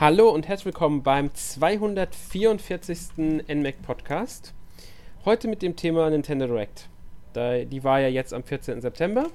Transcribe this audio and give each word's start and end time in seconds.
Hallo 0.00 0.30
und 0.30 0.46
herzlich 0.46 0.66
willkommen 0.66 1.02
beim 1.02 1.34
244. 1.34 3.42
NMAC 3.48 3.82
Podcast. 3.82 4.54
Heute 5.24 5.48
mit 5.48 5.60
dem 5.60 5.74
Thema 5.74 6.08
Nintendo 6.08 6.46
Direct. 6.46 6.88
Da, 7.32 7.64
die 7.64 7.82
war 7.82 7.98
ja 7.98 8.06
jetzt 8.06 8.32
am 8.32 8.44
14. 8.44 8.80
September. 8.80 9.26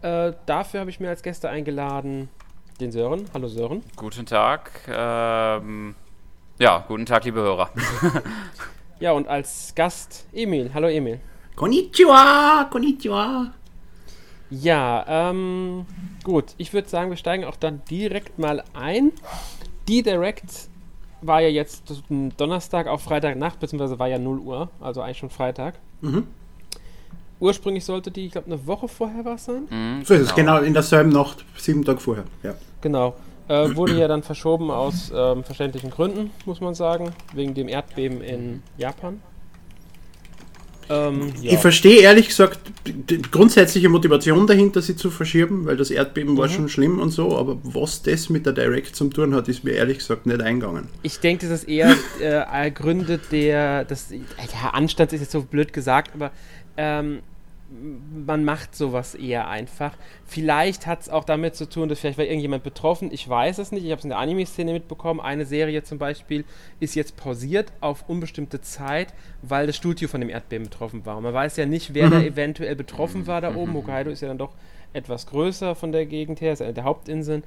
Äh, 0.00 0.32
dafür 0.46 0.80
habe 0.80 0.88
ich 0.88 0.98
mir 0.98 1.10
als 1.10 1.22
Gäste 1.22 1.50
eingeladen 1.50 2.30
den 2.80 2.90
Sören. 2.90 3.26
Hallo 3.34 3.48
Sören. 3.48 3.82
Guten 3.96 4.24
Tag. 4.24 4.80
Ähm, 4.88 5.94
ja, 6.58 6.82
guten 6.88 7.04
Tag, 7.04 7.26
liebe 7.26 7.40
Hörer. 7.40 7.68
ja, 8.98 9.12
und 9.12 9.28
als 9.28 9.74
Gast 9.74 10.26
Emil. 10.32 10.70
Hallo 10.72 10.88
Emil. 10.88 11.20
Konnichiwa, 11.54 12.66
konnichiwa. 12.70 13.52
Ja, 14.48 15.04
ähm, 15.06 15.84
gut. 16.24 16.54
Ich 16.56 16.72
würde 16.72 16.88
sagen, 16.88 17.10
wir 17.10 17.18
steigen 17.18 17.44
auch 17.44 17.56
dann 17.56 17.82
direkt 17.90 18.38
mal 18.38 18.64
ein. 18.72 19.12
Die 19.88 20.02
Direct 20.02 20.68
war 21.22 21.40
ja 21.40 21.48
jetzt 21.48 21.84
Donnerstag 22.36 22.86
auf 22.86 23.02
Freitagnacht, 23.02 23.60
beziehungsweise 23.60 23.98
war 23.98 24.08
ja 24.08 24.18
0 24.18 24.38
Uhr, 24.40 24.68
also 24.80 25.00
eigentlich 25.00 25.18
schon 25.18 25.30
Freitag. 25.30 25.74
Mhm. 26.00 26.26
Ursprünglich 27.38 27.84
sollte 27.84 28.10
die, 28.10 28.26
ich 28.26 28.32
glaube, 28.32 28.46
eine 28.46 28.66
Woche 28.66 28.88
vorher 28.88 29.24
was 29.24 29.44
sein. 29.44 29.66
Mhm, 29.68 30.04
so 30.04 30.14
ist 30.14 30.22
es, 30.22 30.34
genau. 30.34 30.54
genau, 30.54 30.66
in 30.66 30.72
derselben 30.72 31.10
Nacht, 31.10 31.44
sieben 31.56 31.84
Tage 31.84 32.00
vorher, 32.00 32.24
ja. 32.42 32.54
Genau. 32.80 33.14
Äh, 33.48 33.76
wurde 33.76 33.96
ja 33.96 34.08
dann 34.08 34.22
verschoben 34.22 34.70
aus 34.70 35.12
ähm, 35.14 35.44
verständlichen 35.44 35.90
Gründen, 35.90 36.30
muss 36.46 36.60
man 36.60 36.74
sagen, 36.74 37.12
wegen 37.32 37.54
dem 37.54 37.68
Erdbeben 37.68 38.20
in 38.20 38.62
Japan. 38.76 39.20
Ähm, 40.88 41.32
ja. 41.40 41.52
Ich 41.52 41.58
verstehe 41.58 42.00
ehrlich 42.00 42.28
gesagt 42.28 42.60
die 42.86 43.20
grundsätzliche 43.22 43.88
Motivation 43.88 44.46
dahinter, 44.46 44.80
sie 44.82 44.96
zu 44.96 45.10
verschieben, 45.10 45.66
weil 45.66 45.76
das 45.76 45.90
Erdbeben 45.90 46.34
mhm. 46.34 46.38
war 46.38 46.48
schon 46.48 46.68
schlimm 46.68 47.00
und 47.00 47.10
so, 47.10 47.36
aber 47.36 47.58
was 47.62 48.02
das 48.02 48.30
mit 48.30 48.46
der 48.46 48.52
Direct 48.52 48.94
zum 48.94 49.12
tun 49.12 49.34
hat, 49.34 49.48
ist 49.48 49.64
mir 49.64 49.72
ehrlich 49.72 49.98
gesagt 49.98 50.26
nicht 50.26 50.40
eingegangen. 50.40 50.88
Ich 51.02 51.18
denke, 51.18 51.48
das 51.48 51.62
ist 51.62 51.68
eher 51.68 51.94
äh, 52.20 52.70
Gründe 52.70 53.18
der, 53.30 53.84
das, 53.84 54.10
ja, 54.10 54.70
Anstand 54.70 55.12
ist 55.12 55.20
jetzt 55.20 55.32
so 55.32 55.42
blöd 55.42 55.72
gesagt, 55.72 56.12
aber 56.14 56.30
ähm, 56.76 57.20
man 57.68 58.44
macht 58.44 58.76
sowas 58.76 59.14
eher 59.14 59.48
einfach. 59.48 59.96
Vielleicht 60.24 60.86
hat 60.86 61.02
es 61.02 61.08
auch 61.08 61.24
damit 61.24 61.56
zu 61.56 61.68
tun, 61.68 61.88
dass 61.88 61.98
vielleicht 61.98 62.18
war 62.18 62.24
irgendjemand 62.24 62.62
betroffen. 62.62 63.10
Ich 63.12 63.28
weiß 63.28 63.58
es 63.58 63.72
nicht. 63.72 63.84
Ich 63.84 63.90
habe 63.90 63.98
es 63.98 64.04
in 64.04 64.10
der 64.10 64.18
Anime-Szene 64.18 64.72
mitbekommen. 64.72 65.20
Eine 65.20 65.46
Serie 65.46 65.82
zum 65.82 65.98
Beispiel 65.98 66.44
ist 66.78 66.94
jetzt 66.94 67.16
pausiert 67.16 67.72
auf 67.80 68.08
unbestimmte 68.08 68.60
Zeit, 68.60 69.12
weil 69.42 69.66
das 69.66 69.76
Studio 69.76 70.08
von 70.08 70.20
dem 70.20 70.30
Erdbeben 70.30 70.68
betroffen 70.68 71.04
war. 71.06 71.16
Und 71.16 71.24
man 71.24 71.34
weiß 71.34 71.56
ja 71.56 71.66
nicht, 71.66 71.92
wer 71.92 72.06
mhm. 72.06 72.10
da 72.10 72.20
eventuell 72.22 72.76
betroffen 72.76 73.26
war 73.26 73.40
da 73.40 73.54
oben. 73.54 73.72
Mhm. 73.72 73.76
Hokkaido 73.76 74.10
ist 74.10 74.22
ja 74.22 74.28
dann 74.28 74.38
doch 74.38 74.52
etwas 74.92 75.26
größer 75.26 75.74
von 75.74 75.92
der 75.92 76.06
Gegend 76.06 76.40
her, 76.40 76.52
ist 76.52 76.62
eine 76.62 76.72
der 76.72 76.84
Hauptinseln. 76.84 77.42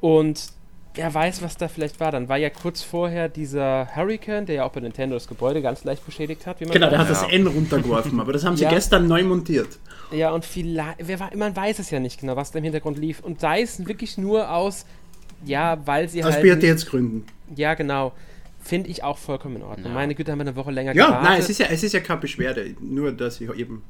Und 0.00 0.52
wer 0.94 1.12
weiß, 1.12 1.42
was 1.42 1.56
da 1.56 1.68
vielleicht 1.68 2.00
war. 2.00 2.12
Dann 2.12 2.28
war 2.28 2.36
ja 2.36 2.50
kurz 2.50 2.82
vorher 2.82 3.28
dieser 3.28 3.88
Hurricane, 3.94 4.46
der 4.46 4.56
ja 4.56 4.64
auch 4.64 4.72
bei 4.72 4.80
Nintendo 4.80 5.16
das 5.16 5.28
Gebäude 5.28 5.62
ganz 5.62 5.84
leicht 5.84 6.04
beschädigt 6.04 6.46
hat. 6.46 6.58
genau, 6.58 6.72
der 6.72 6.98
hat 6.98 7.08
ja. 7.08 7.14
das 7.14 7.22
N 7.30 7.46
runtergeworfen, 7.46 8.20
aber 8.20 8.32
das 8.32 8.44
haben 8.44 8.56
sie 8.56 8.64
ja. 8.64 8.70
gestern 8.70 9.06
neu 9.06 9.22
montiert. 9.24 9.78
Ja, 10.12 10.32
und 10.32 10.44
vielleicht, 10.44 10.96
wer 10.98 11.20
war, 11.20 11.30
man 11.36 11.54
weiß 11.54 11.78
es 11.78 11.90
ja 11.90 12.00
nicht 12.00 12.20
genau, 12.20 12.36
was 12.36 12.50
da 12.50 12.58
im 12.58 12.64
Hintergrund 12.64 12.98
lief. 12.98 13.20
Und 13.20 13.40
sei 13.40 13.62
es 13.62 13.86
wirklich 13.86 14.18
nur 14.18 14.50
aus, 14.50 14.84
ja, 15.44 15.78
weil 15.86 16.08
sie 16.08 16.24
aus 16.24 16.34
halt... 16.34 16.44
Aus 16.44 16.60
BRTs-Gründen. 16.60 17.24
Ja, 17.54 17.74
genau. 17.74 18.12
Finde 18.62 18.90
ich 18.90 19.02
auch 19.04 19.16
vollkommen 19.16 19.56
in 19.56 19.62
Ordnung. 19.62 19.88
Ja. 19.88 19.94
Meine 19.94 20.14
Güte, 20.14 20.32
haben 20.32 20.38
wir 20.38 20.46
eine 20.46 20.56
Woche 20.56 20.70
länger 20.70 20.94
ja, 20.94 21.06
gewartet. 21.06 21.24
Ja, 21.24 21.30
nein, 21.30 21.40
es 21.40 21.48
ist 21.48 21.58
ja, 21.58 21.66
es 21.70 21.82
ist 21.82 21.92
ja 21.92 22.00
keine 22.00 22.20
Beschwerde, 22.20 22.74
nur 22.80 23.12
dass 23.12 23.40
ich 23.40 23.48
eben 23.54 23.82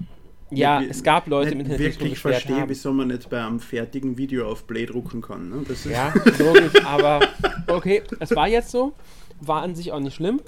ja, 0.51 0.83
es 0.83 1.03
gab 1.03 1.27
Leute 1.27 1.53
im 1.53 1.61
Internet, 1.61 1.81
die 1.81 1.85
wirklich 1.85 2.19
verstehe, 2.19 2.65
wieso 2.67 2.93
man 2.93 3.09
nicht 3.09 3.29
bei 3.31 3.45
einem 3.45 3.61
fertigen 3.61 4.17
Video 4.17 4.51
auf 4.51 4.67
Play 4.67 4.87
drucken 4.87 5.23
kann. 5.23 5.51
Ne? 5.51 5.65
ja, 5.91 6.13
logisch, 6.39 6.85
aber 6.85 7.21
okay, 7.69 8.03
es 8.19 8.35
war 8.35 8.49
jetzt 8.49 8.71
so, 8.71 8.93
war 9.41 9.63
an 9.63 9.75
sich 9.75 9.93
auch 9.93 10.01
nicht 10.01 10.15
schlimm. 10.15 10.41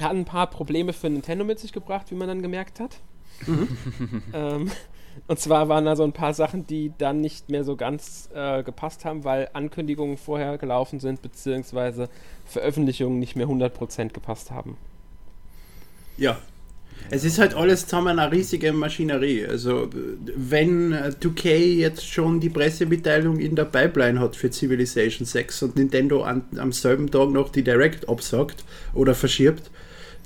Hat 0.00 0.12
ein 0.12 0.24
paar 0.24 0.48
Probleme 0.48 0.92
für 0.92 1.10
Nintendo 1.10 1.44
mit 1.44 1.58
sich 1.58 1.72
gebracht, 1.72 2.10
wie 2.10 2.14
man 2.14 2.28
dann 2.28 2.42
gemerkt 2.42 2.80
hat. 2.80 2.96
Mhm. 3.46 3.68
ähm, 4.32 4.70
und 5.26 5.38
zwar 5.38 5.68
waren 5.68 5.84
da 5.84 5.94
so 5.94 6.04
ein 6.04 6.12
paar 6.12 6.34
Sachen, 6.34 6.66
die 6.66 6.92
dann 6.96 7.20
nicht 7.20 7.50
mehr 7.50 7.64
so 7.64 7.76
ganz 7.76 8.30
äh, 8.34 8.62
gepasst 8.62 9.04
haben, 9.04 9.24
weil 9.24 9.50
Ankündigungen 9.52 10.16
vorher 10.16 10.58
gelaufen 10.58 11.00
sind, 11.00 11.22
beziehungsweise 11.22 12.08
Veröffentlichungen 12.46 13.18
nicht 13.18 13.36
mehr 13.36 13.46
100% 13.46 14.08
gepasst 14.08 14.50
haben. 14.50 14.76
Ja, 16.16 16.38
es 17.10 17.24
ist 17.24 17.38
halt 17.38 17.54
alles 17.54 17.86
zusammen 17.86 18.18
eine 18.18 18.32
riesige 18.32 18.72
Maschinerie. 18.72 19.46
Also, 19.46 19.90
wenn 20.36 20.94
2K 20.94 21.48
jetzt 21.76 22.06
schon 22.06 22.40
die 22.40 22.48
Pressemitteilung 22.48 23.38
in 23.38 23.54
der 23.54 23.64
Pipeline 23.64 24.20
hat 24.20 24.36
für 24.36 24.50
Civilization 24.50 25.26
6 25.26 25.62
und 25.62 25.76
Nintendo 25.76 26.22
an, 26.22 26.44
am 26.56 26.72
selben 26.72 27.10
Tag 27.10 27.30
noch 27.30 27.50
die 27.50 27.62
Direct 27.62 28.08
absagt 28.08 28.64
oder 28.94 29.14
verschiebt, 29.14 29.70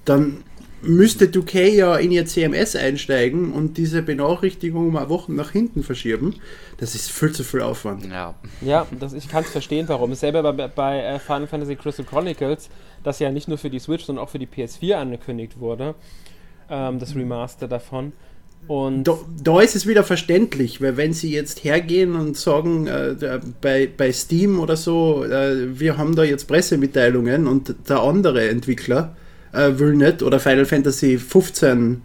dann 0.04 0.44
müsste 0.82 1.26
2K 1.26 1.68
ja 1.68 1.96
in 1.96 2.12
ihr 2.12 2.26
CMS 2.26 2.76
einsteigen 2.76 3.52
und 3.52 3.78
diese 3.78 4.02
Benachrichtigung 4.02 4.88
um 4.88 4.96
eine 4.96 5.08
Woche 5.08 5.32
nach 5.32 5.50
hinten 5.50 5.82
verschieben. 5.82 6.36
Das 6.78 6.94
ist 6.94 7.10
viel 7.10 7.32
zu 7.32 7.42
viel 7.42 7.62
Aufwand. 7.62 8.06
Ja, 8.06 8.34
ja 8.60 8.86
das, 9.00 9.12
ich 9.12 9.28
kann 9.28 9.42
es 9.42 9.50
verstehen, 9.50 9.88
warum. 9.88 10.14
Selber 10.14 10.52
bei, 10.52 10.68
bei 10.68 11.00
äh, 11.00 11.18
Final 11.18 11.46
Fantasy 11.46 11.76
Crystal 11.76 12.04
Chronicles, 12.04 12.68
das 13.02 13.18
ja 13.18 13.32
nicht 13.32 13.48
nur 13.48 13.58
für 13.58 13.70
die 13.70 13.78
Switch, 13.78 14.04
sondern 14.04 14.24
auch 14.24 14.28
für 14.28 14.38
die 14.38 14.46
PS4 14.46 14.94
angekündigt 14.94 15.58
wurde 15.58 15.94
ähm, 16.70 16.98
das 16.98 17.14
Remaster 17.14 17.68
davon. 17.68 18.12
Und 18.68 19.04
da, 19.04 19.16
da, 19.42 19.60
ist 19.60 19.76
es 19.76 19.86
wieder 19.86 20.02
verständlich, 20.02 20.80
weil 20.80 20.96
wenn 20.96 21.12
sie 21.12 21.32
jetzt 21.32 21.62
hergehen 21.62 22.16
und 22.16 22.36
sagen, 22.36 22.88
äh, 22.88 23.14
bei, 23.60 23.88
bei 23.94 24.12
Steam 24.12 24.58
oder 24.58 24.76
so, 24.76 25.24
äh, 25.24 25.78
wir 25.78 25.96
haben 25.96 26.16
da 26.16 26.24
jetzt 26.24 26.46
Pressemitteilungen 26.48 27.46
und 27.46 27.74
der 27.88 28.00
andere 28.00 28.48
Entwickler 28.48 29.14
äh, 29.52 29.78
will 29.78 29.94
nicht, 29.94 30.22
oder 30.22 30.40
Final 30.40 30.64
Fantasy 30.64 31.16
15 31.16 32.02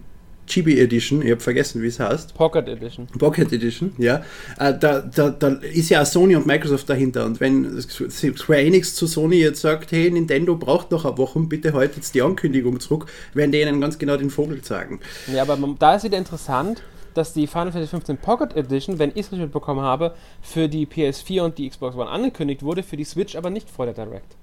Chibi 0.52 0.78
Edition, 0.78 1.22
ich 1.22 1.30
habe 1.30 1.40
vergessen, 1.40 1.80
wie 1.80 1.86
es 1.86 1.98
heißt. 1.98 2.34
Pocket 2.34 2.68
Edition. 2.68 3.06
Pocket 3.18 3.50
Edition, 3.50 3.92
ja. 3.96 4.22
Äh, 4.58 4.76
da, 4.78 5.00
da, 5.00 5.30
da 5.30 5.48
ist 5.48 5.88
ja 5.88 6.02
auch 6.02 6.06
Sony 6.06 6.36
und 6.36 6.46
Microsoft 6.46 6.90
dahinter. 6.90 7.24
Und 7.24 7.40
wenn 7.40 7.80
Square 7.80 8.60
Enix 8.60 8.94
zu 8.94 9.06
Sony 9.06 9.36
jetzt 9.36 9.62
sagt, 9.62 9.92
hey, 9.92 10.10
Nintendo 10.10 10.54
braucht 10.54 10.90
noch 10.90 11.06
eine 11.06 11.16
Woche, 11.16 11.40
bitte 11.40 11.72
heute 11.72 11.96
jetzt 11.96 12.14
die 12.14 12.20
Ankündigung 12.20 12.80
zurück, 12.80 13.06
werden 13.32 13.50
die 13.50 13.62
ihnen 13.62 13.80
ganz 13.80 13.98
genau 13.98 14.18
den 14.18 14.28
Vogel 14.28 14.60
zeigen. 14.60 15.00
Ja, 15.32 15.40
aber 15.40 15.56
da 15.78 15.94
ist 15.94 16.04
wieder 16.04 16.18
interessant, 16.18 16.82
dass 17.14 17.32
die 17.32 17.46
Final 17.46 17.72
Fantasy 17.72 17.88
15 17.88 18.18
Pocket 18.18 18.54
Edition, 18.54 18.98
wenn 18.98 19.08
ich 19.10 19.20
es 19.20 19.32
richtig 19.32 19.40
mitbekommen 19.40 19.80
habe, 19.80 20.14
für 20.42 20.68
die 20.68 20.86
PS4 20.86 21.40
und 21.40 21.56
die 21.56 21.70
Xbox 21.70 21.96
One 21.96 22.10
angekündigt 22.10 22.62
wurde, 22.62 22.82
für 22.82 22.98
die 22.98 23.04
Switch 23.04 23.36
aber 23.36 23.48
nicht 23.48 23.70
vor 23.70 23.86
der 23.86 23.94
Direct. 23.94 24.36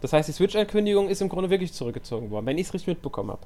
Das 0.00 0.12
heißt, 0.12 0.28
die 0.28 0.32
Switch-Ankündigung 0.32 1.08
ist 1.08 1.22
im 1.22 1.28
Grunde 1.28 1.48
wirklich 1.48 1.72
zurückgezogen 1.72 2.30
worden, 2.32 2.46
wenn 2.46 2.58
ich 2.58 2.66
es 2.66 2.74
richtig 2.74 2.88
mitbekommen 2.88 3.30
habe 3.30 3.42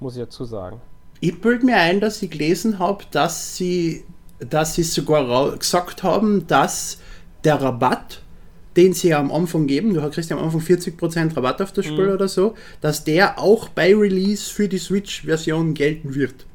muss 0.00 0.16
ich 0.16 0.22
dazu 0.22 0.44
sagen. 0.44 0.80
Ich 1.20 1.40
bilde 1.40 1.64
mir 1.64 1.76
ein, 1.76 2.00
dass 2.00 2.22
ich 2.22 2.30
gelesen 2.30 2.78
habe, 2.78 3.04
dass 3.10 3.56
sie, 3.56 4.04
dass 4.38 4.74
sie 4.74 4.82
sogar 4.82 5.56
gesagt 5.56 6.02
haben, 6.02 6.46
dass 6.46 6.98
der 7.44 7.60
Rabatt, 7.60 8.20
den 8.76 8.92
sie 8.92 9.14
am 9.14 9.30
Anfang 9.30 9.66
geben, 9.66 9.94
du 9.94 10.10
kriegst 10.10 10.30
ja 10.30 10.36
am 10.36 10.44
Anfang 10.44 10.60
40% 10.60 11.36
Rabatt 11.36 11.62
auf 11.62 11.72
das 11.72 11.86
Spiel 11.86 12.08
mhm. 12.08 12.14
oder 12.14 12.28
so, 12.28 12.54
dass 12.80 13.04
der 13.04 13.38
auch 13.38 13.68
bei 13.68 13.94
Release 13.94 14.50
für 14.50 14.68
die 14.68 14.78
Switch-Version 14.78 15.74
gelten 15.74 16.14
wird. 16.14 16.46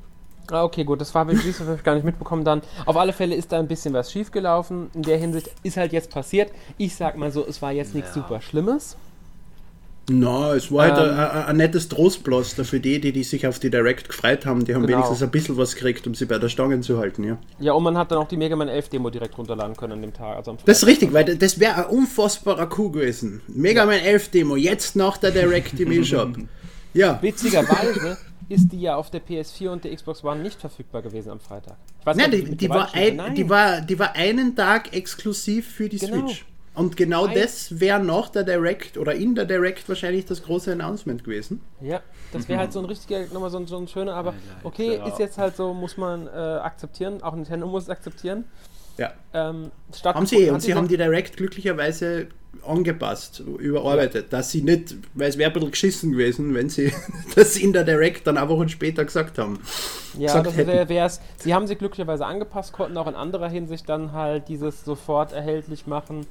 Ah, 0.51 0.63
okay, 0.63 0.83
gut, 0.83 0.99
das 0.99 1.13
war 1.13 1.29
ich 1.29 1.83
gar 1.83 1.95
nicht 1.95 2.03
mitbekommen 2.03 2.43
dann. 2.43 2.61
Auf 2.85 2.97
alle 2.97 3.13
Fälle 3.13 3.35
ist 3.35 3.51
da 3.51 3.59
ein 3.59 3.67
bisschen 3.67 3.93
was 3.93 4.11
schiefgelaufen. 4.11 4.89
In 4.93 5.03
der 5.03 5.17
Hinsicht 5.17 5.51
ist 5.63 5.77
halt 5.77 5.93
jetzt 5.93 6.09
passiert. 6.09 6.51
Ich 6.77 6.95
sag 6.95 7.17
mal 7.17 7.31
so, 7.31 7.45
es 7.45 7.61
war 7.61 7.71
jetzt 7.71 7.93
nichts 7.93 8.15
ja. 8.15 8.21
super 8.21 8.41
Schlimmes. 8.41 8.97
Na, 10.09 10.47
no, 10.47 10.53
es 10.53 10.71
war 10.71 10.85
halt 10.85 11.11
ähm, 11.11 11.17
halt 11.17 11.47
ein, 11.47 11.57
nettes 11.57 11.87
Trostpflaster 11.87 12.65
für 12.65 12.79
die, 12.79 12.99
die, 12.99 13.11
die 13.11 13.23
sich 13.23 13.45
auf 13.45 13.59
die 13.59 13.69
Direct 13.69 14.09
gefreut 14.09 14.45
haben. 14.45 14.65
Die 14.65 14.73
haben 14.73 14.81
genau. 14.81 14.97
wenigstens 14.97 15.21
ein 15.21 15.29
bisschen 15.29 15.55
was 15.57 15.75
gekriegt, 15.75 16.07
um 16.07 16.15
sie 16.15 16.25
bei 16.25 16.39
der 16.39 16.49
Stange 16.49 16.81
zu 16.81 16.97
halten, 16.97 17.23
ja. 17.23 17.37
Ja, 17.59 17.73
und 17.73 17.83
man 17.83 17.97
hat 17.97 18.11
dann 18.11 18.17
auch 18.17 18.27
die 18.27 18.37
Mega 18.37 18.55
Man 18.55 18.69
11 18.69 18.89
Demo 18.89 19.09
direkt 19.09 19.37
runterladen 19.37 19.75
können 19.75 19.93
an 19.93 20.01
dem 20.01 20.13
Tag. 20.13 20.37
Also 20.37 20.57
das 20.65 20.79
ist 20.79 20.87
richtig, 20.87 21.13
weil 21.13 21.37
das 21.37 21.59
wäre 21.59 21.75
ein 21.75 21.85
unfassbarer 21.85 22.67
Coup 22.67 22.93
gewesen. 22.93 23.41
Mega 23.47 23.81
ja. 23.81 23.85
Man 23.85 23.99
11 23.99 24.29
Demo, 24.29 24.55
jetzt 24.55 24.95
nach 24.95 25.17
der 25.17 25.31
Direct 25.31 25.79
im 25.79 25.91
E-Shop. 25.91 26.29
ja. 26.93 27.19
Witzigerweise 27.21 28.17
ist 28.49 28.71
die 28.71 28.81
ja 28.81 28.95
auf 28.95 29.11
der 29.11 29.21
PS4 29.21 29.69
und 29.69 29.83
der 29.83 29.95
Xbox 29.95 30.23
One 30.23 30.41
nicht 30.41 30.59
verfügbar 30.59 31.03
gewesen 31.03 31.29
am 31.29 31.39
Freitag. 31.39 31.77
Ich 31.99 32.05
weiß 32.05 32.17
Nein, 32.17 32.31
nicht, 32.31 32.47
die, 32.47 32.55
die, 32.57 32.69
war 32.69 32.93
ein, 32.93 33.35
die, 33.35 33.47
war, 33.47 33.81
die 33.81 33.99
war 33.99 34.15
einen 34.15 34.55
Tag 34.55 34.91
exklusiv 34.93 35.67
für 35.67 35.87
die 35.87 35.99
genau. 35.99 36.27
Switch. 36.27 36.45
Und 36.75 36.95
genau 36.95 37.25
Nein. 37.25 37.35
das 37.35 37.79
wäre 37.79 37.99
nach 37.99 38.29
der 38.29 38.43
Direct 38.43 38.97
oder 38.97 39.13
in 39.13 39.35
der 39.35 39.45
Direct 39.45 39.89
wahrscheinlich 39.89 40.25
das 40.25 40.43
große 40.43 40.71
Announcement 40.71 41.23
gewesen. 41.23 41.61
Ja, 41.81 42.01
das 42.31 42.47
wäre 42.47 42.59
halt 42.59 42.73
so 42.73 42.79
ein 42.79 42.85
richtiger, 42.85 43.25
nochmal 43.33 43.49
so 43.49 43.57
ein, 43.57 43.67
so 43.67 43.77
ein 43.77 43.87
schöner, 43.87 44.13
aber 44.13 44.33
okay, 44.63 44.99
ist 45.07 45.19
jetzt 45.19 45.37
halt 45.37 45.55
so, 45.55 45.73
muss 45.73 45.97
man 45.97 46.27
äh, 46.27 46.29
akzeptieren, 46.29 47.21
auch 47.23 47.35
Nintendo 47.35 47.67
muss 47.67 47.83
es 47.83 47.89
akzeptieren. 47.89 48.45
Ja. 48.97 49.13
Ähm, 49.33 49.71
haben 50.03 50.25
sie 50.25 50.37
eh, 50.37 50.49
und 50.51 50.61
sie 50.61 50.73
haben 50.73 50.87
die 50.87 50.97
Direct 50.97 51.37
glücklicherweise 51.37 52.27
angepasst, 52.65 53.39
überarbeitet, 53.39 54.25
ja. 54.25 54.37
dass 54.37 54.51
sie 54.51 54.61
nicht, 54.61 54.95
weil 55.13 55.29
es 55.29 55.37
wäre 55.37 55.49
ein 55.49 55.53
bisschen 55.53 55.71
geschissen 55.71 56.11
gewesen, 56.11 56.53
wenn 56.53 56.69
sie 56.69 56.91
das 57.35 57.55
in 57.57 57.71
der 57.71 57.83
Direct 57.83 58.27
dann 58.27 58.37
eine 58.37 58.49
Woche 58.49 58.67
später 58.67 59.05
gesagt 59.05 59.37
haben. 59.37 59.59
Ja, 60.17 60.41
das 60.41 60.57
wäre 60.57 61.05
es. 61.05 61.21
Sie 61.37 61.53
haben 61.53 61.67
sie 61.67 61.75
glücklicherweise 61.75 62.25
angepasst, 62.25 62.73
konnten 62.73 62.97
auch 62.97 63.07
in 63.07 63.15
anderer 63.15 63.47
Hinsicht 63.47 63.87
dann 63.87 64.11
halt 64.11 64.49
dieses 64.49 64.83
sofort 64.83 65.31
erhältlich 65.31 65.87
machen 65.87 66.25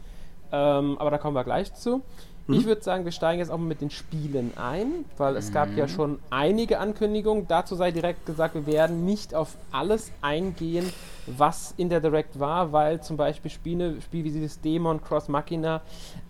Ähm, 0.52 0.96
aber 0.98 1.10
da 1.10 1.18
kommen 1.18 1.34
wir 1.34 1.44
gleich 1.44 1.74
zu. 1.74 2.02
Ich 2.50 2.64
würde 2.64 2.82
sagen, 2.82 3.04
wir 3.04 3.12
steigen 3.12 3.40
jetzt 3.40 3.50
auch 3.50 3.58
mal 3.58 3.66
mit 3.66 3.82
den 3.82 3.90
Spielen 3.90 4.52
ein, 4.56 5.04
weil 5.18 5.36
es 5.36 5.52
gab 5.52 5.76
ja 5.76 5.86
schon 5.86 6.18
einige 6.30 6.78
Ankündigungen. 6.78 7.46
Dazu 7.46 7.74
sei 7.74 7.90
direkt 7.90 8.24
gesagt, 8.24 8.54
wir 8.54 8.66
werden 8.66 9.04
nicht 9.04 9.34
auf 9.34 9.58
alles 9.70 10.10
eingehen, 10.22 10.90
was 11.26 11.74
in 11.76 11.90
der 11.90 12.00
Direct 12.00 12.40
war, 12.40 12.72
weil 12.72 13.02
zum 13.02 13.18
Beispiel 13.18 13.50
Spiele, 13.50 14.00
Spiel 14.00 14.24
wie 14.24 14.30
dieses 14.30 14.62
Demon 14.62 15.02
Cross 15.02 15.28
Machina 15.28 15.82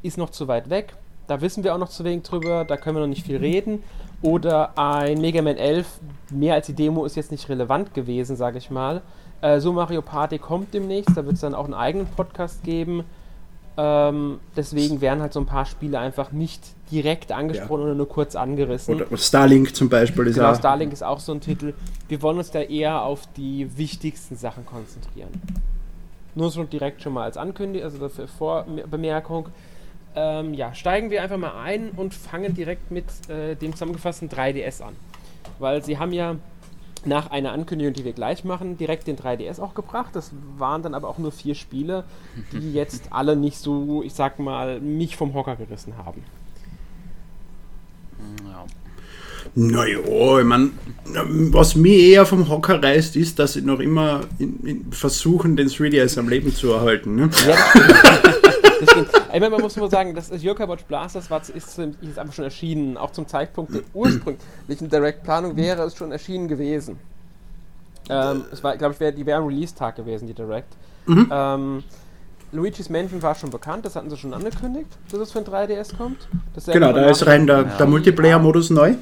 ist 0.02 0.18
noch 0.18 0.30
zu 0.30 0.48
weit 0.48 0.70
weg. 0.70 0.96
Da 1.28 1.40
wissen 1.40 1.62
wir 1.62 1.72
auch 1.72 1.78
noch 1.78 1.90
zu 1.90 2.02
wenig 2.02 2.24
drüber, 2.24 2.64
da 2.64 2.76
können 2.76 2.96
wir 2.96 3.00
noch 3.00 3.06
nicht 3.06 3.24
viel 3.24 3.36
reden. 3.36 3.84
Oder 4.20 4.76
ein 4.76 5.20
Mega 5.20 5.40
Man 5.40 5.56
11, 5.56 6.00
mehr 6.30 6.54
als 6.54 6.66
die 6.66 6.72
Demo 6.72 7.04
ist 7.04 7.14
jetzt 7.14 7.30
nicht 7.30 7.48
relevant 7.48 7.94
gewesen, 7.94 8.34
sage 8.34 8.58
ich 8.58 8.70
mal. 8.70 9.02
Äh, 9.40 9.60
so 9.60 9.72
Mario 9.72 10.02
Party 10.02 10.38
kommt 10.38 10.74
demnächst, 10.74 11.16
da 11.16 11.24
wird 11.24 11.34
es 11.34 11.42
dann 11.42 11.54
auch 11.54 11.66
einen 11.66 11.74
eigenen 11.74 12.08
Podcast 12.08 12.64
geben. 12.64 13.04
Ähm, 13.80 14.40
deswegen 14.56 15.00
werden 15.00 15.20
halt 15.22 15.32
so 15.32 15.38
ein 15.38 15.46
paar 15.46 15.64
Spiele 15.64 16.00
einfach 16.00 16.32
nicht 16.32 16.60
direkt 16.90 17.30
angesprochen 17.30 17.78
Ja. 17.82 17.84
oder 17.84 17.94
nur 17.94 18.08
kurz 18.08 18.34
angerissen. 18.34 19.00
Oder 19.00 19.16
Starlink 19.16 19.76
zum 19.76 19.88
Beispiel 19.88 20.26
ist 20.26 20.34
genau, 20.34 20.50
auch. 20.50 20.56
Starlink 20.58 20.92
ist 20.92 21.04
auch 21.04 21.20
so 21.20 21.30
ein 21.30 21.40
Titel. 21.40 21.74
Wir 22.08 22.20
wollen 22.20 22.38
uns 22.38 22.50
da 22.50 22.60
eher 22.60 23.02
auf 23.02 23.22
die 23.36 23.78
wichtigsten 23.78 24.34
Sachen 24.34 24.66
konzentrieren. 24.66 25.30
Nur 26.34 26.50
so 26.50 26.64
direkt 26.64 27.02
schon 27.02 27.12
mal 27.12 27.22
als 27.22 27.36
Ankündigung, 27.36 27.84
also 27.84 27.98
dafür 27.98 28.26
Vorbemerkung. 28.26 29.48
Ähm, 30.16 30.54
ja, 30.54 30.74
steigen 30.74 31.10
wir 31.10 31.22
einfach 31.22 31.36
mal 31.36 31.62
ein 31.62 31.90
und 31.90 32.14
fangen 32.14 32.54
direkt 32.54 32.90
mit 32.90 33.04
äh, 33.28 33.54
dem 33.54 33.72
zusammengefassten 33.74 34.28
3DS 34.28 34.82
an. 34.82 34.96
Weil 35.60 35.84
sie 35.84 35.98
haben 35.98 36.12
ja 36.12 36.34
nach 37.08 37.30
einer 37.30 37.52
Ankündigung, 37.52 37.94
die 37.94 38.04
wir 38.04 38.12
gleich 38.12 38.44
machen, 38.44 38.76
direkt 38.76 39.06
den 39.06 39.16
3DS 39.16 39.60
auch 39.60 39.74
gebracht. 39.74 40.10
Das 40.14 40.30
waren 40.56 40.82
dann 40.82 40.94
aber 40.94 41.08
auch 41.08 41.18
nur 41.18 41.32
vier 41.32 41.54
Spiele, 41.54 42.04
die 42.52 42.72
jetzt 42.74 43.04
alle 43.10 43.36
nicht 43.36 43.58
so, 43.58 44.02
ich 44.02 44.14
sag 44.14 44.38
mal, 44.38 44.80
mich 44.80 45.16
vom 45.16 45.34
Hocker 45.34 45.56
gerissen 45.56 45.94
haben. 45.96 46.22
Ja. 48.44 48.66
Naja, 49.54 49.98
ich 49.98 50.44
mein, 50.44 50.72
was 51.50 51.74
mich 51.74 52.10
eher 52.10 52.26
vom 52.26 52.48
Hocker 52.48 52.82
reißt, 52.82 53.16
ist, 53.16 53.38
dass 53.38 53.54
sie 53.54 53.62
noch 53.62 53.80
immer 53.80 54.20
in, 54.38 54.60
in 54.64 54.92
versuchen, 54.92 55.56
den 55.56 55.68
3DS 55.68 56.18
am 56.18 56.28
Leben 56.28 56.54
zu 56.54 56.70
erhalten. 56.70 57.16
Ne? 57.16 57.30
Ja, 57.46 57.56
das 58.80 58.90
stimmt. 58.90 59.08
Ich 59.12 59.40
meine, 59.40 59.50
man 59.50 59.60
muss 59.60 59.76
nur 59.76 59.90
sagen, 59.90 60.14
das 60.14 60.30
Yokai 60.42 60.68
Watch 60.68 60.84
Blasters 60.84 61.30
war, 61.30 61.40
ist, 61.40 61.78
ist 61.78 62.18
einfach 62.18 62.32
schon 62.34 62.44
erschienen. 62.44 62.96
Auch 62.96 63.10
zum 63.12 63.26
Zeitpunkt 63.26 63.74
der 63.74 63.82
ursprünglichen 63.94 64.88
Direct-Planung 64.88 65.56
wäre 65.56 65.82
es 65.82 65.96
schon 65.96 66.12
erschienen 66.12 66.48
gewesen. 66.48 66.98
Ähm, 68.10 68.44
es 68.52 68.62
war, 68.64 68.76
glaube 68.76 68.94
ich, 68.94 69.00
wär, 69.00 69.12
die 69.12 69.26
wäre 69.26 69.44
Release-Tag 69.44 69.96
gewesen, 69.96 70.26
die 70.26 70.34
Direct. 70.34 70.74
Ähm, 71.08 71.82
Luigi's 72.52 72.88
Mansion 72.88 73.22
war 73.22 73.34
schon 73.34 73.50
bekannt, 73.50 73.84
das 73.84 73.96
hatten 73.96 74.08
sie 74.10 74.16
schon 74.16 74.32
angekündigt, 74.32 74.88
dass 75.10 75.20
es 75.20 75.32
für 75.32 75.38
ein 75.40 75.44
3DS 75.44 75.96
kommt. 75.96 76.28
Genau, 76.66 76.92
da 76.92 77.06
ist 77.08 77.26
rein 77.26 77.46
der, 77.46 77.58
Ja. 77.58 77.62
der 77.64 77.86
Multiplayer-Modus 77.86 78.70
neu. 78.70 78.94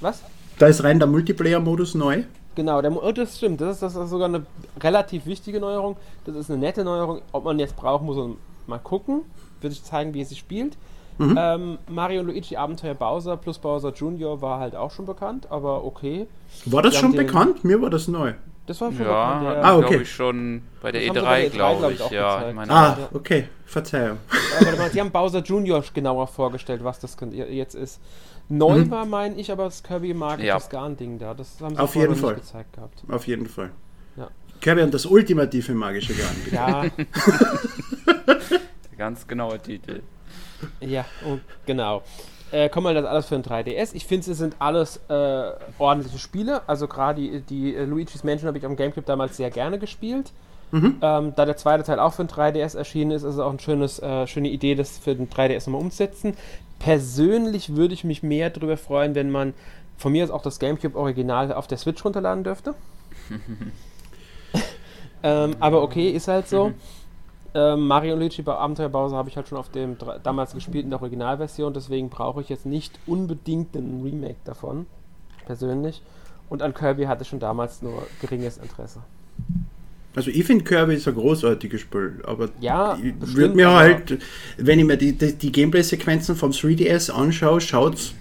Was? 0.00 0.22
Da 0.58 0.66
ist 0.68 0.82
rein 0.84 0.98
der 0.98 1.08
Multiplayer-Modus 1.08 1.94
neu. 1.94 2.22
Genau, 2.54 2.80
der, 2.80 2.92
oh, 2.92 3.12
das 3.12 3.36
stimmt. 3.36 3.60
Das 3.60 3.76
ist, 3.76 3.82
das 3.82 3.96
ist 3.96 4.10
sogar 4.10 4.28
eine 4.28 4.46
relativ 4.82 5.26
wichtige 5.26 5.58
Neuerung. 5.60 5.96
Das 6.24 6.36
ist 6.36 6.50
eine 6.50 6.58
nette 6.60 6.84
Neuerung. 6.84 7.20
Ob 7.32 7.44
man 7.44 7.58
jetzt 7.58 7.76
braucht, 7.76 8.04
muss 8.04 8.16
man 8.16 8.36
mal 8.66 8.78
gucken. 8.78 9.22
Wird 9.60 9.72
sich 9.72 9.82
zeigen, 9.84 10.14
wie 10.14 10.20
es 10.20 10.28
sich 10.30 10.38
spielt. 10.38 10.76
Mhm. 11.18 11.38
Ähm, 11.38 11.78
Mario 11.88 12.20
und 12.20 12.26
Luigi 12.26 12.56
Abenteuer 12.56 12.94
Bowser 12.94 13.36
plus 13.36 13.58
Bowser 13.58 13.92
Jr. 13.92 14.40
war 14.42 14.58
halt 14.58 14.74
auch 14.74 14.90
schon 14.90 15.06
bekannt, 15.06 15.46
aber 15.50 15.84
okay. 15.84 16.26
War 16.66 16.82
das 16.82 16.94
Wir 16.94 17.00
schon 17.00 17.12
bekannt? 17.12 17.62
Mir 17.64 17.80
war 17.80 17.88
das 17.90 18.08
neu. 18.08 18.32
Das 18.66 18.80
war 18.80 18.90
schon 18.90 19.04
Ja, 19.06 19.38
bekannt. 19.38 19.56
Ja. 19.56 19.62
Ah, 19.62 19.76
okay. 19.76 19.86
glaube 19.88 20.02
ich, 20.02 20.10
schon 20.12 20.62
bei 20.82 20.90
der 20.90 21.00
Das 21.02 21.08
haben 21.10 21.14
sie 21.16 21.20
bei 21.22 21.38
E3, 21.38 21.40
der 21.40 21.50
E3, 21.50 21.52
glaube 21.54 21.78
glaub 21.78 21.90
ich. 21.92 21.96
ich, 21.98 22.02
auch 22.02 22.10
Ja, 22.12 22.48
ich 22.48 22.54
meine, 22.54 22.72
Ah, 22.72 22.96
Ja. 22.98 23.08
okay. 23.12 23.44
Verzeihung. 23.66 24.18
Aber 24.60 24.76
man- 24.76 24.90
sie 24.90 25.00
haben 25.00 25.10
Bowser 25.12 25.38
Jr. 25.40 25.84
genauer 25.94 26.26
vorgestellt, 26.26 26.82
was 26.82 26.98
das 26.98 27.16
jetzt 27.30 27.74
ist. 27.76 28.00
Neu 28.48 28.78
Mhm. 28.80 28.90
war, 28.90 29.06
meine 29.06 29.36
ich, 29.36 29.52
aber 29.52 29.64
das 29.64 29.82
Kirby 29.84 30.14
Magic 30.14 30.46
Ja. 30.46 30.58
Garn-Ding 30.58 31.18
da. 31.18 31.32
Das 31.34 31.60
haben 31.60 31.76
sie 31.76 31.80
Auf 31.80 31.92
vorher 31.92 32.10
jeden 32.10 32.20
Fall. 32.20 32.34
nicht 32.34 32.44
gezeigt 32.46 32.72
gehabt. 32.74 33.04
Auf 33.08 33.26
jeden 33.26 33.46
Fall. 33.46 33.70
Ja. 34.16 34.28
Kirby 34.60 34.82
und 34.82 34.92
das 34.94 35.06
ultimative 35.06 35.74
magische 35.74 36.12
Garn. 36.14 36.36
Ja, 36.50 36.84
ganz 38.96 39.26
genaue 39.26 39.58
Titel. 39.58 40.02
Ja, 40.80 41.04
und 41.24 41.40
genau. 41.66 42.02
Äh, 42.50 42.68
kommen 42.68 42.86
wir 42.86 42.94
das 42.94 43.04
alles 43.04 43.26
für 43.26 43.34
ein 43.34 43.42
3DS. 43.42 43.94
Ich 43.94 44.06
finde, 44.06 44.30
es 44.30 44.38
sind 44.38 44.56
alles 44.58 45.00
äh, 45.08 45.52
ordentliche 45.78 46.18
Spiele. 46.18 46.62
Also 46.68 46.86
gerade 46.86 47.20
die, 47.20 47.40
die 47.40 47.74
äh, 47.74 47.84
Luigi's 47.84 48.22
Mansion 48.22 48.46
habe 48.46 48.58
ich 48.58 48.64
am 48.64 48.76
Gamecube 48.76 49.06
damals 49.06 49.36
sehr 49.36 49.50
gerne 49.50 49.78
gespielt. 49.78 50.32
Ähm, 50.74 51.32
da 51.36 51.44
der 51.44 51.56
zweite 51.56 51.84
Teil 51.84 52.00
auch 52.00 52.14
für 52.14 52.22
ein 52.22 52.28
3DS 52.28 52.76
erschienen 52.76 53.12
ist, 53.12 53.22
ist 53.22 53.34
es 53.34 53.38
auch 53.38 53.50
eine 53.50 53.60
schönes, 53.60 54.00
äh, 54.00 54.26
schöne 54.26 54.48
Idee, 54.48 54.74
das 54.74 54.98
für 54.98 55.14
den 55.14 55.30
3DS 55.30 55.66
nochmal 55.66 55.82
umzusetzen. 55.82 56.36
Persönlich 56.80 57.76
würde 57.76 57.94
ich 57.94 58.02
mich 58.02 58.24
mehr 58.24 58.50
darüber 58.50 58.76
freuen, 58.76 59.14
wenn 59.14 59.30
man 59.30 59.54
von 59.96 60.10
mir 60.10 60.24
aus 60.24 60.30
auch 60.30 60.42
das 60.42 60.58
Gamecube 60.58 60.98
Original 60.98 61.52
auf 61.52 61.68
der 61.68 61.78
Switch 61.78 62.04
runterladen 62.04 62.42
dürfte. 62.42 62.74
ähm, 65.22 65.54
aber 65.60 65.82
okay, 65.82 66.10
ist 66.10 66.26
halt 66.26 66.48
so. 66.48 66.72
Ähm, 67.54 67.86
Mario 67.86 68.14
und 68.14 68.20
Luigi 68.20 68.42
bei 68.42 68.54
Abenteuer 68.54 68.88
Bowser 68.88 69.16
habe 69.16 69.28
ich 69.28 69.36
halt 69.36 69.46
schon 69.46 69.58
auf 69.58 69.70
dem 69.70 69.96
damals 70.24 70.54
gespielt 70.54 70.84
in 70.84 70.90
der 70.90 71.00
Originalversion, 71.00 71.72
deswegen 71.72 72.10
brauche 72.10 72.40
ich 72.40 72.48
jetzt 72.48 72.66
nicht 72.66 72.98
unbedingt 73.06 73.76
einen 73.76 74.02
Remake 74.02 74.36
davon, 74.44 74.86
persönlich. 75.46 76.02
Und 76.48 76.62
an 76.62 76.74
Kirby 76.74 77.04
hatte 77.04 77.22
ich 77.22 77.28
schon 77.28 77.38
damals 77.38 77.80
nur 77.80 78.06
geringes 78.20 78.58
Interesse. 78.58 79.00
Also 80.16 80.30
ich 80.30 80.44
finde 80.44 80.64
Kirby 80.64 80.94
ist 80.94 81.08
ein 81.08 81.14
großartiges 81.14 81.80
Spiel, 81.80 82.22
aber 82.24 82.48
Ja, 82.60 82.98
ich 83.02 83.36
würde 83.36 83.54
mir 83.54 83.70
halt, 83.70 84.18
wenn 84.58 84.78
ich 84.78 84.84
mir 84.84 84.96
die, 84.96 85.12
die, 85.12 85.34
die 85.34 85.52
Gameplay-Sequenzen 85.52 86.36
vom 86.36 86.50
3DS 86.50 87.10
anschaue, 87.10 87.60
schaut 87.60 87.94
es 87.94 88.14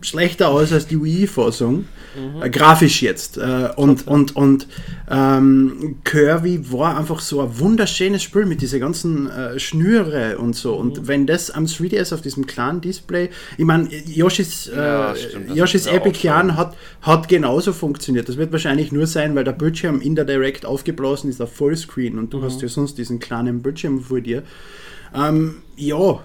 schlechter 0.00 0.48
aus 0.48 0.72
als 0.72 0.86
die 0.86 1.02
Wii-Fassung. 1.02 1.86
Mhm. 2.14 2.42
Äh, 2.42 2.50
grafisch 2.50 3.00
jetzt. 3.02 3.38
Äh, 3.38 3.70
und 3.76 4.06
und, 4.06 4.36
und 4.36 4.68
ähm, 5.10 5.96
Kirby 6.04 6.70
war 6.72 6.98
einfach 6.98 7.20
so 7.20 7.40
ein 7.40 7.58
wunderschönes 7.58 8.22
Spiel 8.22 8.44
mit 8.44 8.60
diesen 8.60 8.80
ganzen 8.80 9.30
äh, 9.30 9.58
Schnüre 9.58 10.38
und 10.38 10.54
so. 10.54 10.74
Mhm. 10.74 10.80
Und 10.80 11.08
wenn 11.08 11.26
das 11.26 11.50
am 11.50 11.64
3DS 11.64 12.12
auf 12.12 12.20
diesem 12.20 12.46
kleinen 12.46 12.80
Display, 12.82 13.30
ich 13.56 13.64
meine, 13.64 13.88
Yoshis, 14.06 14.68
äh, 14.68 14.76
Ja, 14.76 15.14
Yoshis 15.54 15.86
Epic 15.86 16.22
Yarn 16.26 16.56
hat, 16.56 16.76
hat 17.00 17.28
genauso 17.28 17.72
funktioniert. 17.72 18.28
Das 18.28 18.36
wird 18.36 18.52
wahrscheinlich 18.52 18.92
nur 18.92 19.06
sein, 19.06 19.34
weil 19.34 19.44
der 19.44 19.52
Bildschirm 19.52 20.00
in 20.02 20.14
der 20.14 20.24
Direct 20.26 20.66
aufgeblasen 20.66 21.30
ist 21.30 21.40
auf 21.40 21.54
Vollscreen 21.54 22.18
und 22.18 22.32
du 22.34 22.38
Mhm. 22.38 22.44
hast 22.44 22.60
ja 22.60 22.68
sonst 22.68 22.98
diesen 22.98 23.20
kleinen 23.20 23.62
Bildschirm 23.62 24.00
vor 24.02 24.20
dir. 24.20 24.42
Ähm, 25.14 25.56
ja, 25.76 26.22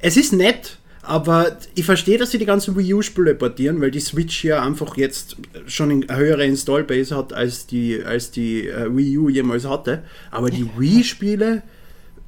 es 0.00 0.16
ist 0.16 0.32
nett, 0.32 0.78
aber 1.10 1.56
ich 1.74 1.84
verstehe, 1.84 2.18
dass 2.18 2.30
sie 2.30 2.38
die 2.38 2.46
ganzen 2.46 2.76
Wii 2.76 2.94
U-Spiele 2.94 3.34
portieren, 3.34 3.80
weil 3.80 3.90
die 3.90 3.98
Switch 3.98 4.44
ja 4.44 4.62
einfach 4.62 4.96
jetzt 4.96 5.36
schon 5.66 5.90
eine 5.90 6.16
höhere 6.16 6.44
Installbase 6.44 7.16
hat, 7.16 7.32
als 7.32 7.66
die, 7.66 8.00
als 8.04 8.30
die 8.30 8.68
äh, 8.68 8.96
Wii 8.96 9.18
U 9.18 9.28
jemals 9.28 9.66
hatte. 9.66 10.04
Aber 10.30 10.50
die 10.50 10.70
Wii-Spiele 10.78 11.62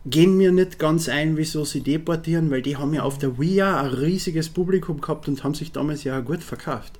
gehen 0.04 0.36
mir 0.36 0.50
nicht 0.50 0.80
ganz 0.80 1.08
ein, 1.08 1.36
wieso 1.36 1.64
sie 1.64 1.82
deportieren, 1.82 2.50
weil 2.50 2.60
die 2.60 2.76
haben 2.76 2.92
ja 2.92 3.04
auf 3.04 3.18
der 3.18 3.38
Wii 3.38 3.54
ja 3.54 3.80
ein 3.80 3.86
riesiges 3.86 4.48
Publikum 4.48 5.00
gehabt 5.00 5.28
und 5.28 5.44
haben 5.44 5.54
sich 5.54 5.70
damals 5.70 6.02
ja 6.02 6.18
gut 6.18 6.42
verkauft. 6.42 6.94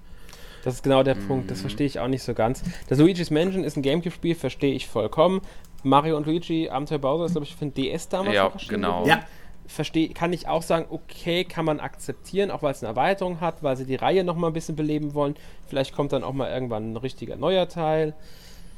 Das 0.63 0.75
ist 0.75 0.85
genau 0.85 1.03
der 1.03 1.17
Punkt, 1.17 1.51
das 1.51 1.63
verstehe 1.63 1.89
ich 1.89 1.99
auch 1.99 2.07
nicht 2.07 2.23
so 2.23 2.33
ganz. 2.33 2.63
Das 2.89 3.01
Luigi's 3.01 3.33
Mansion 3.33 3.65
ist 3.65 3.77
ein 3.77 3.83
Gamecube-Spiel, 3.83 4.37
verstehe 4.37 4.73
ich 4.73 4.87
vollkommen. 4.87 5.41
Mario 5.83 6.17
und 6.17 6.27
Luigi, 6.29 6.69
Abenteuer 6.69 6.99
Bowser 6.99 7.25
ist, 7.25 7.33
glaube 7.33 7.45
ich, 7.45 7.57
für 7.57 7.67
den 7.67 7.75
DS 7.75 8.09
damals 8.09 8.37
Ja, 8.37 8.53
genau. 8.69 9.05
Ja. 9.05 9.25
Versteh, 9.73 10.09
kann 10.09 10.33
ich 10.33 10.49
auch 10.49 10.63
sagen, 10.63 10.87
okay, 10.91 11.45
kann 11.45 11.65
man 11.65 11.81
akzeptieren, 11.81 12.51
auch 12.51 12.63
weil 12.63 12.73
es 12.73 12.83
eine 12.83 12.91
Erweiterung 12.91 13.41
hat, 13.41 13.63
weil 13.63 13.77
sie 13.77 13.87
die 13.87 13.97
Reihe 13.97 14.25
noch 14.25 14.37
mal 14.37 14.49
ein 14.49 14.53
bisschen 14.53 14.77
beleben 14.77 15.15
wollen. 15.15 15.35
Vielleicht 15.69 15.95
kommt 15.95 16.13
dann 16.13 16.25
auch 16.25 16.33
mal 16.33 16.51
irgendwann 16.51 16.93
ein 16.93 16.97
richtiger 16.97 17.37
neuer 17.37 17.69
Teil. 17.69 18.15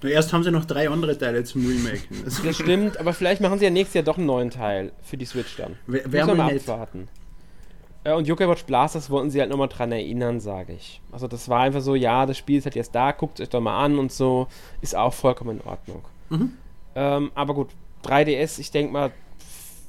Erst 0.03 0.33
haben 0.33 0.43
sie 0.43 0.51
noch 0.51 0.67
drei 0.67 0.89
andere 0.91 1.17
Teile 1.17 1.45
zum 1.45 1.67
Remaken. 1.67 2.25
Also, 2.25 2.43
Das 2.43 2.57
stimmt, 2.57 2.99
aber 2.99 3.15
vielleicht 3.15 3.41
machen 3.41 3.59
sie 3.59 3.65
ja 3.65 3.71
nächstes 3.71 3.95
Jahr 3.95 4.05
doch 4.05 4.19
einen 4.19 4.27
neuen 4.27 4.51
Teil 4.51 4.93
für 5.03 5.17
die 5.17 5.25
Switch 5.25 5.57
dann. 5.57 5.77
Muss 5.87 6.01
wär 6.05 6.27
man 6.27 6.37
mal 6.37 6.55
abwarten. 6.55 7.09
Äh, 8.05 8.13
und 8.13 8.29
Yokai 8.29 8.49
Watch 8.49 8.65
Blasters 8.65 9.11
wollten 9.11 9.31
sie 9.31 9.41
halt 9.41 9.51
nochmal 9.51 9.69
dran 9.69 9.91
erinnern, 9.93 10.41
sage 10.41 10.75
ich. 10.75 11.01
Also 11.11 11.27
das 11.27 11.49
war 11.49 11.63
einfach 11.63 11.81
so, 11.81 11.95
ja, 11.95 12.27
das 12.27 12.39
Spiel 12.39 12.59
ist 12.59 12.65
halt 12.67 12.77
jetzt 12.77 12.95
da, 12.95 13.13
guckt 13.13 13.41
es 13.41 13.45
euch 13.45 13.51
doch 13.51 13.61
mal 13.61 13.83
an 13.83 13.99
und 13.99 14.13
so. 14.13 14.47
Ist 14.83 14.95
auch 14.95 15.15
vollkommen 15.15 15.61
in 15.61 15.67
Ordnung. 15.67 16.03
Mhm. 16.29 16.53
Ähm, 16.95 17.33
aber 17.35 17.55
gut, 17.55 17.71
3DS, 18.05 18.61
ich 18.61 18.71
denke 18.71 18.93
mal, 18.93 19.11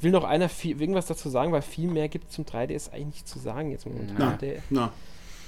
will 0.05 0.12
noch 0.12 0.24
einer 0.24 0.47
viel, 0.47 0.79
irgendwas 0.79 1.07
dazu 1.07 1.27
sagen, 1.29 1.51
weil 1.51 1.62
viel 1.62 1.89
mehr 1.89 2.07
gibt 2.07 2.29
es 2.29 2.35
zum 2.35 2.45
3DS 2.45 2.91
eigentlich 2.93 3.07
nicht 3.07 3.27
zu 3.27 3.39
sagen 3.39 3.71
jetzt 3.71 3.85
momentan. 3.85 4.15
na, 4.17 4.31
Der, 4.38 4.59
na. 4.69 4.93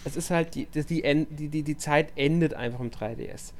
es 0.04 0.18
ist 0.18 0.30
halt, 0.30 0.54
die, 0.56 0.66
die, 0.66 0.84
die, 0.84 1.48
die, 1.50 1.64
die 1.64 1.78
Zeit 1.78 2.10
endet 2.18 2.54
einfach 2.54 2.82
im 2.82 2.92
3DS. 2.92 3.54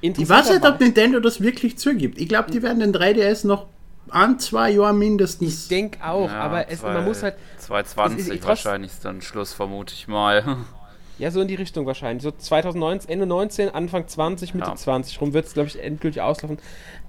Ich 0.00 0.28
weiß 0.28 0.50
nicht, 0.50 0.64
ob 0.66 0.80
Nintendo 0.80 1.20
das 1.20 1.40
wirklich 1.40 1.78
zugibt. 1.78 2.18
Ich 2.18 2.28
glaube, 2.28 2.50
die 2.50 2.62
werden 2.62 2.80
den 2.80 2.92
3DS 2.94 3.46
noch 3.46 3.66
ein, 4.10 4.38
zwei 4.40 4.70
Jahre 4.70 4.92
mindestens. 4.94 5.62
Ich 5.64 5.68
denke 5.68 6.04
auch, 6.04 6.28
Ja, 6.28 6.40
aber 6.40 6.68
es, 6.70 6.82
man 6.82 6.94
zwei- 6.96 7.00
muss 7.02 7.22
halt, 7.22 7.36
220 7.58 8.18
es 8.20 8.26
ist- 8.28 8.38
trotz- 8.40 8.46
wahrscheinlich 8.48 8.90
ist 8.90 9.04
dann 9.04 9.20
Schluss, 9.22 9.52
vermute 9.52 9.94
ich 9.94 10.08
mal. 10.08 10.56
ja, 11.18 11.30
so 11.30 11.40
in 11.40 11.46
die 11.46 11.54
Richtung 11.54 11.86
wahrscheinlich. 11.86 12.24
So 12.24 12.32
2019, 12.32 13.08
Ende 13.10 13.26
19, 13.26 13.68
Anfang 13.68 14.08
20, 14.08 14.54
Mitte 14.54 14.70
Ja. 14.70 14.74
20 14.74 15.20
rum 15.20 15.32
wird 15.34 15.46
es, 15.46 15.54
glaube 15.54 15.68
ich, 15.68 15.80
endgültig 15.80 16.20
auslaufen. 16.20 16.58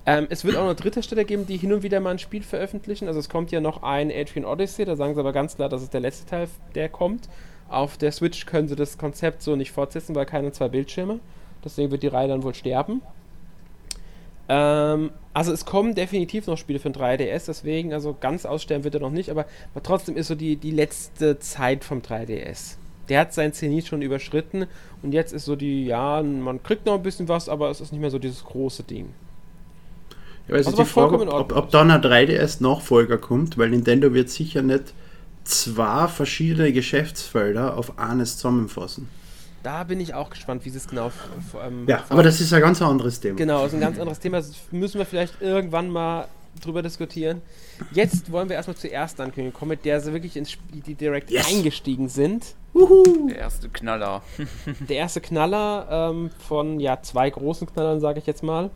Ähm, 0.05 0.27
es 0.29 0.43
wird 0.43 0.57
auch 0.57 0.65
noch 0.65 0.75
dritte 0.75 1.01
Stelle 1.01 1.23
geben, 1.23 1.47
die 1.47 1.57
hin 1.57 1.71
und 1.71 1.83
wieder 1.83 1.99
mal 1.99 2.11
ein 2.11 2.19
Spiel 2.19 2.43
veröffentlichen. 2.43 3.07
Also 3.07 3.19
es 3.19 3.29
kommt 3.29 3.51
ja 3.51 3.61
noch 3.61 3.83
ein 3.83 4.11
Adrian 4.11 4.45
Odyssey, 4.45 4.85
da 4.85 4.95
sagen 4.95 5.13
sie 5.13 5.19
aber 5.19 5.33
ganz 5.33 5.55
klar, 5.55 5.69
das 5.69 5.81
ist 5.81 5.93
der 5.93 6.01
letzte 6.01 6.25
Teil, 6.25 6.47
der 6.75 6.89
kommt. 6.89 7.29
Auf 7.69 7.97
der 7.97 8.11
Switch 8.11 8.45
können 8.45 8.67
sie 8.67 8.75
das 8.75 8.97
Konzept 8.97 9.41
so 9.41 9.55
nicht 9.55 9.71
fortsetzen, 9.71 10.13
weil 10.15 10.25
keine 10.25 10.51
zwei 10.51 10.67
Bildschirme. 10.67 11.19
Deswegen 11.63 11.91
wird 11.91 12.03
die 12.03 12.07
Reihe 12.07 12.27
dann 12.27 12.43
wohl 12.43 12.53
sterben. 12.53 13.01
Ähm, 14.49 15.11
also 15.33 15.53
es 15.53 15.65
kommen 15.65 15.95
definitiv 15.95 16.47
noch 16.47 16.57
Spiele 16.57 16.79
für 16.79 16.89
den 16.89 17.01
3DS, 17.01 17.45
deswegen, 17.47 17.93
also 17.93 18.15
ganz 18.19 18.45
aussterben 18.45 18.83
wird 18.83 18.95
er 18.95 18.99
noch 18.99 19.09
nicht, 19.09 19.29
aber, 19.29 19.45
aber 19.73 19.83
trotzdem 19.83 20.17
ist 20.17 20.27
so 20.27 20.35
die, 20.35 20.57
die 20.57 20.71
letzte 20.71 21.39
Zeit 21.39 21.83
vom 21.83 22.01
3DS. 22.01 22.75
Der 23.09 23.21
hat 23.21 23.33
sein 23.33 23.53
Zenit 23.53 23.87
schon 23.87 24.01
überschritten 24.01 24.67
und 25.01 25.13
jetzt 25.13 25.33
ist 25.33 25.45
so 25.45 25.55
die, 25.55 25.85
ja, 25.85 26.21
man 26.21 26.61
kriegt 26.61 26.85
noch 26.85 26.95
ein 26.95 27.03
bisschen 27.03 27.27
was, 27.29 27.49
aber 27.49 27.69
es 27.69 27.81
ist 27.81 27.91
nicht 27.91 28.01
mehr 28.01 28.11
so 28.11 28.19
dieses 28.19 28.43
große 28.43 28.83
Ding. 28.83 29.13
Ja, 30.47 30.55
also 30.55 30.71
die 30.71 30.85
Frage, 30.85 31.19
ob, 31.19 31.33
ob, 31.33 31.55
ob 31.55 31.69
dann 31.71 31.91
ein 31.91 32.01
3DS-Nachfolger 32.01 33.17
kommt, 33.17 33.57
weil 33.57 33.69
Nintendo 33.69 34.13
wird 34.13 34.29
sicher 34.29 34.61
nicht 34.61 34.93
zwei 35.43 36.07
verschiedene 36.07 36.73
Geschäftsfelder 36.73 37.77
auf 37.77 37.97
eines 37.97 38.37
zusammenfassen. 38.37 39.07
Da 39.63 39.85
bin 39.85 40.01
ich 40.01 40.13
auch 40.13 40.29
gespannt, 40.29 40.65
wie 40.65 40.69
sie 40.69 40.77
es 40.77 40.87
genau. 40.87 41.11
Ähm, 41.65 41.85
ja, 41.87 42.03
aber 42.09 42.21
das 42.21 42.41
ist 42.41 42.51
ein 42.51 42.61
ganz 42.61 42.81
anderes 42.81 43.21
Thema. 43.21 43.37
Genau, 43.37 43.63
das 43.63 43.67
ist 43.67 43.75
ein 43.75 43.81
ganz 43.81 43.97
anderes 43.97 44.19
Thema. 44.19 44.37
Das 44.37 44.51
müssen 44.71 44.97
wir 44.97 45.05
vielleicht 45.05 45.41
irgendwann 45.41 45.89
mal 45.89 46.27
drüber 46.61 46.81
diskutieren. 46.81 47.41
Jetzt 47.91 48.29
wollen 48.31 48.49
wir 48.49 48.57
erstmal 48.57 48.75
zur 48.75 48.91
ersten 48.91 49.21
Ankündigung 49.21 49.57
kommen, 49.57 49.69
mit 49.69 49.85
der 49.85 50.01
sie 50.01 50.11
wirklich 50.11 50.35
ins 50.35 50.51
Spiel 50.51 50.81
direkt 50.95 51.31
yes. 51.31 51.47
eingestiegen 51.47 52.09
sind. 52.09 52.55
Uhu. 52.73 53.29
Der 53.29 53.37
erste 53.37 53.69
Knaller. 53.69 54.21
Der 54.89 54.97
erste 54.97 55.21
Knaller 55.21 56.11
ähm, 56.11 56.29
von 56.39 56.79
ja 56.79 57.01
zwei 57.01 57.29
großen 57.29 57.67
Knallern, 57.71 58.01
sage 58.01 58.19
ich 58.19 58.25
jetzt 58.25 58.43
mal. 58.43 58.69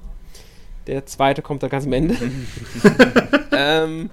Der 0.87 1.05
zweite 1.05 1.41
kommt 1.41 1.63
dann 1.63 1.69
ganz 1.69 1.85
am 1.85 1.93
Ende. 1.93 2.15
ähm, 3.51 4.09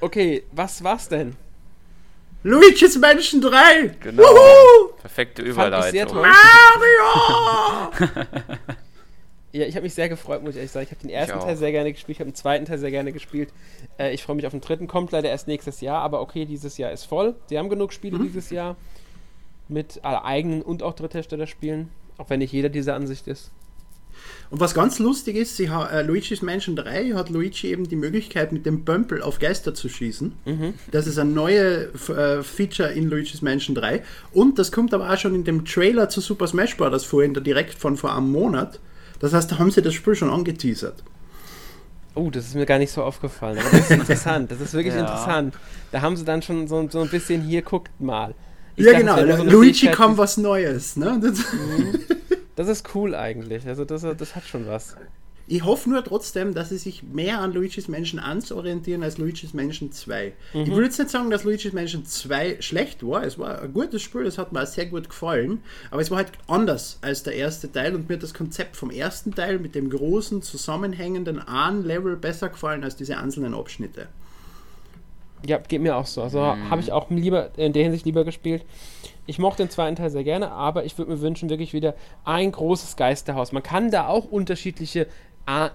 okay, 0.00 0.42
was 0.52 0.82
war's 0.82 1.08
denn? 1.08 1.36
Luigi's 2.42 2.98
Mansion 2.98 3.40
3! 3.40 3.94
Genau. 4.00 4.22
Wuhu! 4.22 4.92
Perfekte 5.00 5.40
Überleitung. 5.42 6.16
Mario! 6.16 6.32
ja, 9.52 9.64
ich 9.64 9.76
habe 9.76 9.84
mich 9.84 9.94
sehr 9.94 10.08
gefreut, 10.10 10.42
muss 10.42 10.50
ich 10.50 10.56
ehrlich 10.56 10.72
sagen. 10.72 10.84
Ich 10.84 10.90
habe 10.90 11.00
den 11.00 11.10
ersten 11.10 11.40
Teil 11.40 11.56
sehr 11.56 11.72
gerne 11.72 11.92
gespielt, 11.92 12.16
ich 12.16 12.20
habe 12.20 12.30
den 12.30 12.34
zweiten 12.34 12.66
Teil 12.66 12.78
sehr 12.78 12.90
gerne 12.90 13.12
gespielt. 13.12 13.50
Äh, 13.98 14.12
ich 14.12 14.22
freue 14.22 14.36
mich 14.36 14.46
auf 14.46 14.52
den 14.52 14.60
dritten, 14.60 14.88
kommt 14.88 15.12
leider 15.12 15.30
erst 15.30 15.46
nächstes 15.48 15.80
Jahr, 15.80 16.02
aber 16.02 16.20
okay, 16.20 16.44
dieses 16.44 16.76
Jahr 16.76 16.90
ist 16.90 17.04
voll. 17.04 17.34
Sie 17.46 17.56
haben 17.56 17.70
genug 17.70 17.94
Spiele 17.94 18.18
mhm. 18.18 18.24
dieses 18.24 18.50
Jahr 18.50 18.76
mit 19.68 19.98
äh, 19.98 20.00
eigenen 20.02 20.60
und 20.60 20.82
auch 20.82 20.92
Dritthersteller-Spielen, 20.94 21.88
auch 22.18 22.28
wenn 22.28 22.40
nicht 22.40 22.52
jeder 22.52 22.68
dieser 22.68 22.94
Ansicht 22.94 23.26
ist. 23.26 23.52
Und 24.50 24.60
was 24.60 24.74
ganz 24.74 24.98
lustig 24.98 25.36
ist, 25.36 25.56
sie 25.56 25.64
äh, 25.64 26.02
Luigi's 26.02 26.42
Mansion 26.42 26.76
3 26.76 27.12
hat 27.14 27.30
Luigi 27.30 27.68
eben 27.68 27.88
die 27.88 27.96
Möglichkeit, 27.96 28.52
mit 28.52 28.66
dem 28.66 28.84
Bömpel 28.84 29.22
auf 29.22 29.38
Geister 29.38 29.74
zu 29.74 29.88
schießen. 29.88 30.32
Mhm. 30.44 30.74
Das 30.90 31.06
ist 31.06 31.18
ein 31.18 31.34
neues 31.34 32.08
äh, 32.08 32.42
Feature 32.42 32.92
in 32.92 33.08
Luigi's 33.08 33.42
Mansion 33.42 33.74
3. 33.74 34.02
Und 34.32 34.58
das 34.58 34.70
kommt 34.70 34.94
aber 34.94 35.10
auch 35.10 35.18
schon 35.18 35.34
in 35.34 35.44
dem 35.44 35.64
Trailer 35.64 36.08
zu 36.08 36.20
Super 36.20 36.46
Smash 36.46 36.76
Bros. 36.76 37.04
vorhin, 37.04 37.34
direkt 37.34 37.74
von 37.74 37.96
vor 37.96 38.14
einem 38.16 38.30
Monat. 38.30 38.80
Das 39.18 39.32
heißt, 39.32 39.50
da 39.50 39.58
haben 39.58 39.70
sie 39.70 39.82
das 39.82 39.94
Spiel 39.94 40.14
schon 40.14 40.30
angeteasert. 40.30 41.02
Oh, 42.14 42.30
das 42.30 42.46
ist 42.46 42.54
mir 42.54 42.66
gar 42.66 42.78
nicht 42.78 42.92
so 42.92 43.02
aufgefallen. 43.02 43.58
Aber 43.58 43.70
das 43.70 43.80
ist 43.80 43.90
interessant. 43.90 44.50
Das 44.50 44.60
ist 44.60 44.72
wirklich 44.72 44.94
ja. 44.94 45.00
interessant. 45.00 45.54
Da 45.90 46.00
haben 46.00 46.16
sie 46.16 46.24
dann 46.24 46.42
schon 46.42 46.68
so, 46.68 46.88
so 46.88 47.00
ein 47.00 47.08
bisschen 47.08 47.42
hier, 47.42 47.62
guckt 47.62 48.00
mal. 48.00 48.34
Ich 48.76 48.84
ja, 48.84 48.92
dachte, 48.92 49.26
genau. 49.26 49.36
So 49.36 49.44
Luigi 49.44 49.88
kam 49.88 50.16
was 50.16 50.36
Neues. 50.36 50.96
Ne? 50.96 51.20
Mhm. 51.32 51.98
Das 52.56 52.68
ist 52.68 52.94
cool 52.94 53.14
eigentlich. 53.14 53.66
Also 53.66 53.84
das, 53.84 54.02
das 54.02 54.36
hat 54.36 54.44
schon 54.44 54.66
was. 54.66 54.96
Ich 55.46 55.62
hoffe 55.62 55.90
nur 55.90 56.02
trotzdem, 56.02 56.54
dass 56.54 56.70
sie 56.70 56.78
sich 56.78 57.02
mehr 57.02 57.40
an 57.40 57.52
Luigi's 57.52 57.86
Mansion 57.88 58.18
1 58.18 58.50
orientieren 58.52 59.02
als 59.02 59.18
Luigi's 59.18 59.52
Mansion 59.52 59.92
2. 59.92 60.32
Mhm. 60.54 60.60
Ich 60.62 60.70
will 60.70 60.84
jetzt 60.84 60.98
nicht 60.98 61.10
sagen, 61.10 61.28
dass 61.28 61.44
Luigi's 61.44 61.74
Mansion 61.74 62.06
2 62.06 62.62
schlecht 62.62 63.06
war. 63.06 63.24
Es 63.24 63.38
war 63.38 63.60
ein 63.60 63.74
gutes 63.74 64.00
Spiel, 64.00 64.24
das 64.24 64.38
hat 64.38 64.52
mir 64.52 64.62
auch 64.62 64.66
sehr 64.66 64.86
gut 64.86 65.10
gefallen. 65.10 65.62
Aber 65.90 66.00
es 66.00 66.10
war 66.10 66.18
halt 66.18 66.32
anders 66.46 66.98
als 67.02 67.24
der 67.24 67.34
erste 67.34 67.70
Teil 67.70 67.94
und 67.94 68.08
mir 68.08 68.14
hat 68.14 68.22
das 68.22 68.32
Konzept 68.32 68.74
vom 68.76 68.90
ersten 68.90 69.34
Teil 69.34 69.58
mit 69.58 69.74
dem 69.74 69.90
großen, 69.90 70.40
zusammenhängenden 70.40 71.38
A-Level 71.46 72.16
besser 72.16 72.48
gefallen 72.48 72.82
als 72.82 72.96
diese 72.96 73.18
einzelnen 73.18 73.52
Abschnitte. 73.52 74.08
Ja, 75.46 75.58
geht 75.58 75.82
mir 75.82 75.96
auch 75.96 76.06
so. 76.06 76.22
Also 76.22 76.40
mhm. 76.40 76.70
habe 76.70 76.80
ich 76.80 76.90
auch 76.90 77.10
lieber 77.10 77.50
in 77.58 77.74
der 77.74 77.82
Hinsicht 77.82 78.06
lieber 78.06 78.24
gespielt. 78.24 78.64
Ich 79.26 79.38
mochte 79.38 79.62
den 79.62 79.70
zweiten 79.70 79.96
Teil 79.96 80.10
sehr 80.10 80.24
gerne, 80.24 80.50
aber 80.50 80.84
ich 80.84 80.98
würde 80.98 81.12
mir 81.12 81.20
wünschen, 81.20 81.48
wirklich 81.48 81.72
wieder 81.72 81.94
ein 82.24 82.52
großes 82.52 82.96
Geisterhaus. 82.96 83.52
Man 83.52 83.62
kann 83.62 83.90
da 83.90 84.08
auch 84.08 84.24
unterschiedliche 84.24 85.06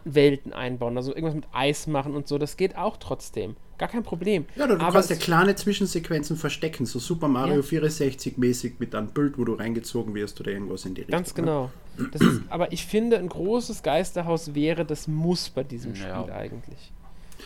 Welten 0.04 0.52
einbauen, 0.52 0.98
also 0.98 1.12
irgendwas 1.14 1.36
mit 1.36 1.46
Eis 1.52 1.86
machen 1.86 2.16
und 2.16 2.28
so, 2.28 2.40
das 2.40 2.58
geht 2.58 2.76
auch 2.76 2.98
trotzdem. 2.98 3.56
Gar 3.78 3.88
kein 3.88 4.04
Problem. 4.04 4.46
Ja, 4.56 4.68
du, 4.68 4.74
aber 4.74 4.92
kannst 4.92 5.10
ja 5.10 5.16
kleine 5.16 5.56
Zwischensequenzen 5.56 6.36
verstecken, 6.36 6.86
so 6.86 7.00
Super 7.00 7.28
Mario 7.28 7.58
ja. 7.58 7.62
64 7.62 8.38
mäßig 8.38 8.74
mit 8.80 8.94
einem 8.96 9.10
Bild, 9.10 9.38
wo 9.38 9.46
du 9.46 9.54
reingezogen 9.54 10.16
wirst 10.16 10.40
oder 10.42 10.52
irgendwas 10.52 10.86
in 10.86 10.96
die 10.96 11.02
Richtung. 11.02 11.18
Ganz 11.18 11.30
ne? 11.30 11.44
genau. 11.44 11.72
Ist, 12.12 12.42
aber 12.50 12.74
ich 12.74 12.86
finde, 12.86 13.20
ein 13.20 13.30
großes 13.30 13.84
Geisterhaus 13.84 14.54
wäre 14.56 14.86
das 14.86 15.08
Muss 15.08 15.50
bei 15.50 15.64
diesem 15.64 15.96
Spiel 15.96 16.10
ja. 16.10 16.26
eigentlich. 16.26 16.92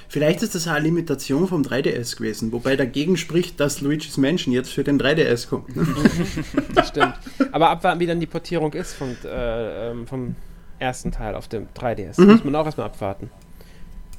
Vielleicht 0.08 0.42
ist 0.42 0.56
das 0.56 0.68
eine 0.68 0.80
Limitation 0.80 1.48
vom 1.48 1.62
3DS 1.62 2.18
gewesen, 2.18 2.52
wobei 2.52 2.76
dagegen 2.76 3.18
spricht, 3.18 3.60
dass 3.60 3.82
Luigi's 3.82 4.18
Mansion 4.18 4.54
jetzt 4.54 4.72
für 4.72 4.84
den 4.84 5.00
3DS 5.00 5.48
kommt. 5.48 5.70
Das 6.74 6.90
stimmt. 6.90 7.14
Aber 7.52 7.70
abwarten, 7.70 8.00
wie 8.00 8.06
dann 8.06 8.20
die 8.20 8.26
Portierung 8.26 8.74
ist 8.74 8.94
vom, 8.94 9.16
äh, 9.24 9.92
ähm, 9.92 10.08
vom 10.08 10.36
ersten 10.80 11.12
Teil 11.12 11.36
auf 11.36 11.48
dem 11.48 11.68
3DS. 11.76 12.20
Mhm. 12.20 12.32
Muss 12.32 12.44
man 12.44 12.56
auch 12.56 12.66
erstmal 12.66 12.88
abwarten. 12.88 13.30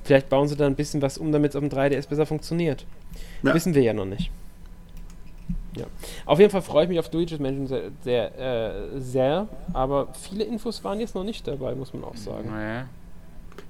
Vielleicht 0.04 0.28
bauen 0.28 0.48
sie 0.48 0.56
da 0.56 0.66
ein 0.66 0.76
bisschen 0.76 1.02
was 1.02 1.18
um, 1.18 1.32
damit 1.32 1.50
es 1.50 1.56
auf 1.56 1.62
dem 1.62 1.70
3DS 1.70 2.08
besser 2.08 2.26
funktioniert. 2.26 2.86
Ja. 3.42 3.54
Wissen 3.54 3.74
wir 3.74 3.82
ja 3.82 3.92
noch 3.92 4.04
nicht. 4.04 4.30
Ja. 5.76 5.86
Auf 6.26 6.38
jeden 6.38 6.50
Fall 6.50 6.62
freue 6.62 6.84
ich 6.84 6.88
mich 6.88 6.98
auf 6.98 7.12
Luigi's 7.12 7.38
Mansion 7.38 7.66
sehr, 7.66 7.90
sehr, 8.02 8.38
äh, 8.38 9.00
sehr, 9.00 9.48
aber 9.72 10.08
viele 10.14 10.44
Infos 10.44 10.84
waren 10.84 11.00
jetzt 11.00 11.14
noch 11.14 11.24
nicht 11.24 11.46
dabei, 11.46 11.74
muss 11.74 11.92
man 11.92 12.04
auch 12.04 12.16
sagen. 12.16 12.50
Naja. 12.50 12.86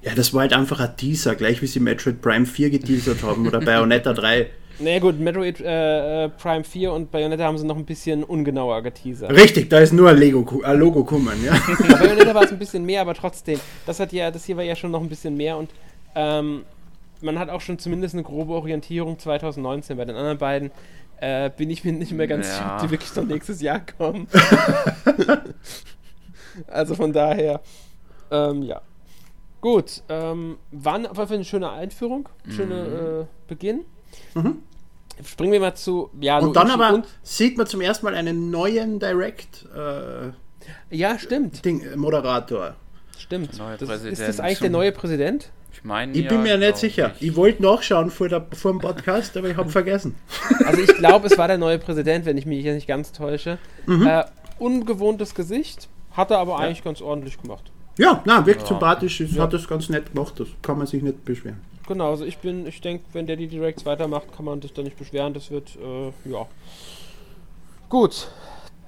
Ja, 0.01 0.13
das 0.15 0.33
war 0.33 0.41
halt 0.41 0.53
einfach 0.53 0.79
ein 0.79 0.95
Teaser, 0.97 1.35
gleich 1.35 1.61
wie 1.61 1.67
sie 1.67 1.79
Metroid 1.79 2.21
Prime 2.21 2.45
4 2.45 2.69
geteasert 2.69 3.23
haben 3.23 3.47
oder 3.47 3.59
Bayonetta 3.59 4.13
3. 4.13 4.49
Naja 4.77 4.99
gut, 4.99 5.17
Metroid 5.17 5.61
äh, 5.61 6.25
äh 6.25 6.29
Prime 6.29 6.65
4 6.65 6.91
und 6.91 7.09
Bayonetta 7.09 7.45
haben 7.45 7.57
sie 7.57 7.65
noch 7.65 7.77
ein 7.77 7.85
bisschen 7.85 8.25
ungenauer 8.25 8.81
geteasert. 8.81 9.31
Richtig, 9.31 9.69
da 9.69 9.79
ist 9.79 9.93
nur 9.93 10.09
ein, 10.09 10.17
Lego, 10.17 10.61
ein 10.63 10.77
Logo 10.77 11.05
kommen, 11.05 11.41
ja. 11.45 11.53
Bei 11.79 11.95
Bayonetta 11.95 12.35
war 12.35 12.43
es 12.43 12.51
ein 12.51 12.59
bisschen 12.59 12.83
mehr, 12.83 12.99
aber 12.99 13.13
trotzdem, 13.13 13.57
das 13.85 14.01
hat 14.01 14.11
ja, 14.11 14.31
das 14.31 14.43
hier 14.43 14.57
war 14.57 14.65
ja 14.65 14.75
schon 14.75 14.91
noch 14.91 14.99
ein 14.99 15.07
bisschen 15.07 15.37
mehr 15.37 15.55
und 15.55 15.69
ähm, 16.13 16.63
man 17.21 17.39
hat 17.39 17.49
auch 17.49 17.61
schon 17.61 17.79
zumindest 17.79 18.15
eine 18.15 18.23
grobe 18.23 18.53
Orientierung 18.53 19.17
2019. 19.17 19.97
Bei 19.97 20.05
den 20.05 20.15
anderen 20.15 20.37
beiden 20.37 20.71
äh, 21.19 21.49
bin 21.49 21.69
ich 21.69 21.83
mir 21.83 21.93
nicht 21.93 22.11
mehr 22.11 22.27
ganz 22.27 22.47
sicher, 22.47 22.65
ja. 22.65 22.75
ob 22.75 22.81
die 22.81 22.91
wirklich 22.91 23.15
noch 23.15 23.25
nächstes 23.25 23.61
Jahr 23.61 23.81
kommen. 23.97 24.27
also 26.67 26.95
von 26.95 27.13
daher, 27.13 27.61
ähm, 28.31 28.63
ja. 28.63 28.81
Gut, 29.61 30.03
ähm, 30.09 30.57
waren 30.71 31.05
auf 31.07 31.17
jeden 31.17 31.27
Fall 31.27 31.35
eine 31.37 31.45
schöne 31.45 31.71
Einführung, 31.71 32.29
schöne 32.49 32.75
mhm. 32.75 33.21
äh, 33.21 33.25
Beginn. 33.47 33.85
Mhm. 34.35 34.57
Springen 35.23 35.53
wir 35.53 35.59
mal 35.59 35.75
zu. 35.75 36.09
Ja, 36.19 36.39
und 36.39 36.55
dann 36.55 36.69
aber 36.69 36.93
und 36.93 37.07
sieht 37.23 37.57
man 37.57 37.67
zum 37.67 37.81
ersten 37.81 38.05
Mal 38.05 38.15
einen 38.15 38.51
neuen 38.51 38.99
Direct. 38.99 39.65
Äh, 39.73 40.31
ja, 40.89 41.17
stimmt. 41.17 41.63
Ding, 41.63 41.81
äh, 41.81 41.95
Moderator. 41.95 42.75
Stimmt. 43.17 43.59
Das, 43.79 44.03
ist 44.03 44.21
das 44.21 44.39
eigentlich 44.39 44.59
der 44.59 44.69
neue 44.69 44.91
Präsident? 44.91 45.51
Ich 45.71 45.83
meine. 45.83 46.13
Ich 46.13 46.27
bin 46.27 46.43
mir 46.43 46.57
nicht 46.57 46.77
sicher. 46.77 47.13
Ich, 47.19 47.29
ich 47.29 47.35
wollte 47.35 47.63
nachschauen 47.63 48.11
vor, 48.11 48.29
der, 48.29 48.45
vor 48.53 48.71
dem 48.71 48.81
Podcast, 48.81 49.35
aber 49.37 49.49
ich 49.49 49.57
habe 49.57 49.69
vergessen. 49.71 50.15
Also 50.65 50.81
ich 50.81 50.93
glaube, 50.95 51.27
es 51.27 51.37
war 51.37 51.47
der 51.47 51.57
neue 51.57 51.79
Präsident, 51.79 52.25
wenn 52.25 52.37
ich 52.37 52.45
mich 52.45 52.61
hier 52.61 52.73
nicht 52.73 52.87
ganz 52.87 53.13
täusche. 53.13 53.57
Mhm. 53.85 54.05
Äh, 54.05 54.25
ungewohntes 54.59 55.33
Gesicht, 55.33 55.89
hat 56.11 56.31
er 56.31 56.39
aber 56.39 56.53
ja. 56.53 56.57
eigentlich 56.59 56.83
ganz 56.83 57.01
ordentlich 57.01 57.41
gemacht. 57.41 57.71
Ja, 57.97 58.21
na, 58.25 58.45
wirklich 58.45 58.63
ja. 58.63 58.69
sympathisch. 58.69 59.19
Ja. 59.21 59.43
Hat 59.43 59.53
das 59.53 59.67
ganz 59.67 59.89
nett 59.89 60.13
gemacht. 60.13 60.39
Das 60.39 60.47
kann 60.61 60.77
man 60.77 60.87
sich 60.87 61.01
nicht 61.01 61.23
beschweren. 61.25 61.59
Genau, 61.87 62.11
also 62.11 62.25
ich 62.25 62.37
bin, 62.39 62.65
ich 62.65 62.81
denke, 62.81 63.05
wenn 63.13 63.27
der 63.27 63.35
die 63.35 63.47
Directs 63.47 63.85
weitermacht, 63.85 64.35
kann 64.35 64.45
man 64.45 64.61
sich 64.61 64.73
da 64.73 64.81
nicht 64.81 64.97
beschweren. 64.97 65.33
Das 65.33 65.51
wird, 65.51 65.75
äh, 65.75 66.29
ja. 66.29 66.47
Gut, 67.89 68.27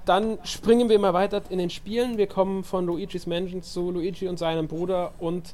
dann 0.06 0.40
springen 0.44 0.90
wir 0.90 0.98
mal 0.98 1.14
weiter 1.14 1.42
in 1.50 1.60
den 1.60 1.70
Spielen. 1.70 2.18
Wir 2.18 2.28
kommen 2.28 2.64
von 2.64 2.86
Luigi's 2.86 3.28
Mansion 3.28 3.62
zu 3.62 3.92
Luigi 3.92 4.28
und 4.28 4.40
seinem 4.40 4.68
Bruder 4.68 5.14
und 5.20 5.54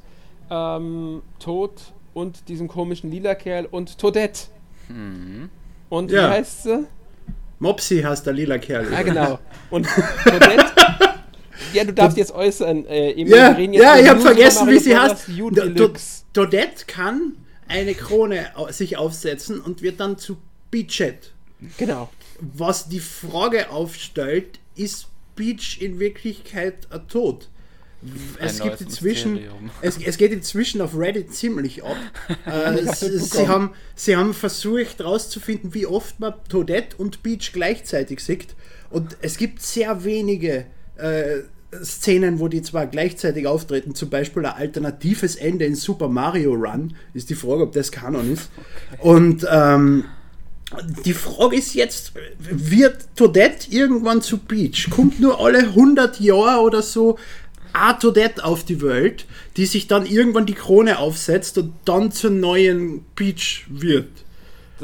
ähm, 0.50 1.22
Tod 1.38 1.72
und 2.14 2.48
diesem 2.48 2.68
komischen 2.68 3.10
lila 3.10 3.34
Kerl 3.34 3.66
und 3.66 3.98
Toadette. 3.98 4.46
Mhm. 4.88 5.50
Und 5.90 6.10
ja. 6.10 6.28
wie 6.28 6.32
heißt 6.34 6.62
sie? 6.62 6.86
Mopsy 7.58 8.02
heißt 8.02 8.26
der 8.26 8.32
lila 8.32 8.58
Kerl. 8.58 8.90
Ja, 8.92 9.02
genau. 9.02 9.38
Und 9.70 9.86
Toadette 10.24 10.72
ja, 11.72 11.84
du 11.84 11.92
darfst 11.92 12.16
jetzt 12.16 12.32
äußern. 12.32 12.86
Äh, 12.86 13.20
ja, 13.22 13.58
ja 13.58 13.98
ich 13.98 14.08
habe 14.08 14.20
vergessen, 14.20 14.68
wie 14.68 14.78
sie 14.78 14.96
heißt. 14.96 15.28
Dodette 16.32 16.84
kann 16.86 17.36
eine 17.68 17.94
Krone 17.94 18.46
sich 18.70 18.96
aufsetzen 18.96 19.60
und 19.60 19.82
wird 19.82 20.00
dann 20.00 20.18
zu 20.18 20.36
Beachet. 20.70 21.32
Genau. 21.78 22.10
Was 22.40 22.88
die 22.88 23.00
Frage 23.00 23.70
aufstellt, 23.70 24.58
ist 24.74 25.06
Beach 25.36 25.78
in 25.80 25.98
Wirklichkeit 25.98 26.88
ein 26.90 27.06
Tod? 27.08 27.48
Es 28.38 28.60
gibt 28.60 28.80
inzwischen, 28.80 29.40
es, 29.80 29.98
es 29.98 30.18
geht 30.18 30.32
inzwischen 30.32 30.80
auf 30.80 30.96
Reddit 30.96 31.34
ziemlich 31.34 31.82
ab. 31.84 31.96
äh, 32.46 32.92
sie, 32.92 33.48
haben, 33.48 33.70
sie 33.94 34.16
haben 34.16 34.34
versucht 34.34 34.98
herauszufinden, 34.98 35.72
wie 35.74 35.86
oft 35.86 36.20
man 36.20 36.34
Toadette 36.48 36.96
und 36.96 37.22
Peach 37.22 37.52
gleichzeitig 37.52 38.20
sieht. 38.20 38.54
Und 38.90 39.16
es 39.22 39.38
gibt 39.38 39.62
sehr 39.62 40.04
wenige 40.04 40.66
äh, 40.96 41.42
Szenen, 41.82 42.40
wo 42.40 42.48
die 42.48 42.62
zwar 42.62 42.86
gleichzeitig 42.86 43.46
auftreten. 43.46 43.94
Zum 43.94 44.10
Beispiel 44.10 44.44
ein 44.46 44.54
alternatives 44.54 45.36
Ende 45.36 45.64
in 45.64 45.74
Super 45.74 46.08
Mario 46.08 46.52
Run. 46.52 46.94
Ist 47.14 47.30
die 47.30 47.34
Frage, 47.34 47.62
ob 47.62 47.72
das 47.72 47.90
Kanon 47.90 48.32
ist. 48.32 48.50
Und 48.98 49.46
ähm, 49.50 50.04
die 51.04 51.14
Frage 51.14 51.56
ist 51.56 51.74
jetzt, 51.74 52.12
wird 52.38 53.06
Toadette 53.16 53.70
irgendwann 53.70 54.22
zu 54.22 54.38
Peach? 54.38 54.88
Kommt 54.90 55.20
nur 55.20 55.40
alle 55.40 55.58
100 55.58 56.20
Jahre 56.20 56.62
oder 56.62 56.82
so 56.82 57.18
eine 57.72 57.98
Toadette 57.98 58.44
auf 58.44 58.64
die 58.64 58.80
Welt, 58.80 59.26
die 59.56 59.66
sich 59.66 59.86
dann 59.86 60.06
irgendwann 60.06 60.46
die 60.46 60.54
Krone 60.54 60.98
aufsetzt 60.98 61.58
und 61.58 61.74
dann 61.84 62.12
zur 62.12 62.30
neuen 62.30 63.04
Peach 63.14 63.66
wird? 63.68 64.23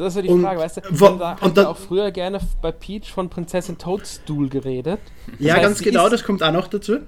Das 0.01 0.09
ist 0.09 0.15
so 0.15 0.23
die 0.23 0.29
Und 0.29 0.43
Frage, 0.43 0.61
weißt 0.61 0.79
du? 0.79 0.81
Man 0.99 1.19
da- 1.19 1.37
und 1.41 1.57
dann- 1.57 1.65
ja 1.65 1.71
auch 1.71 1.77
früher 1.77 2.11
gerne 2.11 2.41
bei 2.63 2.73
Peach 2.73 3.13
von 3.13 3.29
Prinzessin 3.29 3.79
Toadstool 3.79 4.49
geredet. 4.49 5.01
Ja, 5.39 5.55
heißt, 5.55 5.63
ganz 5.63 5.83
genau, 5.83 6.09
das 6.09 6.25
kommt 6.25 6.43
auch 6.43 6.53
noch 6.53 6.69
dazu. 6.69 6.99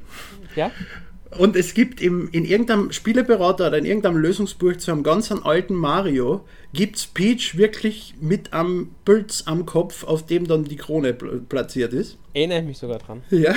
Ja? 0.57 0.71
Und 1.39 1.57
es 1.57 1.73
gibt 1.73 2.03
im, 2.03 2.29
in 2.33 2.45
irgendeinem 2.45 2.93
Spieleberater 2.93 3.69
oder 3.69 3.79
in 3.79 3.87
irgendeinem 3.87 4.19
Lösungsbuch 4.19 4.77
zu 4.77 4.91
einem 4.93 5.03
ganz 5.03 5.33
alten 5.33 5.75
Mario, 5.75 6.45
gibt 6.73 6.97
es 6.97 7.07
Peach 7.07 7.57
wirklich 7.57 8.15
mit 8.21 8.53
am 8.53 8.91
Pilz 9.05 9.45
am 9.47 9.67
Kopf, 9.67 10.05
auf 10.05 10.27
dem 10.27 10.47
dann 10.47 10.65
die 10.65 10.77
Krone 10.77 11.13
pl 11.13 11.41
platziert 11.49 11.93
ist. 11.93 12.17
Erinnere 12.35 12.61
ich 12.61 12.65
mich 12.65 12.79
sogar 12.79 12.99
dran. 12.99 13.23
Ja, 13.31 13.55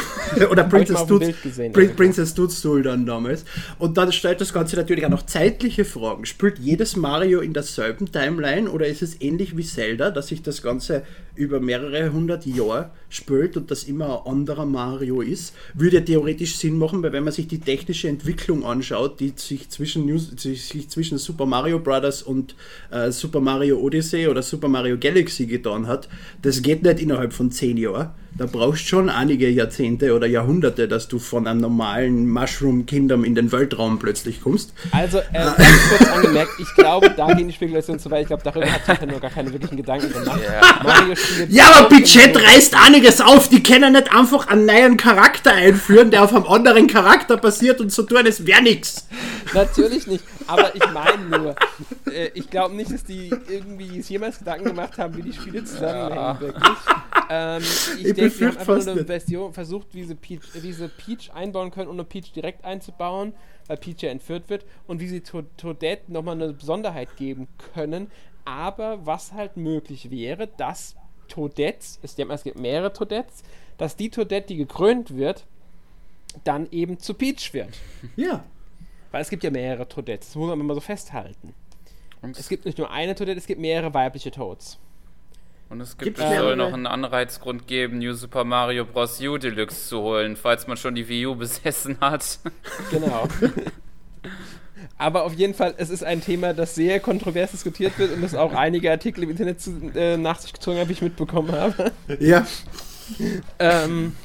oder 0.49 0.63
Princess, 0.63 1.05
Bild 1.05 1.41
gesehen, 1.41 1.71
Prin. 1.71 1.95
Princess 1.95 2.33
Toadstool 2.33 2.83
dann 2.83 3.05
damals. 3.05 3.45
Und 3.79 3.97
dann 3.97 4.11
stellt 4.11 4.41
das 4.41 4.51
Ganze 4.51 4.75
natürlich 4.75 5.05
auch 5.05 5.09
noch 5.09 5.25
zeitliche 5.25 5.85
Fragen. 5.85 6.25
Spielt 6.25 6.59
jedes 6.59 6.95
Mario 6.97 7.39
in 7.39 7.53
derselben 7.53 8.11
Timeline 8.11 8.69
oder 8.69 8.87
ist 8.87 9.01
es 9.01 9.21
ähnlich 9.21 9.55
wie 9.55 9.63
Zelda, 9.63 10.11
dass 10.11 10.27
sich 10.27 10.41
das 10.41 10.61
Ganze 10.61 11.03
über 11.35 11.59
mehrere 11.59 12.11
hundert 12.11 12.45
Jahre 12.45 12.91
spielt 13.09 13.55
und 13.55 13.71
das 13.71 13.83
immer 13.83 14.25
ein 14.25 14.31
anderer 14.31 14.65
Mario 14.65 15.21
ist? 15.21 15.53
Würde 15.73 15.97
ja 15.97 16.01
theoretisch 16.01 16.57
Sinn 16.57 16.77
machen, 16.77 17.01
weil 17.03 17.13
wenn 17.13 17.23
man 17.23 17.33
sich 17.33 17.47
die 17.47 17.59
technische 17.59 18.09
Entwicklung 18.09 18.65
anschaut, 18.65 19.19
die 19.21 19.33
sich 19.35 19.69
zwischen, 19.69 20.05
New, 20.05 20.17
sich 20.17 20.89
zwischen 20.89 21.17
Super 21.17 21.45
Mario 21.45 21.79
Bros. 21.79 22.23
und 22.23 22.55
äh, 22.91 23.04
Super 23.11 23.39
Mario 23.39 23.79
Odyssey 23.79 24.27
oder 24.27 24.41
Super 24.41 24.67
Mario 24.67 24.97
Galaxy 24.97 25.45
getan 25.45 25.87
hat, 25.87 26.07
das 26.41 26.61
geht 26.61 26.83
nicht 26.83 27.01
innerhalb 27.01 27.33
von 27.33 27.51
zehn 27.51 27.77
Jahren. 27.77 28.11
Da 28.37 28.45
brauchst 28.47 28.83
du 28.83 28.87
schon 28.87 29.09
einige 29.09 29.49
Jahrzehnte 29.49 30.13
oder 30.13 30.27
Jahrhunderte, 30.27 30.89
dass 30.89 31.07
du 31.07 31.19
von 31.19 31.47
einem 31.47 31.61
normalen 31.61 32.29
Mushroom 32.29 32.85
Kingdom 32.85 33.23
in 33.23 33.33
den 33.33 33.53
Weltraum 33.53 33.97
plötzlich 33.97 34.41
kommst. 34.41 34.73
Also, 34.91 35.19
äh, 35.19 35.23
ganz 35.31 35.89
kurz 35.89 36.11
angemerkt, 36.11 36.51
ich 36.59 36.67
glaube, 36.75 37.11
da 37.15 37.33
gehen 37.33 37.47
die 37.47 37.53
Spekulationen 37.53 37.97
zu 37.97 38.11
weit. 38.11 38.23
Ich 38.23 38.27
glaube, 38.27 38.43
darüber 38.43 38.69
hat 38.69 38.85
sich 38.85 39.09
nur 39.09 39.21
gar 39.21 39.31
keine 39.31 39.53
wirklichen 39.53 39.77
Gedanken 39.77 40.11
gemacht. 40.11 40.41
Ja. 40.43 40.83
Mario 40.83 41.15
spielt 41.15 41.49
Ja, 41.49 41.71
aber 41.71 41.87
Budget 41.87 42.35
reißt 42.35 42.75
einiges 42.75 43.21
auf. 43.21 43.47
Die 43.47 43.63
können 43.63 43.93
nicht 43.93 44.13
einfach 44.13 44.47
einen 44.47 44.65
neuen 44.65 44.97
Charakter 44.97 45.53
einführen, 45.53 46.11
der 46.11 46.25
auf 46.25 46.35
einem 46.35 46.45
anderen 46.45 46.87
Charakter 46.87 47.37
basiert 47.37 47.79
und 47.79 47.93
so 47.93 48.03
tun, 48.03 48.25
es 48.25 48.45
wäre 48.45 48.61
nix. 48.61 49.07
Natürlich 49.53 50.07
nicht, 50.07 50.25
aber 50.47 50.75
ich 50.75 50.83
meine 50.91 51.37
nur, 51.37 51.55
äh, 52.11 52.31
ich 52.33 52.49
glaube 52.49 52.75
nicht, 52.75 52.91
dass 52.91 53.05
die 53.05 53.29
irgendwie 53.47 53.99
es 53.99 54.09
jemals 54.09 54.39
Gedanken 54.39 54.65
gemacht 54.65 54.97
haben, 54.97 55.15
wie 55.15 55.21
die 55.21 55.33
Spiele 55.33 55.63
zusammenhängen, 55.63 56.39
wirklich. 56.41 56.77
Ähm, 57.29 57.61
ich 57.97 58.13
denke, 58.13 58.39
wir 58.39 58.47
haben 58.49 58.57
einfach 58.57 58.83
nur 58.85 58.93
eine. 58.93 59.05
Version 59.05 59.53
versucht, 59.53 59.93
wie 59.93 60.03
sie, 60.03 60.15
Peach, 60.15 60.41
wie 60.53 60.73
sie 60.73 60.87
Peach 60.89 61.31
einbauen 61.33 61.71
können, 61.71 61.89
ohne 61.89 62.03
Peach 62.03 62.31
direkt 62.33 62.63
einzubauen, 62.65 63.33
weil 63.67 63.77
Peach 63.77 64.01
ja 64.01 64.09
entführt 64.09 64.49
wird, 64.49 64.65
und 64.87 64.99
wie 64.99 65.07
sie 65.07 65.21
To- 65.21 65.43
Toadette 65.57 66.11
nochmal 66.11 66.35
eine 66.35 66.53
Besonderheit 66.53 67.15
geben 67.17 67.47
können. 67.73 68.11
Aber 68.45 69.05
was 69.05 69.33
halt 69.33 69.57
möglich 69.57 70.11
wäre, 70.11 70.47
dass 70.47 70.95
Toadettes, 71.27 71.99
es, 72.03 72.17
es 72.17 72.43
gibt 72.43 72.59
mehrere 72.59 72.93
Toadettes, 72.93 73.43
dass 73.77 73.95
die 73.95 74.09
Toadette, 74.09 74.47
die 74.49 74.57
gekrönt 74.57 75.15
wird, 75.15 75.45
dann 76.43 76.67
eben 76.71 76.99
zu 76.99 77.13
Peach 77.13 77.53
wird. 77.53 77.69
Ja. 78.15 78.43
Weil 79.11 79.21
es 79.21 79.29
gibt 79.29 79.43
ja 79.45 79.49
mehrere 79.49 79.87
Toadettes, 79.87 80.27
das 80.29 80.35
muss 80.35 80.49
man 80.49 80.59
immer 80.59 80.73
so 80.73 80.81
festhalten. 80.81 81.53
Und 82.21 82.37
Es 82.37 82.49
gibt 82.49 82.65
nicht 82.65 82.77
nur 82.77 82.91
eine 82.91 83.15
Toadette, 83.15 83.37
es 83.39 83.47
gibt 83.47 83.61
mehrere 83.61 83.93
weibliche 83.93 84.29
Toads. 84.29 84.77
Und 85.69 85.81
es 85.81 85.97
gibt, 85.97 86.17
Gibt's 86.17 86.31
es 86.31 86.37
soll 86.37 86.55
noch 86.55 86.73
einen 86.73 86.85
Anreizgrund 86.85 87.67
geben, 87.67 87.97
New 87.97 88.13
Super 88.13 88.43
Mario 88.43 88.85
Bros. 88.85 89.19
U 89.21 89.37
Deluxe 89.37 89.87
zu 89.87 90.01
holen, 90.01 90.35
falls 90.35 90.67
man 90.67 90.77
schon 90.77 90.93
die 90.95 91.07
Wii 91.07 91.25
U 91.27 91.35
besessen 91.35 91.99
hat. 92.01 92.39
Genau. 92.91 93.27
Aber 94.97 95.23
auf 95.23 95.33
jeden 95.33 95.53
Fall, 95.53 95.73
es 95.77 95.89
ist 95.89 96.03
ein 96.03 96.21
Thema, 96.21 96.53
das 96.53 96.75
sehr 96.75 96.99
kontrovers 96.99 97.51
diskutiert 97.51 97.97
wird 97.99 98.13
und 98.13 98.21
das 98.21 98.33
auch 98.33 98.53
einige 98.53 98.89
Artikel 98.91 99.23
im 99.23 99.31
Internet 99.31 99.59
zu, 99.59 99.91
äh, 99.93 100.15
nach 100.15 100.39
sich 100.39 100.53
gezogen 100.53 100.79
haben, 100.79 100.87
wie 100.87 100.93
ich 100.93 101.01
mitbekommen 101.01 101.51
habe. 101.51 101.91
Ja. 102.19 102.45
ähm, 103.59 104.15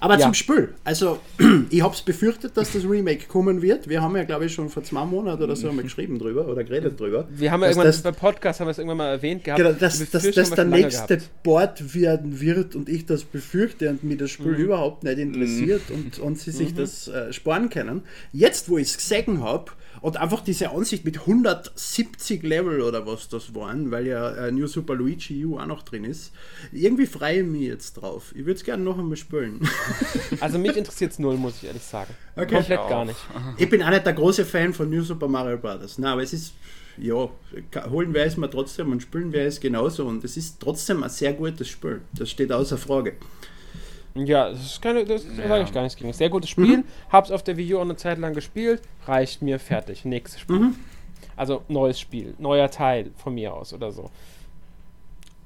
Aber 0.00 0.14
Ja. 0.18 0.20
zum 0.26 0.34
Spiel. 0.34 0.70
Also, 0.84 1.18
ich 1.70 1.82
hab's 1.82 2.02
befürchtet, 2.02 2.56
dass 2.56 2.72
das 2.72 2.84
Remake 2.84 3.26
kommen 3.26 3.62
wird. 3.62 3.88
Wir 3.88 4.02
haben 4.02 4.16
ja, 4.16 4.24
glaube 4.24 4.46
ich, 4.46 4.52
schon 4.54 4.68
vor 4.68 4.82
zwei 4.84 5.04
Monaten 5.04 5.42
oder 5.42 5.56
so 5.56 5.68
einmal 5.68 5.84
geschrieben 5.84 6.18
drüber 6.18 6.46
oder 6.48 6.64
geredet 6.64 6.98
drüber. 7.00 7.26
wir 7.30 7.50
haben 7.50 7.60
ja 7.62 7.68
Dass 7.68 7.76
irgendwann 7.76 7.92
das- 7.92 8.02
beim 8.02 8.14
Podcast 8.14 8.60
haben 8.60 8.66
wir 8.66 8.72
es 8.72 8.78
irgendwann 8.78 8.98
mal 8.98 9.08
erwähnt 9.10 9.44
gehabt. 9.44 9.58
Genau, 9.62 9.72
dass, 9.72 9.98
dass 9.98 10.10
Befürchtung 10.10 10.34
das 10.42 10.50
der 10.50 10.64
nächste 10.64 11.16
gehabt. 11.16 11.42
Board 11.42 11.94
werden 11.94 12.40
wird 12.40 12.74
und 12.76 12.88
ich 12.88 13.06
das 13.06 13.24
befürchte 13.24 13.88
und 13.90 14.04
mir 14.04 14.16
das 14.16 14.30
Spiel 14.30 14.52
Mhm. 14.52 14.64
überhaupt 14.64 15.04
nicht 15.04 15.18
interessiert 15.18 15.82
und, 15.90 16.18
und 16.18 16.38
sie 16.38 16.50
sich 16.50 16.74
das 16.74 17.08
äh, 17.08 17.32
sparen 17.32 17.70
können. 17.70 18.02
Jetzt, 18.32 18.68
wo 18.68 18.78
ich 18.78 18.88
es 18.88 18.96
gesehen 18.96 19.40
habe 19.42 19.70
und 20.00 20.16
einfach 20.16 20.42
diese 20.42 20.70
Ansicht 20.70 21.04
mit 21.04 21.20
170 21.20 22.42
Level 22.42 22.80
oder 22.80 23.06
was 23.06 23.28
das 23.28 23.54
waren, 23.54 23.90
weil 23.90 24.06
ja 24.06 24.30
äh, 24.30 24.52
New 24.52 24.66
Super 24.66 24.94
Luigi 24.94 25.44
U 25.44 25.58
auch 25.58 25.66
noch 25.66 25.82
drin 25.82 26.04
ist, 26.04 26.32
irgendwie 26.72 27.06
freue 27.06 27.40
ich 27.40 27.46
mich 27.46 27.62
jetzt 27.62 27.94
drauf. 27.94 28.32
Ich 28.34 28.40
würde 28.40 28.54
es 28.54 28.64
gerne 28.64 28.82
noch 28.82 28.98
einmal 28.98 29.16
spielen. 29.16 29.60
Also 30.40 30.58
mich 30.58 30.76
interessiert 30.76 31.12
es 31.12 31.18
null, 31.18 31.36
muss 31.36 31.56
ich 31.58 31.64
ehrlich 31.64 31.82
sagen. 31.82 32.12
Okay. 32.34 32.56
Komplett 32.56 32.80
Ich 32.82 32.88
gar 32.88 33.04
nicht. 33.04 33.18
ich 33.56 33.68
bin 33.68 33.82
auch 33.82 33.90
nicht 33.90 34.04
der 34.04 34.12
große 34.12 34.44
Fan 34.44 34.72
von 34.74 34.90
New 34.90 35.02
Super 35.02 35.28
Mario 35.28 35.56
Bros. 35.56 35.98
Na, 35.98 36.12
aber 36.12 36.22
es 36.22 36.32
ist, 36.32 36.52
ja, 36.98 37.28
holen 37.90 38.12
wir 38.12 38.24
es 38.24 38.36
mal 38.36 38.48
trotzdem 38.48 38.92
und 38.92 39.02
spielen 39.02 39.32
wir 39.32 39.42
es 39.42 39.60
genauso 39.60 40.06
und 40.06 40.24
es 40.24 40.36
ist 40.36 40.60
trotzdem 40.60 41.02
ein 41.02 41.10
sehr 41.10 41.32
gutes 41.32 41.68
Spiel. 41.68 42.02
Das 42.12 42.30
steht 42.30 42.52
außer 42.52 42.76
Frage. 42.78 43.14
Ja, 44.16 44.50
das 44.50 44.60
ist 44.64 44.82
keine, 44.82 45.04
das 45.04 45.24
Ja. 45.36 45.48
sage 45.48 45.64
ich 45.64 45.72
gar 45.72 45.82
nichts 45.82 45.96
gegen. 45.96 46.12
Sehr 46.12 46.30
gutes 46.30 46.50
Spiel. 46.50 46.84
Hab's 47.10 47.30
auf 47.30 47.42
der 47.42 47.56
Wii 47.56 47.74
U 47.74 47.78
auch 47.78 47.82
eine 47.82 47.96
Zeit 47.96 48.18
lang 48.18 48.34
gespielt. 48.34 48.82
Reicht 49.06 49.42
mir 49.42 49.58
fertig. 49.58 50.04
Nächstes 50.04 50.40
Spiel. 50.40 50.70
Also 51.36 51.62
neues 51.68 52.00
Spiel. 52.00 52.34
Neuer 52.38 52.70
Teil 52.70 53.10
von 53.16 53.34
mir 53.34 53.52
aus 53.52 53.72
oder 53.74 53.92
so. 53.92 54.10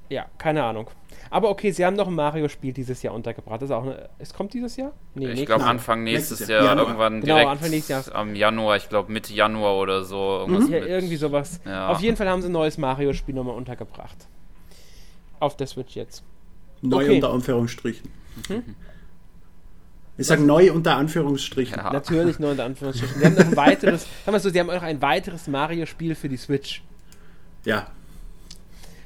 Ja, 0.09 0.27
keine 0.39 0.65
Ahnung. 0.65 0.89
Aber 1.33 1.51
okay, 1.51 1.71
sie 1.71 1.85
haben 1.87 1.95
noch 1.95 2.09
ein 2.09 2.15
Mario-Spiel 2.15 2.73
dieses 2.73 3.01
Jahr 3.03 3.15
untergebracht. 3.15 3.63
Das 3.63 3.71
ist 3.71 3.75
auch 3.75 3.85
eine, 3.85 4.09
es 4.19 4.35
kommt 4.35 4.53
dieses 4.53 4.77
Jahr? 4.77 4.93
Nee, 5.15 5.31
Ich 5.31 5.47
glaube 5.47 5.61
Jahr. 5.63 5.71
Anfang 5.71 6.03
nächstes 6.03 6.41
Nächstes 6.41 6.49
Jahr, 6.49 6.59
Jahr. 6.65 6.71
Januar. 6.71 6.87
irgendwann 6.89 7.21
Genau, 7.21 7.35
direkt 7.35 7.51
Anfang 7.51 7.71
nächstes 7.71 7.89
Jahres. 7.89 8.09
am 8.11 8.35
Januar, 8.35 8.77
ich 8.77 8.89
glaube 8.89 9.13
Mitte 9.13 9.33
Januar 9.33 9.77
oder 9.77 10.03
so. 10.03 10.17
Irgendwas 10.41 10.69
Ja, 10.69 10.79
irgendwie 10.79 11.15
sowas. 11.17 11.61
Ja. 11.65 11.89
Auf 11.91 12.01
jeden 12.01 12.17
Fall 12.17 12.29
haben 12.29 12.43
sie 12.43 12.49
ein 12.49 12.53
neues 12.53 12.79
Mario-Spiel 12.79 13.35
nochmal 13.37 13.55
untergebracht. 13.55 14.17
Auf 15.39 15.57
der 15.57 15.69
Switch 15.69 15.95
jetzt. 15.95 16.25
Neu 16.83 17.05
Okay. 17.05 17.15
unter 17.17 17.33
Anführungsstrichen. 17.33 18.11
Mhm. 18.49 18.75
Ich 20.19 20.27
sage 20.27 20.43
neu 20.43 20.71
unter 20.73 20.97
Anführungsstrichen. 20.97 21.79
Ja. 21.79 21.93
Natürlich 21.93 22.39
neu 22.39 22.51
unter 22.51 22.65
Anführungsstrichen. 22.65 23.19
Sie 23.19 23.25
haben 23.25 23.35
noch 23.37 23.45
ein 23.47 23.57
weiteres, 23.57 24.03
sagen 24.27 24.35
wir 24.35 24.41
so, 24.41 24.51
sie 24.51 24.61
haben 24.61 24.69
auch 24.69 24.83
ein 24.83 25.01
weiteres 25.01 25.47
Mario-Spiel 25.49 26.15
für 26.15 26.29
die 26.29 26.37
Switch. 26.37 26.83
Ja. 27.65 27.87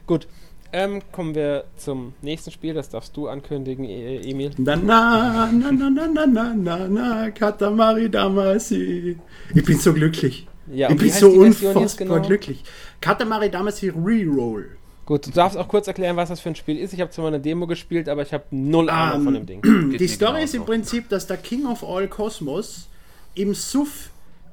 Gut. 0.06 0.26
Ähm, 0.72 1.02
kommen 1.12 1.36
wir 1.36 1.66
zum 1.76 2.14
nächsten 2.20 2.50
Spiel, 2.50 2.74
das 2.74 2.88
darfst 2.90 3.16
du 3.16 3.28
ankündigen, 3.28 3.84
e, 3.84 4.16
e- 4.16 4.30
Emil. 4.30 4.50
Na 4.56 4.74
na, 4.74 5.48
na 5.52 5.70
na 5.70 5.88
na 5.88 6.06
na 6.08 6.26
na 6.26 6.54
na 6.54 6.88
na, 6.88 7.30
Katamari 7.30 8.10
Damacy. 8.10 9.16
Ich 9.54 9.64
bin 9.64 9.78
so 9.78 9.92
glücklich. 9.92 10.48
Ja, 10.66 10.90
ich 10.90 10.96
bin 10.96 11.10
so 11.10 11.28
unfassbar 11.30 11.86
genau? 12.16 12.26
glücklich. 12.26 12.64
Katamari 13.00 13.50
Damacy 13.50 13.90
Reroll. 13.90 14.76
Gut, 15.06 15.26
du 15.26 15.30
darfst 15.30 15.58
auch 15.58 15.68
kurz 15.68 15.86
erklären, 15.86 16.16
was 16.16 16.30
das 16.30 16.40
für 16.40 16.48
ein 16.48 16.54
Spiel 16.54 16.78
ist. 16.78 16.94
Ich 16.94 17.00
habe 17.00 17.10
zwar 17.10 17.24
mal 17.24 17.28
eine 17.28 17.40
Demo 17.40 17.66
gespielt, 17.66 18.08
aber 18.08 18.22
ich 18.22 18.32
habe 18.32 18.44
null 18.50 18.88
Ahnung 18.88 19.18
Ähm, 19.18 19.24
von 19.24 19.34
dem 19.34 19.46
Ding. 19.46 19.90
Geht 19.90 20.00
Die 20.00 20.08
Story 20.08 20.44
ist 20.44 20.54
im. 20.54 20.64
Prinzip, 20.64 21.08
dass 21.10 21.26
der 21.26 21.36
King 21.36 21.66
of 21.66 21.84
All 21.84 22.08
Cosmos 22.08 22.88
im 23.34 23.54
Suff 23.54 24.10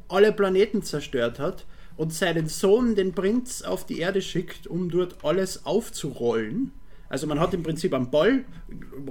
alle 0.10 0.34
Planeten 0.34 0.84
zerstört 0.84 1.40
hat 1.40 1.66
und 1.96 2.14
seinen 2.14 2.48
Sohn, 2.48 2.96
den 2.96 3.14
Prinz, 3.14 3.62
auf 3.62 3.86
die 3.86 4.00
Erde 4.00 4.22
schickt, 4.22 4.68
um 4.68 4.90
dort 4.90 5.24
alles 5.24 5.66
aufzurollen. 5.66 6.74
Also 7.12 7.28
man 7.28 7.42
hat 7.42 7.54
im 7.54 7.62
Prinzip 7.62 7.94
einen 7.94 8.10
Ball, 8.10 8.46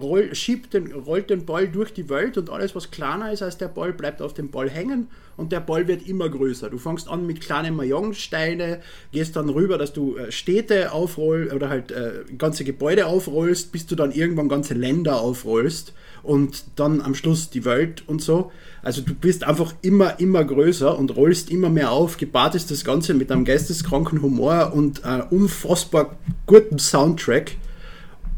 roll, 0.01 0.35
schiebt 0.35 0.73
den, 0.73 0.91
rollt 0.91 1.29
den 1.29 1.45
Ball 1.45 1.69
durch 1.69 1.93
die 1.93 2.09
Welt 2.09 2.39
und 2.39 2.49
alles, 2.49 2.75
was 2.75 2.91
kleiner 2.91 3.31
ist 3.31 3.43
als 3.43 3.59
der 3.59 3.69
Ball, 3.69 3.93
bleibt 3.93 4.23
auf 4.23 4.33
dem 4.33 4.51
Ball 4.51 4.71
hängen 4.71 5.09
und 5.37 5.53
der 5.53 5.61
Ball 5.61 5.87
wird 5.87 6.09
immer 6.09 6.31
größer. 6.31 6.71
Du 6.71 6.79
fängst 6.79 7.11
an 7.11 7.27
mit 7.27 7.43
kleinen 7.43 7.77
Mahjongsteine, 7.77 8.81
gehst 9.13 9.37
dann 9.37 9.51
rüber, 9.51 9.77
dass 9.77 9.93
du 9.93 10.17
äh, 10.17 10.33
Städte 10.33 10.93
aufrollst 10.93 11.53
oder 11.53 11.69
halt 11.69 11.93
äh, 11.93 12.25
ganze 12.39 12.65
Gebäude 12.65 13.05
aufrollst, 13.05 13.71
bis 13.71 13.85
du 13.85 13.97
dann 13.97 14.13
irgendwann 14.13 14.49
ganze 14.49 14.73
Länder 14.73 15.21
aufrollst 15.21 15.93
und 16.23 16.65
dann 16.77 17.03
am 17.03 17.15
Schluss 17.15 17.51
die 17.51 17.67
Welt 17.67 18.05
und 18.07 18.23
so. 18.23 18.51
Also 18.83 19.03
du 19.03 19.13
bist 19.13 19.45
einfach 19.45 19.75
immer, 19.83 20.19
immer 20.21 20.43
größer 20.43 20.99
und 20.99 21.15
rollst 21.17 21.51
immer 21.51 21.69
mehr 21.69 21.93
auf. 21.93 22.17
Gepaart 22.17 22.55
ist 22.55 22.71
das 22.71 22.83
Ganze 22.83 23.13
mit 23.13 23.31
einem 23.31 23.45
geisteskranken 23.45 24.23
Humor 24.23 24.73
und 24.75 25.03
äh, 25.05 25.23
unfassbar 25.29 26.17
gutem 26.47 26.79
Soundtrack. 26.79 27.57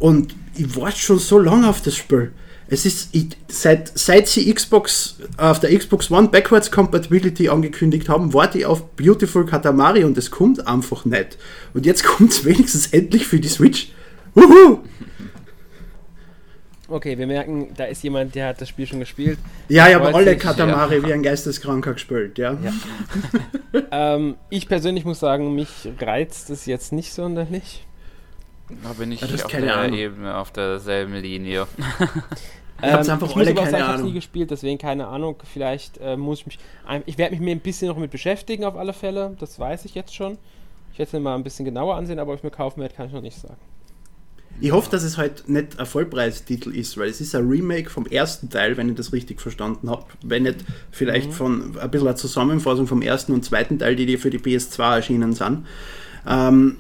Und 0.03 0.35
ich 0.57 0.77
warte 0.77 0.99
schon 0.99 1.21
so 1.21 1.39
lange 1.39 1.69
auf 1.69 1.81
das 1.81 1.95
Spiel. 1.95 2.33
Es 2.67 2.85
ist, 2.85 3.11
ich, 3.15 3.29
seit, 3.47 3.97
seit 3.97 4.27
sie 4.27 4.53
Xbox 4.53 5.15
auf 5.37 5.61
der 5.61 5.79
Xbox 5.79 6.11
One 6.11 6.27
Backwards 6.27 6.73
Compatibility 6.73 7.49
angekündigt 7.49 8.09
haben, 8.09 8.35
warte 8.35 8.59
ich 8.59 8.67
auf 8.67 8.97
Beautiful 8.97 9.47
Katamari 9.47 10.03
und 10.03 10.19
es 10.19 10.33
kommt 10.33 10.67
einfach 10.67 11.05
nicht. 11.05 11.39
Und 11.73 11.87
jetzt 11.87 12.03
kommt 12.05 12.33
es 12.33 12.45
wenigstens 12.45 12.89
endlich 12.89 13.29
für 13.29 13.39
die 13.39 13.47
Switch. 13.47 13.93
Wuhu! 14.35 14.81
Okay, 16.89 17.17
wir 17.17 17.29
merken, 17.29 17.69
da 17.77 17.85
ist 17.85 18.03
jemand, 18.03 18.35
der 18.35 18.49
hat 18.49 18.61
das 18.61 18.71
Spiel 18.71 18.89
schon 18.89 18.99
gespielt. 18.99 19.39
Ja, 19.69 19.87
ich 19.89 19.95
habe 19.95 20.13
alle 20.13 20.37
Katamari 20.37 20.97
ja. 20.97 21.07
wie 21.07 21.13
ein 21.13 21.23
Geisteskranker 21.23 21.93
gespielt, 21.93 22.39
ja. 22.39 22.59
ja. 22.61 23.83
ähm, 23.93 24.35
ich 24.51 24.67
persönlich 24.67 25.05
muss 25.05 25.21
sagen, 25.21 25.55
mich 25.55 25.69
reizt 26.01 26.51
es 26.51 26.67
jetzt 26.67 26.93
nicht 26.93 27.13
sonderlich. 27.13 27.87
Da 28.83 28.93
bin 28.93 29.13
ich 29.13 29.23
auf 29.23 29.51
der 29.51 29.77
Ahnung. 29.77 29.99
Ebene, 29.99 30.37
auf 30.37 30.51
derselben 30.51 31.15
Linie. 31.15 31.67
Ich 32.83 32.89
ähm, 32.89 32.97
einfach 32.99 33.31
ich 33.31 33.37
alle 33.37 33.55
keine 33.55 33.71
sagen, 33.71 33.83
Ahnung. 33.85 34.01
Ich 34.01 34.13
nie 34.13 34.19
gespielt, 34.19 34.51
deswegen 34.51 34.77
keine 34.77 35.07
Ahnung. 35.07 35.37
Vielleicht 35.45 35.99
äh, 35.99 36.17
muss 36.17 36.41
ich 36.41 36.47
mich. 36.47 36.59
Ich 37.07 37.17
werde 37.17 37.33
mich 37.33 37.41
mir 37.41 37.53
ein 37.53 37.61
bisschen 37.61 37.87
noch 37.87 37.97
mit 37.97 38.11
beschäftigen, 38.11 38.65
auf 38.65 38.77
alle 38.77 38.93
Fälle. 38.93 39.37
Das 39.39 39.59
weiß 39.59 39.85
ich 39.85 39.95
jetzt 39.95 40.15
schon. 40.15 40.37
Ich 40.93 40.99
werde 40.99 41.09
es 41.09 41.13
mir 41.13 41.21
mal 41.21 41.37
ein 41.37 41.45
bisschen 41.45 41.65
genauer 41.65 41.95
ansehen, 41.95 42.19
aber 42.19 42.33
ob 42.33 42.39
ich 42.39 42.43
mir 42.43 42.51
kaufen 42.51 42.81
werde, 42.81 42.95
kann 42.95 43.07
ich 43.07 43.13
noch 43.13 43.23
nicht 43.23 43.39
sagen. 43.39 43.57
Ich 44.61 44.73
hoffe, 44.73 44.91
dass 44.91 45.03
es 45.03 45.17
halt 45.17 45.49
nicht 45.49 45.79
ein 45.79 45.87
Vollpreistitel 45.87 46.75
ist, 46.75 46.99
weil 46.99 47.09
es 47.09 47.21
ist 47.21 47.35
ein 47.35 47.49
Remake 47.49 47.89
vom 47.89 48.07
ersten 48.07 48.51
Teil, 48.51 48.77
wenn 48.77 48.89
ich 48.89 48.97
das 48.97 49.13
richtig 49.13 49.41
verstanden 49.41 49.89
habe. 49.89 50.05
Wenn 50.23 50.43
nicht 50.43 50.59
vielleicht 50.91 51.29
mhm. 51.29 51.33
von 51.33 51.79
ein 51.79 51.91
bisschen 51.91 52.09
eine 52.09 52.17
Zusammenfassung 52.17 52.87
vom 52.87 53.01
ersten 53.01 53.33
und 53.33 53.45
zweiten 53.45 53.79
Teil, 53.79 53.97
die, 53.97 54.07
die 54.07 54.19
für 54.19 54.31
die 54.31 54.39
PS2 54.39 54.97
erschienen 54.97 55.33
sind. 55.33 55.67
Ähm, 56.29 56.77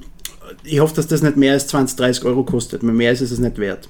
ich 0.64 0.80
hoffe, 0.80 0.94
dass 0.94 1.06
das 1.06 1.22
nicht 1.22 1.36
mehr 1.36 1.52
als 1.52 1.66
20, 1.68 1.96
30 1.96 2.24
Euro 2.24 2.44
kostet. 2.44 2.82
Mehr 2.82 3.12
ist 3.12 3.20
es 3.20 3.38
nicht 3.38 3.58
wert. 3.58 3.88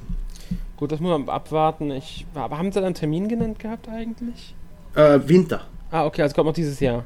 Gut, 0.77 0.93
das 0.93 1.01
muss 1.01 1.11
man 1.11 1.29
abwarten. 1.29 1.91
Ich, 1.91 2.27
aber 2.35 2.59
haben 2.59 2.73
Sie 2.73 2.81
da 2.81 2.87
einen 2.87 2.95
Termin 2.95 3.29
genannt 3.29 3.59
gehabt 3.59 3.89
eigentlich? 3.89 4.55
Äh, 4.95 5.21
Winter. 5.27 5.63
Ah, 5.91 6.07
okay, 6.07 6.23
also 6.23 6.35
kommt 6.35 6.47
noch 6.47 6.55
dieses 6.55 6.81
Jahr. 6.81 7.05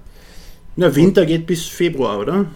Na, 0.78 0.94
Winter 0.94 1.24
geht 1.24 1.46
bis 1.46 1.66
Februar, 1.66 2.18
oder? 2.18 2.46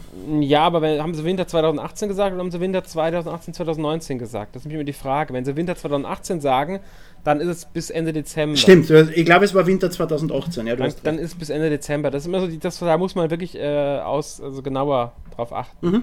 Ja, 0.41 0.61
aber 0.63 0.83
wenn, 0.83 1.03
haben 1.03 1.15
sie 1.15 1.25
Winter 1.25 1.47
2018 1.47 2.09
gesagt 2.09 2.35
oder 2.35 2.43
haben 2.43 2.51
sie 2.51 2.61
Winter 2.61 2.85
2018, 2.85 3.55
2019 3.55 4.19
gesagt? 4.19 4.55
Das 4.55 4.61
ist 4.61 4.67
nämlich 4.67 4.81
immer 4.81 4.85
die 4.85 4.93
Frage. 4.93 5.33
Wenn 5.33 5.47
sie 5.47 5.57
Winter 5.57 5.75
2018 5.75 6.43
sagen, 6.43 6.81
dann 7.25 7.41
ist 7.41 7.49
es 7.49 7.65
bis 7.65 7.89
Ende 7.89 8.13
Dezember. 8.13 8.57
Stimmt, 8.57 8.91
ich 8.91 9.25
glaube, 9.25 9.47
es 9.47 9.55
war 9.55 9.67
Winter 9.67 9.91
2018, 9.91 10.67
ja. 10.67 10.77
Dann, 10.77 10.93
dann, 11.03 11.19
ist 11.19 11.33
es 11.33 11.35
bis 11.35 11.49
Ende 11.49 11.71
Dezember. 11.71 12.11
Das 12.11 12.23
ist 12.23 12.27
immer 12.27 12.41
so, 12.41 12.47
das, 12.47 12.79
da 12.79 12.99
muss 12.99 13.15
man 13.15 13.31
wirklich 13.31 13.57
äh, 13.57 14.01
aus, 14.01 14.41
also 14.41 14.61
genauer 14.61 15.13
drauf 15.35 15.55
achten. 15.55 15.87
Mhm. 15.87 16.03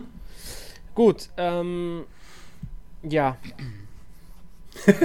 Gut, 0.97 1.29
ähm, 1.37 2.05
ja. 3.03 3.37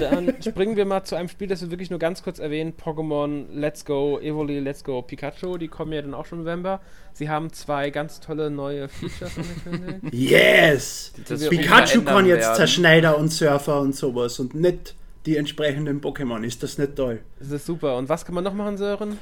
Dann 0.01 0.35
springen 0.43 0.75
wir 0.75 0.87
mal 0.87 1.05
zu 1.05 1.17
einem 1.17 1.29
Spiel, 1.29 1.49
das 1.49 1.61
wir 1.61 1.71
wirklich 1.71 1.91
nur 1.91 1.99
ganz 1.99 2.23
kurz 2.23 2.39
erwähnen: 2.39 2.73
Pokémon 2.83 3.45
Let's 3.53 3.85
Go, 3.85 4.19
Evoli, 4.19 4.59
Let's 4.61 4.85
Go, 4.85 5.03
Pikachu. 5.03 5.59
Die 5.59 5.69
kommen 5.69 5.93
ja 5.93 6.01
dann 6.01 6.15
auch 6.15 6.25
schon 6.25 6.39
im 6.39 6.45
November. 6.45 6.81
Sie 7.13 7.29
haben 7.29 7.53
zwei 7.53 7.91
ganz 7.91 8.21
tolle 8.21 8.51
neue 8.51 8.89
Features 8.89 9.33
angekündigt. 9.37 9.99
Yes! 10.15 11.13
Das 11.29 11.47
Pikachu 11.47 12.01
kann 12.01 12.25
jetzt 12.25 12.45
werden. 12.45 12.57
Zerschneider 12.57 13.19
und 13.19 13.29
Surfer 13.29 13.83
und 13.83 13.95
sowas 13.95 14.41
und 14.41 14.55
nicht 14.55 14.95
die 15.27 15.37
entsprechenden 15.37 16.01
Pokémon. 16.01 16.43
Ist 16.43 16.63
das 16.63 16.79
nicht 16.79 16.97
toll? 16.97 17.21
Das 17.39 17.51
ist 17.51 17.67
super. 17.67 17.99
Und 17.99 18.09
was 18.09 18.25
kann 18.25 18.35
man 18.35 18.45
noch 18.45 18.55
machen, 18.55 18.79
Sören? 18.79 19.19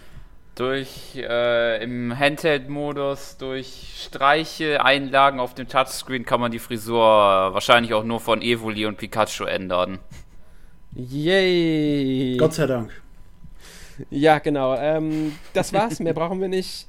Durch 0.55 1.17
äh, 1.17 1.83
im 1.83 2.19
Handheld-Modus, 2.19 3.37
durch 3.39 4.05
Streiche, 4.05 4.85
Einlagen 4.85 5.41
auf 5.41 5.55
dem 5.55 5.69
Touchscreen 5.69 6.25
kann 6.25 6.41
man 6.41 6.53
die 6.53 6.59
Frisur 6.59 7.01
wahrscheinlich 7.01 7.95
auch 7.95 8.05
nur 8.05 8.21
von 8.21 8.43
Evoli 8.43 8.87
und 8.87 8.99
Pikachu 8.99 9.45
ändern. 9.45 9.99
Yay! 10.95 12.37
Gott 12.37 12.55
sei 12.55 12.67
Dank. 12.67 12.91
Ja, 14.11 14.39
genau. 14.39 14.77
Ähm, 14.77 15.37
das 15.53 15.73
war's. 15.73 16.01
Mehr 16.01 16.15
brauchen 16.15 16.41
wir 16.41 16.49
nicht. 16.49 16.87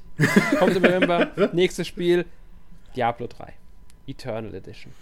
Kommt 0.58 0.76
im 0.76 0.82
November. 0.82 1.30
Nächstes 1.52 1.86
Spiel: 1.86 2.24
Diablo 2.96 3.26
3. 3.26 3.52
Eternal 4.06 4.54
Edition 4.54 4.92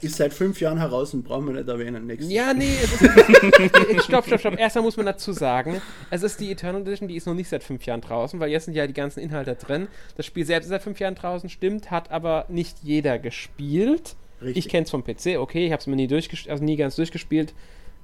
ist 0.00 0.16
seit 0.16 0.32
fünf 0.32 0.60
Jahren 0.60 0.78
heraus 0.78 1.12
und 1.14 1.24
brauchen 1.24 1.46
wir 1.46 1.54
nicht 1.54 1.68
erwähnen. 1.68 2.06
Nächstes 2.06 2.32
ja, 2.32 2.54
nee, 2.54 2.74
ist, 2.82 4.04
stopp, 4.04 4.26
stopp, 4.26 4.40
stopp. 4.40 4.58
Erstmal 4.58 4.84
muss 4.84 4.96
man 4.96 5.06
dazu 5.06 5.32
sagen, 5.32 5.80
es 6.10 6.22
ist 6.22 6.40
die 6.40 6.50
Eternal 6.52 6.82
Edition, 6.82 7.08
die 7.08 7.16
ist 7.16 7.26
noch 7.26 7.34
nicht 7.34 7.48
seit 7.48 7.64
fünf 7.64 7.84
Jahren 7.86 8.00
draußen, 8.00 8.38
weil 8.38 8.50
jetzt 8.50 8.66
sind 8.66 8.74
ja 8.74 8.86
die 8.86 8.92
ganzen 8.92 9.20
Inhalte 9.20 9.54
drin. 9.56 9.88
Das 10.16 10.26
Spiel 10.26 10.46
selbst 10.46 10.66
ist 10.66 10.70
seit 10.70 10.82
fünf 10.82 11.00
Jahren 11.00 11.14
draußen, 11.14 11.48
stimmt, 11.48 11.90
hat 11.90 12.10
aber 12.10 12.46
nicht 12.48 12.78
jeder 12.82 13.18
gespielt. 13.18 14.16
Richtig. 14.40 14.66
Ich 14.66 14.70
kenne 14.70 14.84
es 14.84 14.90
vom 14.90 15.02
PC, 15.02 15.38
okay, 15.38 15.66
ich 15.66 15.72
habe 15.72 15.80
es 15.80 15.86
mir 15.88 15.96
nie, 15.96 16.08
also 16.48 16.64
nie 16.64 16.76
ganz 16.76 16.96
durchgespielt. 16.96 17.54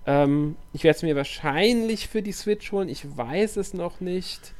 Ähm, 0.06 0.56
ich 0.72 0.82
werde 0.82 0.96
es 0.96 1.02
mir 1.02 1.14
wahrscheinlich 1.14 2.08
für 2.08 2.22
die 2.22 2.32
Switch 2.32 2.72
holen, 2.72 2.88
ich 2.88 3.16
weiß 3.16 3.56
es 3.56 3.72
noch 3.72 4.00
nicht. 4.00 4.52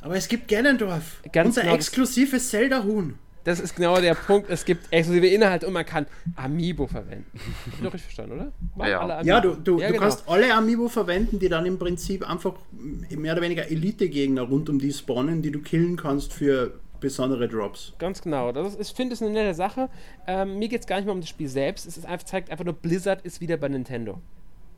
Aber 0.00 0.16
es 0.16 0.28
gibt 0.28 0.48
Ganondorf, 0.48 1.22
Ganz 1.32 1.48
unser 1.48 1.62
genau 1.62 1.74
exklusives 1.74 2.50
Zelda-Huhn 2.50 3.18
das 3.44 3.60
ist 3.60 3.76
genau 3.76 4.00
der 4.00 4.14
Punkt. 4.14 4.50
Es 4.50 4.64
gibt 4.64 4.92
exklusive 4.92 5.26
Inhalte 5.26 5.66
und 5.66 5.72
man 5.72 5.86
kann 5.86 6.06
Amiibo 6.36 6.86
verwenden. 6.86 7.26
Hab 7.34 7.74
ich 7.74 7.80
doch 7.80 7.94
richtig 7.94 8.02
verstanden, 8.02 8.32
oder? 8.32 8.52
Machen 8.76 8.90
ja, 8.90 9.22
ja 9.22 9.40
du, 9.40 9.54
du, 9.54 9.78
ja, 9.78 9.86
du 9.86 9.92
genau. 9.94 10.04
kannst 10.04 10.28
alle 10.28 10.52
Amiibo 10.52 10.88
verwenden, 10.88 11.38
die 11.38 11.48
dann 11.48 11.66
im 11.66 11.78
Prinzip 11.78 12.28
einfach 12.28 12.54
mehr 12.72 13.32
oder 13.32 13.42
weniger 13.42 13.70
Elite-Gegner 13.70 14.42
rund 14.42 14.68
um 14.68 14.78
die 14.78 14.92
spawnen, 14.92 15.42
die 15.42 15.50
du 15.50 15.60
killen 15.60 15.96
kannst 15.96 16.32
für 16.32 16.80
besondere 17.00 17.48
Drops. 17.48 17.94
Ganz 17.98 18.22
genau. 18.22 18.52
Das 18.52 18.74
ist, 18.74 18.90
ich 18.90 18.96
finde 18.96 19.14
es 19.14 19.22
eine 19.22 19.30
nette 19.30 19.54
Sache. 19.54 19.88
Ähm, 20.26 20.58
mir 20.58 20.68
geht 20.68 20.80
es 20.80 20.86
gar 20.86 20.96
nicht 20.96 21.06
mehr 21.06 21.14
um 21.14 21.20
das 21.20 21.28
Spiel 21.28 21.48
selbst. 21.48 21.86
Es 21.86 21.96
ist 21.96 22.06
einfach, 22.06 22.26
zeigt 22.26 22.50
einfach 22.50 22.64
nur, 22.64 22.74
Blizzard 22.74 23.22
ist 23.22 23.40
wieder 23.40 23.56
bei 23.56 23.68
Nintendo. 23.68 24.20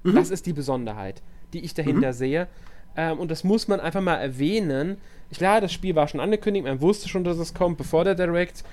Mhm. 0.03 0.14
Das 0.14 0.31
ist 0.31 0.46
die 0.46 0.53
Besonderheit, 0.53 1.23
die 1.53 1.64
ich 1.64 1.75
dahinter 1.75 2.09
mhm. 2.09 2.16
sehe. 2.16 2.49
Ähm, 2.96 3.18
und 3.18 3.31
das 3.31 3.44
muss 3.44 3.68
man 3.68 3.81
einfach 3.81 4.00
mal 4.00 4.16
erwähnen. 4.16 4.98
Klar, 5.33 5.61
das 5.61 5.72
Spiel 5.72 5.94
war 5.94 6.09
schon 6.09 6.20
angekündigt, 6.20 6.66
man 6.66 6.81
wusste 6.81 7.09
schon, 7.09 7.24
dass 7.24 7.38
es 7.38 7.55
kommt, 7.55 7.79
bevor 7.79 8.05
der 8.05 8.14
Direct. 8.14 8.64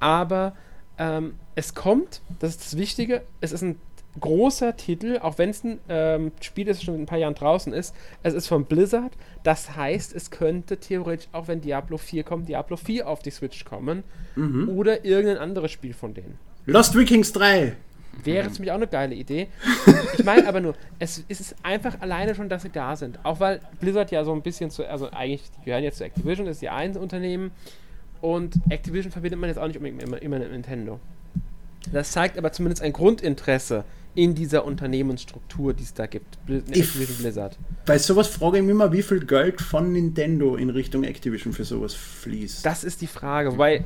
Aber 0.00 0.54
ähm, 0.98 1.34
es 1.54 1.74
kommt, 1.74 2.22
das 2.38 2.50
ist 2.50 2.64
das 2.64 2.76
Wichtige. 2.76 3.22
Es 3.40 3.52
ist 3.52 3.62
ein 3.62 3.76
großer 4.20 4.76
Titel, 4.76 5.18
auch 5.20 5.38
wenn 5.38 5.50
es 5.50 5.62
ein 5.62 5.78
ähm, 5.88 6.32
Spiel 6.40 6.68
ist, 6.68 6.78
das 6.78 6.84
schon 6.84 6.94
in 6.94 7.02
ein 7.02 7.06
paar 7.06 7.18
Jahren 7.18 7.34
draußen 7.34 7.72
ist. 7.72 7.94
Es 8.22 8.34
ist 8.34 8.46
von 8.46 8.64
Blizzard. 8.64 9.12
Das 9.42 9.76
heißt, 9.76 10.14
es 10.14 10.30
könnte 10.30 10.78
theoretisch, 10.78 11.28
auch 11.32 11.48
wenn 11.48 11.60
Diablo 11.60 11.98
4 11.98 12.24
kommt, 12.24 12.48
Diablo 12.48 12.76
4 12.76 13.06
auf 13.06 13.22
die 13.22 13.30
Switch 13.30 13.64
kommen. 13.64 14.04
Mhm. 14.34 14.68
Oder 14.70 15.04
irgendein 15.04 15.38
anderes 15.38 15.70
Spiel 15.70 15.92
von 15.92 16.14
denen. 16.14 16.38
Lost 16.64 16.96
Vikings 16.96 17.32
3. 17.32 17.76
Wäre 18.24 18.50
ziemlich 18.50 18.70
auch 18.70 18.76
eine 18.76 18.86
geile 18.86 19.14
Idee. 19.14 19.48
Ich 20.16 20.24
meine 20.24 20.46
aber 20.48 20.60
nur, 20.60 20.74
es, 20.98 21.24
es, 21.28 21.40
ist 21.40 21.56
einfach 21.62 22.00
alleine 22.00 22.34
schon, 22.34 22.48
dass 22.48 22.62
sie 22.62 22.70
da 22.70 22.96
sind. 22.96 23.18
Auch 23.24 23.40
weil 23.40 23.60
Blizzard 23.80 24.10
ja 24.10 24.24
so 24.24 24.32
ein 24.32 24.42
bisschen 24.42 24.70
zu, 24.70 24.88
also 24.88 25.10
eigentlich, 25.10 25.42
die 25.60 25.66
gehören 25.66 25.84
jetzt 25.84 25.98
zu 25.98 26.04
Activision, 26.04 26.46
das 26.46 26.56
ist 26.56 26.62
ja 26.62 26.74
ein 26.74 26.96
Unternehmen. 26.96 27.50
Und 28.20 28.56
Activision 28.68 29.12
verbindet 29.12 29.38
man 29.38 29.48
jetzt 29.48 29.58
auch 29.58 29.66
nicht 29.66 29.76
unbedingt 29.76 30.02
immer, 30.02 30.20
immer 30.20 30.38
mit 30.38 30.50
Nintendo. 30.50 31.00
Das 31.92 32.10
zeigt 32.12 32.38
aber 32.38 32.52
zumindest 32.52 32.82
ein 32.82 32.92
Grundinteresse 32.92 33.84
in 34.14 34.34
dieser 34.34 34.64
Unternehmensstruktur, 34.64 35.74
die 35.74 35.84
es 35.84 35.94
da 35.94 36.06
gibt. 36.06 36.38
Activision 36.48 37.18
Blizzard. 37.18 37.58
Bei 37.84 37.98
sowas 37.98 38.28
frage 38.28 38.56
ich 38.56 38.62
mich 38.62 38.72
immer, 38.72 38.90
wie 38.90 39.02
viel 39.02 39.24
Geld 39.24 39.60
von 39.60 39.92
Nintendo 39.92 40.56
in 40.56 40.70
Richtung 40.70 41.04
Activision 41.04 41.52
für 41.52 41.64
sowas 41.64 41.94
fließt. 41.94 42.64
Das 42.64 42.82
ist 42.82 43.02
die 43.02 43.06
Frage. 43.06 43.52
Wobei, 43.52 43.84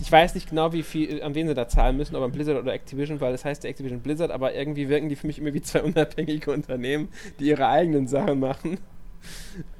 ich 0.00 0.10
weiß 0.10 0.34
nicht 0.34 0.50
genau, 0.50 0.72
wie 0.72 0.82
viel, 0.82 1.22
an 1.22 1.34
wen 1.34 1.48
sie 1.48 1.54
da 1.54 1.68
zahlen 1.68 1.96
müssen, 1.96 2.14
ob 2.16 2.22
an 2.22 2.32
Blizzard 2.32 2.58
oder 2.58 2.72
Activision, 2.72 3.20
weil 3.20 3.32
das 3.32 3.44
heißt 3.44 3.64
Activision 3.64 4.00
Blizzard, 4.00 4.30
aber 4.30 4.54
irgendwie 4.54 4.88
wirken 4.88 5.08
die 5.08 5.16
für 5.16 5.26
mich 5.26 5.38
immer 5.38 5.54
wie 5.54 5.62
zwei 5.62 5.82
unabhängige 5.84 6.50
Unternehmen, 6.52 7.08
die 7.38 7.46
ihre 7.46 7.68
eigenen 7.68 8.06
Sachen 8.06 8.40
machen. 8.40 8.78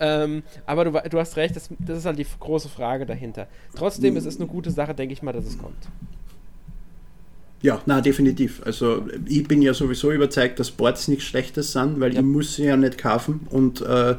Ähm, 0.01 0.42
aber 0.66 0.85
du, 0.85 0.90
du, 1.09 1.18
hast 1.21 1.37
recht, 1.37 1.55
das, 1.55 1.71
das, 1.79 1.99
ist 1.99 2.07
halt 2.07 2.18
die 2.18 2.27
große 2.40 2.68
Frage 2.68 3.07
dahinter. 3.07 3.47
Trotzdem 3.77 4.16
ist 4.16 4.27
es 4.27 4.37
eine 4.37 4.49
gute 4.49 4.73
Sache, 4.73 4.94
denke 4.94 5.12
ich 5.12 5.23
mal, 5.23 5.33
dass 5.33 5.47
es 5.47 5.57
kommt. 5.57 5.77
Ja, 7.61 7.81
na 7.87 8.01
definitiv. 8.01 8.62
Also 8.64 9.07
ich 9.27 9.47
bin 9.47 9.62
ja 9.62 9.75
sowieso 9.75 10.12
überzeugt, 10.12 10.61
dass 10.61 10.71
Boards 10.71 11.09
nichts 11.09 11.25
Schlechtes 11.25 11.73
sind, 11.73 11.99
weil 11.99 12.14
ja. 12.14 12.21
ich 12.21 12.27
muss 12.27 12.55
sie 12.55 12.64
ja 12.64 12.77
nicht 12.77 12.99
kaufen 12.99 13.47
und 13.51 13.81
äh, 13.81 14.16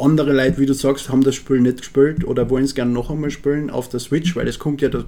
Andere 0.00 0.32
Leute, 0.32 0.58
wie 0.58 0.66
du 0.66 0.74
sagst, 0.74 1.08
haben 1.08 1.22
das 1.22 1.34
Spiel 1.34 1.60
nicht 1.60 1.78
gespielt 1.78 2.24
oder 2.24 2.50
wollen 2.50 2.64
es 2.64 2.74
gerne 2.74 2.92
noch 2.92 3.10
einmal 3.10 3.30
spielen 3.30 3.70
auf 3.70 3.88
der 3.88 4.00
Switch, 4.00 4.34
weil 4.36 4.48
es 4.48 4.58
kommt 4.58 4.80
ja 4.82 4.88
der 4.88 5.04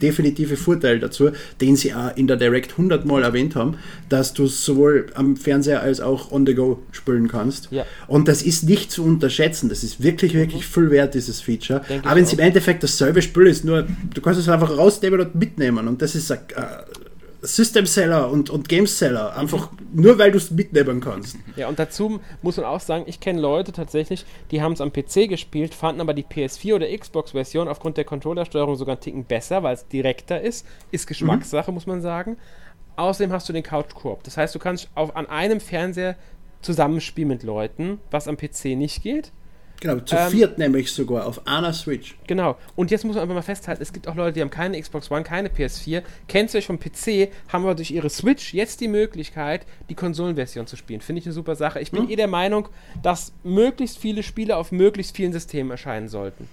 definitive 0.00 0.56
Vorteil 0.56 1.00
dazu, 1.00 1.30
den 1.60 1.76
sie 1.76 1.94
auch 1.94 2.16
in 2.16 2.26
der 2.26 2.36
Direct 2.36 2.72
100 2.72 3.04
Mal 3.04 3.22
erwähnt 3.22 3.56
haben, 3.56 3.76
dass 4.08 4.32
du 4.32 4.46
sowohl 4.46 5.06
am 5.14 5.36
Fernseher 5.36 5.82
als 5.82 6.00
auch 6.00 6.32
on 6.32 6.46
the 6.46 6.54
go 6.54 6.82
spielen 6.92 7.28
kannst. 7.28 7.68
Ja. 7.70 7.84
Und 8.06 8.28
das 8.28 8.42
ist 8.42 8.64
nicht 8.64 8.90
zu 8.90 9.04
unterschätzen. 9.04 9.68
Das 9.68 9.82
ist 9.84 10.02
wirklich, 10.02 10.34
wirklich 10.34 10.62
mhm. 10.62 10.72
viel 10.72 10.90
wert, 10.90 11.14
dieses 11.14 11.40
Feature. 11.40 11.82
Denke 11.88 12.06
Aber 12.06 12.16
wenn 12.16 12.24
es 12.24 12.32
im 12.32 12.38
Endeffekt 12.38 12.82
dasselbe 12.82 13.22
Spiel 13.22 13.46
ist, 13.46 13.64
nur 13.64 13.86
du 14.14 14.20
kannst 14.20 14.40
es 14.40 14.48
einfach 14.48 14.76
rausnehmen 14.76 15.20
und 15.20 15.34
mitnehmen. 15.34 15.88
Und 15.88 16.02
das 16.02 16.14
ist 16.14 16.30
ein, 16.30 16.38
äh, 16.56 16.62
System 17.42 17.86
Seller 17.86 18.30
und, 18.30 18.50
und 18.50 18.68
Game 18.68 18.86
Seller, 18.86 19.36
einfach 19.36 19.70
mhm. 19.72 20.02
nur 20.02 20.18
weil 20.18 20.30
du 20.30 20.38
es 20.38 20.50
mitnehmen 20.50 21.00
kannst. 21.00 21.36
Ja, 21.56 21.68
und 21.68 21.78
dazu 21.78 22.20
muss 22.42 22.56
man 22.56 22.66
auch 22.66 22.80
sagen, 22.80 23.04
ich 23.06 23.20
kenne 23.20 23.40
Leute 23.40 23.72
tatsächlich, 23.72 24.24
die 24.50 24.62
haben 24.62 24.72
es 24.72 24.80
am 24.80 24.92
PC 24.92 25.28
gespielt, 25.28 25.74
fanden 25.74 26.00
aber 26.00 26.14
die 26.14 26.24
PS4 26.24 26.74
oder 26.74 26.98
Xbox-Version 26.98 27.68
aufgrund 27.68 27.96
der 27.96 28.04
Controllersteuerung 28.04 28.76
sogar 28.76 28.96
einen 28.96 29.02
Ticken 29.02 29.24
besser, 29.24 29.62
weil 29.62 29.74
es 29.74 29.88
direkter 29.88 30.40
ist. 30.40 30.66
Ist 30.90 31.06
Geschmackssache, 31.06 31.70
mhm. 31.70 31.74
muss 31.74 31.86
man 31.86 32.02
sagen. 32.02 32.36
Außerdem 32.96 33.32
hast 33.32 33.48
du 33.48 33.52
den 33.52 33.62
Couch 33.62 33.94
Koop. 33.94 34.22
Das 34.24 34.36
heißt, 34.36 34.54
du 34.54 34.58
kannst 34.58 34.90
auf, 34.94 35.16
an 35.16 35.26
einem 35.26 35.60
Fernseher 35.60 36.16
zusammenspielen 36.60 37.28
mit 37.28 37.42
Leuten, 37.42 37.98
was 38.10 38.28
am 38.28 38.36
PC 38.36 38.76
nicht 38.76 39.02
geht. 39.02 39.32
Genau, 39.80 39.98
zu 40.00 40.14
ähm, 40.14 40.30
viert 40.30 40.58
nämlich 40.58 40.92
sogar 40.92 41.26
auf 41.26 41.46
einer 41.46 41.72
Switch. 41.72 42.14
Genau. 42.26 42.56
Und 42.76 42.90
jetzt 42.90 43.04
muss 43.04 43.14
man 43.14 43.22
einfach 43.22 43.34
mal 43.34 43.42
festhalten, 43.42 43.82
es 43.82 43.92
gibt 43.92 44.06
auch 44.06 44.14
Leute, 44.14 44.34
die 44.34 44.42
haben 44.42 44.50
keine 44.50 44.80
Xbox 44.80 45.10
One, 45.10 45.22
keine 45.22 45.48
PS4, 45.48 46.02
kennt 46.28 46.54
euch 46.54 46.66
vom 46.66 46.78
PC, 46.78 47.30
haben 47.48 47.64
aber 47.64 47.74
durch 47.74 47.90
ihre 47.90 48.10
Switch 48.10 48.52
jetzt 48.52 48.80
die 48.82 48.88
Möglichkeit, 48.88 49.64
die 49.88 49.94
Konsolenversion 49.94 50.66
zu 50.66 50.76
spielen. 50.76 51.00
Finde 51.00 51.20
ich 51.20 51.26
eine 51.26 51.32
super 51.32 51.56
Sache. 51.56 51.80
Ich 51.80 51.90
bin 51.90 52.04
hm. 52.04 52.10
eh 52.10 52.16
der 52.16 52.28
Meinung, 52.28 52.68
dass 53.02 53.32
möglichst 53.42 53.98
viele 53.98 54.22
Spiele 54.22 54.56
auf 54.56 54.70
möglichst 54.70 55.16
vielen 55.16 55.32
Systemen 55.32 55.70
erscheinen 55.70 56.08
sollten. 56.08 56.48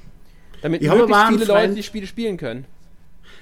Damit 0.61 0.81
ich 0.81 0.89
möglichst 0.89 1.27
viele 1.27 1.45
Leute 1.45 1.75
die 1.75 1.83
Spiele 1.83 2.07
spielen 2.07 2.37
können. 2.37 2.65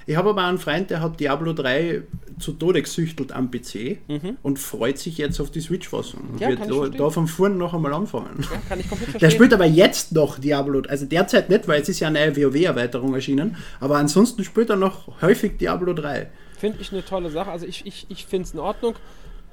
Ich 0.07 0.15
habe 0.15 0.29
aber 0.29 0.43
einen 0.43 0.57
Freund, 0.59 0.89
der 0.89 1.01
hat 1.01 1.19
Diablo 1.19 1.53
3 1.53 2.03
zu 2.37 2.53
Tode 2.53 2.81
gesüchtelt 2.81 3.31
am 3.31 3.49
PC 3.49 3.97
mhm. 4.07 4.37
und 4.43 4.59
freut 4.59 4.97
sich 4.97 5.17
jetzt 5.17 5.39
auf 5.39 5.51
die 5.51 5.61
Switch-Fassung. 5.61 6.21
Und 6.33 6.41
ja, 6.41 6.49
wird 6.49 6.69
da, 6.69 6.89
da 6.89 7.09
vom 7.09 7.27
Vorn 7.27 7.57
noch 7.57 7.73
einmal 7.73 7.93
anfangen. 7.93 8.41
Ja, 8.41 8.61
kann 8.67 8.79
ich 8.79 8.89
komplett 8.89 9.21
Der 9.21 9.29
spielt 9.29 9.53
aber 9.53 9.65
jetzt 9.65 10.11
noch 10.11 10.37
Diablo, 10.37 10.81
also 10.87 11.05
derzeit 11.05 11.49
nicht, 11.49 11.67
weil 11.67 11.81
es 11.81 11.89
ist 11.89 12.01
ja 12.01 12.09
eine 12.09 12.35
WoW-Erweiterung 12.35 13.13
erschienen, 13.15 13.57
aber 13.79 13.97
ansonsten 13.97 14.43
spielt 14.43 14.69
er 14.69 14.75
noch 14.75 15.21
häufig 15.21 15.57
Diablo 15.57 15.93
3. 15.93 16.29
Finde 16.57 16.77
ich 16.81 16.91
eine 16.91 17.03
tolle 17.03 17.29
Sache. 17.31 17.51
Also 17.51 17.65
ich, 17.65 17.85
ich, 17.85 18.05
ich 18.09 18.25
finde 18.25 18.45
es 18.45 18.53
in 18.53 18.59
Ordnung. 18.59 18.95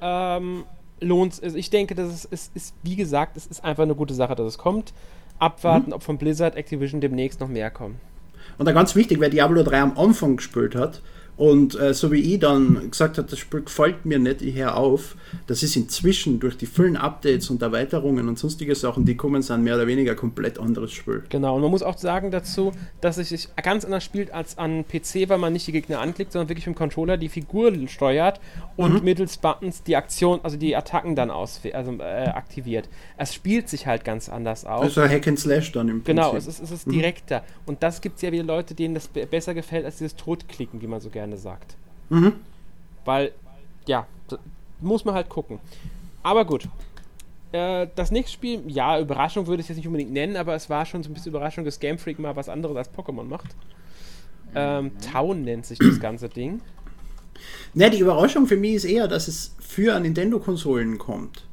Ähm, 0.01 0.65
lohnt 0.99 1.41
also 1.41 1.57
ich 1.57 1.69
denke, 1.69 1.95
das 1.95 2.13
ist, 2.13 2.25
ist, 2.25 2.55
ist, 2.55 2.75
wie 2.83 2.95
gesagt, 2.95 3.37
es 3.37 3.47
ist 3.47 3.63
einfach 3.63 3.83
eine 3.83 3.95
gute 3.95 4.13
Sache, 4.13 4.35
dass 4.35 4.47
es 4.47 4.57
kommt. 4.57 4.93
Abwarten, 5.39 5.87
mhm. 5.87 5.93
ob 5.93 6.03
von 6.03 6.17
Blizzard 6.17 6.55
Activision 6.55 7.01
demnächst 7.01 7.39
noch 7.39 7.47
mehr 7.47 7.71
kommen. 7.71 7.99
Und 8.57 8.65
dann 8.65 8.75
ganz 8.75 8.95
wichtig, 8.95 9.19
weil 9.19 9.29
Diablo 9.29 9.63
3 9.63 9.81
am 9.81 9.97
Anfang 9.97 10.37
gespielt 10.37 10.75
hat, 10.75 11.01
und 11.35 11.79
äh, 11.79 11.93
so 11.93 12.11
wie 12.11 12.33
ich 12.33 12.39
dann 12.39 12.91
gesagt 12.91 13.17
habe, 13.17 13.27
das 13.27 13.39
Spiel 13.39 13.61
gefällt 13.61 14.05
mir 14.05 14.19
nicht, 14.19 14.41
ich 14.41 14.55
höre 14.55 14.77
auf, 14.77 15.15
das 15.47 15.63
ist 15.63 15.75
inzwischen 15.75 16.39
durch 16.39 16.57
die 16.57 16.67
vielen 16.67 16.95
Updates 16.95 17.49
und 17.49 17.61
Erweiterungen 17.61 18.27
und 18.27 18.37
sonstige 18.37 18.75
Sachen, 18.75 19.05
die 19.05 19.17
kommen, 19.17 19.41
sind 19.41 19.63
mehr 19.63 19.75
oder 19.75 19.87
weniger 19.87 20.13
komplett 20.13 20.59
anderes 20.59 20.91
Spiel. 20.91 21.23
Genau, 21.29 21.55
und 21.55 21.61
man 21.61 21.71
muss 21.71 21.81
auch 21.81 21.97
sagen 21.97 22.29
dazu, 22.29 22.71
dass 23.01 23.17
es 23.17 23.29
sich 23.29 23.49
ganz 23.55 23.83
anders 23.83 24.03
spielt 24.03 24.31
als 24.31 24.59
an 24.59 24.85
PC, 24.85 25.27
weil 25.29 25.39
man 25.39 25.53
nicht 25.53 25.65
die 25.65 25.71
Gegner 25.71 25.99
anklickt, 25.99 26.31
sondern 26.31 26.49
wirklich 26.49 26.67
mit 26.67 26.75
dem 26.75 26.77
Controller 26.77 27.17
die 27.17 27.29
Figur 27.29 27.73
steuert 27.87 28.39
und 28.75 28.99
mhm. 28.99 29.03
mittels 29.03 29.37
Buttons 29.37 29.81
die 29.81 29.95
Aktion, 29.95 30.39
also 30.43 30.57
die 30.57 30.75
Attacken 30.75 31.15
dann 31.15 31.31
aus, 31.31 31.61
also, 31.73 31.93
äh, 31.99 32.27
aktiviert. 32.27 32.89
Es 33.17 33.33
spielt 33.33 33.69
sich 33.69 33.87
halt 33.87 34.03
ganz 34.03 34.29
anders 34.29 34.65
aus. 34.65 34.83
Also 34.83 35.03
Hack 35.03 35.27
and 35.27 35.39
Slash 35.39 35.71
dann 35.71 35.89
im 35.89 36.03
genau, 36.03 36.31
Prinzip. 36.31 36.33
Genau, 36.33 36.37
es 36.37 36.47
ist, 36.47 36.63
es 36.63 36.71
ist 36.71 36.87
mhm. 36.87 36.91
direkter. 36.91 37.43
Und 37.65 37.81
das 37.81 38.01
gibt 38.01 38.17
es 38.17 38.21
ja 38.21 38.31
wieder 38.31 38.43
Leute, 38.43 38.75
denen 38.75 38.93
das 38.93 39.07
besser 39.07 39.53
gefällt 39.53 39.85
als 39.85 39.97
dieses 39.97 40.15
Totklicken, 40.15 40.81
wie 40.81 40.87
man 40.87 41.01
so 41.01 41.09
gerne 41.09 41.22
gerne 41.23 41.37
sagt. 41.37 41.75
Mhm. 42.09 42.33
Weil, 43.05 43.31
ja, 43.87 44.05
muss 44.81 45.05
man 45.05 45.15
halt 45.15 45.29
gucken. 45.29 45.59
Aber 46.21 46.45
gut. 46.45 46.67
Äh, 47.51 47.87
das 47.95 48.11
nächste 48.11 48.33
Spiel, 48.33 48.63
ja, 48.67 48.99
Überraschung 48.99 49.47
würde 49.47 49.61
ich 49.61 49.65
es 49.65 49.69
jetzt 49.69 49.77
nicht 49.77 49.87
unbedingt 49.87 50.11
nennen, 50.11 50.35
aber 50.35 50.55
es 50.55 50.69
war 50.69 50.85
schon 50.85 51.03
so 51.03 51.09
ein 51.09 51.13
bisschen 51.13 51.31
Überraschung, 51.31 51.63
dass 51.65 51.79
Game 51.79 51.97
Freak 51.97 52.19
mal 52.19 52.35
was 52.35 52.49
anderes 52.49 52.75
als 52.75 52.89
Pokémon 52.93 53.23
macht. 53.23 53.55
Ähm, 54.55 54.91
Town 55.11 55.43
nennt 55.43 55.65
sich 55.65 55.79
das 55.79 55.99
ganze 55.99 56.29
Ding. 56.29 56.61
Ne, 57.73 57.89
die 57.89 57.99
Überraschung 57.99 58.45
für 58.47 58.57
mich 58.57 58.75
ist 58.75 58.85
eher, 58.85 59.07
dass 59.07 59.27
es 59.27 59.55
für 59.59 59.99
Nintendo-Konsolen 59.99 60.97
kommt. 60.97 61.45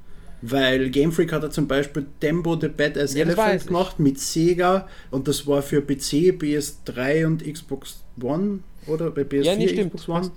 Weil 0.42 0.90
Game 0.90 1.12
Freak 1.12 1.32
hat 1.32 1.42
ja 1.42 1.50
zum 1.50 1.68
Beispiel 1.68 2.06
Tempo 2.20 2.58
the 2.58 2.68
Badass 2.68 3.14
ja, 3.14 3.24
Elephant 3.24 3.66
gemacht 3.66 3.98
mit 3.98 4.18
Sega 4.18 4.88
und 5.10 5.28
das 5.28 5.46
war 5.46 5.62
für 5.62 5.82
PC, 5.82 6.32
PS3 6.38 7.26
und 7.26 7.44
Xbox 7.44 8.02
One 8.22 8.60
oder 8.86 9.10
bei 9.10 9.22
PS4, 9.22 9.42
ja, 9.42 9.56
nee, 9.56 9.66
Xbox 9.66 10.08
One. 10.08 10.30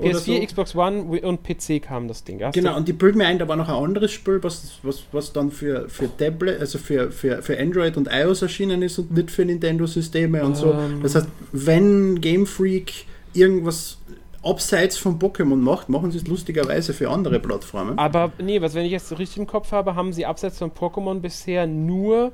PS4, 0.00 0.40
so. 0.40 0.46
Xbox 0.46 0.74
One 0.74 1.20
und 1.20 1.42
PC 1.42 1.82
kam 1.82 2.08
das 2.08 2.24
Ding. 2.24 2.42
Hast 2.42 2.54
genau, 2.54 2.76
und 2.76 2.88
die 2.88 2.92
bilden 2.92 3.18
mir 3.18 3.26
ein, 3.26 3.38
da 3.38 3.46
war 3.48 3.56
noch 3.56 3.68
ein 3.68 3.74
anderes 3.74 4.10
Spiel, 4.12 4.42
was, 4.42 4.78
was, 4.82 5.02
was 5.12 5.32
dann 5.32 5.50
für, 5.50 5.88
für 5.88 6.08
Tablet, 6.16 6.60
also 6.60 6.78
für, 6.78 7.10
für, 7.10 7.42
für 7.42 7.58
Android 7.58 7.96
und 7.96 8.08
iOS 8.10 8.42
erschienen 8.42 8.82
ist 8.82 8.98
und 8.98 9.10
nicht 9.10 9.30
für 9.30 9.44
Nintendo-Systeme 9.44 10.42
und 10.42 10.50
um. 10.50 10.54
so. 10.54 10.72
Ähm. 10.72 11.00
Das 11.02 11.14
heißt, 11.14 11.28
wenn 11.52 12.20
Game 12.20 12.46
Freak 12.46 13.04
irgendwas 13.34 13.98
abseits 14.42 14.96
von 14.96 15.18
Pokémon 15.18 15.56
macht, 15.56 15.88
machen 15.88 16.10
sie 16.10 16.18
es 16.18 16.26
lustigerweise 16.26 16.94
für 16.94 17.10
andere 17.10 17.38
Plattformen. 17.38 17.98
Aber 17.98 18.32
nee, 18.42 18.60
was 18.60 18.74
wenn 18.74 18.86
ich 18.86 18.92
jetzt 18.92 19.16
richtig 19.18 19.38
im 19.38 19.46
Kopf 19.46 19.72
habe, 19.72 19.94
haben 19.94 20.12
sie 20.12 20.24
abseits 20.24 20.58
von 20.58 20.70
Pokémon 20.70 21.20
bisher 21.20 21.66
nur 21.66 22.32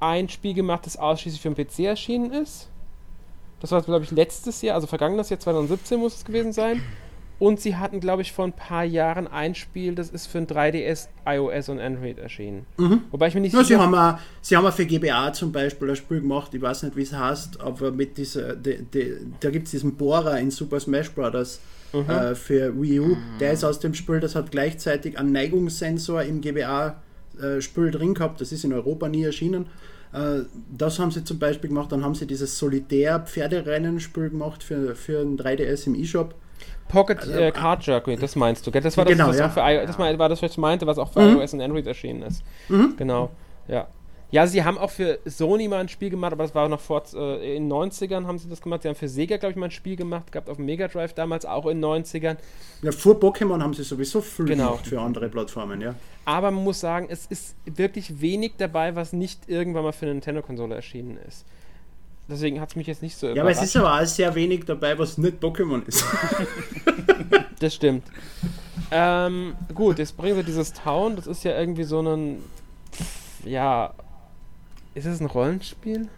ein 0.00 0.28
Spiel 0.28 0.54
gemacht, 0.54 0.84
das 0.86 0.96
ausschließlich 0.96 1.40
für 1.40 1.50
den 1.50 1.66
PC 1.66 1.80
erschienen 1.80 2.32
ist. 2.32 2.68
Das 3.64 3.70
war, 3.70 3.80
glaube 3.80 4.04
ich, 4.04 4.10
letztes 4.10 4.60
Jahr, 4.60 4.74
also 4.74 4.86
vergangenes 4.86 5.30
Jahr 5.30 5.40
2017 5.40 5.98
muss 5.98 6.16
es 6.16 6.24
gewesen 6.26 6.52
sein. 6.52 6.82
Und 7.38 7.60
sie 7.60 7.76
hatten, 7.76 7.98
glaube 7.98 8.20
ich, 8.20 8.30
vor 8.30 8.44
ein 8.44 8.52
paar 8.52 8.84
Jahren 8.84 9.26
ein 9.26 9.54
Spiel, 9.54 9.94
das 9.94 10.10
ist 10.10 10.26
für 10.26 10.36
ein 10.36 10.46
3DS, 10.46 11.08
iOS 11.26 11.70
und 11.70 11.80
Android 11.80 12.18
erschienen. 12.18 12.66
Mhm. 12.76 13.04
Wobei 13.10 13.28
ich 13.28 13.34
mir 13.34 13.40
nicht 13.40 13.54
ja, 13.54 13.64
sicher... 13.64 13.78
Sie 13.78 13.82
haben, 13.82 13.94
auch, 13.94 14.18
sie 14.42 14.54
haben 14.54 14.66
auch 14.66 14.72
für 14.74 14.84
GBA 14.84 15.32
zum 15.32 15.50
Beispiel 15.50 15.88
ein 15.88 15.96
Spiel 15.96 16.20
gemacht, 16.20 16.52
ich 16.52 16.60
weiß 16.60 16.82
nicht, 16.82 16.94
wie 16.94 17.04
es 17.04 17.14
heißt, 17.14 17.58
aber 17.62 17.90
mit 17.90 18.18
dieser... 18.18 18.54
De, 18.54 18.82
de, 18.82 19.16
da 19.40 19.48
gibt 19.48 19.64
es 19.64 19.70
diesen 19.70 19.94
Bohrer 19.94 20.38
in 20.38 20.50
Super 20.50 20.78
Smash 20.78 21.10
Bros. 21.12 21.58
Mhm. 21.94 22.10
Äh, 22.10 22.34
für 22.34 22.78
Wii 22.78 23.00
U. 23.00 23.16
Der 23.40 23.52
ist 23.52 23.64
aus 23.64 23.80
dem 23.80 23.94
Spiel, 23.94 24.20
das 24.20 24.34
hat 24.34 24.50
gleichzeitig 24.50 25.18
einen 25.18 25.32
Neigungssensor 25.32 26.20
im 26.20 26.42
GBA-Spiel 26.42 27.88
äh, 27.88 27.90
drin 27.90 28.12
gehabt. 28.12 28.42
Das 28.42 28.52
ist 28.52 28.62
in 28.64 28.74
Europa 28.74 29.08
nie 29.08 29.24
erschienen. 29.24 29.68
Äh, 30.14 30.44
das 30.70 30.98
haben 30.98 31.10
sie 31.10 31.24
zum 31.24 31.38
Beispiel 31.38 31.68
gemacht. 31.68 31.90
Dann 31.90 32.04
haben 32.04 32.14
sie 32.14 32.26
dieses 32.26 32.58
Solitär-Pferderennen-Spiel 32.58 34.30
gemacht 34.30 34.62
für, 34.62 34.94
für 34.94 35.20
ein 35.20 35.36
3DS 35.36 35.86
im 35.88 35.94
eShop. 35.96 36.34
Pocket 36.88 37.18
also, 37.18 37.32
äh, 37.32 37.50
Card 37.50 37.84
Jerky, 37.84 38.16
das 38.16 38.36
meinst 38.36 38.66
du, 38.66 38.70
gell? 38.70 38.82
Das 38.82 38.96
war 38.96 39.04
das, 39.04 39.12
genau, 39.12 39.28
was 39.28 39.38
ja. 39.38 39.48
auch 39.48 39.52
für 39.52 39.86
das 39.86 39.98
war 39.98 40.28
das, 40.28 40.42
was 40.42 40.52
ich 40.52 40.58
meinte, 40.58 40.86
was 40.86 40.98
auch 40.98 41.12
für 41.12 41.20
mhm. 41.20 41.38
iOS 41.38 41.54
und 41.54 41.60
Android 41.60 41.86
erschienen 41.86 42.22
ist. 42.22 42.44
Mhm. 42.68 42.94
Genau, 42.96 43.30
ja. 43.66 43.88
Ja, 44.34 44.48
sie 44.48 44.64
haben 44.64 44.78
auch 44.78 44.90
für 44.90 45.20
Sony 45.26 45.68
mal 45.68 45.78
ein 45.78 45.88
Spiel 45.88 46.10
gemacht, 46.10 46.32
aber 46.32 46.42
das 46.42 46.56
war 46.56 46.68
noch 46.68 46.80
vor 46.80 47.04
äh, 47.14 47.56
in 47.56 47.68
den 47.68 47.72
90ern 47.72 48.26
haben 48.26 48.36
sie 48.36 48.48
das 48.48 48.60
gemacht. 48.60 48.82
Sie 48.82 48.88
haben 48.88 48.96
für 48.96 49.08
Sega, 49.08 49.36
glaube 49.36 49.52
ich, 49.52 49.56
mal 49.56 49.66
ein 49.66 49.70
Spiel 49.70 49.94
gemacht, 49.94 50.32
gehabt 50.32 50.50
auf 50.50 50.56
dem 50.56 50.66
Mega 50.66 50.88
Drive 50.88 51.14
damals, 51.14 51.46
auch 51.46 51.66
in 51.66 51.80
den 51.80 52.04
90ern. 52.04 52.36
Ja, 52.82 52.90
vor 52.90 53.14
Pokémon 53.14 53.62
haben 53.62 53.74
sie 53.74 53.84
sowieso 53.84 54.20
viel 54.20 54.46
genau. 54.46 54.70
gemacht 54.70 54.88
für 54.88 55.00
andere 55.00 55.28
Plattformen, 55.28 55.80
ja. 55.80 55.94
Aber 56.24 56.50
man 56.50 56.64
muss 56.64 56.80
sagen, 56.80 57.06
es 57.08 57.26
ist 57.26 57.54
wirklich 57.64 58.20
wenig 58.20 58.54
dabei, 58.58 58.96
was 58.96 59.12
nicht 59.12 59.48
irgendwann 59.48 59.84
mal 59.84 59.92
für 59.92 60.06
eine 60.06 60.14
Nintendo-Konsole 60.14 60.74
erschienen 60.74 61.16
ist. 61.28 61.44
Deswegen 62.28 62.60
hat 62.60 62.70
es 62.70 62.74
mich 62.74 62.88
jetzt 62.88 63.02
nicht 63.02 63.16
so 63.16 63.28
überrascht. 63.28 63.36
Ja, 63.36 63.42
aber 63.42 63.52
es 63.52 63.62
ist 63.62 63.76
aber 63.76 64.02
auch 64.02 64.04
sehr 64.04 64.34
wenig 64.34 64.64
dabei, 64.64 64.98
was 64.98 65.16
nicht 65.16 65.40
Pokémon 65.40 65.86
ist. 65.86 66.04
das 67.60 67.72
stimmt. 67.72 68.02
Ähm, 68.90 69.54
gut, 69.72 70.00
jetzt 70.00 70.16
bringen 70.16 70.34
wir 70.34 70.42
dieses 70.42 70.72
Town, 70.72 71.14
das 71.14 71.28
ist 71.28 71.44
ja 71.44 71.56
irgendwie 71.56 71.84
so 71.84 72.00
ein 72.00 72.42
ja, 73.44 73.92
ist 74.94 75.06
es 75.06 75.20
ein 75.20 75.26
Rollenspiel? 75.26 76.08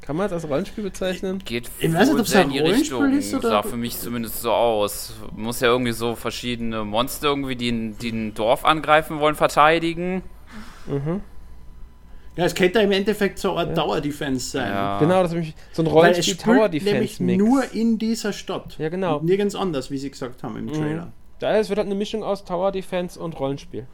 Kann 0.00 0.16
man 0.16 0.26
es 0.26 0.32
als 0.32 0.48
Rollenspiel 0.48 0.84
bezeichnen? 0.84 1.42
Geht 1.44 1.70
ich 1.80 1.92
weiß 1.92 2.08
nicht, 2.08 2.20
ob 2.20 2.26
es 2.26 2.34
ein 2.34 2.50
Rollenspiel 2.50 2.96
Richtung, 2.96 3.18
ist 3.18 3.34
oder. 3.34 3.48
Sah 3.48 3.62
für 3.62 3.76
mich 3.76 3.98
zumindest 3.98 4.40
so 4.40 4.52
aus. 4.52 5.14
Muss 5.36 5.60
ja 5.60 5.68
irgendwie 5.68 5.92
so 5.92 6.14
verschiedene 6.14 6.84
Monster 6.84 7.28
irgendwie, 7.28 7.56
die, 7.56 7.92
die 7.92 8.10
ein 8.10 8.34
Dorf 8.34 8.64
angreifen 8.64 9.20
wollen, 9.20 9.34
verteidigen. 9.34 10.22
Mhm. 10.86 11.20
Ja, 12.36 12.44
es 12.44 12.54
könnte 12.54 12.78
im 12.80 12.92
Endeffekt 12.92 13.38
so 13.40 13.56
eine 13.56 13.70
ja. 13.70 13.74
Tower-Defense 13.74 14.50
sein. 14.50 14.70
Ja. 14.70 14.98
Genau, 15.00 15.22
das 15.24 15.32
ist 15.32 15.54
so 15.72 15.82
ein 15.82 15.88
Rollenspiel-Tower-Defense-Mix. 15.88 17.38
nur 17.38 17.64
in 17.74 17.98
dieser 17.98 18.32
Stadt. 18.32 18.78
Ja, 18.78 18.88
genau. 18.90 19.20
nirgends 19.20 19.56
anders, 19.56 19.90
wie 19.90 19.98
sie 19.98 20.10
gesagt 20.10 20.44
haben 20.44 20.56
im 20.56 20.66
mhm. 20.66 20.72
Trailer. 20.72 21.04
Mhm. 21.06 21.12
Ja, 21.40 21.56
es 21.58 21.68
wird 21.68 21.78
halt 21.78 21.86
eine 21.86 21.96
Mischung 21.96 22.22
aus 22.22 22.44
Tower-Defense 22.44 23.18
und 23.18 23.38
Rollenspiel. 23.38 23.88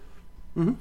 Mhm. 0.55 0.77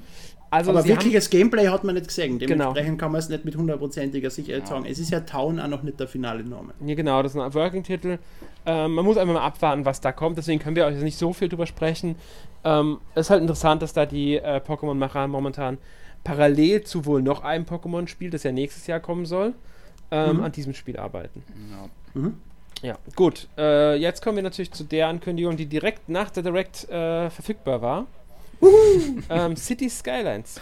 Also 0.54 0.70
aber 0.70 0.84
wirkliches 0.84 1.30
Gameplay 1.30 1.66
hat 1.66 1.82
man 1.82 1.94
nicht 1.96 2.06
gesehen. 2.06 2.38
Genau. 2.38 2.46
Dementsprechend 2.46 2.90
genau. 2.90 3.00
kann 3.00 3.12
man 3.12 3.18
es 3.18 3.28
nicht 3.28 3.44
mit 3.44 3.56
hundertprozentiger 3.56 4.30
Sicherheit 4.30 4.62
ja. 4.62 4.66
sagen. 4.68 4.86
Es 4.86 4.98
ist 4.98 5.10
ja 5.10 5.20
Town 5.20 5.58
auch 5.58 5.66
noch 5.66 5.82
nicht 5.82 5.98
der 5.98 6.06
finale 6.06 6.44
Name. 6.44 6.74
Ja, 6.86 6.94
genau, 6.94 7.22
das 7.22 7.34
ist 7.34 7.40
ein 7.40 7.52
Working-Titel. 7.52 8.18
Ähm, 8.64 8.94
man 8.94 9.04
muss 9.04 9.16
einfach 9.16 9.34
mal 9.34 9.42
abwarten, 9.42 9.84
was 9.84 10.00
da 10.00 10.12
kommt. 10.12 10.38
Deswegen 10.38 10.60
können 10.60 10.76
wir 10.76 10.86
euch 10.86 10.96
nicht 10.96 11.18
so 11.18 11.32
viel 11.32 11.48
drüber 11.48 11.66
sprechen. 11.66 12.14
Ähm, 12.62 12.98
es 13.14 13.26
ist 13.26 13.30
halt 13.30 13.42
interessant, 13.42 13.82
dass 13.82 13.92
da 13.92 14.06
die 14.06 14.36
äh, 14.36 14.60
Pokémon-Macher 14.64 15.26
momentan 15.26 15.78
parallel 16.22 16.84
zu 16.84 17.04
wohl 17.04 17.20
noch 17.20 17.42
einem 17.42 17.64
Pokémon-Spiel, 17.64 18.30
das 18.30 18.44
ja 18.44 18.52
nächstes 18.52 18.86
Jahr 18.86 19.00
kommen 19.00 19.26
soll, 19.26 19.54
ähm, 20.10 20.36
Mhm. 20.36 20.44
an 20.44 20.52
diesem 20.52 20.72
Spiel 20.72 20.96
arbeiten. 20.96 21.42
Ja. 21.70 22.20
Mhm. 22.20 22.34
Ja, 22.82 22.98
gut. 23.16 23.48
Äh, 23.56 23.96
jetzt 23.96 24.22
kommen 24.22 24.36
wir 24.36 24.42
natürlich 24.42 24.72
zu 24.72 24.84
der 24.84 25.08
Ankündigung, 25.08 25.56
die 25.56 25.66
direkt 25.66 26.08
nach 26.08 26.30
der 26.30 26.42
Direct 26.42 26.88
äh, 26.88 27.30
verfügbar 27.30 27.82
war. 27.82 28.06
Ähm, 29.30 29.56
City 29.56 29.88
Skylines. 29.88 30.56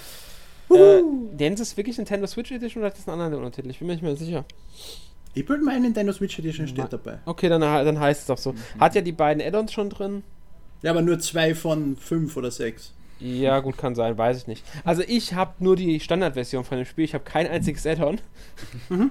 Äh, 0.70 1.02
nennen 1.36 1.56
sie 1.56 1.62
es 1.62 1.76
wirklich 1.76 1.98
Nintendo 1.98 2.26
Switch 2.26 2.50
Edition 2.50 2.82
oder 2.82 2.90
hat 2.90 2.98
das 2.98 3.06
einen 3.08 3.20
anderen 3.20 3.44
Untertitel? 3.44 3.70
Ich 3.70 3.78
bin 3.78 3.88
mir 3.88 3.94
nicht 3.94 4.02
mehr 4.02 4.16
sicher. 4.16 4.44
Ich 5.34 5.44
bin 5.46 5.62
mein 5.64 5.82
Nintendo 5.82 6.12
Switch 6.12 6.38
Edition 6.38 6.66
Ma- 6.66 6.70
steht 6.72 6.92
dabei. 6.92 7.18
Okay, 7.26 7.48
dann, 7.48 7.60
dann 7.60 8.00
heißt 8.00 8.22
es 8.22 8.26
doch 8.26 8.38
so. 8.38 8.54
Hat 8.78 8.94
ja 8.94 9.00
die 9.00 9.12
beiden 9.12 9.42
Add-ons 9.42 9.72
schon 9.72 9.90
drin. 9.90 10.22
Ja, 10.82 10.90
aber 10.90 11.02
nur 11.02 11.18
zwei 11.18 11.54
von 11.54 11.96
fünf 11.96 12.36
oder 12.36 12.50
sechs. 12.50 12.92
Ja, 13.20 13.60
gut, 13.60 13.78
kann 13.78 13.94
sein, 13.94 14.18
weiß 14.18 14.38
ich 14.38 14.46
nicht. 14.48 14.64
Also 14.84 15.02
ich 15.06 15.34
habe 15.34 15.52
nur 15.60 15.76
die 15.76 16.00
Standardversion 16.00 16.64
von 16.64 16.78
dem 16.78 16.86
Spiel. 16.86 17.04
Ich 17.04 17.14
habe 17.14 17.22
kein 17.24 17.46
einziges 17.46 17.86
Add-on 17.86 18.20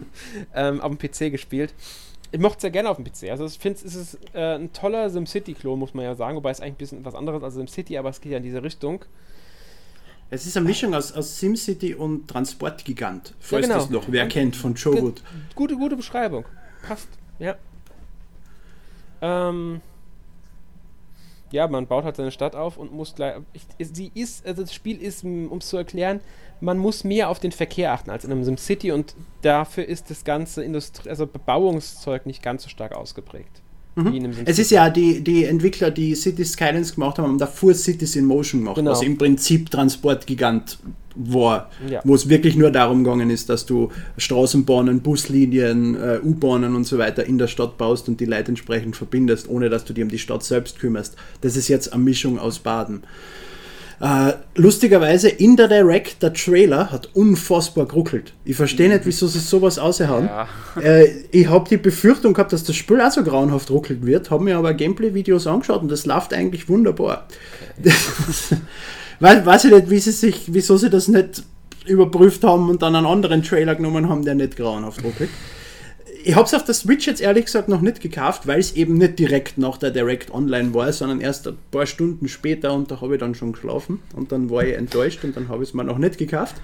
ähm, 0.56 0.82
auf 0.82 0.92
dem 0.96 0.98
PC 0.98 1.32
gespielt. 1.32 1.74
Ich 2.32 2.40
mochte 2.40 2.58
es 2.58 2.62
sehr 2.62 2.72
gerne 2.72 2.90
auf 2.90 2.98
dem 2.98 3.06
PC. 3.06 3.30
Also 3.30 3.46
ich 3.46 3.60
finde, 3.60 3.80
es 3.86 3.96
ist 3.96 4.18
äh, 4.34 4.56
ein 4.56 4.72
toller 4.72 5.10
SimCity-Klon, 5.10 5.78
muss 5.78 5.94
man 5.94 6.06
ja 6.06 6.16
sagen. 6.16 6.38
Wobei 6.38 6.52
es 6.52 6.62
eigentlich 6.62 6.74
ein 6.74 6.78
bisschen 6.78 7.06
was 7.06 7.16
anderes 7.16 7.44
als 7.44 7.56
SimCity, 7.56 7.98
aber 7.98 8.10
es 8.10 8.22
geht 8.22 8.32
ja 8.32 8.38
in 8.38 8.44
diese 8.44 8.64
Richtung. 8.64 9.04
Es 10.30 10.46
ist 10.46 10.56
eine 10.56 10.66
Mischung 10.66 10.94
aus, 10.94 11.12
aus 11.12 11.40
SimCity 11.40 11.94
und 11.94 12.30
Transportgigant. 12.30 13.34
Falls 13.42 13.68
genau. 13.68 13.80
das 13.80 13.90
noch 13.90 14.06
wer 14.08 14.30
kennt 14.30 14.56
von 14.56 14.76
Joe 14.76 15.02
Wood. 15.02 15.22
Gute, 15.56 15.76
gute 15.76 15.98
Beschreibung. 15.98 16.46
Passt, 16.88 17.10
ja. 17.38 17.58
Ähm, 19.22 19.82
ja, 21.52 21.68
man 21.68 21.88
baut 21.88 22.04
halt 22.04 22.16
seine 22.16 22.32
Stadt 22.32 22.56
auf 22.56 22.78
und 22.78 22.92
muss 22.94 23.16
gleich. 23.16 23.36
Ich, 23.54 23.64
sie 23.94 24.12
ist, 24.14 24.46
also 24.46 24.62
das 24.64 24.74
Spiel 24.74 25.02
ist, 25.02 25.24
um 25.24 25.58
es 25.58 25.68
zu 25.68 25.78
erklären, 25.78 26.20
man 26.60 26.78
muss 26.78 27.04
mehr 27.04 27.30
auf 27.30 27.40
den 27.40 27.52
Verkehr 27.52 27.92
achten 27.94 28.10
als 28.10 28.24
in 28.24 28.32
einem 28.32 28.44
SimCity 28.44 28.92
und 28.92 29.16
dafür 29.42 29.86
ist 29.86 30.10
das 30.10 30.24
ganze 30.24 30.64
Industrie, 30.64 31.10
also 31.10 31.26
Bebauungszeug 31.28 32.26
nicht 32.26 32.42
ganz 32.44 32.64
so 32.64 32.70
stark 32.70 32.96
ausgeprägt. 32.96 33.62
Wie 33.96 34.16
in 34.18 34.24
einem 34.24 34.32
Mhm. 34.32 34.44
Es 34.46 34.58
ist 34.58 34.72
ja 34.72 34.90
die, 34.90 35.22
die 35.22 35.44
Entwickler, 35.44 35.92
die 35.92 36.16
City 36.16 36.46
Skylines 36.46 36.94
gemacht 36.96 37.18
haben, 37.18 37.28
haben 37.28 37.38
davor 37.38 37.74
Cities 37.74 38.16
in 38.16 38.24
Motion 38.26 38.62
gemacht, 38.62 38.78
Genau. 38.78 38.92
was 38.92 39.02
im 39.02 39.18
Prinzip 39.18 39.70
Transportgigant 39.70 40.80
war, 41.16 41.70
Ja. 41.90 42.02
wo 42.04 42.16
es 42.16 42.30
wirklich 42.30 42.56
nur 42.56 42.72
darum 42.72 43.04
gegangen 43.04 43.30
ist, 43.30 43.50
dass 43.50 43.66
du 43.66 43.90
Straßenbahnen, 44.18 45.02
Buslinien, 45.02 45.96
äh, 45.96 46.20
U-Bahnen 46.24 46.76
und 46.76 46.86
so 46.86 46.98
weiter 46.98 47.26
in 47.26 47.38
der 47.38 47.48
Stadt 47.48 47.78
baust 47.78 48.08
und 48.10 48.20
die 48.20 48.26
Leute 48.26 48.50
entsprechend 48.50 48.96
verbindest, 48.96 49.50
ohne 49.50 49.70
dass 49.70 49.86
du 49.86 49.94
dich 49.94 50.04
um 50.04 50.10
die 50.10 50.20
Stadt 50.20 50.44
selbst 50.44 50.80
kümmerst. 50.80 51.16
Das 51.42 51.56
ist 51.56 51.68
jetzt 51.68 51.94
eine 51.94 52.04
Mischung 52.04 52.40
aus 52.40 52.60
Baden. 52.60 53.04
Äh, 54.00 54.34
lustigerweise 54.56 55.30
in 55.30 55.56
der 55.58 55.68
Direct, 55.68 56.24
der 56.24 56.34
Trailer 56.34 56.92
hat 56.92 57.12
unfassbar 57.14 57.86
geruckelt. 57.86 58.34
Ich 58.46 58.56
verstehe 58.56 58.90
nicht, 58.90 59.02
wieso 59.06 59.28
sie 59.28 59.38
sowas 59.38 59.78
aushauen. 59.78 60.26
Ja. 60.26 60.48
Äh, 60.82 61.08
ich 61.30 61.48
habe 61.48 61.70
die 61.70 61.78
Befürchtung 61.78 62.34
gehabt, 62.34 62.52
dass 62.52 62.64
das 62.64 62.76
Spiel 62.76 63.00
auch 63.00 63.12
so 63.12 63.24
grauenhaft 63.24 63.70
ruckelt 63.70 64.04
wird, 64.04 64.32
habe 64.32 64.44
mir 64.44 64.58
aber 64.58 64.74
Gameplay-Videos 64.74 65.46
angeschaut 65.46 65.84
und 65.84 65.92
das 65.92 66.08
läuft 66.08 66.34
eigentlich 66.34 66.68
wunderbar. 66.68 67.28
Weil, 69.22 69.46
weiß 69.46 69.66
ich 69.66 69.72
nicht, 69.72 69.90
wie 69.92 70.00
sie 70.00 70.12
sich, 70.12 70.46
wieso 70.48 70.78
sie 70.78 70.90
das 70.90 71.08
nicht 71.08 71.44
überprüft 71.86 72.44
haben 72.44 72.70
und 72.72 72.82
dann 72.82 72.96
einen 72.96 73.06
anderen 73.06 73.44
Trailer 73.44 73.76
genommen 73.76 74.10
haben, 74.10 74.26
der 74.26 74.34
nicht 74.34 74.58
grauenhaft 74.58 75.04
ruckelt. 75.04 75.30
Ich 76.24 76.34
habe 76.34 76.46
es 76.46 76.56
auf 76.56 76.66
der 76.66 76.74
Switch 76.74 77.06
jetzt 77.06 77.22
ehrlich 77.22 77.46
gesagt 77.46 77.70
noch 77.70 77.82
nicht 77.82 78.02
gekauft, 78.02 78.48
weil 78.48 78.60
es 78.60 78.76
eben 78.76 78.96
nicht 78.96 79.20
direkt 79.20 79.60
nach 79.60 79.78
der 79.78 79.92
Direct 79.92 80.34
online 80.34 80.74
war, 80.74 80.92
sondern 80.92 81.22
erst 81.22 81.48
ein 81.48 81.58
paar 81.70 81.86
Stunden 81.86 82.28
später 82.28 82.74
und 82.74 82.90
da 82.90 83.00
habe 83.00 83.14
ich 83.14 83.20
dann 83.20 83.36
schon 83.36 83.52
geschlafen 83.54 84.00
und 84.16 84.32
dann 84.32 84.50
war 84.50 84.64
ich 84.64 84.76
enttäuscht 84.76 85.24
und 85.24 85.38
dann 85.38 85.50
habe 85.50 85.62
ich 85.62 85.70
es 85.70 85.76
mir 85.76 85.84
noch 85.84 86.00
nicht 86.00 86.18
gekauft. 86.18 86.56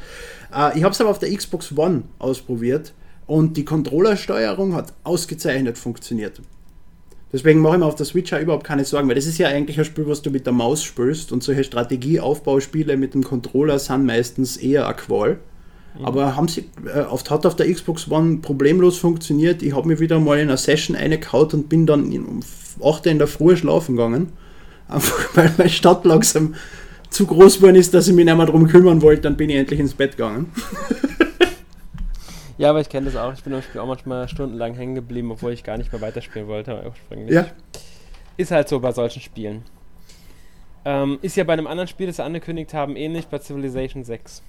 Äh, 0.51 0.79
ich 0.79 0.83
habe 0.83 0.93
es 0.93 1.01
aber 1.01 1.11
auf 1.11 1.19
der 1.19 1.31
Xbox 1.35 1.77
One 1.77 2.03
ausprobiert 2.17 2.91
und 3.27 3.55
die 3.55 3.65
Controllersteuerung 3.65 4.73
hat 4.73 4.93
ausgezeichnet 5.03 5.77
funktioniert. 5.77 6.41
Deswegen 7.33 7.59
mache 7.59 7.73
ich 7.73 7.79
mir 7.79 7.85
auf 7.85 7.95
der 7.95 8.05
Switch 8.05 8.31
auch 8.31 8.39
überhaupt 8.39 8.63
keine 8.63 8.85
Sorgen, 8.85 9.07
weil 9.09 9.15
das 9.15 9.25
ist 9.25 9.37
ja 9.37 9.47
eigentlich 9.49 9.77
ein 9.77 9.85
Spiel, 9.85 10.07
was 10.07 10.21
du 10.21 10.31
mit 10.31 10.45
der 10.45 10.53
Maus 10.53 10.83
spielst 10.83 11.31
und 11.31 11.43
solche 11.43 11.65
Strategieaufbauspiele 11.65 12.95
mit 12.95 13.13
dem 13.13 13.23
Controller 13.23 13.79
sind 13.79 14.05
meistens 14.05 14.55
eher 14.55 14.85
eine 14.87 14.95
Qual. 14.95 15.39
Aber 16.03 16.35
haben 16.35 16.47
sie, 16.47 16.65
äh, 16.93 17.01
oft 17.01 17.31
hat 17.31 17.45
auf 17.45 17.55
der 17.55 17.71
Xbox 17.71 18.09
One 18.09 18.37
problemlos 18.37 18.97
funktioniert. 18.97 19.63
Ich 19.63 19.75
habe 19.75 19.87
mich 19.87 19.99
wieder 19.99 20.19
mal 20.19 20.37
in 20.37 20.47
einer 20.47 20.57
Session 20.57 20.95
reingehaut 20.95 21.53
und 21.53 21.69
bin 21.69 21.85
dann 21.85 22.05
um 22.05 22.41
8 22.83 23.05
Uhr 23.05 23.11
in 23.11 23.17
der 23.17 23.27
Früh 23.27 23.57
schlafen 23.57 23.95
gegangen. 23.95 24.31
Einfach 24.87 25.35
weil 25.35 25.51
meine 25.57 25.69
Stadt 25.69 26.05
langsam 26.05 26.55
zu 27.09 27.25
groß 27.25 27.57
geworden 27.57 27.75
ist, 27.75 27.93
dass 27.93 28.07
ich 28.07 28.13
mich 28.13 28.25
nicht 28.25 28.37
mehr 28.37 28.45
darum 28.45 28.67
kümmern 28.67 29.01
wollte. 29.01 29.23
Dann 29.23 29.37
bin 29.37 29.49
ich 29.49 29.57
endlich 29.57 29.79
ins 29.79 29.93
Bett 29.93 30.11
gegangen. 30.11 30.51
Ja, 32.57 32.69
aber 32.71 32.81
ich 32.81 32.89
kenne 32.89 33.05
das 33.05 33.15
auch. 33.15 33.33
Ich 33.33 33.43
bin 33.43 33.53
im 33.53 33.61
Spiel 33.61 33.81
auch 33.81 33.87
manchmal 33.87 34.27
stundenlang 34.27 34.73
hängen 34.73 34.95
geblieben, 34.95 35.31
obwohl 35.31 35.53
ich 35.53 35.63
gar 35.63 35.77
nicht 35.77 35.91
mehr 35.91 36.01
weiterspielen 36.01 36.47
wollte 36.47 36.81
ursprünglich. 36.85 37.31
Ja, 37.31 37.47
Ist 38.35 38.51
halt 38.51 38.67
so 38.67 38.79
bei 38.79 38.91
solchen 38.91 39.21
Spielen. 39.21 39.63
Ähm, 40.85 41.19
ist 41.21 41.35
ja 41.35 41.43
bei 41.43 41.53
einem 41.53 41.67
anderen 41.67 41.87
Spiel, 41.87 42.07
das 42.07 42.15
sie 42.15 42.23
angekündigt 42.23 42.73
haben, 42.73 42.95
ähnlich 42.95 43.27
bei 43.27 43.39
Civilization 43.39 44.03
6. 44.03 44.41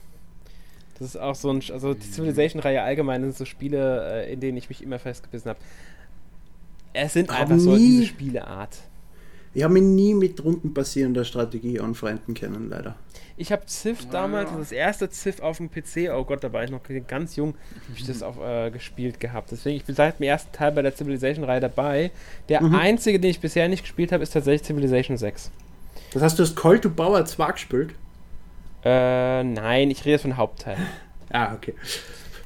Das 0.98 1.08
ist 1.08 1.16
auch 1.16 1.34
so 1.34 1.50
ein, 1.50 1.62
also 1.72 1.94
die 1.94 2.06
Civilization-Reihe 2.06 2.82
allgemein 2.82 3.22
sind 3.22 3.36
so 3.36 3.44
Spiele, 3.44 4.24
äh, 4.24 4.32
in 4.32 4.40
denen 4.40 4.56
ich 4.56 4.68
mich 4.68 4.82
immer 4.82 4.98
festgebissen 4.98 5.50
habe. 5.50 5.60
Es 6.92 7.12
sind 7.12 7.30
einfach 7.30 7.58
so 7.58 7.76
diese 7.76 8.06
Spieleart. 8.06 8.76
Ich 9.58 9.64
habe 9.64 9.74
mich 9.74 9.82
nie 9.82 10.14
mit 10.14 10.44
rundenbasierender 10.44 11.24
Strategie 11.24 11.80
anfreunden 11.80 12.32
können, 12.34 12.68
leider. 12.70 12.94
Ich 13.36 13.50
habe 13.50 13.62
Civ 13.66 14.08
damals, 14.08 14.50
das 14.56 14.70
erste 14.70 15.10
Civ 15.10 15.40
auf 15.40 15.56
dem 15.56 15.68
PC, 15.68 16.10
oh 16.14 16.22
Gott, 16.22 16.44
da 16.44 16.52
war 16.52 16.62
ich 16.62 16.70
noch 16.70 16.80
ganz 17.08 17.34
jung, 17.34 17.54
habe 17.88 17.98
ich 17.98 18.06
das 18.06 18.22
auch 18.22 18.36
äh, 18.40 18.70
gespielt 18.70 19.18
gehabt. 19.18 19.50
Deswegen, 19.50 19.76
ich 19.76 19.84
bin 19.84 19.96
seit 19.96 20.20
dem 20.20 20.22
ersten 20.24 20.52
Teil 20.52 20.70
bei 20.70 20.82
der 20.82 20.94
Civilization-Reihe 20.94 21.58
dabei. 21.58 22.12
Der 22.48 22.62
Mhm. 22.62 22.76
einzige, 22.76 23.18
den 23.18 23.32
ich 23.32 23.40
bisher 23.40 23.68
nicht 23.68 23.82
gespielt 23.82 24.12
habe, 24.12 24.22
ist 24.22 24.30
tatsächlich 24.32 24.64
Civilization 24.64 25.16
6. 25.16 25.50
Das 26.12 26.22
heißt, 26.22 26.38
du 26.38 26.44
hast 26.44 26.54
Call 26.54 26.78
to 26.78 26.90
Power 26.90 27.24
2 27.24 27.50
gespielt? 27.52 27.94
Äh, 28.84 29.42
nein, 29.42 29.90
ich 29.90 30.00
rede 30.02 30.10
jetzt 30.12 30.22
von 30.22 30.36
Hauptteil. 30.36 30.76
Ah, 31.30 31.52
okay. 31.52 31.74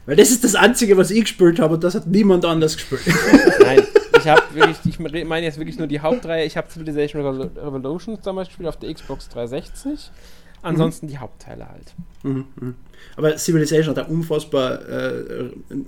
Weil 0.07 0.17
das 0.17 0.31
ist 0.31 0.43
das 0.43 0.57
Einzige, 0.57 0.97
was 0.97 1.13
ich 1.13 1.21
gespielt 1.21 1.61
habe 1.61 1.75
und 1.75 1.85
das 1.85 1.95
hat 1.95 2.07
niemand 2.09 2.45
anders 2.45 2.75
gespielt. 2.75 3.03
Nein, 3.61 3.81
ich 4.23 4.29
habe 4.29 4.43
wirklich, 4.55 4.79
ich 4.85 4.99
meine 5.27 5.45
jetzt 5.47 5.59
wirklich 5.59 5.79
nur 5.79 5.87
die 5.87 6.01
Hauptreihe. 6.01 6.45
Ich 6.45 6.57
habe 6.57 6.69
Civilization 6.71 7.23
Revol- 7.23 7.57
Revolutions 7.57 8.21
damals 8.23 8.49
gespielt 8.49 8.69
auf 8.69 8.79
der 8.79 8.93
Xbox 8.95 9.29
360. 9.29 10.11
Ansonsten 10.65 11.09
die 11.09 11.19
Hauptteile 11.19 11.69
halt. 11.69 11.93
Mhm, 12.23 12.45
mhm. 12.61 12.75
Aber 13.17 13.37
Civilization 13.37 13.97
hat 13.97 14.05
eine 14.07 14.15
unfassbar, 14.15 14.81
äh, 14.89 15.47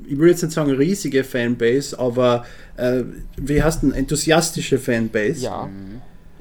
ich 0.09 0.19
will 0.19 0.29
jetzt 0.31 0.43
nicht 0.43 0.53
sagen 0.53 0.73
riesige 0.73 1.23
Fanbase, 1.23 1.97
aber 1.97 2.45
äh, 2.77 3.05
wie 3.37 3.63
heißt 3.63 3.85
denn, 3.85 3.93
enthusiastische 3.93 4.79
Fanbase. 4.79 5.45
Ja. 5.45 5.69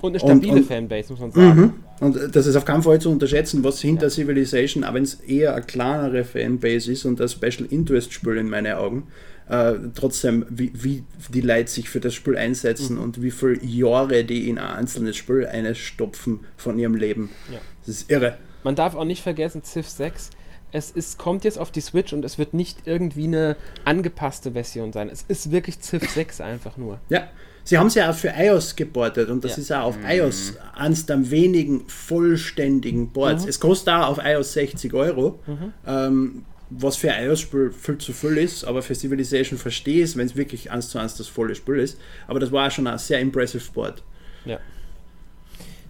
Und 0.02 0.16
eine 0.16 0.24
Und- 0.24 0.42
stabile 0.42 0.54
und- 0.54 0.66
Fanbase, 0.66 1.12
muss 1.14 1.20
man 1.22 1.32
sagen. 1.32 1.60
Mhm. 1.62 1.74
Und 2.00 2.36
das 2.36 2.48
ist 2.48 2.56
auf 2.56 2.66
keinen 2.66 2.82
Fall 2.82 3.00
zu 3.00 3.12
unterschätzen, 3.12 3.64
was 3.64 3.80
hinter 3.80 4.10
Civilization, 4.10 4.84
auch 4.84 4.96
wenn 4.96 5.04
es 5.04 5.14
eher 5.22 5.54
eine 5.56 5.64
kleinere 5.64 6.24
Fanbase 6.26 6.92
ist 6.92 7.06
und 7.06 7.22
ein 7.22 7.30
Special 7.30 7.66
Interest 7.70 8.12
Spiel 8.12 8.38
in 8.38 8.50
meinen 8.50 8.74
Augen, 8.76 9.04
äh, 9.50 9.74
trotzdem, 9.96 10.46
wie, 10.50 10.72
wie 10.74 11.04
die 11.30 11.42
Leute 11.42 11.70
sich 11.70 11.90
für 11.90 12.00
das 12.00 12.14
Spiel 12.14 12.38
einsetzen 12.38 12.98
und 12.98 13.22
wie 13.22 13.32
viele 13.32 13.64
Jahre 13.64 14.24
die 14.24 14.50
in 14.50 14.58
ein 14.58 14.76
einzelnes 14.78 15.16
Spiel 15.18 15.46
einstopfen 15.46 16.42
von 16.58 16.80
ihrem 16.80 16.96
Leben. 16.96 17.30
Ja. 17.52 17.60
Das 17.86 17.96
ist 17.96 18.12
irre. 18.12 18.38
Man 18.64 18.76
darf 18.76 18.96
auch 18.96 19.06
nicht 19.06 19.22
vergessen, 19.22 19.64
Civ 19.64 19.88
6, 19.90 20.30
es 20.72 20.90
ist, 20.90 21.18
kommt 21.20 21.44
jetzt 21.44 21.60
auf 21.60 21.70
die 21.72 21.82
Switch 21.82 22.14
und 22.14 22.26
es 22.26 22.38
wird 22.38 22.54
nicht 22.54 22.80
irgendwie 22.86 23.26
eine 23.26 23.56
angepasste 23.86 24.54
Version 24.54 24.92
sein. 24.92 25.10
Es 25.10 25.24
ist 25.28 25.52
wirklich 25.52 25.80
Civ 25.82 26.10
6 26.10 26.42
einfach 26.42 26.78
nur. 26.78 27.00
Ja, 27.10 27.28
sie 27.64 27.78
haben 27.78 27.88
es 27.88 27.96
ja 27.96 28.10
auch 28.10 28.16
für 28.16 28.30
iOS 28.36 28.76
geportet 28.76 29.30
und 29.30 29.44
das 29.44 29.58
Ja. 29.58 29.62
ist 29.62 29.72
auch 29.74 29.84
auf 29.84 29.98
iOS 30.08 30.54
eines 30.74 31.06
der 31.06 31.30
wenigen 31.30 31.88
vollständigen 31.88 33.10
Boards. 33.12 33.46
Es 33.46 33.60
kostet 33.60 33.94
auch 33.94 34.08
auf 34.08 34.20
iOS 34.24 34.54
60 34.54 34.94
Euro, 34.94 35.40
ähm, 35.86 36.46
was 36.70 36.96
für 36.96 37.12
ein 37.12 37.26
iOS-Spiel 37.28 37.72
viel 37.72 37.98
zu 37.98 38.14
viel 38.14 38.38
ist, 38.38 38.64
aber 38.64 38.82
für 38.82 38.96
Civilization 38.96 39.60
verstehe 39.60 39.98
ich 39.98 40.04
es, 40.04 40.18
wenn 40.18 40.26
es 40.26 40.36
wirklich 40.36 40.72
eins 40.72 40.90
zu 40.90 40.98
eins 40.98 41.16
das 41.16 41.28
volle 41.28 41.56
Spiel 41.56 41.76
ist. 41.76 42.00
Aber 42.28 42.40
das 42.40 42.52
war 42.52 42.70
schon 42.72 42.88
ein 42.88 42.98
sehr 42.98 43.20
impressive 43.20 43.72
Board. 43.74 44.04
Ja. 44.46 44.60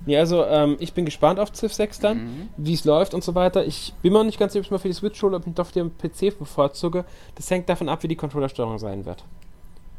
Nee, 0.06 0.18
also 0.18 0.44
ähm, 0.46 0.76
ich 0.80 0.94
bin 0.94 1.06
gespannt 1.06 1.40
auf 1.40 1.54
Civ 1.54 1.74
6 1.74 2.00
dann, 2.00 2.50
wie 2.58 2.74
es 2.74 2.84
läuft 2.84 3.14
und 3.14 3.24
so 3.24 3.36
weiter. 3.36 3.66
Ich 3.66 3.94
bin 4.02 4.12
mir 4.12 4.20
noch 4.20 4.26
nicht 4.26 4.40
ganz 4.40 4.54
sicher, 4.54 4.60
ob 4.60 4.66
ich 4.66 4.68
es 4.68 4.72
mal 4.72 4.80
für 4.80 4.88
die 4.90 4.94
Switch 4.94 5.22
hole, 5.24 5.38
ob 5.38 5.48
ich 5.48 5.54
doch 5.54 5.72
den 5.72 5.92
PC 5.98 6.38
bevorzuge. 6.38 7.06
Das 7.36 7.50
hängt 7.50 7.70
davon 7.70 7.88
ab, 7.88 8.04
wie 8.04 8.10
die 8.10 8.18
Controllersteuerung 8.18 8.80
sein 8.80 9.06
wird. 9.06 9.24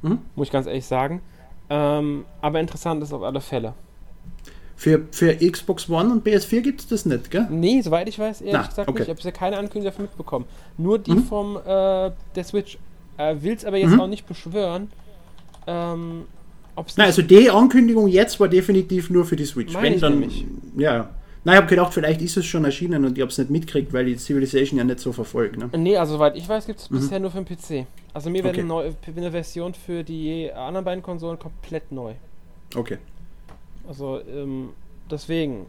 Mhm. 0.02 0.18
Muss 0.34 0.48
ich 0.48 0.52
ganz 0.52 0.66
ehrlich 0.66 0.84
sagen. 0.84 1.22
Ähm, 1.70 2.26
aber 2.42 2.60
interessant 2.60 3.02
ist 3.02 3.14
auf 3.14 3.22
alle 3.22 3.40
Fälle. 3.40 3.72
Für, 4.76 5.02
für 5.12 5.34
Xbox 5.36 5.88
One 5.88 6.10
und 6.12 6.26
PS4 6.26 6.60
gibt 6.60 6.80
es 6.80 6.88
das 6.88 7.06
nicht, 7.06 7.30
gell? 7.30 7.46
Nee, 7.48 7.80
soweit 7.80 8.08
ich 8.08 8.18
weiß, 8.18 8.40
ehrlich 8.40 8.54
Na, 8.54 8.66
gesagt 8.66 8.88
okay. 8.88 8.92
nicht. 8.92 9.02
Ich 9.02 9.08
habe 9.08 9.16
bisher 9.16 9.32
keine 9.32 9.56
Ankündigung 9.56 9.84
dafür 9.84 10.02
mitbekommen. 10.02 10.46
Nur 10.76 10.98
die 10.98 11.12
Mhm. 11.12 11.24
vom 11.24 11.56
äh, 11.56 11.60
der 12.34 12.44
Switch. 12.44 12.78
Äh, 13.16 13.36
Will 13.40 13.54
es 13.54 13.64
aber 13.64 13.76
jetzt 13.76 13.90
Mhm. 13.92 14.00
auch 14.00 14.08
nicht 14.08 14.26
beschwören. 14.26 14.90
Ähm, 15.66 16.24
ob's 16.76 16.98
also 16.98 17.22
die 17.22 17.50
Ankündigung 17.50 18.08
jetzt 18.08 18.38
war 18.40 18.48
definitiv 18.48 19.10
nur 19.10 19.24
für 19.24 19.36
die 19.36 19.44
Switch. 19.44 19.72
Meine 19.72 19.86
Wenn 19.86 19.94
ich 19.94 20.00
dann, 20.00 20.12
nämlich. 20.18 20.44
ja, 20.76 21.08
Nein, 21.46 21.56
ich 21.56 21.60
habe 21.60 21.68
gedacht, 21.68 21.92
vielleicht 21.92 22.22
ist 22.22 22.38
es 22.38 22.46
schon 22.46 22.64
erschienen 22.64 23.04
und 23.04 23.18
ich 23.18 23.20
habe 23.20 23.30
es 23.30 23.36
nicht 23.36 23.50
mitgekriegt, 23.50 23.92
weil 23.92 24.08
ich 24.08 24.18
Civilization 24.18 24.78
ja 24.78 24.84
nicht 24.84 24.98
so 24.98 25.12
verfolge. 25.12 25.58
Ne? 25.58 25.68
Nee, 25.76 25.94
also 25.98 26.14
soweit 26.14 26.36
ich 26.36 26.48
weiß, 26.48 26.64
gibt 26.66 26.80
es 26.80 26.88
bisher 26.88 27.20
nur 27.20 27.30
für 27.30 27.42
den 27.42 27.44
PC. 27.44 27.86
Also 28.14 28.30
mir 28.30 28.42
wäre 28.42 28.48
Okay. 28.54 28.60
eine, 28.60 28.68
neue- 28.68 28.94
eine 29.14 29.30
Version 29.30 29.74
für 29.74 30.02
die 30.04 30.50
anderen 30.50 30.86
beiden 30.86 31.02
Konsolen 31.02 31.38
komplett 31.38 31.92
neu. 31.92 32.14
Okay. 32.74 32.96
Also 33.86 34.20
ähm, 34.26 34.70
deswegen, 35.10 35.66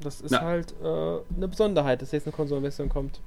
das 0.00 0.20
ist 0.20 0.32
Ja. 0.32 0.40
halt 0.42 0.74
äh, 0.82 0.86
eine 1.36 1.48
Besonderheit, 1.48 2.02
dass 2.02 2.12
jetzt 2.12 2.26
eine 2.26 2.32
Konsolenversion 2.34 2.88
kommt. 2.88 3.20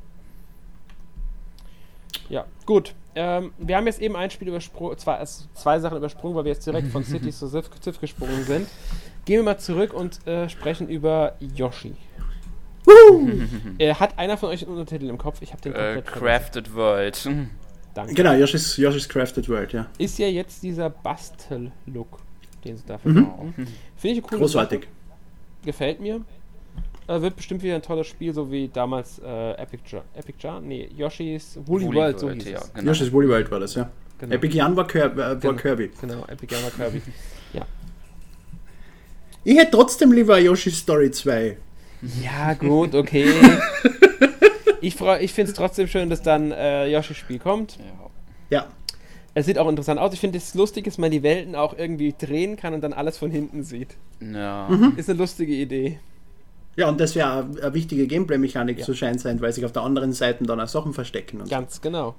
Ja, 2.30 2.46
gut. 2.66 2.94
Ähm, 3.16 3.54
wir 3.58 3.76
haben 3.76 3.88
jetzt 3.88 4.02
eben 4.02 4.16
ein 4.16 4.30
Spiel 4.30 4.48
übersprungen, 4.50 4.98
zwei, 4.98 5.16
also 5.16 5.46
zwei 5.54 5.80
Sachen 5.80 5.98
übersprungen, 5.98 6.36
weil 6.36 6.46
wir 6.46 6.52
jetzt 6.52 6.66
direkt 6.66 6.88
von 6.90 7.04
City 7.04 7.32
zu 7.32 7.48
Civ, 7.48 7.70
Civ 7.82 8.00
gesprungen 8.00 8.44
sind. 8.44 8.68
Gehen 9.26 9.38
wir 9.38 9.44
mal 9.44 9.58
zurück 9.58 9.94
und 9.94 10.26
äh, 10.28 10.48
sprechen 10.50 10.88
über 10.90 11.36
Yoshi. 11.40 11.96
äh, 13.78 13.94
hat 13.96 14.18
einer 14.18 14.38
von 14.38 14.50
euch 14.50 14.64
einen 14.66 14.78
Untertitel 14.78 15.10
im 15.10 15.18
Kopf? 15.18 15.42
Ich 15.42 15.52
habe 15.52 15.62
den 15.62 15.74
Äh, 15.74 15.76
komplett 15.76 16.06
vergessen. 16.08 16.20
Crafted 16.26 16.76
World. 16.76 17.30
Danke. 17.94 18.14
Genau, 18.14 18.34
Yoshi's, 18.34 18.78
Yoshi's 18.78 19.10
Crafted 19.10 19.50
World, 19.50 19.74
ja. 19.74 19.88
Ist 19.98 20.18
ja 20.20 20.28
jetzt 20.28 20.64
dieser 20.64 20.90
Bastel-Look, 20.90 22.20
den 22.70 22.78
sie 22.78 22.84
da 22.88 22.98
verwenden. 22.98 23.54
Finde 23.98 24.18
ich 24.18 24.24
coole 24.24 24.40
Großartig. 24.42 24.82
Sache. 24.82 24.90
Gefällt 25.66 26.00
mir. 26.00 26.22
Äh, 27.08 27.22
wird 27.22 27.36
bestimmt 27.36 27.64
wieder 27.64 27.76
ein 27.76 27.82
tolles 27.82 28.08
Spiel, 28.08 28.34
so 28.34 28.52
wie 28.52 28.68
damals 28.68 29.20
äh, 29.20 29.52
Epic 29.54 29.82
Jar. 29.88 30.04
Epic 30.16 30.38
Jar? 30.40 30.62
Nee, 30.62 30.90
Yoshi's 30.96 31.58
Woolly, 31.66 31.86
Woolly 31.88 31.98
World, 31.98 32.20
so 32.20 32.28
World, 32.28 32.44
hieß 32.44 32.52
ja, 32.52 32.58
es. 32.60 32.74
genau. 32.74 32.92
Yoshi's 32.92 33.12
Woolly 33.12 33.28
World 33.30 33.52
war 33.52 33.60
das, 33.60 33.76
ja. 33.76 33.90
Genau. 34.20 34.36
Epic 34.36 34.56
Jan 34.56 34.76
war, 34.76 34.86
Kirby, 34.88 35.20
äh, 35.22 35.26
war 35.26 35.36
Genau. 35.38 35.54
Kirby. 35.56 35.92
Genau, 36.00 36.26
Epic 36.28 36.54
Jar 36.54 36.64
war 36.64 36.72
Kirby. 36.72 37.02
Ich 39.46 39.58
hätte 39.58 39.72
trotzdem 39.72 40.12
lieber 40.12 40.38
Yoshi's 40.38 40.78
Story 40.78 41.12
2. 41.12 41.58
ja, 42.22 42.54
gut, 42.56 42.94
okay. 42.94 43.26
ich 44.82 44.96
freu- 44.96 45.20
ich 45.22 45.34
finde 45.34 45.52
es 45.52 45.58
trotzdem 45.58 45.88
schön, 45.88 46.10
dass 46.10 46.22
dann 46.22 46.52
äh, 46.52 46.88
Yoshis 46.88 47.18
Spiel 47.18 47.40
kommt. 47.40 47.80
Ja. 48.50 48.68
Es 49.36 49.46
sieht 49.46 49.58
auch 49.58 49.70
interessant 49.70 50.00
aus. 50.00 50.14
Ich 50.14 50.20
finde 50.20 50.38
es 50.38 50.54
lustig, 50.56 50.86
dass 50.86 50.98
man 50.98 51.12
die 51.12 51.24
Welten 51.24 51.56
auch 51.56 51.78
irgendwie 51.78 52.14
drehen 52.18 52.56
kann 52.56 52.74
und 52.74 52.82
dann 52.82 52.94
alles 52.94 53.18
von 53.18 53.30
hinten 53.32 53.64
sieht. 53.64 53.96
Ja. 54.20 54.68
Ist 54.98 55.10
eine 55.10 55.20
lustige 55.20 55.54
Idee. 55.54 56.00
Ja, 56.76 56.90
und 56.90 57.00
das 57.00 57.16
wäre 57.16 57.48
eine, 57.62 57.74
wichtige 57.74 58.08
Gameplay-Mechanik, 58.08 58.80
Ja. 58.80 58.86
so 58.86 58.94
scheint 58.94 59.20
sein, 59.22 59.40
weil 59.42 59.52
sich 59.54 59.66
auf 59.66 59.72
der 59.72 59.84
anderen 59.84 60.14
Seite 60.14 60.44
dann 60.46 60.60
auch 60.60 60.68
Sachen 60.68 60.94
verstecken. 60.94 61.42
Und 61.42 61.48
so. 61.48 61.52
Ganz 61.52 61.82
genau. 61.82 62.16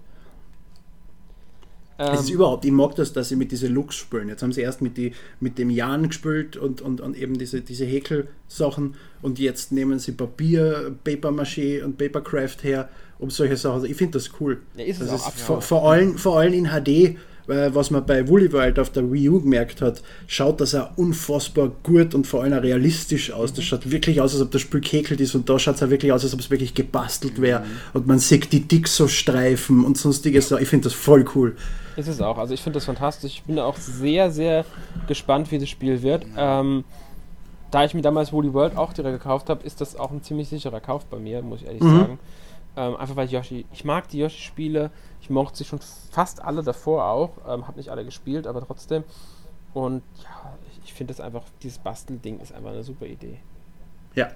Es 1.99 2.21
ist 2.21 2.29
Ähm, 2.31 2.37
überhaupt, 2.37 2.65
ich 2.65 2.73
mag 2.73 2.95
das, 2.95 3.13
dass 3.13 3.29
sie 3.29 3.37
mit 3.37 3.53
diesen 3.53 3.75
Looks 3.75 3.95
spielen. 3.97 4.29
Jetzt 4.29 4.43
haben 4.43 4.53
sie 4.53 4.63
erst 4.63 4.81
mit, 4.81 4.97
die, 4.97 5.13
mit 5.39 5.59
dem 5.59 5.69
Jan 5.69 6.09
gespielt 6.09 6.57
und, 6.57 6.81
und, 6.81 7.01
und 7.03 7.15
eben 7.17 7.37
diese, 7.39 7.61
diese 7.61 7.85
Häkelsachen 7.85 8.95
und 9.21 9.39
jetzt 9.39 9.71
nehmen 9.73 9.99
sie 9.99 10.13
Papier, 10.13 10.97
Papermaché 11.05 11.83
und 11.85 11.99
Papercraft 11.99 12.63
her, 12.63 12.89
um 13.21 13.31
solche 13.31 13.57
Sachen. 13.57 13.75
Also 13.77 13.87
ich 13.87 13.97
finde 13.97 14.13
das 14.19 14.31
cool. 14.41 14.61
Ja, 14.77 14.85
ist 14.85 15.01
es 15.01 15.11
das 15.11 15.23
auch, 15.23 15.29
ist 15.35 15.41
vor, 15.43 15.61
vor, 15.63 15.91
allem, 15.91 16.17
vor 16.19 16.39
allem 16.39 16.53
in 16.53 16.67
HD, 16.67 16.89
äh, 17.49 17.75
was 17.75 17.91
man 17.91 18.05
bei 18.07 18.27
Woolly 18.29 18.53
World 18.53 18.79
auf 18.79 18.91
der 18.91 19.11
Wii 19.11 19.29
U 19.29 19.41
gemerkt 19.41 19.83
hat, 19.83 20.03
schaut 20.27 20.61
das 20.61 20.75
auch 20.75 20.97
unfassbar 20.97 21.71
gut 21.83 22.15
und 22.15 22.27
vor 22.27 22.43
allem 22.43 22.53
auch 22.53 22.63
realistisch 22.63 23.33
aus. 23.33 23.53
Mhm. 23.53 23.57
Das 23.57 23.65
schaut 23.65 23.91
wirklich 23.91 24.21
aus, 24.21 24.33
als 24.35 24.43
ob 24.43 24.51
das 24.53 24.61
Spiel 24.63 24.81
gehäkelt 24.81 25.21
ist 25.21 25.35
und 25.35 25.49
da 25.49 25.59
schaut 25.59 25.77
es 25.77 25.83
auch 25.83 25.91
wirklich 25.91 26.13
aus, 26.13 26.23
als 26.25 26.33
ob 26.35 26.41
es 26.41 26.51
wirklich 26.51 26.75
gebastelt 26.75 27.41
wäre 27.41 27.61
Mhm. 27.61 27.65
und 27.95 28.07
man 28.07 28.19
sieht 28.19 28.53
die 28.53 28.61
Dixo-Streifen 28.67 29.85
und 29.85 29.99
sonstiges. 29.99 30.51
Ich 30.53 30.69
finde 30.69 30.85
das 30.85 30.93
voll 30.95 31.25
cool. 31.35 31.57
Ist 31.97 32.09
es 32.09 32.21
auch. 32.21 32.39
Also 32.39 32.55
ich 32.55 32.63
finde 32.63 32.77
das 32.79 32.85
fantastisch. 32.87 33.33
Ich 33.35 33.43
bin 33.43 33.59
auch 33.59 33.77
sehr, 33.77 34.31
sehr 34.31 34.65
gespannt, 35.09 35.51
wie 35.51 35.59
das 35.59 35.69
Spiel 35.69 36.03
wird. 36.03 36.25
Ähm, 36.37 36.85
da 37.71 37.85
ich 37.85 37.95
mir 37.95 38.03
damals 38.03 38.33
Woolly 38.33 38.53
World 38.53 38.77
auch 38.77 38.93
direkt 38.93 39.19
gekauft 39.23 39.49
habe, 39.51 39.65
ist 39.67 39.81
das 39.81 39.97
auch 39.97 40.11
ein 40.11 40.23
ziemlich 40.23 40.49
sicherer 40.49 40.81
Kauf 40.81 41.05
bei 41.07 41.19
mir, 41.19 41.43
muss 41.43 41.61
ich 41.61 41.67
ehrlich 41.67 41.83
Mhm. 41.83 41.99
sagen. 41.99 42.19
Ähm, 42.81 42.97
einfach 42.97 43.15
weil 43.15 43.29
Yoshi, 43.29 43.67
ich 43.73 43.85
mag 43.85 44.09
die 44.09 44.19
Yoshi-Spiele. 44.21 44.91
Ich 45.21 45.29
mochte 45.29 45.59
sie 45.59 45.65
schon 45.65 45.81
fast 46.11 46.43
alle 46.43 46.63
davor 46.63 47.05
auch. 47.05 47.33
Ähm, 47.47 47.69
habe 47.69 47.77
nicht 47.77 47.91
alle 47.91 48.07
gespielt, 48.07 48.47
aber 48.47 48.67
trotzdem. 48.67 49.05
Und 49.75 50.03
ja, 50.23 50.57
ich, 50.71 50.81
ich 50.87 50.95
finde 50.95 51.13
das 51.13 51.21
einfach, 51.21 51.43
dieses 51.63 51.77
Bastelding 51.77 52.41
ist 52.41 52.55
einfach 52.55 52.71
eine 52.71 52.83
super 52.83 53.05
Idee. 53.05 53.39
Ja. 54.15 54.31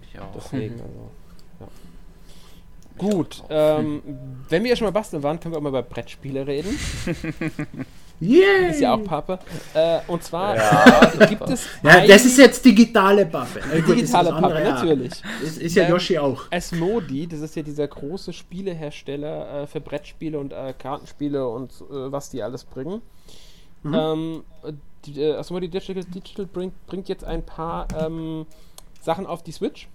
Ich 0.00 0.18
auch. 0.18 0.32
Deswegen, 0.34 0.80
also, 0.80 1.10
ja. 1.60 1.68
Gut, 2.96 3.44
ähm, 3.50 4.02
wenn 4.48 4.62
wir 4.62 4.70
ja 4.70 4.76
schon 4.76 4.86
mal 4.86 4.92
basteln 4.92 5.22
waren, 5.22 5.38
können 5.38 5.52
wir 5.52 5.58
auch 5.58 5.62
mal 5.62 5.68
über 5.68 5.82
Brettspiele 5.82 6.46
reden. 6.46 6.78
Yeah! 8.20 8.70
Ist 8.70 8.80
ja 8.80 8.94
auch 8.94 9.04
Pappe. 9.04 9.38
Äh, 9.74 9.98
und 10.06 10.22
zwar 10.22 10.56
gibt 11.28 11.48
es. 11.50 11.66
Ja, 11.82 12.06
das 12.06 12.24
ist 12.24 12.38
jetzt 12.38 12.64
digitale 12.64 13.26
Buffe. 13.26 13.60
Na 13.60 13.80
gut, 13.80 13.82
das 13.82 13.88
ist 13.88 14.00
digitale 14.00 14.30
das 14.30 14.40
Pappe, 14.40 14.54
ja. 14.54 14.74
natürlich. 14.74 15.12
Ist, 15.42 15.58
ist 15.58 15.74
ja 15.76 15.84
Ähm, 15.84 15.90
Yoshi 15.90 16.18
auch. 16.18 16.44
Asmodi, 16.50 17.26
das 17.26 17.40
ist 17.40 17.56
ja 17.56 17.62
dieser 17.62 17.86
große 17.86 18.32
Spielehersteller 18.32 19.62
äh, 19.62 19.66
für 19.66 19.80
Brettspiele 19.80 20.38
und 20.38 20.52
äh, 20.52 20.74
Kartenspiele 20.78 21.46
und 21.46 21.72
äh, 21.72 22.12
was 22.12 22.30
die 22.30 22.42
alles 22.42 22.64
bringen. 22.64 23.02
Mhm. 23.82 23.94
Ähm, 23.94 24.44
die, 25.04 25.20
äh, 25.20 25.34
Asmodi 25.34 25.68
Digital, 25.68 26.02
Digital 26.04 26.46
bringt, 26.46 26.86
bringt 26.86 27.08
jetzt 27.08 27.24
ein 27.24 27.44
paar 27.44 27.86
ähm, 27.98 28.46
Sachen 29.00 29.26
auf 29.26 29.42
die 29.42 29.52
Switch. 29.52 29.88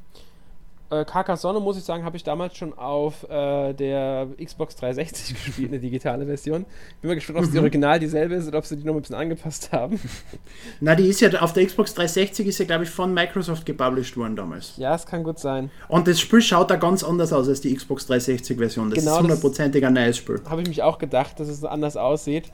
Äh, 0.91 1.05
Carcassonne, 1.05 1.59
muss 1.61 1.77
ich 1.77 1.83
sagen, 1.83 2.03
habe 2.03 2.17
ich 2.17 2.23
damals 2.23 2.57
schon 2.57 2.77
auf 2.77 3.23
äh, 3.29 3.73
der 3.73 4.27
Xbox 4.43 4.75
360 4.75 5.33
gespielt, 5.45 5.69
eine 5.71 5.79
digitale 5.79 6.25
Version. 6.25 6.65
Bin 7.01 7.07
mal 7.09 7.15
gespannt, 7.15 7.37
ob 7.39 7.45
es 7.45 7.51
die 7.51 7.57
Mhm. 7.57 7.63
Original 7.63 7.99
dieselbe 7.99 8.35
ist 8.35 8.47
oder 8.47 8.57
ob 8.57 8.65
sie 8.65 8.75
die 8.75 8.83
noch 8.85 8.93
ein 8.95 8.99
bisschen 9.01 9.15
angepasst 9.15 9.71
haben. 9.71 9.99
Na, 10.81 10.93
die 10.95 11.07
ist 11.07 11.21
ja 11.21 11.29
auf 11.41 11.53
der 11.53 11.65
Xbox 11.65 11.93
360 11.93 12.45
ist 12.47 12.59
ja, 12.59 12.65
glaube 12.65 12.83
ich, 12.83 12.89
von 12.89 13.13
Microsoft 13.13 13.65
gepublished 13.65 14.17
worden 14.17 14.35
damals. 14.35 14.73
Ja, 14.77 14.93
es 14.93 15.05
kann 15.05 15.23
gut 15.23 15.39
sein. 15.39 15.71
Und 15.87 16.07
das 16.07 16.19
Spiel 16.19 16.41
schaut 16.41 16.69
da 16.69 16.75
ganz 16.75 17.03
anders 17.03 17.31
aus 17.31 17.47
als 17.47 17.61
die 17.61 17.73
Xbox 17.73 18.09
360-Version. 18.09 18.89
Das 18.89 18.99
Genau, 18.99 19.15
ist 19.15 19.21
hundertprozentig 19.21 19.85
ein 19.85 19.93
neues 19.93 20.17
Spiel. 20.17 20.41
habe 20.49 20.61
ich 20.61 20.67
mich 20.67 20.83
auch 20.83 20.97
gedacht, 20.97 21.39
dass 21.39 21.47
es 21.47 21.61
so 21.61 21.67
anders 21.67 21.95
aussieht. 21.95 22.51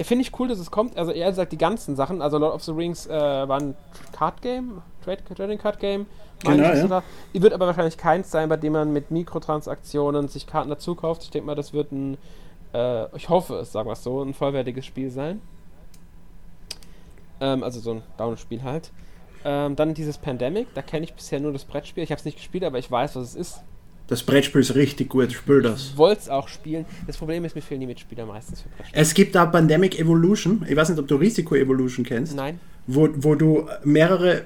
Ja, 0.00 0.04
Finde 0.04 0.22
ich 0.22 0.40
cool, 0.40 0.48
dass 0.48 0.58
es 0.58 0.70
kommt. 0.70 0.96
Also 0.96 1.12
er 1.12 1.30
sagt 1.34 1.52
die 1.52 1.58
ganzen 1.58 1.94
Sachen. 1.94 2.22
Also 2.22 2.38
Lord 2.38 2.54
of 2.54 2.64
the 2.64 2.72
Rings 2.72 3.06
äh, 3.06 3.10
war 3.10 3.60
ein 3.60 3.74
Card 4.12 4.40
Game, 4.40 4.80
Trade, 5.04 5.22
Trading 5.36 5.58
Card 5.58 5.78
Game. 5.78 6.06
Genau, 6.42 6.72
ich, 6.72 6.78
ja. 6.78 6.86
da. 6.88 7.02
Wird 7.34 7.52
aber 7.52 7.66
wahrscheinlich 7.66 7.98
keins 7.98 8.30
sein, 8.30 8.48
bei 8.48 8.56
dem 8.56 8.72
man 8.72 8.94
mit 8.94 9.10
Mikrotransaktionen 9.10 10.28
sich 10.28 10.46
Karten 10.46 10.70
dazu 10.70 10.94
kauft. 10.94 11.24
Ich 11.24 11.30
denke 11.30 11.48
mal, 11.48 11.54
das 11.54 11.74
wird 11.74 11.92
ein, 11.92 12.16
äh, 12.72 13.14
ich 13.14 13.28
hoffe 13.28 13.56
es, 13.56 13.72
sagen 13.72 13.90
wir 13.90 13.92
es 13.92 14.02
so, 14.02 14.22
ein 14.22 14.32
vollwertiges 14.32 14.86
Spiel 14.86 15.10
sein. 15.10 15.42
Ähm, 17.42 17.62
also 17.62 17.78
so 17.78 17.90
ein 17.90 18.02
Down-Spiel 18.16 18.62
halt. 18.62 18.92
Ähm, 19.44 19.76
dann 19.76 19.92
dieses 19.92 20.16
Pandemic, 20.16 20.72
da 20.72 20.80
kenne 20.80 21.04
ich 21.04 21.12
bisher 21.12 21.40
nur 21.40 21.52
das 21.52 21.66
Brettspiel. 21.66 22.02
Ich 22.04 22.10
habe 22.10 22.20
es 22.20 22.24
nicht 22.24 22.38
gespielt, 22.38 22.64
aber 22.64 22.78
ich 22.78 22.90
weiß, 22.90 23.16
was 23.16 23.24
es 23.24 23.34
ist. 23.34 23.64
Das 24.10 24.24
Brettspiel 24.24 24.60
ist 24.60 24.74
richtig 24.74 25.08
gut, 25.08 25.32
spiel 25.32 25.62
das. 25.62 25.90
Ich 25.92 25.96
wollte 25.96 26.22
es 26.22 26.28
auch 26.28 26.48
spielen. 26.48 26.84
Das 27.06 27.16
Problem 27.16 27.44
ist, 27.44 27.54
mir 27.54 27.62
fehlen 27.62 27.80
die 27.80 27.86
Mitspieler 27.86 28.26
meistens 28.26 28.60
für 28.60 28.68
Brettspiele. 28.68 29.00
Es 29.00 29.14
gibt 29.14 29.36
da 29.36 29.46
Pandemic 29.46 30.00
Evolution. 30.00 30.66
Ich 30.68 30.74
weiß 30.74 30.88
nicht, 30.88 30.98
ob 30.98 31.06
du 31.06 31.14
Risiko 31.14 31.54
Evolution 31.54 32.04
kennst. 32.04 32.34
Nein. 32.34 32.58
wo, 32.88 33.08
wo 33.14 33.36
du 33.36 33.68
mehrere 33.84 34.42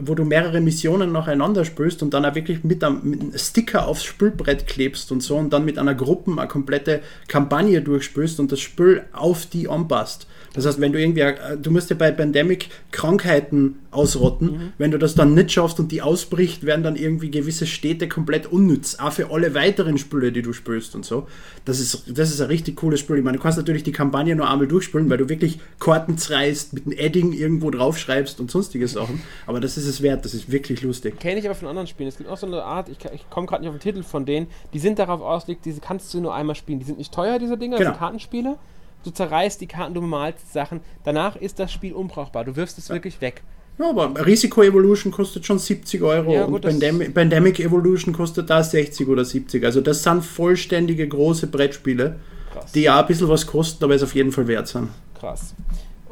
wo 0.00 0.14
du 0.14 0.24
mehrere 0.24 0.62
Missionen 0.62 1.12
nacheinander 1.12 1.64
spielst 1.66 2.02
und 2.02 2.14
dann 2.14 2.24
auch 2.24 2.34
wirklich 2.34 2.64
mit 2.64 2.82
einem, 2.82 3.00
mit 3.02 3.20
einem 3.20 3.38
Sticker 3.38 3.86
aufs 3.86 4.04
Spielbrett 4.04 4.66
klebst 4.66 5.12
und 5.12 5.22
so 5.22 5.36
und 5.36 5.52
dann 5.52 5.66
mit 5.66 5.78
einer 5.78 5.94
Gruppe 5.94 6.32
eine 6.32 6.48
komplette 6.48 7.02
Kampagne 7.28 7.82
durchspielst 7.82 8.40
und 8.40 8.50
das 8.50 8.60
Spiel 8.60 9.02
auf 9.12 9.44
die 9.44 9.68
anpasst. 9.68 10.26
Das 10.54 10.66
heißt, 10.66 10.80
wenn 10.80 10.92
du 10.92 11.00
irgendwie, 11.00 11.20
äh, 11.20 11.56
du 11.56 11.70
musst 11.70 11.88
ja 11.90 11.96
bei 11.96 12.10
Pandemic 12.10 12.68
Krankheiten 12.90 13.76
ausrotten, 13.90 14.72
wenn 14.78 14.90
du 14.90 14.98
das 14.98 15.14
dann 15.14 15.34
nicht 15.34 15.52
schaffst 15.52 15.78
und 15.80 15.92
die 15.92 16.02
ausbricht, 16.02 16.64
werden 16.64 16.82
dann 16.82 16.96
irgendwie 16.96 17.30
gewisse 17.30 17.66
Städte 17.66 18.08
komplett 18.08 18.46
unnütz, 18.46 18.96
auch 18.98 19.12
für 19.12 19.30
alle 19.30 19.54
weiteren 19.54 19.98
Spiele, 19.98 20.30
die 20.32 20.42
du 20.42 20.52
spielst 20.52 20.94
und 20.94 21.04
so. 21.04 21.26
Das 21.64 21.80
ist, 21.80 22.04
das 22.16 22.30
ist 22.30 22.40
ein 22.40 22.46
richtig 22.48 22.76
cooles 22.76 23.00
Spiel. 23.00 23.16
Ich 23.18 23.24
meine, 23.24 23.36
du 23.38 23.42
kannst 23.42 23.58
natürlich 23.58 23.82
die 23.82 23.92
Kampagne 23.92 24.34
nur 24.36 24.48
einmal 24.50 24.66
durchspielen, 24.66 25.08
weil 25.10 25.18
du 25.18 25.28
wirklich 25.28 25.58
Karten 25.78 26.16
zerreißt, 26.18 26.72
mit 26.74 26.86
einem 26.86 26.96
Edding 26.98 27.32
irgendwo 27.32 27.70
draufschreibst 27.70 28.40
und 28.40 28.50
sonstige 28.50 28.88
Sachen. 28.88 29.22
Aber 29.46 29.60
das 29.60 29.76
ist 29.76 29.86
es 29.86 30.02
wert, 30.02 30.24
das 30.24 30.34
ist 30.34 30.50
wirklich 30.52 30.82
lustig. 30.82 31.18
Kenne 31.20 31.40
ich 31.40 31.44
aber 31.46 31.54
von 31.54 31.68
anderen 31.68 31.86
Spielen. 31.86 32.08
Es 32.08 32.16
gibt 32.16 32.28
auch 32.30 32.36
so 32.36 32.46
eine 32.46 32.62
Art, 32.62 32.88
ich, 32.88 32.98
ich 33.14 33.28
komme 33.30 33.46
gerade 33.46 33.62
nicht 33.62 33.70
auf 33.70 33.76
den 33.78 33.82
Titel 33.82 34.02
von 34.02 34.24
denen, 34.26 34.46
die 34.72 34.78
sind 34.78 34.98
darauf 34.98 35.20
ausgelegt, 35.22 35.64
diese 35.64 35.80
kannst 35.80 36.12
du 36.14 36.20
nur 36.20 36.34
einmal 36.34 36.56
spielen. 36.56 36.78
Die 36.78 36.84
sind 36.86 36.98
nicht 36.98 37.12
teuer, 37.12 37.38
diese 37.38 37.56
Dinger, 37.58 37.78
Genau. 37.78 37.90
diese 37.90 37.98
Kartenspiele. 37.98 38.56
Du 39.04 39.10
zerreißt 39.10 39.60
die 39.60 39.66
Karten, 39.66 39.94
du 39.94 40.00
malst 40.00 40.52
Sachen. 40.52 40.80
Danach 41.04 41.36
ist 41.36 41.58
das 41.58 41.72
Spiel 41.72 41.92
unbrauchbar. 41.92 42.44
Du 42.44 42.54
wirfst 42.56 42.78
es 42.78 42.88
wirklich 42.90 43.20
weg. 43.20 43.42
Ja, 43.78 43.88
aber 43.90 44.26
Risiko 44.26 44.62
Evolution 44.62 45.10
kostet 45.12 45.46
schon 45.46 45.58
70 45.58 46.02
Euro 46.02 46.32
Ja, 46.34 46.44
und 46.44 46.52
gut, 46.52 46.64
das- 46.64 46.72
Pandemic, 46.72 47.14
Pandemic 47.14 47.58
Evolution 47.60 48.12
kostet 48.14 48.50
da 48.50 48.62
60 48.62 49.08
oder 49.08 49.24
70. 49.24 49.64
Also 49.64 49.80
das 49.80 50.02
sind 50.02 50.22
vollständige 50.24 51.08
große 51.08 51.46
Brettspiele, 51.46 52.16
Krass. 52.52 52.72
die 52.72 52.82
ja 52.82 53.00
ein 53.00 53.06
bisschen 53.06 53.28
was 53.28 53.46
kosten, 53.46 53.82
aber 53.84 53.94
es 53.94 54.02
auf 54.02 54.14
jeden 54.14 54.30
Fall 54.30 54.46
wert 54.46 54.68
sind. 54.68 54.88
Krass. 55.18 55.54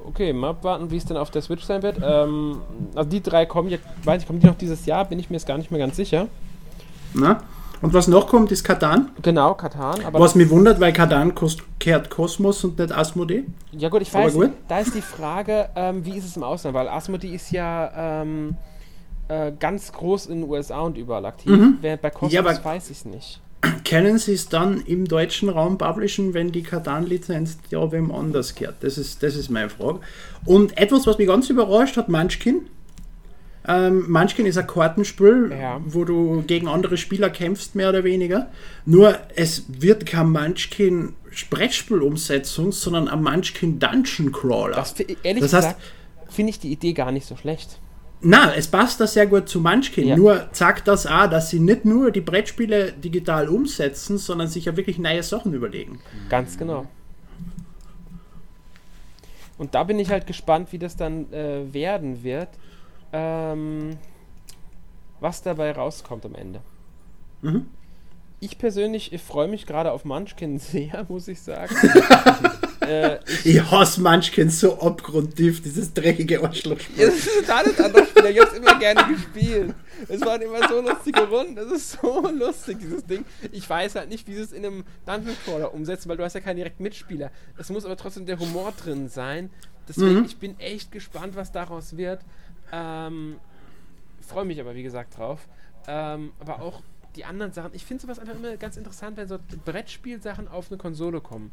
Okay, 0.07 0.32
mal 0.32 0.51
abwarten, 0.51 0.91
wie 0.91 0.97
es 0.97 1.05
denn 1.05 1.18
auf 1.18 1.30
der 1.30 1.43
Switch 1.43 1.62
sein 1.62 1.82
wird. 1.82 1.99
Ähm, 2.03 2.57
also 2.95 3.09
die 3.11 3.22
drei 3.22 3.45
kommen 3.47 3.68
jetzt, 3.68 3.84
weiß 4.05 4.22
ich, 4.22 4.26
kommen 4.26 4.41
die 4.41 4.47
noch 4.47 4.57
dieses 4.57 4.86
Jahr, 4.86 5.05
bin 5.05 5.18
ich 5.20 5.28
mir 5.30 5.36
jetzt 5.36 5.47
gar 5.47 5.59
nicht 5.59 5.70
mehr 5.70 5.78
ganz 5.78 5.97
sicher. 5.97 6.26
Na? 7.14 7.43
Und 7.83 7.95
was 7.95 8.09
noch 8.09 8.26
kommt, 8.26 8.53
ist 8.53 8.62
Katan. 8.64 9.11
Genau, 9.22 9.55
Katan. 9.55 10.01
Was 10.12 10.35
mich 10.35 10.51
wundert, 10.51 10.81
weil 10.81 10.93
Katan 10.93 11.33
kehrt 11.78 12.11
Kosmos 12.11 12.62
und 12.64 12.78
nicht 12.78 12.93
Asmodee. 12.93 13.45
Ja 13.72 13.89
gut, 13.89 14.03
ich 14.03 14.12
weiß, 14.12 14.35
gut. 14.35 14.51
da 14.68 14.81
ist 14.81 14.95
die 14.95 15.01
Frage, 15.01 15.70
ähm, 15.74 16.05
wie 16.05 16.16
ist 16.16 16.26
es 16.26 16.37
im 16.37 16.43
Ausland, 16.43 16.74
weil 16.74 16.89
Asmodee 16.89 17.35
ist 17.35 17.51
ja, 17.53 18.20
ähm, 18.22 18.57
äh, 19.28 19.53
ganz 19.59 19.93
groß 19.93 20.26
in 20.26 20.41
den 20.41 20.51
USA 20.51 20.81
und 20.81 20.99
überall 20.99 21.24
aktiv. 21.24 21.53
Mhm. 21.53 21.78
Während 21.81 22.03
bei 22.03 22.11
Cosmos 22.11 22.33
ja, 22.33 22.45
weiß 22.45 22.91
ich 22.91 22.99
es 22.99 23.05
nicht. 23.05 23.41
Können 23.89 24.18
Sie 24.18 24.33
es 24.33 24.49
dann 24.49 24.81
im 24.81 25.07
deutschen 25.07 25.49
Raum 25.49 25.78
publishen, 25.78 26.35
wenn 26.35 26.51
die 26.51 26.62
Katan-Lizenz 26.62 27.59
ja 27.70 27.93
wem 27.93 28.11
anders 28.11 28.55
gehört? 28.55 28.76
Das 28.81 28.99
ist, 28.99 29.22
das 29.22 29.37
ist 29.37 29.51
meine 29.51 29.68
Frage. 29.68 30.01
Und 30.45 30.76
etwas, 30.78 31.07
was 31.07 31.18
mich 31.18 31.28
ganz 31.28 31.51
überrascht 31.51 31.97
hat, 31.97 32.09
Munchkin. 32.09 32.66
Ähm, 33.69 34.11
Munchkin 34.11 34.47
ist 34.47 34.57
ein 34.57 34.67
Kartenspiel, 34.67 35.53
ja. 35.53 35.81
wo 35.85 36.05
du 36.05 36.43
gegen 36.47 36.67
andere 36.67 36.97
Spieler 36.97 37.29
kämpfst, 37.29 37.75
mehr 37.75 37.91
oder 37.91 38.05
weniger. 38.05 38.49
Nur 38.87 39.19
es 39.37 39.65
wird 39.69 40.07
kein 40.07 40.31
Munchkin 40.31 41.15
Brettspielumsetzung, 41.51 42.73
sondern 42.73 43.09
ein 43.09 43.23
Munchkin 43.23 43.79
Dungeon 43.79 44.33
Crawler. 44.33 44.77
Das, 44.77 44.95
ehrlich 44.99 45.43
das 45.43 45.53
gesagt, 45.53 45.81
finde 46.29 46.51
ich 46.51 46.59
die 46.59 46.73
Idee 46.73 46.93
gar 46.93 47.13
nicht 47.13 47.27
so 47.27 47.37
schlecht. 47.37 47.79
Na, 48.23 48.55
es 48.55 48.69
passt 48.69 49.01
da 49.01 49.07
sehr 49.07 49.27
gut 49.27 49.49
zu 49.49 49.61
Munchkin. 49.61 50.09
Ja. 50.09 50.17
Nur 50.17 50.49
sagt 50.53 50.89
das 50.89 51.07
auch, 51.07 51.29
dass 51.29 51.51
sie 51.51 51.61
nicht 51.61 51.85
nur 51.85 52.11
die 52.11 52.21
Brettspiele 52.21 52.93
digital 52.93 53.49
umsetzen, 53.49 54.19
sondern 54.19 54.49
sich 54.49 54.67
ja 54.67 54.77
wirklich 54.77 54.99
neue 54.99 55.23
Sachen 55.23 55.55
überlegen. 55.55 56.01
Ganz 56.29 56.59
genau. 56.59 56.87
Und 59.57 59.75
da 59.75 59.85
bin 59.85 59.99
ich 59.99 60.11
halt 60.11 60.27
gespannt, 60.27 60.73
wie 60.73 60.79
das 60.79 60.97
dann 60.97 61.33
äh, 61.33 61.73
werden 61.73 62.23
wird. 62.23 62.49
Ähm, 63.13 63.99
was 65.21 65.43
dabei 65.43 65.73
rauskommt 65.73 66.25
am 66.25 66.35
Ende. 66.35 66.61
Mhm. 67.43 67.67
Ich 68.41 68.57
persönlich 68.57 69.13
freue 69.25 69.49
mich 69.49 69.67
gerade 69.67 69.93
auf 69.93 70.05
Munchkin 70.05 70.59
sehr, 70.59 71.05
muss 71.09 71.29
ich 71.29 71.41
sagen. 71.41 71.75
äh, 72.81 73.19
ich, 73.27 73.57
ich 73.57 73.71
hasse 73.71 74.01
Munchkin 74.01 74.49
so 74.49 74.81
abgrundtief, 74.81 75.63
dieses 75.63 75.93
dreckige 75.93 76.43
Arschlochspiel. 76.43 77.07
Das 77.07 77.17
ist 77.17 77.41
total 77.41 77.65
das 77.65 77.81
andere 77.81 78.07
Spiel. 78.07 78.27
Ich 78.27 78.41
habe 78.41 78.51
es 78.51 78.57
immer 78.57 78.79
gerne 78.79 79.15
gespielt. 79.15 79.75
Es 80.09 80.21
waren 80.23 80.41
immer 80.41 80.67
so 80.67 80.81
lustige 80.81 81.29
Runden. 81.29 81.57
Das 81.57 81.71
ist 81.71 81.99
so 82.01 82.27
lustig, 82.31 82.79
dieses 82.81 83.05
Ding. 83.05 83.27
Ich 83.53 83.69
weiß 83.69 83.97
halt 83.97 84.09
nicht, 84.09 84.27
wie 84.27 84.35
sie 84.35 84.41
es 84.41 84.53
in 84.53 84.65
einem 84.65 84.85
Dungeon 85.05 85.37
Crawler 85.45 85.75
umsetzen, 85.75 86.09
weil 86.09 86.17
du 86.17 86.25
hast 86.25 86.33
ja 86.33 86.41
keinen 86.41 86.57
direkten 86.57 86.83
Mitspieler. 86.83 87.31
Es 87.59 87.69
muss 87.69 87.85
aber 87.85 87.99
trotzdem 87.99 88.25
der 88.25 88.39
Humor 88.39 88.73
drin 88.83 89.11
sein. 89.11 89.51
Deswegen, 89.87 90.21
mhm. 90.21 90.25
ich 90.25 90.39
bin 90.39 90.59
echt 90.61 90.93
gespannt, 90.93 91.37
was 91.37 91.53
daraus 91.53 91.97
wird. 91.97 92.21
Ähm, 92.73 93.37
freue 94.21 94.45
mich 94.45 94.61
aber, 94.61 94.75
wie 94.75 94.83
gesagt, 94.83 95.18
drauf. 95.18 95.47
Ähm, 95.87 96.33
aber 96.41 96.61
auch 96.61 96.83
die 97.16 97.25
anderen 97.25 97.53
Sachen. 97.53 97.71
Ich 97.75 97.85
finde 97.85 98.03
sowas 98.03 98.18
einfach 98.18 98.35
immer 98.35 98.57
ganz 98.57 98.77
interessant, 98.77 99.16
wenn 99.16 99.29
so 99.29 99.39
Brettspielsachen 99.64 100.49
auf 100.49 100.71
eine 100.71 100.79
Konsole 100.79 101.21
kommen. 101.21 101.51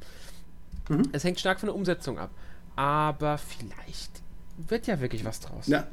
Mhm. 0.90 1.04
Es 1.12 1.24
hängt 1.24 1.40
stark 1.40 1.60
von 1.60 1.68
der 1.68 1.76
Umsetzung 1.76 2.20
ab. 2.20 2.30
Aber 2.76 3.38
vielleicht 3.38 4.12
wird 4.70 4.88
ja 4.88 5.00
wirklich 5.00 5.26
was 5.26 5.40
draus. 5.40 5.68
Ja. 5.68 5.88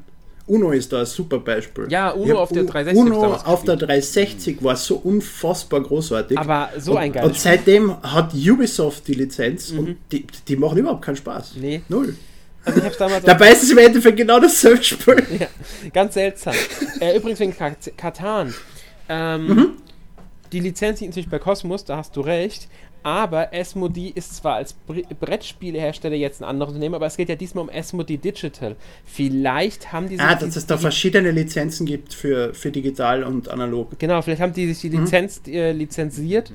Uno 0.47 0.73
ist 0.73 0.93
da 0.93 1.01
ein 1.01 1.07
super 1.07 1.39
Beispiel. 1.39 1.87
Ja, 1.89 2.11
Uno 2.11 2.39
auf 2.39 2.53
der 2.53 2.65
360. 2.65 3.03
Uno 3.03 3.35
auf 3.35 3.65
der 3.65 3.77
360 3.77 4.63
war 4.63 4.77
so 4.77 4.97
unfassbar 4.97 5.81
großartig. 5.81 6.37
Aber 6.37 6.69
so 6.77 6.97
ein 6.97 7.13
geiles 7.13 7.31
Und 7.31 7.39
seitdem 7.39 7.97
hat 8.03 8.35
Ubisoft 8.35 9.09
die 9.09 9.15
Lizenz 9.15 9.73
mhm. 9.73 9.79
und 9.79 9.97
die, 10.13 10.27
die 10.47 10.57
machen 10.57 10.77
überhaupt 10.77 11.03
keinen 11.03 11.17
Spaß. 11.17 11.55
Nee. 11.57 11.81
Null. 11.89 12.15
Also 12.65 12.79
ich 12.79 12.85
hab's 12.85 12.99
damals 12.99 13.25
Dabei 13.25 13.51
ist 13.53 13.63
es 13.63 13.71
im 13.71 13.79
Endeffekt 13.79 14.17
genau 14.17 14.41
dasselbe 14.41 14.83
Spiel. 14.83 15.23
Ja, 15.39 15.47
ganz 15.93 16.15
seltsam. 16.15 16.55
äh, 17.01 17.17
übrigens 17.17 17.41
wegen 17.41 17.55
Katan. 17.97 18.55
Ähm, 19.09 19.47
mhm. 19.47 19.73
Die 20.53 20.61
Lizenz 20.61 21.01
liegt 21.01 21.11
natürlich 21.13 21.29
bei 21.29 21.39
Cosmos, 21.39 21.85
da 21.85 21.97
hast 21.97 22.17
du 22.17 22.21
recht. 22.21 22.69
Aber 23.05 23.51
Asmodee 23.53 24.13
ist 24.15 24.37
zwar 24.37 24.55
als 24.55 24.73
Brettspielhersteller 24.73 26.17
jetzt 26.17 26.41
ein 26.41 26.47
anderes 26.47 26.73
Unternehmen, 26.73 26.95
aber 26.95 27.05
es 27.05 27.19
geht 27.19 27.29
ja 27.29 27.35
diesmal 27.35 27.65
um 27.65 27.71
Asmodee 27.71 28.17
Digital. 28.17 28.77
Vielleicht 29.05 29.93
haben 29.93 30.09
die 30.09 30.19
Ah, 30.19 30.35
dass 30.35 30.57
es 30.57 30.65
da 30.65 30.79
verschiedene 30.79 31.31
Lizenzen 31.31 31.85
gibt 31.85 32.15
für, 32.15 32.55
für 32.55 32.71
digital 32.71 33.23
und 33.25 33.51
analog. 33.51 33.99
Genau, 33.99 34.23
vielleicht 34.23 34.41
haben 34.41 34.55
die 34.55 34.73
sich 34.73 34.91
die 34.91 34.97
mhm. 34.97 35.05
Lizenz 35.05 35.43
mhm. 35.47 35.53
äh, 35.53 35.73
lizenziert, 35.73 36.51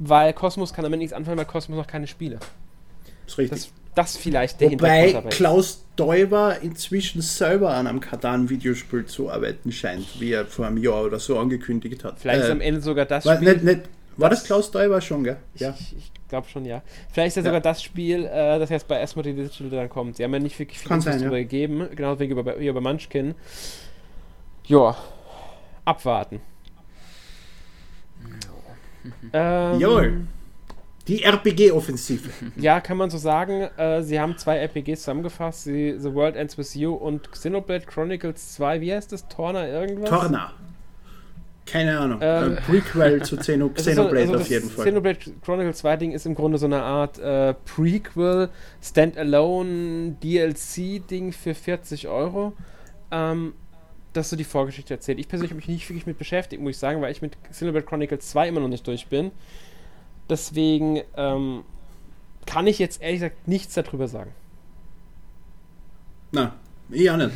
weil 0.00 0.32
Cosmos 0.32 0.74
kann 0.74 0.82
damit 0.82 0.98
nichts 0.98 1.12
anfangen, 1.12 1.38
weil 1.38 1.44
Cosmos 1.44 1.78
noch 1.78 1.86
keine 1.86 2.08
Spiele. 2.08 2.40
Das 2.40 3.34
ist 3.34 3.38
richtig. 3.38 3.58
Das, 3.60 3.72
das 3.94 4.16
vielleicht 4.16 4.60
der 4.60 4.72
Wobei 4.72 5.12
Klaus 5.30 5.84
Däuber 5.96 6.58
inzwischen 6.62 7.22
selber 7.22 7.74
an 7.74 7.86
einem 7.86 8.00
Katan-Videospiel 8.00 9.06
zu 9.06 9.30
arbeiten 9.30 9.70
scheint, 9.70 10.20
wie 10.20 10.32
er 10.32 10.46
vor 10.46 10.66
einem 10.66 10.78
Jahr 10.78 11.04
oder 11.04 11.20
so 11.20 11.38
angekündigt 11.38 12.02
hat. 12.02 12.18
Vielleicht 12.18 12.42
äh, 12.42 12.44
ist 12.46 12.50
am 12.50 12.60
Ende 12.60 12.80
sogar 12.80 13.06
das 13.06 13.24
war, 13.24 13.36
Spiel. 13.36 13.52
Nicht, 13.52 13.64
nicht, 13.64 13.80
war 14.16 14.30
das, 14.30 14.40
das 14.40 14.46
Klaus 14.46 14.70
Däuber 14.70 15.00
schon, 15.00 15.24
gell? 15.24 15.36
Ja. 15.56 15.74
Ich, 15.78 15.96
ich 15.96 16.12
glaube 16.28 16.48
schon, 16.48 16.64
ja. 16.64 16.82
Vielleicht 17.12 17.28
ist 17.28 17.36
ja, 17.36 17.42
ja, 17.42 17.46
sogar 17.46 17.60
das 17.60 17.82
Spiel, 17.82 18.24
äh, 18.24 18.58
das 18.58 18.70
jetzt 18.70 18.88
bei 18.88 19.00
Asmodee 19.00 19.34
Digital 19.34 19.70
dann 19.70 19.88
kommt. 19.88 20.16
Sie 20.16 20.24
haben 20.24 20.32
ja 20.32 20.40
nicht 20.40 20.58
wirklich 20.58 20.78
viel 20.78 21.00
sein, 21.00 21.20
darüber 21.20 21.36
ja. 21.36 21.42
gegeben, 21.44 21.88
genau 21.94 22.18
wie 22.18 22.26
über, 22.26 22.58
wie 22.58 22.66
über 22.66 22.80
Munchkin. 22.80 23.34
Ja, 24.66 24.96
abwarten. 25.84 26.40
Ähm, 29.32 29.80
Jawohl. 29.80 30.26
Die 31.06 31.22
RPG-Offensive. 31.22 32.30
Ja, 32.56 32.80
kann 32.80 32.96
man 32.96 33.10
so 33.10 33.18
sagen. 33.18 33.68
Äh, 33.76 34.02
sie 34.02 34.18
haben 34.18 34.38
zwei 34.38 34.58
RPGs 34.58 35.00
zusammengefasst: 35.00 35.64
sie, 35.64 35.96
The 35.98 36.14
World 36.14 36.36
Ends 36.36 36.56
With 36.56 36.74
You 36.74 36.94
und 36.94 37.30
Xenoblade 37.30 37.84
Chronicles 37.86 38.54
2. 38.54 38.80
Wie 38.80 38.92
heißt 38.92 39.12
das? 39.12 39.28
Torna 39.28 39.68
irgendwas? 39.68 40.08
Torna. 40.08 40.52
Keine 41.66 41.98
Ahnung. 41.98 42.18
Ähm, 42.22 42.56
Prequel 42.66 43.22
zu 43.22 43.36
Xeno 43.38 43.70
Xenoblade 43.70 44.20
also, 44.20 44.32
also 44.32 44.44
auf 44.44 44.50
jeden 44.50 44.70
Fall. 44.70 44.84
Xenoblade 44.84 45.18
Chronicles 45.42 45.78
2 45.78 45.96
Ding 45.96 46.12
ist 46.12 46.26
im 46.26 46.34
Grunde 46.34 46.58
so 46.58 46.66
eine 46.66 46.82
Art 46.82 47.18
äh, 47.18 47.54
Prequel, 47.54 48.50
Standalone 48.82 50.16
DLC 50.22 51.06
Ding 51.08 51.32
für 51.32 51.54
40 51.54 52.08
Euro. 52.08 52.52
Ähm, 53.10 53.54
das 54.12 54.30
so 54.30 54.36
die 54.36 54.44
Vorgeschichte 54.44 54.94
erzählt. 54.94 55.18
Ich 55.18 55.28
persönlich 55.28 55.50
habe 55.50 55.56
mich 55.56 55.68
nicht 55.68 55.88
wirklich 55.88 56.06
mit 56.06 56.18
beschäftigt, 56.18 56.62
muss 56.62 56.72
ich 56.72 56.78
sagen, 56.78 57.00
weil 57.00 57.10
ich 57.10 57.22
mit 57.22 57.36
Xenoblade 57.50 57.86
Chronicles 57.86 58.28
2 58.30 58.48
immer 58.48 58.60
noch 58.60 58.68
nicht 58.68 58.86
durch 58.86 59.06
bin. 59.08 59.32
Deswegen 60.28 61.02
ähm, 61.16 61.64
kann 62.46 62.66
ich 62.66 62.78
jetzt 62.78 63.02
ehrlich 63.02 63.20
gesagt 63.20 63.48
nichts 63.48 63.74
darüber 63.74 64.08
sagen. 64.08 64.32
Na, 66.32 66.54
ich 66.90 67.10
auch 67.10 67.16
nicht. 67.16 67.30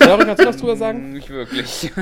Darum 0.00 0.24
kannst 0.24 0.42
du 0.42 0.46
was 0.46 0.56
drüber 0.56 0.76
sagen? 0.76 1.12
Nicht 1.12 1.28
wirklich. 1.30 1.90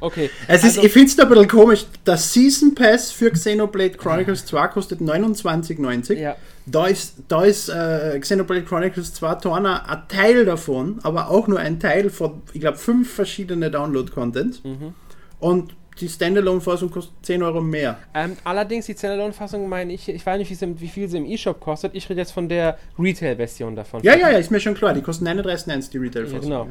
Okay. 0.00 0.30
Es 0.46 0.62
ist, 0.62 0.76
also, 0.76 0.82
ich 0.84 0.92
finde 0.92 1.08
es 1.08 1.18
ein 1.18 1.28
bisschen 1.28 1.48
komisch. 1.48 1.86
Der 2.06 2.16
Season 2.16 2.72
Pass 2.72 3.10
für 3.10 3.32
Xenoblade 3.32 3.96
Chronicles 3.96 4.46
2 4.46 4.68
kostet 4.68 5.00
29,90. 5.00 6.14
Ja. 6.14 6.36
Da 6.66 6.86
ist, 6.86 7.16
da 7.26 7.42
ist 7.42 7.68
äh, 7.68 8.16
Xenoblade 8.20 8.62
Chronicles 8.62 9.12
2 9.14 9.34
Torna 9.36 9.84
ein 9.86 10.02
Teil 10.06 10.44
davon, 10.44 11.00
aber 11.02 11.30
auch 11.30 11.48
nur 11.48 11.58
ein 11.58 11.80
Teil 11.80 12.10
von, 12.10 12.42
ich 12.52 12.60
glaube, 12.60 12.78
fünf 12.78 13.12
verschiedene 13.12 13.72
Download-Contents. 13.72 14.62
Mhm. 14.62 14.94
Und 15.40 15.74
die 16.00 16.08
Standalone-Fassung 16.08 16.90
kostet 16.90 17.14
10 17.22 17.42
Euro 17.42 17.60
mehr. 17.60 17.98
Ähm, 18.14 18.36
allerdings, 18.44 18.86
die 18.86 18.94
Standalone-Fassung 18.94 19.68
meine 19.68 19.92
ich, 19.92 20.08
ich 20.08 20.24
weiß 20.24 20.38
nicht, 20.38 20.80
wie, 20.80 20.88
viel 20.88 21.08
sie 21.08 21.18
im 21.18 21.26
E-Shop 21.26 21.60
kostet. 21.60 21.94
Ich 21.94 22.08
rede 22.08 22.20
jetzt 22.20 22.32
von 22.32 22.48
der 22.48 22.78
Retail-Version 22.98 23.76
davon. 23.76 24.02
Ja, 24.02 24.16
ja, 24.16 24.30
ja, 24.30 24.38
ist 24.38 24.50
mir 24.50 24.60
schon 24.60 24.74
klar. 24.74 24.94
Die 24.94 25.02
kosten 25.02 25.26
39,1 25.26 25.90
die 25.90 25.98
Retail-Fassung. 25.98 26.50
Ja, 26.50 26.62
genau. 26.62 26.68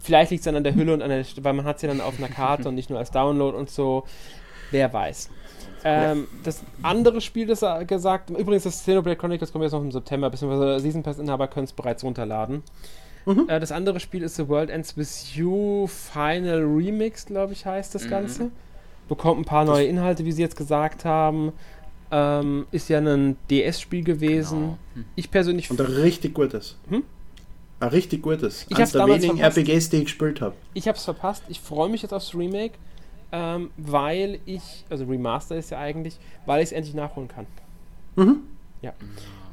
Vielleicht 0.00 0.30
liegt 0.30 0.40
es 0.40 0.44
dann 0.44 0.56
an 0.56 0.64
der 0.64 0.74
Hülle 0.74 0.94
und 0.94 1.02
an 1.02 1.10
der, 1.10 1.24
weil 1.42 1.52
man 1.52 1.64
hat 1.64 1.80
sie 1.80 1.86
dann 1.86 2.00
auf 2.00 2.18
einer 2.18 2.28
Karte 2.28 2.68
und 2.68 2.74
nicht 2.74 2.90
nur 2.90 2.98
als 2.98 3.10
Download 3.10 3.56
und 3.56 3.70
so. 3.70 4.04
Wer 4.70 4.92
weiß. 4.92 5.30
Ähm, 5.82 6.28
das 6.44 6.62
andere 6.82 7.20
Spiel, 7.20 7.46
das 7.46 7.62
er 7.62 7.84
gesagt, 7.84 8.30
übrigens 8.30 8.64
das 8.64 8.80
Xenoblade 8.80 9.16
Chronicles 9.16 9.50
kommt 9.50 9.62
jetzt 9.64 9.72
noch 9.72 9.82
im 9.82 9.90
September, 9.90 10.30
beziehungsweise 10.30 10.78
Season 10.80 11.02
Pass-Inhaber 11.02 11.48
können 11.48 11.64
es 11.64 11.72
bereits 11.72 12.04
runterladen. 12.04 12.62
Mhm. 13.26 13.48
Äh, 13.48 13.60
das 13.60 13.72
andere 13.72 14.00
Spiel 14.00 14.22
ist 14.22 14.36
The 14.36 14.48
World 14.48 14.70
Ends 14.70 14.96
With 14.96 15.34
You 15.34 15.86
Final 15.86 16.62
Remix, 16.62 17.26
glaube 17.26 17.52
ich, 17.52 17.66
heißt 17.66 17.94
das 17.94 18.04
mhm. 18.04 18.10
Ganze. 18.10 18.50
Bekommt 19.08 19.40
ein 19.40 19.44
paar 19.44 19.64
neue 19.64 19.86
Inhalte, 19.86 20.24
wie 20.24 20.32
sie 20.32 20.42
jetzt 20.42 20.56
gesagt 20.56 21.04
haben. 21.04 21.52
Ähm, 22.12 22.66
ist 22.72 22.88
ja 22.88 22.98
ein 22.98 23.36
DS-Spiel 23.50 24.02
gewesen. 24.02 24.60
Genau. 24.60 24.78
Hm. 24.94 25.04
Ich 25.14 25.30
persönlich. 25.30 25.70
Und 25.70 25.80
ein 25.80 25.86
richtig 25.86 26.34
gutes. 26.34 26.76
Hm? 26.88 27.04
Ein 27.78 27.88
richtig 27.88 28.22
gutes. 28.22 28.66
Ich 28.68 28.76
Eines 28.76 28.92
der 28.92 29.06
wenigen 29.06 29.38
verpasst. 29.38 29.58
RPGs, 29.58 29.90
die 29.90 29.96
ich 29.98 30.04
gespielt 30.04 30.40
habe. 30.40 30.54
Ich 30.74 30.88
habe 30.88 30.98
es 30.98 31.04
verpasst. 31.04 31.44
Ich 31.48 31.60
freue 31.60 31.88
mich 31.88 32.02
jetzt 32.02 32.12
aufs 32.12 32.34
Remake, 32.34 32.74
ähm, 33.32 33.70
weil 33.76 34.40
ich, 34.44 34.84
also 34.90 35.04
Remaster 35.04 35.56
ist 35.56 35.70
ja 35.70 35.78
eigentlich, 35.78 36.18
weil 36.46 36.62
ich 36.62 36.66
es 36.66 36.72
endlich 36.72 36.94
nachholen 36.94 37.28
kann. 37.28 37.46
Mhm. 38.16 38.40
Ja. 38.82 38.92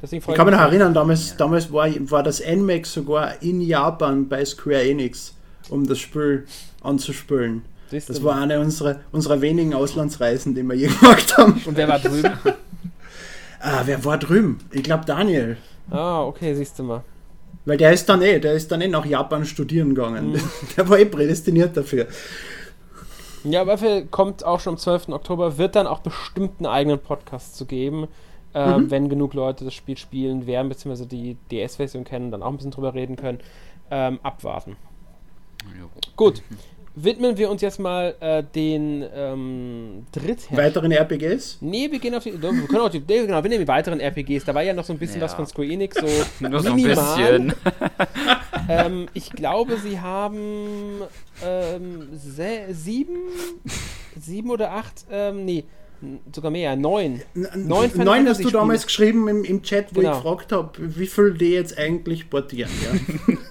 Deswegen 0.01 0.23
ich 0.27 0.35
kann 0.35 0.45
mich 0.45 0.55
noch 0.55 0.61
erinnern, 0.61 0.93
damals, 0.93 1.31
ja. 1.31 1.35
damals 1.37 1.71
war, 1.71 1.89
war 2.11 2.23
das 2.23 2.41
NMAX 2.45 2.93
sogar 2.93 3.41
in 3.41 3.61
Japan 3.61 4.27
bei 4.27 4.45
Square 4.45 4.83
Enix, 4.83 5.33
um 5.69 5.87
das 5.87 5.99
Spiel 5.99 6.45
anzuspülen. 6.83 7.63
Das 7.89 8.23
war 8.23 8.35
eine 8.35 8.59
unserer, 8.59 8.99
unserer 9.11 9.41
wenigen 9.41 9.73
Auslandsreisen, 9.73 10.53
die 10.53 10.63
wir 10.63 10.75
je 10.75 10.87
gemacht 11.01 11.37
haben. 11.37 11.61
Und 11.65 11.77
wer 11.77 11.87
war 11.87 11.99
drüben? 11.99 12.31
ah, 13.59 13.81
wer 13.85 14.03
war 14.05 14.17
drüben? 14.17 14.59
Ich 14.71 14.83
glaube 14.83 15.05
Daniel. 15.05 15.57
Ah, 15.89 16.23
okay, 16.23 16.53
siehst 16.53 16.77
du 16.79 16.83
mal. 16.83 17.03
Weil 17.65 17.77
der 17.77 17.91
ist 17.91 18.07
dann 18.07 18.21
eh, 18.21 18.39
der 18.39 18.53
ist 18.53 18.71
dann 18.71 18.81
eh 18.81 18.87
nach 18.87 19.05
Japan 19.05 19.45
studieren 19.45 19.95
gegangen. 19.95 20.33
Mhm. 20.33 20.41
Der 20.77 20.87
war 20.87 20.99
eh 20.99 21.05
prädestiniert 21.05 21.75
dafür. 21.75 22.07
Ja, 23.43 23.61
aber 23.61 23.77
kommt 24.09 24.45
auch 24.45 24.59
schon 24.59 24.73
am 24.73 24.77
12. 24.77 25.09
Oktober, 25.09 25.57
wird 25.57 25.75
dann 25.75 25.87
auch 25.87 25.99
bestimmt 25.99 26.59
einen 26.59 26.67
eigenen 26.67 26.99
Podcast 26.99 27.57
zu 27.57 27.65
geben 27.65 28.07
äh, 28.57 28.77
mhm. 28.77 28.89
wenn 28.89 29.07
genug 29.07 29.33
Leute 29.35 29.65
das 29.65 29.75
Spiel 29.75 29.97
spielen 29.97 30.47
werden, 30.47 30.67
beziehungsweise 30.69 31.07
die 31.07 31.37
DS-Version 31.51 32.03
kennen, 32.03 32.31
dann 32.31 32.41
auch 32.41 32.49
ein 32.49 32.55
bisschen 32.57 32.71
drüber 32.71 32.95
reden 32.95 33.15
können. 33.15 33.39
Ähm, 33.91 34.19
abwarten. 34.23 34.75
Jo. 35.79 35.89
Gut. 36.15 36.41
widmen 36.95 37.37
wir 37.37 37.51
uns 37.51 37.61
jetzt 37.61 37.79
mal 37.79 38.15
äh, 38.19 38.43
den 38.43 39.05
ähm, 39.13 40.07
Dritthersteller. 40.11 40.63
Weiteren 40.63 40.91
RPGs? 40.91 41.59
Nee, 41.61 41.91
wir 41.91 41.99
gehen 41.99 42.15
auf 42.15 42.23
die. 42.23 42.41
Wir 42.41 42.49
können 42.67 42.81
auch 42.81 42.89
die. 42.89 42.99
Nee, 42.99 43.27
genau, 43.27 43.43
wir 43.43 43.49
nehmen 43.49 43.61
die 43.63 43.67
weiteren 43.67 43.99
RPGs. 43.99 44.43
Da 44.45 44.55
war 44.55 44.63
ja 44.63 44.73
noch 44.73 44.83
so 44.83 44.93
ein 44.93 44.99
bisschen 44.99 45.19
Ja. 45.19 45.25
was 45.25 45.35
von 45.35 45.45
Square 45.45 45.67
Enix, 45.67 45.95
so. 45.97 46.07
Nur 46.49 46.59
so 46.61 46.69
ein 46.69 46.75
minimal. 46.75 46.95
bisschen. 46.95 47.53
Ähm, 48.69 49.07
ich 49.13 49.29
glaube, 49.29 49.77
sie 49.77 50.01
haben 50.01 51.01
ähm, 51.41 52.09
sieben, 52.11 53.15
sieben 54.19 54.49
oder 54.49 54.73
acht, 54.73 55.05
ähm, 55.09 55.45
nee, 55.45 55.63
sogar 56.33 56.51
mehr, 56.51 56.75
neun. 56.75 57.21
Neun 57.33 57.91
Neun 57.95 58.27
hast 58.27 58.43
du 58.43 58.49
damals 58.49 58.85
geschrieben 58.85 59.27
im, 59.27 59.43
im 59.43 59.61
Chat, 59.63 59.87
wo 59.95 59.99
Genau. 60.01 60.11
ich 60.17 60.23
gefragt 60.23 60.51
habe, 60.51 60.71
wie 60.77 61.07
viel 61.07 61.33
die 61.33 61.51
jetzt 61.51 61.77
eigentlich 61.77 62.29
portieren. 62.29 62.69
Ja? 62.83 63.35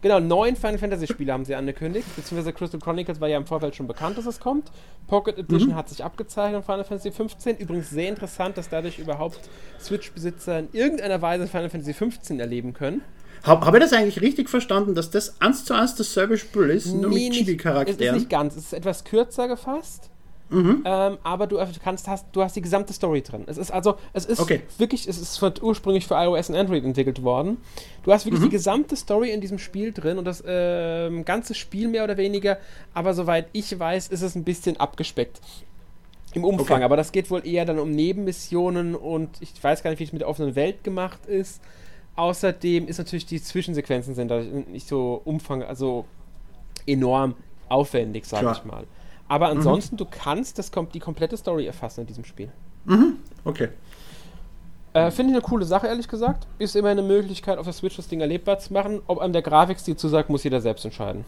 Genau, 0.00 0.20
neun 0.20 0.54
Final 0.54 0.78
Fantasy 0.78 1.08
Spiele 1.08 1.32
haben 1.32 1.44
sie 1.44 1.56
angekündigt, 1.56 2.06
beziehungsweise 2.14 2.52
Crystal 2.52 2.78
Chronicles 2.78 3.20
war 3.20 3.26
ja 3.26 3.36
im 3.36 3.46
Vorfeld 3.46 3.74
schon 3.74 3.88
bekannt, 3.88 4.16
dass 4.16 4.26
es 4.26 4.38
kommt. 4.38 4.70
Pocket 5.08 5.36
Edition 5.36 5.74
hat 5.74 5.88
sich 5.88 6.04
abgezeichnet 6.04 6.60
in 6.60 6.62
Final 6.64 6.84
Fantasy 6.84 7.10
15. 7.10 7.56
Übrigens 7.56 7.90
sehr 7.90 8.08
interessant, 8.08 8.56
dass 8.56 8.68
dadurch 8.68 9.00
überhaupt 9.00 9.40
Switch-Besitzer 9.80 10.60
in 10.60 10.68
irgendeiner 10.72 11.20
Weise 11.20 11.48
Final 11.48 11.68
Fantasy 11.68 11.94
15 11.94 12.38
erleben 12.38 12.74
können. 12.74 13.02
Habe 13.42 13.66
hab 13.66 13.74
ich 13.74 13.80
das 13.80 13.92
eigentlich 13.92 14.20
richtig 14.20 14.48
verstanden, 14.48 14.94
dass 14.94 15.10
das 15.10 15.40
eins 15.40 15.64
zu 15.64 15.74
eins 15.74 15.96
dasselbe 15.96 16.38
Spiel 16.38 16.70
ist, 16.70 16.86
nur 16.86 17.08
Nee, 17.10 17.14
mit 17.14 17.14
nicht- 17.14 17.30
Es 17.32 17.36
ist 17.40 17.46
Chibi-Charakteren? 17.46 18.14
nicht 18.18 18.30
ganz, 18.30 18.54
es 18.54 18.66
ist 18.66 18.72
etwas 18.74 19.02
kürzer 19.02 19.48
gefasst. 19.48 20.10
Mhm. 20.50 20.82
Ähm, 20.86 21.18
aber 21.22 21.46
du 21.46 21.58
kannst, 21.82 22.08
hast, 22.08 22.26
du 22.32 22.42
hast 22.42 22.56
die 22.56 22.62
gesamte 22.62 22.92
Story 22.94 23.20
drin. 23.22 23.42
Es 23.46 23.58
ist 23.58 23.70
also, 23.70 23.96
es 24.14 24.24
ist 24.24 24.40
Okay. 24.40 24.62
wirklich, 24.78 25.06
es 25.06 25.18
ist 25.18 25.42
ursprünglich 25.62 26.06
für 26.06 26.14
iOS 26.14 26.48
und 26.48 26.56
Android 26.56 26.84
entwickelt 26.84 27.22
worden. 27.22 27.58
Du 28.02 28.12
hast 28.12 28.24
Mhm. 28.24 28.30
wirklich 28.30 28.44
die 28.44 28.56
gesamte 28.56 28.96
Story 28.96 29.30
in 29.30 29.40
diesem 29.42 29.58
Spiel 29.58 29.92
drin 29.92 30.16
und 30.16 30.24
das 30.24 30.42
ähm, 30.46 31.24
ganze 31.26 31.54
Spiel 31.54 31.88
mehr 31.88 32.04
oder 32.04 32.16
weniger, 32.16 32.58
aber 32.94 33.12
soweit 33.12 33.48
ich 33.52 33.78
weiß, 33.78 34.08
ist 34.08 34.22
es 34.22 34.34
ein 34.36 34.44
bisschen 34.44 34.78
abgespeckt. 34.78 35.40
Im 36.34 36.44
Umfang, 36.44 36.76
Okay. 36.76 36.84
aber 36.84 36.96
das 36.96 37.12
geht 37.12 37.30
wohl 37.30 37.46
eher 37.46 37.64
dann 37.64 37.78
um 37.78 37.90
Nebenmissionen 37.90 38.94
und 38.94 39.30
ich 39.40 39.52
weiß 39.62 39.82
gar 39.82 39.90
nicht, 39.90 39.98
wie 40.00 40.04
es 40.04 40.12
mit 40.12 40.20
der 40.22 40.28
offenen 40.28 40.54
Welt 40.56 40.82
gemacht 40.84 41.26
ist. 41.26 41.60
Außerdem 42.16 42.88
ist 42.88 42.98
natürlich 42.98 43.26
die 43.26 43.40
Zwischensequenzen 43.40 44.14
sind 44.14 44.30
nicht 44.72 44.88
so 44.88 45.20
umfang, 45.24 45.62
also 45.62 46.04
enorm 46.86 47.34
aufwendig, 47.68 48.24
sage 48.26 48.50
ich 48.52 48.64
mal. 48.64 48.84
Aber 49.28 49.48
ansonsten, 49.48 49.96
du 49.96 50.06
kannst 50.06 50.58
das, 50.58 50.70
die 50.94 51.00
komplette 51.00 51.36
Story 51.36 51.66
erfassen 51.66 52.00
in 52.00 52.06
diesem 52.06 52.24
Spiel. 52.24 52.50
Okay. 53.44 53.68
Äh, 54.94 55.10
Finde 55.10 55.32
ich 55.32 55.36
eine 55.36 55.42
coole 55.42 55.64
Sache, 55.66 55.86
ehrlich 55.86 56.08
gesagt. 56.08 56.46
Ist 56.58 56.74
immer 56.74 56.88
eine 56.88 57.02
Möglichkeit, 57.02 57.58
auf 57.58 57.64
der 57.66 57.74
Switch 57.74 57.96
das 57.96 58.08
Ding 58.08 58.20
erlebbar 58.20 58.58
zu 58.58 58.72
machen. 58.72 59.00
Ob 59.06 59.18
einem 59.18 59.32
der 59.32 59.42
Grafikstil 59.42 59.96
zusagt, 59.96 60.30
muss 60.30 60.44
jeder 60.44 60.60
selbst 60.60 60.84
entscheiden. 60.84 61.24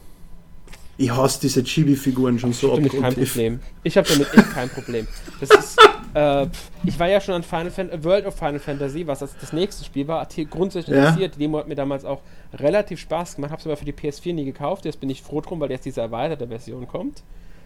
Ich 0.96 1.10
hasse 1.10 1.40
diese 1.40 1.62
Chibi-Figuren 1.62 2.38
schon 2.38 2.52
so 2.52 2.74
Damit 2.76 2.92
kein. 2.92 3.14
Problem. 3.14 3.60
Ich 3.82 3.96
habe 3.96 4.06
damit 4.08 4.34
echt 4.34 4.50
kein 4.52 4.68
Problem. 4.68 5.06
Das 5.40 5.50
ist, 5.50 5.78
äh, 6.14 6.46
ich 6.84 6.98
war 6.98 7.08
ja 7.08 7.20
schon 7.20 7.34
an 7.34 7.42
Final 7.42 7.70
Fan 7.70 7.90
äh, 7.90 8.04
World 8.04 8.26
of 8.26 8.34
Final 8.34 8.58
Fantasy, 8.58 9.06
was 9.06 9.20
das, 9.20 9.34
das 9.40 9.52
nächste 9.54 9.84
Spiel 9.84 10.06
war, 10.08 10.26
grundsätzlich 10.50 10.94
Ja. 10.94 11.04
interessiert. 11.04 11.36
Die 11.36 11.38
Demo 11.38 11.58
hat 11.58 11.68
mir 11.68 11.74
damals 11.74 12.04
auch 12.04 12.20
relativ 12.52 13.00
Spaß 13.00 13.36
gemacht, 13.36 13.50
habe 13.50 13.60
es 13.60 13.66
aber 13.66 13.76
für 13.78 13.86
die 13.86 13.94
PS4 13.94 14.34
nie 14.34 14.44
gekauft. 14.44 14.84
Jetzt 14.84 15.00
bin 15.00 15.08
ich 15.08 15.22
froh 15.22 15.40
drum, 15.40 15.60
weil 15.60 15.70
jetzt 15.70 15.86
diese 15.86 16.02
erweiterte 16.02 16.48
Version 16.48 16.86
kommt. 16.86 17.22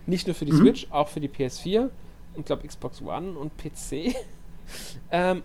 Nicht 0.06 0.26
nur 0.26 0.34
für 0.34 0.44
die 0.44 0.52
Mhm. 0.52 0.58
Switch, 0.58 0.86
auch 0.90 1.08
für 1.08 1.20
die 1.20 1.28
PS4 1.28 1.88
und 2.34 2.46
glaube 2.46 2.66
Xbox 2.66 3.00
One 3.02 3.32
und 3.38 3.52
PC. 3.56 4.14
ähm, 5.10 5.42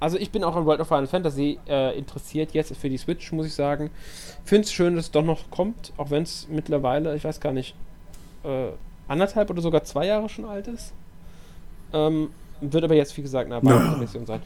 also 0.00 0.16
ich 0.16 0.30
bin 0.30 0.44
auch 0.44 0.54
an 0.54 0.64
World 0.66 0.80
of 0.80 0.88
Final 0.88 1.06
Fantasy 1.08 1.58
äh, 1.68 1.98
interessiert, 1.98 2.52
jetzt 2.52 2.76
für 2.76 2.88
die 2.88 2.98
Switch, 2.98 3.32
muss 3.32 3.46
ich 3.46 3.54
sagen. 3.54 3.90
Finde 4.44 4.64
es 4.64 4.72
schön, 4.72 4.94
dass 4.94 5.06
es 5.06 5.10
doch 5.10 5.24
noch 5.24 5.50
kommt, 5.50 5.92
auch 5.96 6.10
wenn 6.10 6.22
es 6.22 6.46
mittlerweile, 6.48 7.16
ich 7.16 7.24
weiß 7.24 7.40
gar 7.40 7.52
nicht, 7.52 7.74
äh, 8.44 8.68
anderthalb 9.08 9.50
oder 9.50 9.60
sogar 9.62 9.82
zwei 9.84 10.06
Jahre 10.06 10.28
schon 10.28 10.44
alt 10.44 10.68
ist. 10.68 10.92
Ähm, 11.92 12.30
wird 12.60 12.84
aber 12.84 12.94
jetzt, 12.94 13.16
wie 13.16 13.22
gesagt, 13.22 13.50
eine. 13.50 13.60
Version 13.98 14.26
sein. 14.26 14.40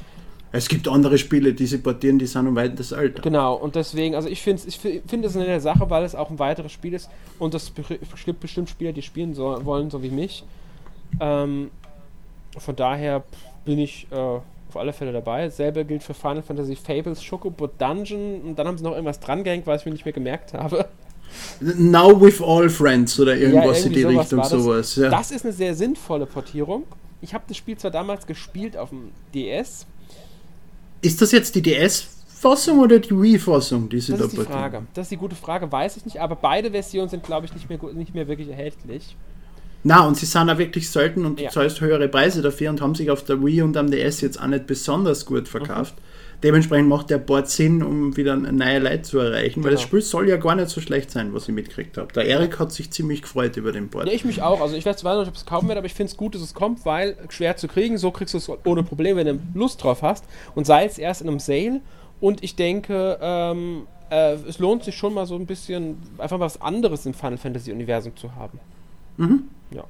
Es 0.52 0.68
gibt 0.68 0.86
andere 0.86 1.16
Spiele, 1.16 1.54
die 1.54 1.66
sie 1.66 1.78
portieren, 1.78 2.18
die 2.18 2.26
sind 2.26 2.46
um 2.46 2.54
weit 2.54 2.78
das 2.78 2.92
Alter. 2.92 3.22
Genau, 3.22 3.54
und 3.54 3.74
deswegen, 3.74 4.14
also 4.14 4.28
ich 4.28 4.42
finde 4.42 4.62
ich 4.66 4.78
finde 4.78 5.28
es 5.28 5.34
eine 5.36 5.46
nette 5.46 5.60
Sache, 5.60 5.88
weil 5.88 6.04
es 6.04 6.14
auch 6.14 6.30
ein 6.30 6.38
weiteres 6.38 6.72
Spiel 6.72 6.92
ist 6.92 7.08
und 7.38 7.54
das 7.54 7.70
be- 7.70 7.82
bestimmt, 8.40 8.68
Spieler, 8.68 8.92
die 8.92 9.02
spielen 9.02 9.34
so, 9.34 9.64
wollen, 9.64 9.90
so 9.90 10.02
wie 10.02 10.10
mich. 10.10 10.44
Ähm, 11.20 11.70
von 12.58 12.76
daher 12.76 13.22
bin 13.64 13.78
ich 13.78 14.06
äh, 14.10 14.14
auf 14.14 14.76
alle 14.76 14.92
Fälle 14.92 15.12
dabei. 15.12 15.48
Selber 15.48 15.84
gilt 15.84 16.02
für 16.02 16.14
Final 16.14 16.42
Fantasy 16.42 16.76
Fables 16.76 17.22
Chocobo 17.26 17.66
Dungeon 17.66 18.42
und 18.42 18.58
dann 18.58 18.66
haben 18.66 18.76
sie 18.76 18.84
noch 18.84 18.92
irgendwas 18.92 19.20
drangehängt, 19.20 19.66
was 19.66 19.80
ich 19.80 19.86
mir 19.86 19.92
nicht 19.92 20.04
mehr 20.04 20.12
gemerkt 20.12 20.52
habe. 20.52 20.86
Now 21.60 22.20
with 22.20 22.42
all 22.42 22.68
friends 22.68 23.18
oder 23.18 23.36
irgendwas 23.36 23.84
in 23.86 23.92
irgendwie 23.92 24.10
die 24.12 24.18
Richtung 24.18 24.38
das. 24.40 24.50
sowas. 24.50 24.96
Ja. 24.96 25.08
Das 25.08 25.30
ist 25.30 25.44
eine 25.44 25.54
sehr 25.54 25.74
sinnvolle 25.74 26.26
Portierung. 26.26 26.84
Ich 27.22 27.32
habe 27.32 27.44
das 27.48 27.56
Spiel 27.56 27.78
zwar 27.78 27.90
damals 27.90 28.26
gespielt 28.26 28.76
auf 28.76 28.90
dem 28.90 29.12
DS, 29.34 29.86
Ist 31.02 31.20
das 31.20 31.32
jetzt 31.32 31.54
die 31.56 31.62
DS-Fassung 31.62 32.78
oder 32.78 32.98
die 32.98 33.10
Wii-Fassung, 33.10 33.88
die 33.88 34.00
sie 34.00 34.12
das 34.12 34.20
da 34.20 34.26
ist 34.26 34.36
die? 34.38 34.40
Frage. 34.42 34.82
Das 34.94 35.06
ist 35.06 35.10
die 35.10 35.16
gute 35.16 35.36
Frage, 35.36 35.70
weiß 35.70 35.96
ich 35.98 36.04
nicht, 36.04 36.20
aber 36.20 36.36
beide 36.36 36.70
Versionen 36.70 37.08
sind, 37.08 37.22
glaube 37.24 37.46
ich, 37.46 37.52
nicht 37.54 37.68
mehr, 37.68 37.78
nicht 37.92 38.14
mehr 38.14 38.28
wirklich 38.28 38.48
erhältlich. 38.48 39.16
Na, 39.84 40.06
und 40.06 40.16
sie 40.16 40.26
sind 40.26 40.48
auch 40.48 40.58
wirklich 40.58 40.88
selten 40.88 41.26
und 41.26 41.40
du 41.40 41.44
Ja. 41.44 41.50
zahlst 41.50 41.80
höhere 41.80 42.08
Preise 42.08 42.40
dafür 42.40 42.70
und 42.70 42.80
haben 42.80 42.94
sich 42.94 43.10
auf 43.10 43.24
der 43.24 43.44
Wii 43.44 43.62
und 43.62 43.76
am 43.76 43.90
DS 43.90 44.20
jetzt 44.20 44.40
auch 44.40 44.46
nicht 44.46 44.66
besonders 44.68 45.26
gut 45.26 45.48
verkauft. 45.48 45.94
Mhm. 45.96 46.02
Dementsprechend 46.42 46.88
macht 46.88 47.10
der 47.10 47.18
Board 47.18 47.48
Sinn, 47.48 47.82
um 47.82 48.16
wieder 48.16 48.34
neue 48.36 48.80
Leute 48.80 49.02
zu 49.02 49.18
erreichen, 49.18 49.62
weil 49.62 49.70
das 49.70 49.80
Genau. 49.80 49.88
Spiel 49.88 50.02
soll 50.02 50.28
ja 50.28 50.36
gar 50.38 50.54
nicht 50.56 50.68
so 50.70 50.80
schlecht 50.80 51.10
sein, 51.10 51.32
was 51.32 51.48
ich 51.48 51.54
mitgekriegt 51.54 51.96
habe. 51.98 52.12
Der 52.12 52.24
Erik 52.26 52.58
hat 52.58 52.72
sich 52.72 52.90
ziemlich 52.90 53.22
gefreut 53.22 53.56
über 53.56 53.70
den 53.72 53.88
Board. 53.88 54.06
Ja, 54.08 54.12
ich 54.12 54.24
mich 54.24 54.42
auch. 54.42 54.60
Also 54.60 54.74
ich 54.74 54.84
weiß 54.84 55.02
nicht, 55.02 55.06
ob 55.28 55.34
es 55.34 55.46
kaufen 55.46 55.68
werde, 55.68 55.78
aber 55.78 55.86
ich 55.86 55.94
finde 55.94 56.10
es 56.10 56.16
gut, 56.16 56.34
dass 56.34 56.42
es 56.42 56.52
kommt, 56.54 56.84
weil 56.84 57.16
schwer 57.28 57.56
zu 57.56 57.68
kriegen, 57.68 57.96
so 57.96 58.10
kriegst 58.10 58.34
du 58.34 58.38
es 58.38 58.50
ohne 58.64 58.82
Probleme, 58.82 59.24
wenn 59.24 59.38
du 59.38 59.58
Lust 59.58 59.82
drauf 59.82 60.02
hast. 60.02 60.24
Und 60.54 60.66
sei 60.66 60.84
es 60.84 60.98
erst 60.98 61.22
in 61.22 61.28
einem 61.28 61.38
Sale. 61.38 61.80
Und 62.20 62.42
ich 62.42 62.56
denke, 62.56 63.18
ähm, 63.20 63.86
äh, 64.10 64.34
es 64.48 64.58
lohnt 64.58 64.84
sich 64.84 64.96
schon 64.96 65.14
mal 65.14 65.26
so 65.26 65.36
ein 65.36 65.46
bisschen 65.46 65.96
einfach 66.18 66.40
was 66.40 66.60
anderes 66.60 67.06
im 67.06 67.14
Final 67.14 67.38
Fantasy 67.38 67.72
Universum 67.72 68.16
zu 68.16 68.34
haben. 68.34 68.58
Mhm. 69.16 69.44
Ja. 69.70 69.84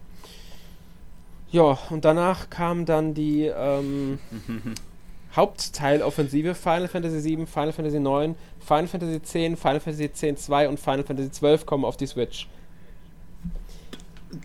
Ja, 1.50 1.78
und 1.90 2.04
danach 2.04 2.48
kam 2.50 2.86
dann 2.86 3.12
die 3.14 3.42
ähm, 3.44 4.18
Hauptteiloffensive 5.34 6.54
Final 6.54 6.88
Fantasy 6.88 7.36
VII, 7.36 7.46
Final 7.46 7.72
Fantasy 7.72 7.96
IX, 7.96 8.34
Final 8.60 8.86
Fantasy 8.86 9.16
X, 9.16 9.30
Final 9.60 9.80
Fantasy 9.80 10.04
X-2 10.04 10.68
und 10.68 10.78
Final 10.80 11.04
Fantasy 11.04 11.30
XII 11.30 11.58
kommen 11.64 11.84
auf 11.84 11.96
die 11.96 12.06
Switch. 12.06 12.48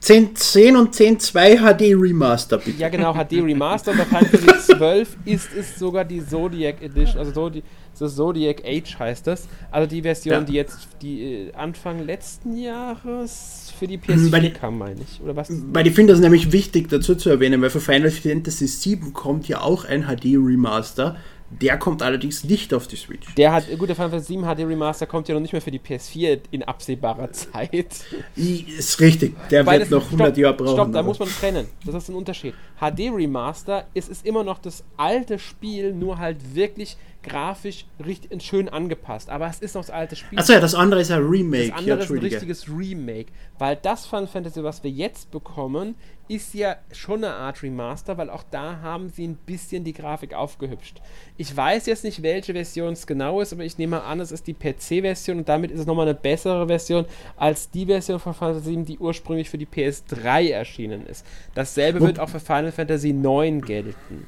10.10 0.01 0.77
und 0.77 0.93
10.2 0.93 1.59
HD 1.59 1.95
Remaster, 1.95 2.57
bitte. 2.57 2.77
Ja, 2.77 2.89
genau, 2.89 3.13
HD 3.13 3.33
Remaster. 3.41 3.93
Bei 3.93 4.03
Final 4.03 4.25
Fantasy 4.25 4.73
12 4.75 5.17
ist 5.23 5.53
es 5.57 5.79
sogar 5.79 6.03
die 6.03 6.25
Zodiac 6.25 6.81
Edition, 6.81 7.19
also 7.19 7.31
Zodi 7.31 7.63
das 7.97 8.15
Zodiac 8.15 8.63
Age 8.65 8.99
heißt 8.99 9.25
das. 9.25 9.47
Also 9.71 9.87
die 9.89 10.01
Version, 10.01 10.35
Ja. 10.35 10.41
die 10.41 10.53
jetzt 10.53 10.89
die 11.01 11.47
äh, 11.47 11.53
Anfang 11.53 12.05
letzten 12.05 12.57
Jahres 12.57 13.66
für 13.77 13.87
die 13.87 13.97
PS4 13.97 14.31
Bei 14.31 14.39
die- 14.39 14.51
kam, 14.51 14.77
meine 14.77 15.01
ich. 15.01 15.21
Oder 15.21 15.35
was? 15.35 15.49
Weil 15.73 15.87
ich 15.87 15.93
finde 15.93 16.13
das 16.13 16.19
nämlich 16.21 16.51
wichtig 16.51 16.89
dazu 16.89 17.15
zu 17.15 17.29
erwähnen, 17.29 17.61
weil 17.61 17.69
für 17.69 17.79
Final 17.79 18.11
Fantasy 18.11 18.67
VII 18.67 19.11
kommt 19.13 19.47
ja 19.47 19.61
auch 19.61 19.85
ein 19.85 20.03
HD 20.03 20.35
Remaster. 20.37 21.15
Der 21.49 21.77
kommt 21.77 22.01
allerdings 22.03 22.43
nicht 22.43 22.73
auf 22.73 22.87
die 22.89 22.97
Switch. 22.97 23.33
Der 23.35 23.53
hat, 23.53 23.69
gut, 23.77 23.87
der 23.87 23.95
Final 23.95 24.09
Fantasy 24.09 24.33
7 24.33 24.43
HD 24.43 24.65
Remaster 24.67 25.05
kommt 25.05 25.29
ja 25.29 25.33
noch 25.33 25.39
nicht 25.41 25.53
mehr 25.53 25.61
für 25.61 25.71
die 25.71 25.79
PS4 25.79 26.39
in 26.51 26.61
absehbarer 26.63 27.31
Zeit. 27.31 28.03
Ist 28.35 28.99
richtig, 28.99 29.33
der 29.49 29.65
Weil 29.65 29.79
wird 29.79 29.91
noch 29.91 30.03
100 30.07 30.27
stopp, 30.27 30.37
Jahre 30.37 30.53
brauchen. 30.57 30.73
Stopp, 30.73 30.91
da 30.91 31.03
muss 31.03 31.19
man 31.19 31.29
trennen. 31.29 31.67
Das 31.85 31.95
ist 31.95 32.09
ein 32.09 32.15
Unterschied. 32.15 32.53
HD 32.81 33.09
Remaster, 33.15 33.85
es 33.93 34.09
ist 34.09 34.25
immer 34.25 34.43
noch 34.43 34.59
das 34.59 34.83
alte 34.97 35.39
Spiel, 35.39 35.93
nur 35.93 36.17
halt 36.17 36.37
wirklich 36.53 36.97
grafisch 37.27 37.85
richtig 38.03 38.41
schön 38.43 38.69
angepasst. 38.69 39.29
Aber 39.29 39.47
es 39.47 39.59
ist 39.59 39.75
noch 39.75 39.81
das 39.81 39.91
alte 39.91 40.15
Spiel. 40.15 40.39
Achso, 40.39 40.53
ja, 40.53 40.59
das 40.59 40.75
andere 40.75 41.01
ist 41.01 41.11
ein 41.11 41.23
Remake. 41.23 41.69
Das 41.69 41.77
andere 41.77 41.97
ja, 41.99 42.03
ist 42.03 42.11
ein 42.11 42.17
richtiges 42.19 42.67
Remake. 42.69 43.27
Weil 43.59 43.75
das 43.75 44.05
Final 44.05 44.27
Fantasy, 44.27 44.63
was 44.63 44.83
wir 44.83 44.91
jetzt 44.91 45.31
bekommen, 45.31 45.95
ist 46.29 46.53
ja 46.53 46.75
schon 46.91 47.23
eine 47.23 47.33
Art 47.33 47.63
Remaster, 47.63 48.17
weil 48.17 48.29
auch 48.29 48.43
da 48.51 48.81
haben 48.81 49.09
sie 49.09 49.25
ein 49.27 49.35
bisschen 49.37 49.83
die 49.85 49.93
Grafik 49.93 50.33
aufgehübscht. 50.33 51.01
Ich 51.37 51.55
weiß 51.55 51.85
jetzt 51.85 52.03
nicht, 52.03 52.21
welche 52.21 52.51
Version 52.53 52.93
es 52.93 53.07
genau 53.07 53.39
ist, 53.39 53.53
aber 53.53 53.63
ich 53.63 53.77
nehme 53.77 54.03
an, 54.03 54.19
es 54.19 54.31
ist 54.33 54.45
die 54.45 54.53
PC-Version 54.53 55.37
und 55.37 55.47
damit 55.49 55.71
ist 55.71 55.79
es 55.79 55.85
nochmal 55.85 56.05
eine 56.07 56.15
bessere 56.15 56.67
Version 56.67 57.05
als 57.37 57.69
die 57.71 57.85
Version 57.85 58.19
von 58.19 58.33
Final 58.33 58.55
Fantasy 58.55 58.75
VII, 58.75 58.83
die 58.83 58.99
ursprünglich 58.99 59.49
für 59.49 59.57
die 59.57 59.65
PS3 59.67 60.51
erschienen 60.51 61.05
ist. 61.05 61.25
Dasselbe 61.55 62.01
Wo- 62.01 62.05
wird 62.07 62.19
auch 62.19 62.29
für 62.29 62.41
Final 62.41 62.73
Fantasy 62.73 63.11
IX 63.11 63.65
gelten. 63.65 64.27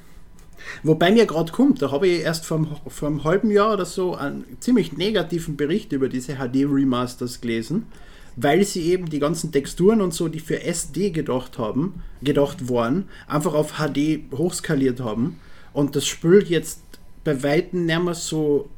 Wobei 0.83 1.11
mir 1.11 1.25
gerade 1.25 1.51
kommt, 1.51 1.81
da 1.81 1.91
habe 1.91 2.07
ich 2.07 2.21
erst 2.21 2.45
vor, 2.45 2.57
einem- 2.57 2.67
vor 2.87 3.07
einem 3.07 3.23
halben 3.23 3.51
Jahr 3.51 3.73
oder 3.73 3.85
so 3.85 4.15
einen 4.15 4.45
ziemlich 4.59 4.93
negativen 4.97 5.57
Bericht 5.57 5.91
über 5.91 6.09
diese 6.09 6.35
HD-Remasters 6.35 7.41
gelesen, 7.41 7.87
weil 8.35 8.63
sie 8.63 8.83
eben 8.91 9.09
die 9.09 9.19
ganzen 9.19 9.51
Texturen 9.51 10.01
und 10.01 10.13
so, 10.13 10.27
die 10.27 10.39
für 10.39 10.63
SD 10.63 11.09
gedacht 11.11 11.57
haben, 11.57 12.03
gedacht 12.21 12.69
waren, 12.69 13.05
einfach 13.27 13.53
auf 13.53 13.73
HD 13.77 14.21
hochskaliert 14.33 14.99
haben. 15.01 15.39
Und 15.73 15.95
das 15.95 16.05
Spiel 16.07 16.43
jetzt 16.47 16.81
bei 17.23 17.43
Weitem 17.43 17.85
nicht 17.85 18.03
mehr 18.03 18.13
so 18.13 18.69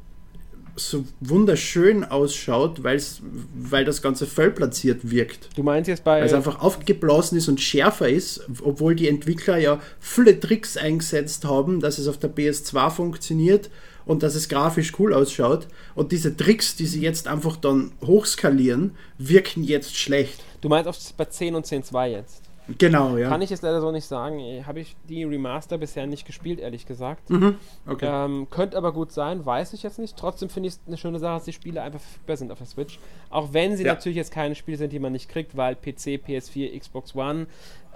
so 0.76 1.04
wunderschön 1.20 2.04
ausschaut, 2.04 2.82
weil's, 2.82 3.20
weil 3.54 3.84
das 3.84 4.02
Ganze 4.02 4.26
voll 4.26 4.50
platziert 4.50 5.10
wirkt. 5.10 5.50
Du 5.56 5.62
meinst 5.62 5.88
jetzt 5.88 6.04
bei. 6.04 6.20
Weil 6.20 6.26
es 6.26 6.32
einfach 6.32 6.60
aufgeblasen 6.60 7.38
ist 7.38 7.48
und 7.48 7.60
schärfer 7.60 8.08
ist, 8.08 8.46
obwohl 8.62 8.94
die 8.94 9.08
Entwickler 9.08 9.58
ja 9.58 9.80
viele 10.00 10.38
Tricks 10.38 10.76
eingesetzt 10.76 11.44
haben, 11.44 11.80
dass 11.80 11.98
es 11.98 12.08
auf 12.08 12.18
der 12.18 12.34
PS2 12.34 12.90
funktioniert 12.90 13.70
und 14.04 14.22
dass 14.22 14.34
es 14.34 14.48
grafisch 14.48 14.92
cool 14.98 15.14
ausschaut. 15.14 15.66
Und 15.94 16.12
diese 16.12 16.36
Tricks, 16.36 16.76
die 16.76 16.86
sie 16.86 17.00
jetzt 17.00 17.28
einfach 17.28 17.56
dann 17.56 17.92
hochskalieren, 18.04 18.92
wirken 19.18 19.62
jetzt 19.64 19.96
schlecht. 19.96 20.42
Du 20.60 20.68
meinst 20.68 20.88
auf, 20.88 20.96
bei 21.16 21.24
10 21.24 21.54
und 21.54 21.66
10.2 21.66 22.06
jetzt? 22.06 22.41
Genau, 22.78 23.16
ja. 23.16 23.28
Kann 23.28 23.42
ich 23.42 23.50
jetzt 23.50 23.62
leider 23.62 23.80
so 23.80 23.90
nicht 23.90 24.06
sagen. 24.06 24.40
Habe 24.66 24.80
ich 24.80 24.94
die 25.08 25.24
Remaster 25.24 25.78
bisher 25.78 26.06
nicht 26.06 26.24
gespielt, 26.26 26.60
ehrlich 26.60 26.86
gesagt. 26.86 27.28
Mhm, 27.28 27.56
okay. 27.88 28.08
Ähm, 28.08 28.46
könnte 28.50 28.76
aber 28.76 28.92
gut 28.92 29.10
sein, 29.12 29.44
weiß 29.44 29.72
ich 29.72 29.82
jetzt 29.82 29.98
nicht. 29.98 30.16
Trotzdem 30.16 30.48
finde 30.48 30.68
ich 30.68 30.74
es 30.74 30.80
eine 30.86 30.96
schöne 30.96 31.18
Sache, 31.18 31.34
dass 31.34 31.44
die 31.44 31.52
Spiele 31.52 31.82
einfach 31.82 31.98
verfügbar 32.00 32.36
sind 32.36 32.52
auf 32.52 32.58
der 32.58 32.66
Switch. 32.68 32.98
Auch 33.30 33.52
wenn 33.52 33.76
sie 33.76 33.84
Ja. 33.84 33.94
natürlich 33.94 34.16
jetzt 34.16 34.30
keine 34.32 34.54
Spiele 34.54 34.76
sind, 34.78 34.92
die 34.92 35.00
man 35.00 35.12
nicht 35.12 35.28
kriegt, 35.28 35.56
weil 35.56 35.74
PC, 35.74 36.20
PS4, 36.24 36.78
Xbox 36.78 37.16
One, 37.16 37.46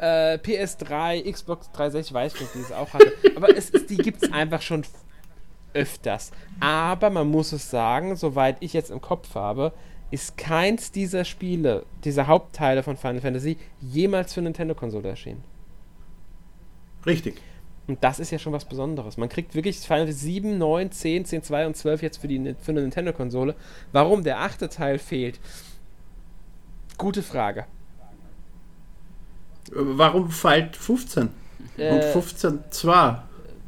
äh, 0.01 0.37
PS3, 0.39 1.31
Xbox 1.31 1.71
360, 1.71 2.13
weiß 2.15 2.35
ich 2.35 2.41
nicht, 2.41 2.55
die 2.57 2.59
es 2.61 2.73
auch 2.73 2.93
hatte. 2.93 3.13
Aber 3.37 3.57
es, 3.57 3.71
ist- 3.71 3.89
die 3.89 3.97
gibt 3.97 4.23
es 4.23 4.33
einfach 4.33 4.63
schon 4.63 4.83
öfters. 5.75 6.33
Aber 6.61 7.11
man 7.11 7.29
muss 7.29 7.53
es 7.53 7.71
sagen, 7.71 8.17
soweit 8.17 8.57
ich 8.61 8.73
jetzt 8.73 8.91
im 8.91 9.01
Kopf 9.01 9.35
habe, 9.35 9.73
ist 10.11 10.37
keins 10.37 10.93
dieser 10.93 11.25
Spiele, 11.25 11.85
dieser 12.05 12.27
Hauptteile 12.27 12.83
von 12.83 12.97
Final 12.97 13.21
Fantasy, 13.21 13.57
jemals 13.81 14.33
für 14.33 14.43
Nintendo-Konsole 14.43 15.09
erschienen. 15.09 15.43
Richtig. 17.05 17.41
Und 17.87 18.03
das 18.03 18.19
ist 18.19 18.31
ja 18.31 18.39
schon 18.39 18.53
was 18.53 18.65
Besonderes. 18.65 19.17
Man 19.17 19.29
kriegt 19.29 19.55
wirklich 19.55 19.79
Final 19.79 20.07
Fantasy 20.07 20.27
7, 20.27 20.59
9, 20.59 20.91
10, 20.91 21.25
10, 21.25 21.43
2 21.43 21.67
und 21.67 21.77
12 21.77 22.03
jetzt 22.03 22.19
für, 22.19 22.29
die, 22.29 22.55
für 22.61 22.73
eine 22.73 22.83
Nintendo-Konsole. 22.83 23.55
Warum 23.93 24.25
der 24.25 24.41
achte 24.41 24.69
Teil 24.69 24.99
fehlt? 24.99 25.39
Gute 26.99 27.23
Frage. 27.23 27.67
Warum 29.73 30.31
fällt 30.31 30.77
15? 30.77 31.23
Und 31.23 31.33
Äh, 31.79 32.13
15 32.13 32.61
2? 32.71 33.19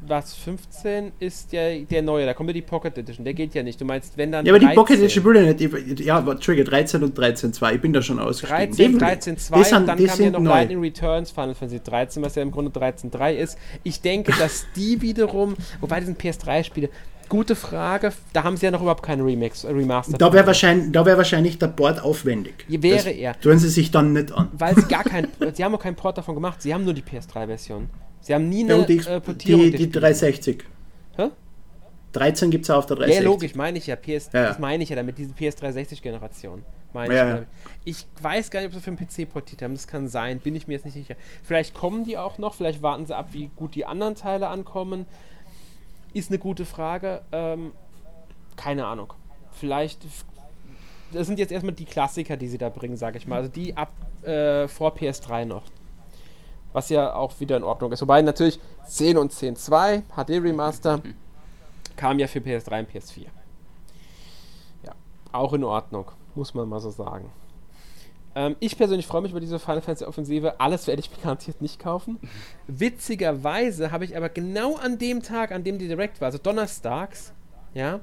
Was 0.08 0.34
15 0.34 1.12
ist 1.20 1.52
ja 1.52 1.78
der 1.78 2.02
neue, 2.02 2.26
da 2.26 2.34
kommt 2.34 2.48
ja 2.48 2.54
die 2.54 2.62
Pocket 2.62 2.96
Edition, 2.96 3.24
der 3.24 3.34
geht 3.34 3.54
ja 3.54 3.62
nicht. 3.62 3.80
Du 3.80 3.84
meinst, 3.84 4.16
wenn 4.16 4.32
dann 4.32 4.44
Ja, 4.46 4.52
aber 4.52 4.58
die 4.58 4.66
13. 4.66 4.76
Pocket 4.76 4.98
Edition 4.98 5.34
ja 5.36 5.42
nicht. 5.52 6.00
Ja, 6.00 6.18
aber, 6.18 6.32
Entschuldige, 6.32 6.64
13 6.68 7.02
und 7.02 7.16
13 7.16 7.52
2. 7.52 7.74
Ich 7.74 7.80
bin 7.80 7.92
da 7.92 8.02
schon 8.02 8.18
ausgestiegen. 8.18 8.70
13, 8.76 8.92
Die- 8.92 8.98
13, 8.98 9.34
die 9.34 9.40
2 9.40 9.62
sind- 9.62 9.76
und 9.78 9.86
dann 9.86 9.98
die 9.98 10.04
kam 10.06 10.20
ja 10.20 10.30
noch 10.30 10.40
neu. 10.40 10.50
Lightning 10.50 10.80
Returns 10.80 11.30
Final 11.30 11.54
Fantasy 11.54 11.80
13, 11.82 12.22
was 12.22 12.34
ja 12.34 12.42
im 12.42 12.50
Grunde 12.50 12.70
13.3 12.70 13.34
ist. 13.36 13.58
Ich 13.84 14.00
denke, 14.00 14.32
dass 14.38 14.66
die 14.76 15.00
wiederum, 15.02 15.56
wobei 15.80 16.00
die 16.00 16.06
sind 16.06 16.20
PS3-Spiele, 16.20 16.88
gute 17.28 17.54
Frage, 17.54 18.12
da 18.32 18.42
haben 18.44 18.56
sie 18.56 18.64
ja 18.64 18.70
noch 18.70 18.80
überhaupt 18.80 19.02
keine 19.02 19.22
Remix, 19.22 19.64
äh, 19.64 19.68
Remaster. 19.70 20.16
Da 20.16 20.32
wäre 20.32 20.46
wahrscheinlich, 20.46 20.92
da 20.92 21.04
wär 21.04 21.18
wahrscheinlich 21.18 21.58
der 21.58 21.66
Board 21.66 22.02
aufwendig. 22.02 22.64
Wäre 22.68 22.96
das 22.96 23.06
er. 23.06 23.38
Tun 23.38 23.58
sie 23.58 23.68
sich 23.68 23.90
dann 23.90 24.14
nicht 24.14 24.32
an. 24.32 24.48
weil 24.52 24.74
sie 24.74 24.82
gar 24.88 25.04
kein, 25.04 25.28
sie 25.52 25.62
haben 25.62 25.74
auch 25.74 25.82
keinen 25.82 25.96
Port 25.96 26.16
davon 26.16 26.34
gemacht, 26.34 26.62
sie 26.62 26.72
haben 26.72 26.84
nur 26.84 26.94
die 26.94 27.02
PS3-Version. 27.02 27.90
Sie 28.20 28.34
haben 28.34 28.48
nie 28.48 28.66
Ja, 28.66 28.74
eine 28.76 28.86
die, 28.86 28.98
äh, 28.98 29.20
Portierung. 29.20 29.62
die, 29.64 29.70
die 29.70 29.76
Spiele. 29.84 29.90
360. 30.00 30.64
Hä? 31.16 31.28
13 32.12 32.50
gibt 32.50 32.64
es 32.64 32.70
auch 32.70 32.78
auf 32.78 32.86
der 32.86 32.96
Ja, 32.96 33.02
360. 33.04 33.24
logisch, 33.24 33.54
meine 33.54 33.78
ich 33.78 33.86
ja. 33.86 33.96
PS, 33.96 34.30
Ja, 34.32 34.42
ja. 34.42 34.48
Das 34.48 34.58
meine 34.58 34.82
ich 34.82 34.88
ja 34.90 34.96
damit, 34.96 35.18
diese 35.18 35.32
PS360-Generation. 35.34 36.64
Meine 36.94 37.14
Ja, 37.14 37.22
ich, 37.22 37.28
ja. 37.28 37.34
damit. 37.34 37.48
ich 37.84 38.06
weiß 38.22 38.50
gar 38.50 38.60
nicht, 38.60 38.68
ob 38.68 38.74
sie 38.74 38.80
für 38.80 38.90
den 38.90 38.96
PC 39.26 39.30
portiert 39.30 39.62
haben. 39.62 39.74
Das 39.74 39.86
kann 39.86 40.08
sein, 40.08 40.40
bin 40.40 40.54
ich 40.56 40.66
mir 40.66 40.74
jetzt 40.74 40.84
nicht 40.84 40.94
sicher. 40.94 41.14
Vielleicht 41.42 41.74
kommen 41.74 42.04
die 42.04 42.16
auch 42.16 42.38
noch, 42.38 42.54
vielleicht 42.54 42.82
warten 42.82 43.04
sie 43.06 43.14
ab, 43.16 43.28
wie 43.32 43.50
gut 43.56 43.74
die 43.74 43.84
anderen 43.84 44.14
Teile 44.14 44.48
ankommen. 44.48 45.06
Ist 46.14 46.30
eine 46.30 46.38
gute 46.38 46.64
Frage. 46.64 47.20
Ähm, 47.32 47.72
keine 48.56 48.86
Ahnung. 48.86 49.12
Vielleicht. 49.52 50.00
Das 51.12 51.26
sind 51.26 51.38
jetzt 51.38 51.52
erstmal 51.52 51.74
die 51.74 51.84
Klassiker, 51.84 52.36
die 52.36 52.48
sie 52.48 52.58
da 52.58 52.68
bringen, 52.70 52.96
sage 52.96 53.18
ich 53.18 53.26
mal. 53.26 53.36
Also 53.36 53.50
die 53.50 53.76
ab 53.76 53.92
äh, 54.22 54.66
vor 54.68 54.94
PS3 54.96 55.44
noch. 55.44 55.64
Was 56.72 56.90
ja 56.90 57.14
auch 57.14 57.38
wieder 57.40 57.56
in 57.56 57.64
Ordnung 57.64 57.92
ist. 57.92 58.02
Wobei 58.02 58.22
natürlich 58.22 58.60
10 58.86 59.16
und 59.16 59.32
10.2 59.32 60.02
HD 60.16 60.42
Remaster 60.42 61.00
kam 61.96 62.18
ja 62.18 62.26
für 62.26 62.40
PS3 62.40 62.80
und 62.80 62.90
PS4. 62.90 63.26
Ja, 64.84 64.94
auch 65.32 65.52
in 65.52 65.64
Ordnung, 65.64 66.10
muss 66.34 66.54
man 66.54 66.68
mal 66.68 66.80
so 66.80 66.90
sagen. 66.90 67.30
Ähm, 68.34 68.56
ich 68.60 68.76
persönlich 68.76 69.06
freue 69.06 69.22
mich 69.22 69.32
über 69.32 69.40
diese 69.40 69.58
Final 69.58 69.80
Fantasy 69.80 70.04
Offensive. 70.04 70.60
Alles 70.60 70.86
werde 70.86 71.00
ich 71.00 71.22
garantiert 71.22 71.60
nicht 71.60 71.80
kaufen. 71.80 72.18
Witzigerweise 72.66 73.90
habe 73.90 74.04
ich 74.04 74.16
aber 74.16 74.28
genau 74.28 74.76
an 74.76 74.98
dem 74.98 75.22
Tag, 75.22 75.50
an 75.50 75.64
dem 75.64 75.78
die 75.78 75.88
Direct 75.88 76.20
war, 76.20 76.26
also 76.26 76.38
donnerstags, 76.38 77.32
ja, 77.74 78.00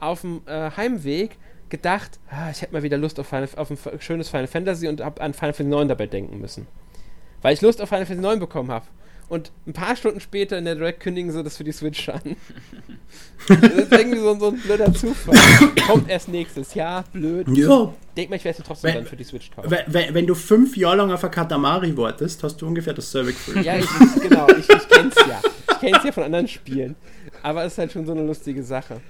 auf 0.00 0.22
dem 0.22 0.42
äh, 0.46 0.70
Heimweg 0.70 1.36
gedacht, 1.68 2.18
ah, 2.30 2.50
ich 2.50 2.62
hätte 2.62 2.72
mal 2.72 2.82
wieder 2.82 2.96
Lust 2.96 3.18
auf, 3.20 3.26
Final, 3.26 3.48
auf 3.56 3.70
ein 3.70 4.00
schönes 4.00 4.28
Final 4.28 4.46
Fantasy 4.46 4.88
und 4.88 5.02
habe 5.02 5.20
an 5.20 5.34
Final 5.34 5.52
Fantasy 5.52 5.68
9 5.68 5.88
dabei 5.88 6.06
denken 6.06 6.38
müssen. 6.38 6.66
Weil 7.46 7.54
ich 7.54 7.62
Lust 7.62 7.80
auf 7.80 7.88
Final 7.88 8.06
Fantasy 8.06 8.22
9 8.26 8.40
bekommen 8.40 8.72
habe. 8.72 8.86
Und 9.28 9.52
ein 9.68 9.72
paar 9.72 9.94
Stunden 9.94 10.18
später 10.18 10.58
in 10.58 10.64
der 10.64 10.74
Direct 10.74 10.98
kündigen 10.98 11.30
sie 11.30 11.44
das 11.44 11.56
für 11.56 11.62
die 11.62 11.70
Switch 11.70 12.08
an. 12.08 12.20
das 13.48 13.70
ist 13.70 13.92
irgendwie 13.92 14.18
so, 14.18 14.36
so 14.36 14.48
ein 14.48 14.58
blöder 14.58 14.92
Zufall. 14.92 15.36
Kommt 15.86 16.10
erst 16.10 16.28
nächstes 16.28 16.74
Jahr, 16.74 17.04
blöd. 17.12 17.46
Ja, 17.50 17.94
Denk 18.16 18.30
mal, 18.30 18.36
ich 18.36 18.44
werde 18.44 18.58
es 18.58 18.66
trotzdem 18.66 18.88
Wenn- 18.88 18.94
dann 18.96 19.06
für 19.06 19.14
die 19.14 19.22
Switch 19.22 19.52
kaufen. 19.52 19.70
wenn, 19.70 19.84
wenn, 19.86 20.14
wenn 20.14 20.26
du 20.26 20.34
fünf 20.34 20.76
Jahre 20.76 20.96
lang 20.96 21.12
auf 21.12 21.22
ein 21.22 21.30
Katamari 21.30 21.96
wartest, 21.96 22.42
hast 22.42 22.56
du 22.56 22.66
ungefähr 22.66 22.94
dasselbe 22.94 23.30
Gefühl. 23.30 23.62
Ja, 23.64 23.76
ich, 23.76 23.84
ich, 23.84 24.22
genau, 24.28 24.48
ich, 24.48 24.68
ich 24.68 24.88
kenn's 24.88 25.14
ja. 25.14 25.40
Ich 25.70 25.78
kenn's 25.78 26.02
ja 26.02 26.10
von 26.10 26.24
anderen 26.24 26.48
Spielen. 26.48 26.96
Aber 27.44 27.62
es 27.64 27.74
ist 27.74 27.78
halt 27.78 27.92
schon 27.92 28.06
so 28.06 28.10
eine 28.10 28.24
lustige 28.24 28.64
Sache. 28.64 29.00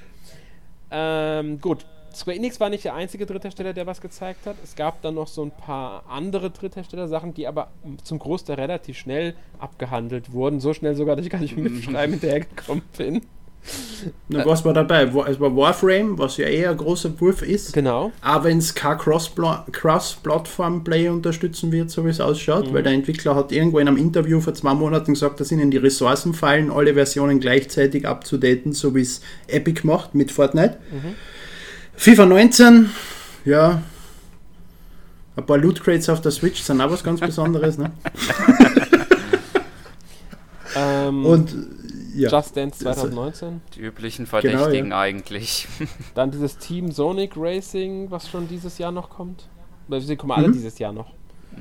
Ähm, 0.90 1.58
gut. 1.58 1.86
Square 2.16 2.36
Enix 2.36 2.58
war 2.60 2.70
nicht 2.70 2.84
der 2.84 2.94
einzige 2.94 3.26
Dritthersteller, 3.26 3.72
der 3.72 3.86
was 3.86 4.00
gezeigt 4.00 4.46
hat. 4.46 4.56
Es 4.64 4.74
gab 4.74 5.02
dann 5.02 5.14
noch 5.14 5.28
so 5.28 5.42
ein 5.44 5.50
paar 5.50 6.04
andere 6.08 6.50
Dritthersteller-Sachen, 6.50 7.34
die 7.34 7.46
aber 7.46 7.68
zum 8.04 8.18
Großteil 8.18 8.56
relativ 8.56 8.96
schnell 8.96 9.34
abgehandelt 9.58 10.32
wurden. 10.32 10.60
So 10.60 10.72
schnell 10.74 10.94
sogar, 10.96 11.16
dass 11.16 11.24
ich 11.26 11.30
gar 11.32 11.40
nicht 11.40 11.56
mit 11.56 11.72
Schreiben 11.84 12.12
hinterhergekommen 12.14 12.82
bin. 12.96 13.22
Na, 14.28 14.46
was 14.46 14.64
war 14.64 14.72
dabei? 14.72 15.02
Es 15.28 15.40
war 15.40 15.56
Warframe, 15.56 16.16
was 16.18 16.36
ja 16.36 16.46
eher 16.46 16.70
ein 16.70 16.76
großer 16.76 17.20
Wurf 17.20 17.42
ist. 17.42 17.72
Genau. 17.72 18.12
Aber 18.20 18.44
wenn 18.44 18.58
es 18.58 18.74
kein 18.74 18.96
Cross-Pla- 18.96 19.66
Cross-Plattform-Play 19.72 21.08
unterstützen 21.08 21.72
wird, 21.72 21.90
so 21.90 22.04
wie 22.04 22.10
es 22.10 22.20
ausschaut, 22.20 22.72
weil 22.72 22.82
der 22.84 22.92
Entwickler 22.92 23.34
hat 23.34 23.52
irgendwo 23.52 23.78
in 23.80 23.88
einem 23.88 23.96
Interview 23.96 24.40
vor 24.40 24.54
zwei 24.54 24.72
Monaten 24.74 25.14
gesagt, 25.14 25.40
dass 25.40 25.50
ihnen 25.52 25.70
die 25.70 25.78
Ressourcen 25.78 26.32
fallen, 26.32 26.70
alle 26.70 26.94
Versionen 26.94 27.40
gleichzeitig 27.40 28.06
abzudaten, 28.06 28.72
so 28.72 28.94
wie 28.94 29.00
es 29.02 29.20
Epic 29.48 29.80
macht 29.84 30.14
mit 30.14 30.30
Fortnite. 30.30 30.76
FIFA 31.96 32.26
19, 32.26 32.90
ja, 33.44 33.82
ein 35.36 35.46
paar 35.46 35.58
Loot 35.58 35.82
Crates 35.82 36.08
auf 36.08 36.20
der 36.20 36.30
Switch 36.32 36.60
sind 36.62 36.80
auch 36.80 36.90
was 36.90 37.02
ganz 37.04 37.20
Besonderes. 37.20 37.78
Ne? 37.78 37.90
Ähm, 40.78 41.24
Und 41.24 41.54
ja, 42.14 42.28
Just 42.28 42.54
Dance 42.56 42.80
2019. 42.80 43.62
Die 43.74 43.80
üblichen 43.80 44.26
Genau, 44.26 44.40
Verdächtigen 44.58 44.92
eigentlich. 44.92 45.66
Dann 46.14 46.30
dieses 46.30 46.58
Team 46.58 46.90
Sonic 46.92 47.32
Racing, 47.36 48.10
was 48.10 48.28
schon 48.28 48.46
dieses 48.48 48.76
Jahr 48.76 48.92
noch 48.92 49.08
kommt. 49.08 49.48
Weil 49.88 50.00
Sie 50.02 50.16
kommen 50.16 50.32
Mhm. 50.38 50.44
alle 50.44 50.52
dieses 50.52 50.78
Jahr 50.78 50.92
noch. 50.92 51.12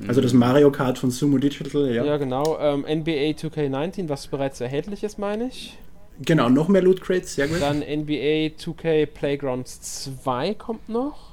also 0.06 0.20
das 0.20 0.34
Mario 0.34 0.70
Kart 0.70 0.98
von 0.98 1.10
Sumo 1.10 1.38
Digital, 1.38 1.90
ja. 1.94 2.04
Ja, 2.04 2.16
genau. 2.18 2.58
Ähm, 2.60 2.84
NBA 2.86 3.30
2K19, 3.38 4.08
was 4.10 4.26
bereits 4.26 4.60
erhältlich 4.60 5.02
ist, 5.02 5.18
meine 5.18 5.46
ich. 5.48 5.78
Genau, 6.24 6.48
noch 6.48 6.68
mehr 6.68 6.82
Loot 6.82 7.00
Crates, 7.00 7.34
sehr 7.34 7.48
gut. 7.48 7.60
Dann 7.60 7.80
NBA 7.80 8.56
2K 8.58 9.06
Playgrounds 9.06 10.04
2 10.22 10.54
kommt 10.54 10.88
noch. 10.88 11.32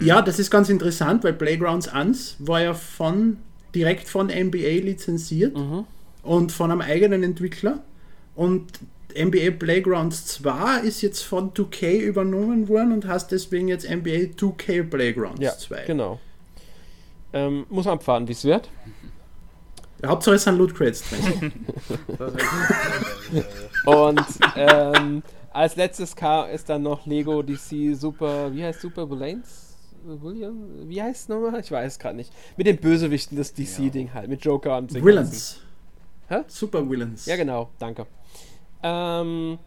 Ja, 0.00 0.22
das 0.22 0.40
ist 0.40 0.50
ganz 0.50 0.68
interessant, 0.68 1.22
weil 1.22 1.34
Playgrounds 1.34 1.86
1 1.86 2.36
war 2.40 2.60
ja 2.62 2.74
von 2.74 3.36
direkt 3.74 4.08
von 4.08 4.26
NBA 4.26 4.80
lizenziert 4.82 5.56
und 6.22 6.50
von 6.52 6.70
einem 6.72 6.80
eigenen 6.80 7.22
Entwickler. 7.22 7.78
Und 8.34 8.66
NBA 9.16 9.52
Playgrounds 9.52 10.26
2 10.26 10.80
ist 10.80 11.00
jetzt 11.02 11.22
von 11.22 11.52
2K 11.52 11.98
übernommen 12.00 12.68
worden 12.68 12.92
und 12.92 13.06
heißt 13.06 13.30
deswegen 13.30 13.68
jetzt 13.68 13.88
NBA 13.88 14.34
2K 14.36 14.82
Playgrounds 14.82 15.40
Ja, 15.40 15.56
2. 15.56 15.84
genau. 15.86 16.18
Ähm, 17.32 17.66
muss 17.70 17.86
abwarten, 17.86 18.26
wie 18.28 18.32
es 18.32 18.44
wird. 18.44 18.68
Hauptsache 20.06 20.34
es 20.36 20.44
sind 20.44 20.56
Loot 20.58 20.74
Crates 20.74 21.02
drin. 21.08 21.52
Und 23.86 24.20
ähm, 24.56 25.22
als 25.52 25.76
letztes 25.76 26.14
kam 26.16 26.48
ist 26.50 26.68
dann 26.68 26.82
noch 26.82 27.06
Lego 27.06 27.42
DC 27.42 27.94
Super, 27.96 28.52
wie 28.54 28.64
heißt 28.64 28.80
Super 28.80 29.08
Villains? 29.08 29.76
William? 30.04 30.56
Wie 30.88 31.00
heißt 31.00 31.22
es 31.22 31.28
nochmal? 31.28 31.60
Ich 31.60 31.70
weiß 31.70 31.92
es 31.92 31.98
gerade 31.98 32.16
nicht. 32.16 32.32
Mit 32.56 32.66
den 32.66 32.76
Bösewichten 32.78 33.36
des 33.36 33.54
DC-Ding 33.54 34.12
halt, 34.12 34.28
mit 34.28 34.44
Joker 34.44 34.76
und 34.78 34.90
den 34.90 34.94
ganzen- 34.96 35.06
Villains. 35.06 35.60
Hä? 36.28 36.38
Super 36.48 36.88
Villains. 36.90 37.26
Ja, 37.26 37.36
genau, 37.36 37.70
danke. 37.78 38.06
Ähm, 38.82 39.58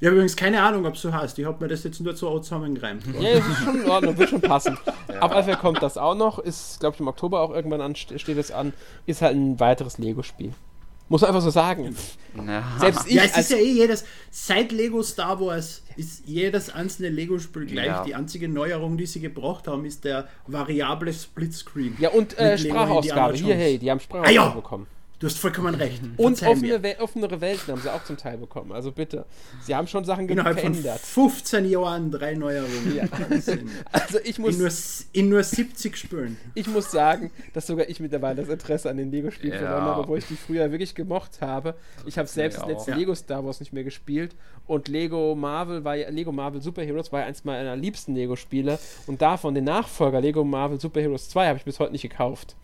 Ich 0.00 0.06
habe 0.06 0.14
übrigens 0.14 0.36
keine 0.36 0.62
Ahnung, 0.62 0.86
ob 0.86 0.94
es 0.94 1.02
so 1.02 1.12
heißt. 1.12 1.38
Ich 1.40 1.44
habe 1.44 1.62
mir 1.62 1.68
das 1.68 1.82
jetzt 1.84 2.00
nur 2.00 2.14
so 2.14 2.38
zusammengereimt. 2.38 3.02
ja, 3.20 3.30
es 3.30 3.46
ist 3.46 3.58
schon 3.64 3.82
in 3.82 3.90
Ordnung, 3.90 4.16
wird 4.16 4.30
schon 4.30 4.40
passen. 4.40 4.78
Auf 5.20 5.32
jeden 5.34 5.44
Fall 5.44 5.56
kommt 5.56 5.82
das 5.82 5.98
auch 5.98 6.14
noch, 6.14 6.38
ist, 6.38 6.78
glaube 6.78 6.94
ich, 6.94 7.00
im 7.00 7.08
Oktober 7.08 7.40
auch 7.40 7.50
irgendwann 7.50 7.80
an, 7.80 7.96
ste- 7.96 8.18
steht 8.18 8.38
es 8.38 8.52
an, 8.52 8.72
ist 9.06 9.22
halt 9.22 9.34
ein 9.34 9.58
weiteres 9.58 9.98
Lego-Spiel. 9.98 10.52
Muss 11.10 11.24
einfach 11.24 11.40
so 11.40 11.48
sagen. 11.50 11.96
Ja. 12.46 12.62
Selbst 12.78 13.06
ich 13.08 13.14
ja, 13.14 13.22
es 13.24 13.32
als 13.34 13.50
ist 13.50 13.58
ja 13.58 13.64
eh 13.64 13.72
jedes, 13.72 14.04
seit 14.30 14.72
Lego 14.72 15.02
Star 15.02 15.40
Wars 15.40 15.82
ist 15.96 16.22
jedes 16.26 16.68
einzelne 16.70 17.08
Lego-Spiel 17.08 17.64
gleich. 17.66 17.86
Ja. 17.86 18.04
Die 18.04 18.14
einzige 18.14 18.46
Neuerung, 18.46 18.98
die 18.98 19.06
sie 19.06 19.18
gebracht 19.20 19.66
haben, 19.66 19.84
ist 19.86 20.04
der 20.04 20.28
variable 20.46 21.10
Splitscreen. 21.12 21.96
Ja, 21.98 22.10
und 22.10 22.38
äh, 22.38 22.58
Sprachausgabe. 22.58 23.34
Hier, 23.34 23.54
hey, 23.54 23.78
die 23.78 23.90
haben 23.90 24.00
Sprachausgabe 24.00 24.38
Ah, 24.38 24.48
ja. 24.48 24.54
bekommen. 24.54 24.86
Du 25.20 25.26
hast 25.26 25.36
vollkommen 25.38 25.74
recht. 25.74 26.00
Und 26.16 26.38
Verzeih 26.38 26.54
mir. 26.60 26.76
offene, 26.76 26.82
We 26.96 27.00
offenere 27.02 27.40
Welten 27.40 27.72
haben 27.72 27.80
sie 27.82 27.92
auch 27.92 28.04
zum 28.04 28.16
Teil 28.16 28.38
bekommen. 28.38 28.70
Also 28.70 28.92
bitte. 28.92 29.26
Sie 29.62 29.74
haben 29.74 29.88
schon 29.88 30.04
Sachen 30.04 30.28
Innerhalb 30.28 30.60
von 30.60 30.72
verändert. 30.74 31.00
15 31.00 31.68
Jahren 31.68 32.12
drei 32.12 32.34
Neuerungen. 32.34 32.94
Ja. 32.94 33.04
Wahnsinn. 33.28 33.68
Also 33.90 34.20
ich 34.22 34.38
muss, 34.38 34.54
In, 34.54 34.60
nur, 34.60 34.70
in 35.12 35.28
nur 35.28 35.42
70 35.42 35.96
Spielen. 35.96 36.36
ich 36.54 36.68
muss 36.68 36.92
sagen, 36.92 37.32
dass 37.52 37.66
sogar 37.66 37.88
ich 37.88 37.98
mittlerweile 37.98 38.42
das 38.42 38.48
Interesse 38.48 38.90
an 38.90 38.96
den 38.96 39.10
Lego-Spielen 39.10 39.54
Ja. 39.54 39.58
verloren 39.58 39.82
habe, 39.82 40.00
obwohl 40.02 40.18
ich 40.18 40.26
die 40.26 40.36
früher 40.36 40.70
wirklich 40.70 40.94
gemocht 40.94 41.40
habe. 41.40 41.74
Ich 42.06 42.16
habe 42.16 42.28
selbst 42.28 42.58
das 42.60 42.66
letzte. 42.68 42.92
Lego 42.92 43.12
Star 43.16 43.44
Wars 43.44 43.58
nicht 43.58 43.72
mehr 43.72 43.82
gespielt 43.84 44.36
und 44.68 44.86
Lego 44.86 45.34
Marvel 45.34 45.82
war 45.82 45.96
ja, 45.96 46.10
Lego 46.10 46.30
Marvel 46.30 46.62
Super 46.62 46.82
Heroes 46.82 47.10
war 47.10 47.20
ja 47.22 47.26
eins 47.26 47.44
meiner 47.44 47.74
liebsten 47.74 48.14
Lego-Spiele 48.14 48.78
und 49.08 49.20
davon 49.20 49.52
den 49.56 49.64
Nachfolger 49.64 50.20
Lego 50.20 50.44
Marvel 50.44 50.78
Super 50.78 51.00
Heroes 51.00 51.28
2 51.30 51.48
habe 51.48 51.58
ich 51.58 51.64
bis 51.64 51.80
heute 51.80 51.90
nicht 51.90 52.02
gekauft. 52.02 52.54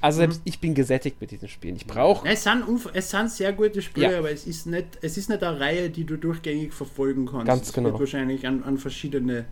Also 0.00 0.16
Mhm. 0.18 0.20
selbst 0.20 0.40
ich 0.44 0.60
bin 0.60 0.74
gesättigt 0.74 1.20
mit 1.20 1.30
diesen 1.30 1.48
Spielen. 1.48 1.76
Ich 1.76 1.86
brauche 1.86 2.28
Es 2.28 2.44
sind, 2.44 2.64
es 2.94 3.10
sind 3.10 3.30
sehr 3.30 3.52
gute 3.52 3.82
Spiele, 3.82 4.12
Ja. 4.12 4.18
aber 4.18 4.30
es 4.30 4.46
ist, 4.46 4.66
nicht, 4.66 4.86
es 5.02 5.16
ist 5.16 5.28
nicht 5.28 5.42
eine 5.42 5.58
Reihe, 5.60 5.90
die 5.90 6.04
du 6.04 6.16
durchgängig 6.16 6.72
verfolgen 6.72 7.26
kannst. 7.26 7.46
Ganz 7.46 7.66
es 7.68 7.72
genau. 7.72 7.90
wird 7.90 8.00
wahrscheinlich 8.00 8.46
an, 8.46 8.62
an 8.62 8.78
verschiedene, 8.78 9.44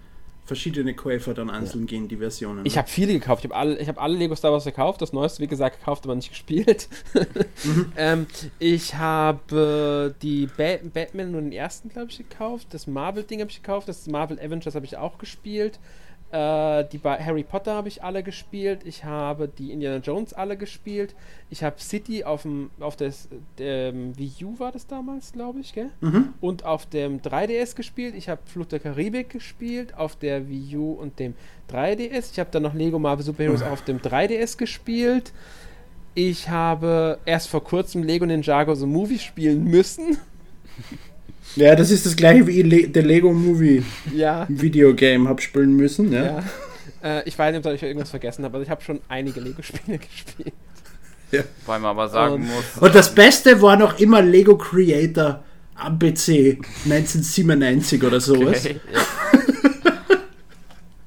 verschiedene 0.46 0.94
Käufer 0.94 1.34
dann 1.34 1.50
einzeln 1.50 1.84
gehen, 1.86 2.08
die 2.08 2.16
Versionen. 2.16 2.64
Ich 2.64 2.78
habe 2.78 2.88
viele 2.88 3.12
gekauft. 3.12 3.44
Ich 3.44 3.50
habe 3.50 3.60
alle, 3.60 3.78
ich 3.78 3.88
hab 3.88 4.00
alle 4.00 4.16
Lego 4.16 4.34
Star 4.34 4.50
Wars 4.52 4.64
gekauft. 4.64 5.02
Das 5.02 5.12
neueste, 5.12 5.42
wie 5.42 5.46
gesagt, 5.46 5.80
gekauft, 5.80 6.04
aber 6.04 6.14
nicht 6.14 6.30
gespielt. 6.30 6.88
ähm, 7.96 8.26
ich 8.58 8.94
habe 8.94 10.14
die 10.22 10.46
ba 10.56 10.76
Batman 10.82 11.32
nur 11.32 11.40
den 11.42 11.52
ersten, 11.52 11.90
glaube 11.90 12.08
ich, 12.10 12.18
gekauft. 12.18 12.68
Das 12.70 12.86
Marvel-Ding 12.86 13.40
habe 13.40 13.50
ich 13.50 13.62
gekauft. 13.62 13.88
Das 13.88 14.06
Marvel 14.06 14.38
Avengers 14.40 14.74
habe 14.74 14.86
ich 14.86 14.96
auch 14.96 15.18
gespielt. 15.18 15.78
Äh, 16.30 16.84
die 16.92 16.98
bei 16.98 17.16
Harry 17.24 17.42
Potter 17.42 17.74
habe 17.74 17.88
ich 17.88 18.02
alle 18.04 18.22
gespielt. 18.22 18.80
Ich 18.84 19.04
habe 19.04 19.48
die 19.48 19.72
Indiana 19.72 19.96
Jones 19.96 20.34
alle 20.34 20.58
gespielt. 20.58 21.14
Ich 21.48 21.64
habe 21.64 21.80
City 21.80 22.24
auf 22.24 22.42
dem 22.42 22.70
auf 22.80 22.96
das 22.96 23.30
ähm, 23.58 24.12
Wii 24.18 24.44
U 24.44 24.58
war 24.58 24.70
das 24.70 24.86
damals, 24.86 25.32
glaube 25.32 25.60
ich, 25.60 25.72
gell? 25.72 25.88
Mhm. 26.02 26.34
Und 26.42 26.66
auf 26.66 26.84
dem 26.84 27.22
3DS 27.22 27.74
gespielt. 27.74 28.14
Ich 28.14 28.28
habe 28.28 28.42
Flucht 28.44 28.72
der 28.72 28.80
Karibik 28.80 29.30
gespielt 29.30 29.96
auf 29.96 30.16
der 30.16 30.50
Wii 30.50 30.76
U 30.76 30.92
und 30.92 31.18
dem 31.18 31.32
3DS. 31.70 32.32
Ich 32.32 32.38
habe 32.38 32.50
dann 32.50 32.62
noch 32.62 32.74
Lego 32.74 32.98
Marvel 32.98 33.24
Super 33.24 33.44
Heroes 33.44 33.62
auf 33.62 33.82
dem 33.84 33.98
3DS 33.98 34.58
gespielt. 34.58 35.32
Ich 36.14 36.50
habe 36.50 37.20
erst 37.24 37.48
vor 37.48 37.64
kurzem 37.64 38.02
Lego 38.02 38.26
Ninjago 38.26 38.74
The 38.74 38.84
Movie 38.84 39.18
spielen 39.18 39.64
müssen. 39.64 40.18
ja, 41.56 41.74
das 41.74 41.90
ist 41.90 42.06
das 42.06 42.16
gleiche 42.16 42.46
wie 42.46 42.62
Le 42.62 42.88
der 42.88 43.02
Lego 43.02 43.32
Movie 43.32 43.82
Ja. 44.14 44.46
Videogame 44.48 45.28
hab 45.28 45.40
spielen 45.42 45.74
müssen. 45.76 46.12
Ja. 46.12 46.24
ja. 46.24 46.42
Äh, 47.02 47.28
ich 47.28 47.38
weiß 47.38 47.54
nicht, 47.54 47.66
ob 47.66 47.72
ich 47.72 47.82
irgendwas 47.82 48.10
vergessen 48.10 48.44
habe, 48.44 48.56
aber 48.56 48.62
ich 48.64 48.70
habe 48.70 48.82
schon 48.82 49.00
einige 49.08 49.40
Lego-Spiele 49.40 49.98
gespielt. 49.98 50.52
Weil 51.66 51.78
man 51.80 51.90
aber 51.90 52.08
sagen 52.08 52.34
Und- 52.34 52.46
muss, 52.46 52.78
Und 52.80 52.94
das 52.94 53.14
Beste 53.14 53.60
war 53.62 53.76
noch 53.76 53.98
immer 53.98 54.22
Lego 54.22 54.56
Creator 54.56 55.42
ABC 55.76 56.58
1997 56.86 58.02
oder 58.02 58.20
sowas. 58.20 58.64
okay. 58.64 58.80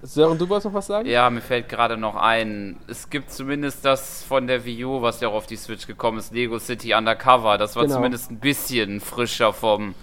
Sören, 0.04 0.38
du 0.38 0.50
wolltest 0.50 0.66
noch 0.66 0.74
was 0.74 0.88
sagen? 0.88 1.08
Ja, 1.08 1.30
mir 1.30 1.42
fällt 1.42 1.70
gerade 1.70 1.96
noch 1.96 2.16
ein, 2.16 2.76
es 2.88 3.10
gibt 3.10 3.32
zumindest 3.32 3.86
das 3.86 4.24
von 4.24 4.46
der 4.48 4.66
Wii 4.66 4.84
U, 4.86 5.02
was 5.02 5.22
ja 5.22 5.28
auch 5.30 5.34
auf 5.36 5.46
die 5.48 5.56
Switch 5.56 5.88
gekommen 5.88 6.18
ist, 6.18 6.34
Lego 6.34 6.58
City 6.60 6.94
Undercover. 6.94 7.58
Das 7.58 7.76
war 7.76 7.84
Genau. 7.84 7.96
zumindest 7.96 8.30
ein 8.32 8.40
bisschen 8.40 9.00
frischer 9.00 9.54
vom, 9.54 9.94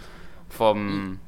vom 0.49 1.19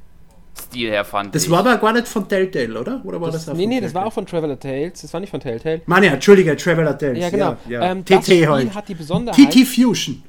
Stil 0.59 0.89
her, 0.89 1.05
fand 1.05 1.33
Das 1.33 1.45
ich. 1.45 1.49
war 1.49 1.59
aber 1.59 1.77
gar 1.77 1.93
nicht 1.93 2.07
von 2.07 2.27
Telltale, 2.27 2.79
oder? 2.79 3.01
Oder 3.05 3.19
war 3.21 3.31
Das, 3.31 3.45
das, 3.45 3.49
auch 3.49 3.57
nee, 3.57 3.63
von 3.63 3.69
nee, 3.69 3.75
das 3.81 3.93
war 3.93 4.01
Telltale? 4.01 4.07
auch 4.07 4.13
von 4.13 4.25
Traveler 4.25 4.59
Tales. 4.59 5.01
Das 5.01 5.13
war 5.13 5.19
nicht 5.21 5.29
von 5.29 5.39
Telltale. 5.39 5.81
Mann, 5.85 6.03
ja, 6.03 6.11
Entschuldige, 6.13 6.55
Traveler 6.57 6.97
Tales. 6.97 7.19
Ja, 7.19 7.29
genau. 7.29 7.55
Ja, 7.67 7.81
ja. 7.83 7.91
Ähm, 7.91 8.03
das 8.05 8.19
TT 8.19 8.25
Spiel 8.25 8.49
halt. 8.49 8.75
hat 8.75 8.87
die 8.89 8.95
Besonderheit, 8.95 9.49
TT 9.51 9.65
Fusion. 9.65 10.23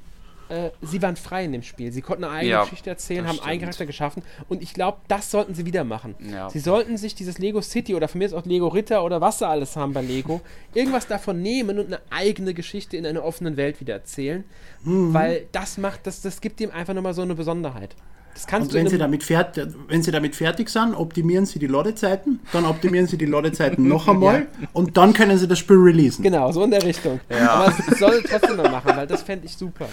äh, 0.49 0.70
sie 0.80 1.03
waren 1.03 1.16
frei 1.16 1.45
in 1.45 1.53
dem 1.53 1.62
Spiel. 1.62 1.90
Sie 1.93 2.03
konnten 2.03 2.24
eine 2.24 2.32
eigene 2.34 2.53
Ja, 2.53 2.62
Geschichte 2.64 2.88
erzählen, 2.90 3.24
das 3.24 3.32
haben 3.32 3.40
einen 3.40 3.49
stimmt. 3.49 3.62
Charakter 3.62 3.86
geschaffen 3.86 4.22
und 4.49 4.62
ich 4.62 4.72
glaube, 4.74 4.99
das 5.09 5.30
sollten 5.30 5.55
sie 5.55 5.66
wieder 5.66 5.82
machen. 5.84 6.14
Ja. 6.32 6.49
Sie 6.51 6.61
sollten 6.61 6.97
sich 6.99 7.14
dieses 7.14 7.38
Lego 7.38 7.61
City 7.61 7.95
oder 7.95 8.07
von 8.07 8.18
mir 8.20 8.26
ist 8.26 8.32
auch 8.34 8.47
Lego 8.47 8.68
Ritter 8.68 9.05
oder 9.05 9.20
was 9.20 9.40
sie 9.40 9.47
alles 9.49 9.76
haben 9.76 9.93
bei 9.93 10.03
Lego, 10.03 10.40
irgendwas 10.74 11.07
davon 11.09 11.43
nehmen 11.43 11.78
und 11.80 11.86
eine 11.86 12.01
eigene 12.11 12.55
Geschichte 12.55 12.97
in 12.97 13.05
einer 13.07 13.24
offenen 13.24 13.57
Welt 13.57 13.80
wieder 13.80 13.95
erzählen, 13.95 14.45
Mhm. 14.84 15.12
weil 15.14 15.47
das 15.53 15.78
macht, 15.78 16.07
das, 16.07 16.22
das 16.22 16.40
gibt 16.40 16.61
ihm 16.61 16.70
einfach 16.70 16.95
nochmal 16.95 17.14
so 17.14 17.22
eine 17.22 17.34
Besonderheit. 17.34 17.95
Das 18.35 18.47
kannst 18.47 18.68
Und 18.68 18.74
du 18.74 18.78
wenn 18.78 18.89
sie, 18.89 18.99
damit 18.99 19.22
fertig, 19.22 19.66
wenn 19.89 20.03
sie 20.03 20.11
damit 20.11 20.35
fertig 20.35 20.68
sind, 20.70 20.95
optimieren 20.95 21.45
sie 21.45 21.59
die 21.59 21.66
Ladezeiten, 21.66 22.41
dann 22.53 22.64
optimieren 22.64 23.07
sie 23.07 23.18
die 23.18 23.26
Ladezeiten 23.26 23.87
noch 23.87 24.09
einmal 24.09 24.47
und 24.72 24.97
dann 24.97 25.12
können 25.12 25.37
sie 25.37 25.47
das 25.47 25.59
Spiel 25.59 25.76
releasen. 25.76 26.22
Genau, 26.22 26.51
so 26.51 26.64
in 26.64 26.70
der 26.70 26.83
Richtung. 26.83 27.20
Aber 27.28 27.72
es 27.91 27.99
soll 27.99 28.22
trotzdem 28.22 28.57
noch 28.57 28.70
machen, 28.70 28.93
weil 28.97 29.07
das 29.07 29.22
fände 29.22 29.47
ich 29.47 29.57
super. 29.57 29.87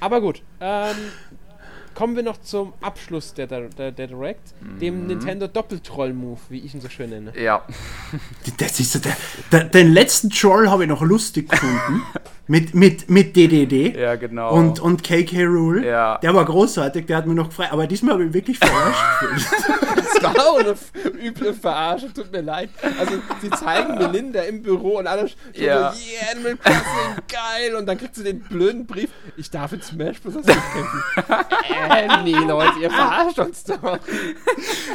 Aber 0.00 0.20
gut, 0.20 0.42
ähm, 0.60 0.94
kommen 1.94 2.16
wir 2.16 2.22
noch 2.22 2.40
zum 2.40 2.72
Abschluss 2.80 3.34
der, 3.34 3.46
der, 3.46 3.68
der 3.68 3.90
Direct, 3.92 4.54
Mhm. 4.60 4.78
dem 4.80 5.06
Nintendo 5.06 5.46
Doppeltroll-Move, 5.46 6.40
wie 6.48 6.58
ich 6.60 6.74
ihn 6.74 6.80
so 6.80 6.88
schön 6.88 7.10
nenne. 7.10 7.32
Ja, 7.38 7.62
Das 8.58 8.78
ist 8.80 8.92
so 8.92 8.98
der, 8.98 9.16
der, 9.52 9.64
den 9.64 9.92
letzten 9.92 10.30
Troll 10.30 10.68
habe 10.68 10.84
ich 10.84 10.88
noch 10.88 11.02
lustig 11.02 11.48
gefunden. 11.48 12.02
mit, 12.46 12.74
mit, 12.74 13.08
mit 13.08 13.34
DDD. 13.36 13.96
ja, 13.98 14.16
genau. 14.16 14.52
Und, 14.54 14.78
und 14.80 15.02
KK 15.02 15.44
Rule, 15.44 15.86
Ja. 15.86 16.18
der 16.18 16.34
war 16.34 16.44
großartig, 16.44 17.06
der 17.06 17.16
hat 17.18 17.26
mir 17.26 17.34
noch 17.34 17.48
gefreut. 17.48 17.68
Aber 17.70 17.86
diesmal 17.86 18.14
habe 18.14 18.24
ich 18.24 18.28
mich 18.28 18.34
wirklich 18.34 18.58
verarscht. 18.58 19.00
Das 20.14 20.22
war 20.36 20.46
auch 20.48 20.58
eine 20.58 20.74
üble 21.26 21.52
Verarsche, 21.52 22.10
tut 22.12 22.30
mir 22.32 22.40
leid. 22.40 22.70
Also, 22.98 23.14
sie 23.42 23.50
zeigen 23.50 23.98
Melinda 23.98 24.40
im 24.42 24.62
Büro 24.62 24.98
und 24.98 25.06
alle 25.08 25.28
schon 25.28 25.36
Ja. 25.54 25.92
so, 25.92 25.98
yeah, 25.98 26.30
Animal 26.32 26.56
Crossing, 26.56 27.22
geil. 27.28 27.74
Und 27.76 27.86
dann 27.86 27.98
kriegt 27.98 28.14
sie 28.14 28.22
den 28.22 28.40
blöden 28.40 28.86
Brief, 28.86 29.10
ich 29.36 29.50
darf 29.50 29.72
in 29.72 29.82
Smash 29.82 30.20
Bros. 30.22 30.34
nicht 30.36 30.46
kämpfen. 30.46 31.02
Äh, 31.90 32.22
nee, 32.22 32.32
Leute, 32.32 32.78
ihr 32.80 32.90
verarscht 32.90 33.38
uns 33.38 33.64
doch. 33.64 33.98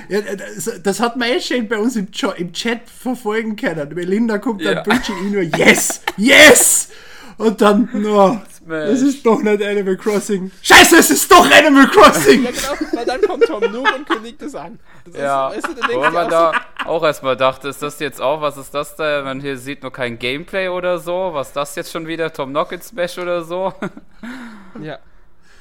Ja, 0.09 0.21
das, 0.21 0.81
das 0.81 0.99
hat 0.99 1.17
man 1.17 1.29
eh 1.29 1.39
schön 1.39 1.67
bei 1.67 1.77
uns 1.77 1.95
im, 1.95 2.07
Jo- 2.11 2.31
im 2.31 2.51
Chat 2.53 2.81
verfolgen 2.89 3.55
können. 3.55 3.93
Melinda 3.93 4.37
kommt 4.37 4.61
Ja. 4.61 4.75
dann 4.75 4.83
Bildschirm 4.83 5.17
in 5.27 5.31
nur 5.31 5.41
Yes! 5.43 6.01
Yes! 6.17 6.89
Und 7.37 7.61
dann, 7.61 7.87
no, 7.93 8.41
Smash. 8.53 8.89
das 8.89 9.01
ist 9.01 9.25
doch 9.25 9.41
nicht 9.41 9.63
Animal 9.63 9.95
Crossing. 9.95 10.51
Scheiße, 10.61 10.97
es 10.97 11.09
ist 11.09 11.31
doch 11.31 11.49
Animal 11.49 11.87
Crossing! 11.87 12.43
Ja, 12.43 12.51
genau, 12.51 12.91
weil 12.97 13.05
dann 13.05 13.21
kommt 13.21 13.43
Tom 13.45 13.61
Nook 13.71 13.95
und 13.95 14.09
kündigt 14.09 14.41
es 14.41 14.55
an. 14.55 14.77
Das 15.05 15.15
Ja, 15.21 15.47
ist, 15.47 15.65
weißt 15.65 15.77
du, 15.89 15.93
wo 15.95 15.99
man 16.01 16.15
auch 16.17 16.29
da 16.29 16.51
auch 16.85 17.01
erstmal 17.03 17.37
dachte, 17.37 17.69
ist 17.69 17.81
das 17.81 17.99
jetzt 18.01 18.19
auch, 18.19 18.41
was 18.41 18.57
ist 18.57 18.73
das 18.73 18.97
da? 18.97 19.21
Man 19.23 19.39
hier 19.39 19.57
sieht 19.57 19.83
nur 19.83 19.93
kein 19.93 20.19
Gameplay 20.19 20.67
oder 20.67 20.99
so. 20.99 21.29
Was 21.31 21.47
ist 21.47 21.55
das 21.55 21.75
jetzt 21.75 21.93
schon 21.93 22.07
wieder? 22.07 22.33
Tom 22.33 22.51
Nock 22.51 22.73
in 22.73 22.81
Smash 22.81 23.17
oder 23.17 23.41
so? 23.45 23.73
so, 23.79 23.89
ja. 24.83 24.99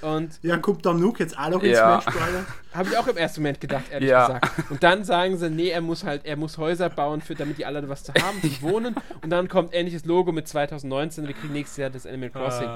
Und 0.01 0.39
Ja, 0.43 0.57
kommt 0.59 0.85
dann 0.87 1.01
Nook 1.01 1.21
jetzt 1.21 1.39
auch 1.39 1.49
noch 1.51 1.63
ins 1.63 1.77
Ja. 1.77 2.01
Smash 2.01 2.15
Bros. 2.15 2.45
Habe 2.75 2.91
ich 2.91 2.97
auch 2.99 3.07
im 3.09 3.17
ersten 3.17 3.41
Moment 3.41 3.61
gedacht, 3.61 3.85
ehrlich 3.91 4.11
Ja. 4.11 4.27
gesagt. 4.27 4.71
Und 4.71 4.83
dann 4.83 5.05
sagen 5.05 5.37
sie, 5.39 5.49
nee, 5.51 5.69
er 5.71 5.81
muss 5.81 6.05
halt, 6.05 6.25
er 6.27 6.37
muss 6.37 6.59
Häuser 6.59 6.91
bauen, 6.91 7.21
für, 7.23 7.35
damit 7.35 7.59
die 7.59 7.65
alle 7.67 7.89
was 7.89 8.05
zu 8.05 8.13
haben, 8.15 8.41
zu 8.43 8.49
wohnen. 8.63 8.95
Und 9.23 9.31
dann 9.31 9.49
kommt 9.49 9.75
ähnliches 9.75 10.05
Logo 10.05 10.33
mit 10.33 10.47
2019, 10.49 11.27
wir 11.27 11.35
kriegen 11.35 11.53
nächstes 11.55 11.79
Jahr 11.79 11.91
das 11.91 12.07
Animal 12.07 12.31
Crossing. 12.31 12.69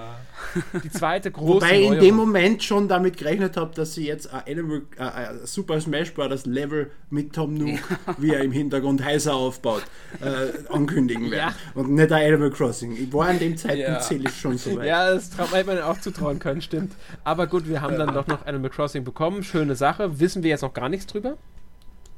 Die 0.83 0.91
zweite 0.91 1.31
große 1.31 1.67
Wobei 1.67 1.81
ich 1.81 1.87
in 1.91 2.01
dem 2.01 2.17
Moment 2.17 2.63
schon 2.63 2.89
damit 2.89 3.17
gerechnet 3.19 3.57
habe, 3.57 3.75
dass 3.75 3.95
sie 3.95 4.07
jetzt 4.07 4.33
ein 4.33 4.43
Animal, 4.49 4.83
äh, 4.99 5.03
ein 5.03 5.41
Super 5.45 5.81
Smash 5.81 6.15
Bros. 6.15 6.47
Level 6.47 6.91
mit 7.11 7.35
Tom 7.35 7.55
Nook, 7.55 7.79
wie 8.19 8.33
er 8.33 8.41
im 8.43 8.53
Hintergrund 8.53 9.05
Häuser 9.05 9.35
aufbaut, 9.35 9.83
äh, 10.21 10.73
ankündigen 10.73 11.31
werden. 11.31 11.55
Und 11.75 11.91
nicht 11.91 12.11
ein 12.11 12.27
Animal 12.33 12.51
Crossing. 12.51 12.93
Ich 12.97 13.13
war 13.13 13.29
an 13.29 13.39
dem 13.39 13.57
Zeitpunkt 13.57 13.83
Ja. 13.89 14.01
zähle 14.01 14.25
ich 14.29 14.41
schon 14.41 14.57
so 14.57 14.77
weit. 14.77 14.87
Ja, 14.87 15.11
das 15.13 15.29
traut, 15.31 15.53
hätte 15.53 15.67
man 15.67 15.83
auch 15.83 16.01
zutrauen 16.01 16.39
können, 16.39 16.63
stimmt. 16.63 16.93
Aber 17.25 17.47
gut, 17.47 17.69
wir 17.69 17.83
haben 17.83 17.99
dann 17.99 18.15
doch 18.15 18.27
noch 18.27 18.47
Animal 18.47 18.71
Crossing 18.71 19.05
bekommen. 19.05 19.43
Schöne 19.45 19.75
Sache. 19.77 19.82
Wissen 20.21 20.43
wir 20.43 20.51
jetzt 20.51 20.63
noch 20.63 20.73
gar 20.75 20.89
nichts 20.89 21.07
drüber. 21.07 21.37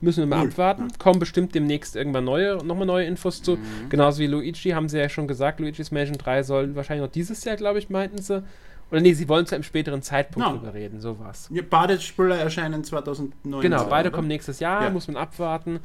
Müssen 0.00 0.20
wir 0.20 0.26
mal 0.26 0.40
Null. 0.40 0.48
abwarten. 0.48 0.88
Kommen 0.98 1.18
bestimmt 1.18 1.54
demnächst 1.54 1.96
irgendwann 1.96 2.24
neue, 2.24 2.56
nochmal 2.64 2.86
neue 2.86 3.06
Infos 3.06 3.42
zu. 3.42 3.56
Genauso 3.88 4.18
wie 4.18 4.26
Luigi, 4.26 4.70
haben 4.70 4.88
sie 4.88 4.98
ja 4.98 5.08
schon 5.08 5.26
gesagt, 5.28 5.60
Luigi's 5.60 5.90
Mansion 5.90 6.18
3 6.18 6.42
soll 6.42 6.74
wahrscheinlich 6.76 7.06
noch 7.06 7.12
dieses 7.12 7.42
Jahr, 7.44 7.56
glaube 7.56 7.78
ich, 7.78 7.88
meinten 7.88 8.18
sie. 8.20 8.42
Oder 8.90 9.00
nee, 9.00 9.14
sie 9.14 9.28
wollen 9.30 9.46
zu 9.46 9.54
einem 9.54 9.64
späteren 9.64 10.02
Zeitpunkt 10.02 10.46
Ja. 10.46 10.54
drüber 10.54 10.74
reden, 10.74 11.00
so 11.00 11.18
war's. 11.18 11.48
Ja, 11.50 11.62
beide 11.68 11.98
Spiele 12.00 12.36
erscheinen 12.36 12.84
2019. 12.84 13.60
Genau, 13.62 13.84
beide 13.86 14.08
oder? 14.10 14.16
kommen 14.16 14.28
nächstes 14.28 14.60
Jahr, 14.60 14.82
Ja. 14.82 14.90
muss 14.90 15.08
man 15.08 15.16
abwarten. 15.16 15.80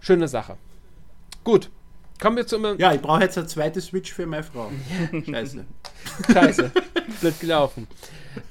Schöne 0.00 0.28
Sache. 0.28 0.56
Gut, 1.42 1.68
kommen 2.20 2.36
wir 2.36 2.46
zu 2.46 2.56
einem. 2.56 2.78
Ja, 2.78 2.92
ich 2.94 3.00
brauche 3.00 3.22
jetzt 3.22 3.36
eine 3.36 3.48
zweite 3.48 3.80
Switch 3.80 4.12
für 4.12 4.24
meine 4.26 4.44
Frau. 4.44 4.70
Scheiße. 5.28 5.64
Scheiße. 6.32 6.70
Blöd 7.20 7.40
gelaufen. 7.40 7.86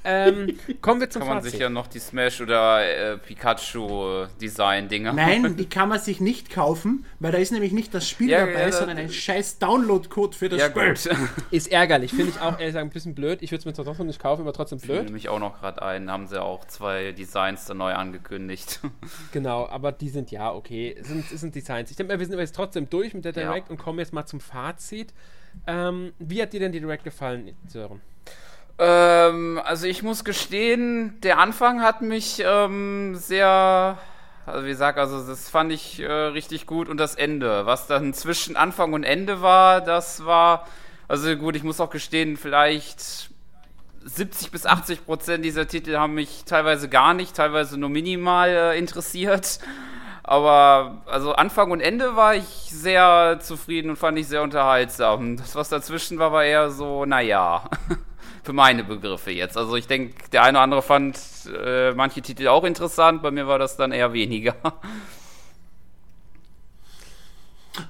Ähm, 0.02 0.58
kommen 0.80 1.00
wir 1.02 1.10
zum 1.10 1.20
Kann 1.20 1.28
man 1.28 1.38
Fazit. 1.38 1.50
sich 1.52 1.60
ja 1.60 1.68
noch 1.68 1.86
die 1.86 1.98
Smash 1.98 2.40
oder 2.40 2.82
äh, 3.12 3.18
Pikachu 3.18 4.24
Design 4.40 4.88
Dinger. 4.88 5.12
Nein, 5.12 5.56
die 5.58 5.68
kann 5.68 5.90
man 5.90 6.00
sich 6.00 6.20
nicht 6.20 6.48
kaufen, 6.48 7.04
weil 7.20 7.32
da 7.32 7.38
ist 7.38 7.52
nämlich 7.52 7.72
nicht 7.72 7.92
das 7.92 8.08
Spiel 8.08 8.30
Ja, 8.30 8.46
dabei, 8.46 8.62
ja, 8.62 8.72
sondern 8.72 8.96
ein 8.96 9.10
scheiß 9.12 9.58
Download-Code 9.58 10.36
für 10.38 10.48
das 10.48 10.58
Ja 10.60 10.70
Spiel. 10.70 10.88
gut. 10.88 11.08
Ist 11.50 11.70
ärgerlich, 11.70 12.12
finde 12.12 12.30
ich 12.30 12.40
auch 12.40 12.52
ehrlich 12.52 12.68
gesagt 12.68 12.86
ein 12.86 12.90
bisschen 12.90 13.14
blöd. 13.14 13.42
Ich 13.42 13.50
würde 13.50 13.58
es 13.60 13.64
mir 13.66 13.74
zwar 13.74 13.84
trotzdem 13.84 14.06
nicht 14.06 14.20
kaufen, 14.20 14.40
aber 14.42 14.54
trotzdem 14.54 14.78
Blöd. 14.78 14.96
blöd. 14.96 15.04
nämlich 15.06 15.28
auch 15.28 15.38
noch 15.38 15.60
gerade 15.60 15.82
ein, 15.82 16.10
haben 16.10 16.26
sie 16.28 16.40
auch 16.42 16.64
zwei 16.66 17.12
Designs 17.12 17.66
da 17.66 17.74
neu 17.74 17.92
angekündigt. 17.92 18.80
Genau, 19.32 19.66
aber 19.68 19.92
die 19.92 20.08
sind 20.08 20.30
ja 20.30 20.52
okay. 20.52 20.96
Es 20.98 21.08
sind, 21.08 21.28
sind 21.28 21.54
Designs. 21.54 21.90
Ich 21.90 21.96
denke 21.96 22.12
mal, 22.12 22.18
wir 22.18 22.24
sind 22.26 22.34
aber 22.34 22.42
jetzt 22.42 22.54
trotzdem 22.54 22.88
durch 22.88 23.12
mit 23.14 23.24
der 23.24 23.32
Ja. 23.34 23.48
Direct 23.50 23.68
und 23.70 23.76
kommen 23.78 23.98
jetzt 23.98 24.12
mal 24.12 24.24
zum 24.26 24.40
Fazit. 24.40 25.12
Ähm, 25.66 26.12
wie 26.18 26.42
hat 26.42 26.52
dir 26.52 26.60
denn 26.60 26.72
die 26.72 26.80
Direct 26.80 27.04
gefallen, 27.04 27.54
Sören? 27.66 28.00
Ähm, 28.78 29.60
also 29.64 29.86
ich 29.86 30.02
muss 30.02 30.24
gestehen, 30.24 31.20
der 31.22 31.38
Anfang 31.38 31.80
hat 31.82 32.02
mich 32.02 32.42
ähm, 32.44 33.14
sehr, 33.14 33.98
also 34.46 34.64
wie 34.64 34.70
gesagt, 34.70 34.98
also 34.98 35.24
das 35.24 35.48
fand 35.48 35.72
ich 35.72 36.00
äh, 36.00 36.10
richtig 36.10 36.66
gut 36.66 36.88
und 36.88 36.96
das 36.96 37.14
Ende, 37.14 37.66
was 37.66 37.86
dann 37.86 38.12
zwischen 38.14 38.56
Anfang 38.56 38.92
und 38.92 39.04
Ende 39.04 39.42
war, 39.42 39.80
das 39.80 40.24
war, 40.24 40.66
also 41.06 41.36
gut, 41.36 41.54
ich 41.54 41.62
muss 41.62 41.80
auch 41.80 41.90
gestehen, 41.90 42.36
vielleicht 42.36 43.30
70 44.04 44.50
bis 44.50 44.66
80 44.66 45.06
Prozent 45.06 45.44
dieser 45.44 45.66
Titel 45.66 45.96
haben 45.96 46.14
mich 46.14 46.44
teilweise 46.44 46.88
gar 46.88 47.14
nicht, 47.14 47.36
teilweise 47.36 47.78
nur 47.78 47.88
minimal 47.88 48.48
äh, 48.48 48.78
interessiert. 48.78 49.60
Aber 50.26 51.02
also 51.04 51.34
Anfang 51.34 51.70
und 51.70 51.80
Ende 51.80 52.16
war 52.16 52.34
ich 52.34 52.44
sehr 52.44 53.38
zufrieden 53.40 53.90
und 53.90 53.96
fand 53.96 54.18
ich 54.18 54.26
sehr 54.26 54.42
unterhaltsam. 54.42 55.36
Das, 55.36 55.54
was 55.54 55.68
dazwischen 55.68 56.18
war, 56.18 56.32
war 56.32 56.44
eher 56.44 56.70
so, 56.70 57.04
naja. 57.04 57.64
Für 58.42 58.54
meine 58.54 58.84
Begriffe 58.84 59.30
jetzt. 59.30 59.56
Also 59.56 59.76
ich 59.76 59.86
denke, 59.86 60.14
der 60.30 60.42
eine 60.42 60.58
oder 60.58 60.62
andere 60.64 60.82
fand 60.82 61.18
äh, 61.62 61.92
manche 61.92 62.20
Titel 62.20 62.48
auch 62.48 62.64
interessant, 62.64 63.22
bei 63.22 63.30
mir 63.30 63.46
war 63.46 63.58
das 63.58 63.76
dann 63.76 63.92
eher 63.92 64.12
weniger. 64.12 64.54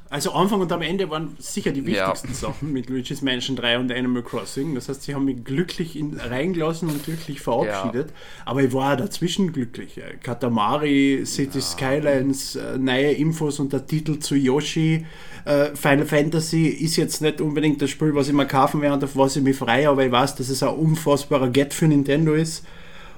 Also 0.09 0.33
Anfang 0.33 0.61
und 0.61 0.73
am 0.73 0.81
Ende 0.83 1.11
waren 1.11 1.37
sicher 1.39 1.71
die 1.73 1.81
Ja. 1.81 2.09
wichtigsten 2.09 2.33
Sachen 2.35 2.73
mit 2.73 2.89
Luigi's 2.89 3.21
Mansion 3.21 3.57
3 3.57 3.79
und 3.79 3.93
Animal 3.93 4.23
Crossing. 4.23 4.75
Das 4.75 4.89
heißt, 4.89 5.03
sie 5.03 5.15
haben 5.15 5.25
mich 5.27 5.45
glücklich 5.45 5.97
in, 5.97 6.19
reingelassen 6.19 6.89
und 6.89 7.05
glücklich 7.05 7.41
verabschiedet. 7.41 8.13
Aber 8.45 8.63
ich 8.63 8.73
war 8.73 8.95
auch 8.95 8.97
dazwischen 8.97 9.53
glücklich. 9.53 10.01
Katamari, 10.23 11.23
City 11.27 11.61
Skylines, 11.61 12.57
äh, 12.57 12.79
neue 12.79 13.13
Infos 13.13 13.61
und 13.61 13.73
der 13.73 13.87
Titel 13.87 14.19
zu 14.19 14.35
Yoshi. 14.37 15.05
Äh, 15.45 15.75
Final 15.75 16.07
Fantasy 16.07 16.67
ist 16.69 16.97
jetzt 16.97 17.21
nicht 17.21 17.41
unbedingt 17.41 17.83
das 17.83 17.91
Spiel, 17.91 18.15
was 18.15 18.29
ich 18.29 18.35
mir 18.35 18.47
kaufen 18.47 18.81
werde 18.81 18.95
und 18.97 19.05
auf 19.05 19.17
was 19.17 19.37
ich 19.37 19.43
mich 19.43 19.57
freue, 19.57 19.89
aber 19.91 20.07
ich 20.07 20.13
weiß, 20.13 20.37
dass 20.37 20.49
es 20.49 20.63
ein 20.63 20.71
unfassbarer 20.75 21.51
Get 21.51 21.75
für 21.75 21.87
Nintendo 21.87 22.33
ist. 22.35 22.65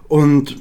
Und 0.08 0.56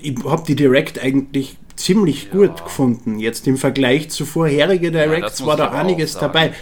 ich 0.00 0.16
habe 0.24 0.42
die 0.46 0.54
Direct 0.54 1.02
eigentlich 1.02 1.56
ziemlich 1.76 2.30
gut 2.30 2.64
gefunden. 2.64 3.18
Jetzt 3.18 3.46
im 3.46 3.56
Vergleich 3.56 4.10
zu 4.10 4.24
vorherigen 4.24 4.92
Directs 4.92 5.40
muss 5.40 5.48
war 5.48 5.56
da 5.56 5.70
einiges 5.70 6.14
dabei. 6.14 6.52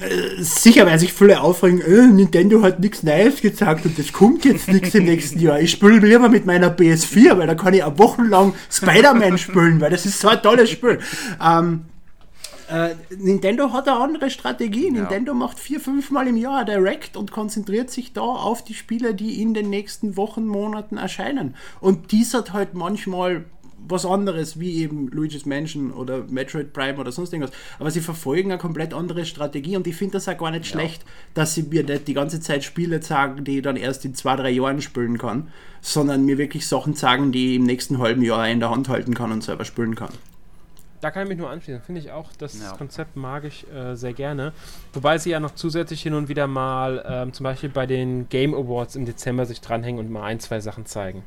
Äh, 0.00 0.42
Sicher 0.42 0.86
werden 0.86 0.98
sich 0.98 1.12
viele 1.12 1.40
aufregen, 1.40 1.80
äh, 1.80 2.06
Nintendo 2.06 2.62
hat 2.62 2.80
nichts 2.80 3.02
Neues 3.02 3.40
gezeigt 3.40 3.84
und 3.84 3.98
es 3.98 4.12
kommt 4.12 4.44
jetzt 4.44 4.68
nichts 4.68 4.94
im 4.94 5.04
nächsten 5.04 5.40
Jahr. 5.40 5.60
Ich 5.60 5.72
spiele 5.72 5.98
lieber 5.98 6.28
mit 6.28 6.46
meiner 6.46 6.74
PS4, 6.74 7.36
weil 7.38 7.46
da 7.46 7.54
kann 7.54 7.74
ich 7.74 7.84
auch 7.84 7.98
wochenlang 7.98 8.54
Spider-Man 8.70 9.36
spielen, 9.38 9.80
weil 9.80 9.90
das 9.90 10.06
ist 10.06 10.20
so 10.20 10.28
ein 10.28 10.42
tolles 10.42 10.70
Spiel. 10.70 11.00
Ähm, 11.42 11.82
äh, 12.70 12.94
Nintendo 13.18 13.72
hat 13.72 13.88
eine 13.88 13.98
andere 13.98 14.30
Strategie. 14.30 14.90
Nintendo 14.90 15.34
macht 15.34 15.58
vier, 15.58 15.80
fünf 15.80 16.10
Mal 16.10 16.28
im 16.28 16.36
Jahr 16.36 16.64
Direct 16.64 17.16
und 17.16 17.32
konzentriert 17.32 17.90
sich 17.90 18.12
da 18.12 18.20
auf 18.20 18.62
die 18.62 18.74
Spiele, 18.74 19.14
die 19.14 19.42
in 19.42 19.54
den 19.54 19.70
nächsten 19.70 20.16
Wochen, 20.16 20.46
Monaten 20.46 20.96
erscheinen. 20.96 21.56
Und 21.80 22.12
dies 22.12 22.32
hat 22.32 22.52
halt 22.52 22.74
manchmal 22.74 23.44
was 23.90 24.06
anderes, 24.06 24.58
wie 24.58 24.82
eben 24.82 25.08
Luigi's 25.08 25.46
Mansion 25.46 25.92
oder 25.92 26.24
Metroid 26.28 26.72
Prime 26.72 26.98
oder 26.98 27.12
sonst 27.12 27.32
irgendwas. 27.32 27.54
Aber 27.78 27.90
sie 27.90 28.00
verfolgen 28.00 28.50
eine 28.50 28.60
komplett 28.60 28.94
andere 28.94 29.24
Strategie 29.24 29.76
und 29.76 29.86
ich 29.86 29.96
finde 29.96 30.12
das 30.12 30.28
auch 30.28 30.38
gar 30.38 30.50
nicht 30.50 30.66
schlecht, 30.66 31.04
dass 31.34 31.54
sie 31.54 31.62
mir 31.62 31.84
nicht 31.84 32.08
die 32.08 32.14
ganze 32.14 32.40
Zeit 32.40 32.64
Spiele 32.64 33.00
zeigen, 33.00 33.44
die 33.44 33.58
ich 33.58 33.62
dann 33.62 33.76
erst 33.76 34.04
in 34.04 34.14
zwei, 34.14 34.36
drei 34.36 34.50
Jahren 34.50 34.80
spielen 34.82 35.18
kann, 35.18 35.48
sondern 35.80 36.24
mir 36.24 36.38
wirklich 36.38 36.66
Sachen 36.66 36.94
zeigen, 36.94 37.32
die 37.32 37.50
ich 37.50 37.56
im 37.56 37.64
nächsten 37.64 37.98
halben 37.98 38.22
Jahr 38.22 38.48
in 38.48 38.60
der 38.60 38.70
Hand 38.70 38.88
halten 38.88 39.14
kann 39.14 39.32
und 39.32 39.42
selber 39.42 39.64
spielen 39.64 39.94
kann. 39.94 40.10
Da 41.00 41.10
kann 41.10 41.22
ich 41.22 41.28
mich 41.30 41.38
nur 41.38 41.48
anschließen. 41.48 41.80
Finde 41.82 42.00
ich 42.00 42.10
auch, 42.12 42.30
das 42.36 42.60
Ja. 42.60 42.76
Konzept 42.76 43.16
mag 43.16 43.44
ich 43.44 43.66
äh, 43.72 43.94
sehr 43.96 44.12
gerne. 44.12 44.52
Wobei 44.92 45.16
sie 45.16 45.30
ja 45.30 45.40
noch 45.40 45.54
zusätzlich 45.54 46.02
hin 46.02 46.12
und 46.12 46.28
wieder 46.28 46.46
mal 46.46 47.02
ähm, 47.08 47.32
zum 47.32 47.44
Beispiel 47.44 47.70
bei 47.70 47.86
den 47.86 48.28
Game 48.28 48.54
Awards 48.54 48.96
im 48.96 49.06
Dezember 49.06 49.46
sich 49.46 49.62
dranhängen 49.62 49.98
und 49.98 50.10
mal 50.10 50.24
ein, 50.24 50.40
zwei 50.40 50.60
Sachen 50.60 50.84
zeigen. 50.84 51.22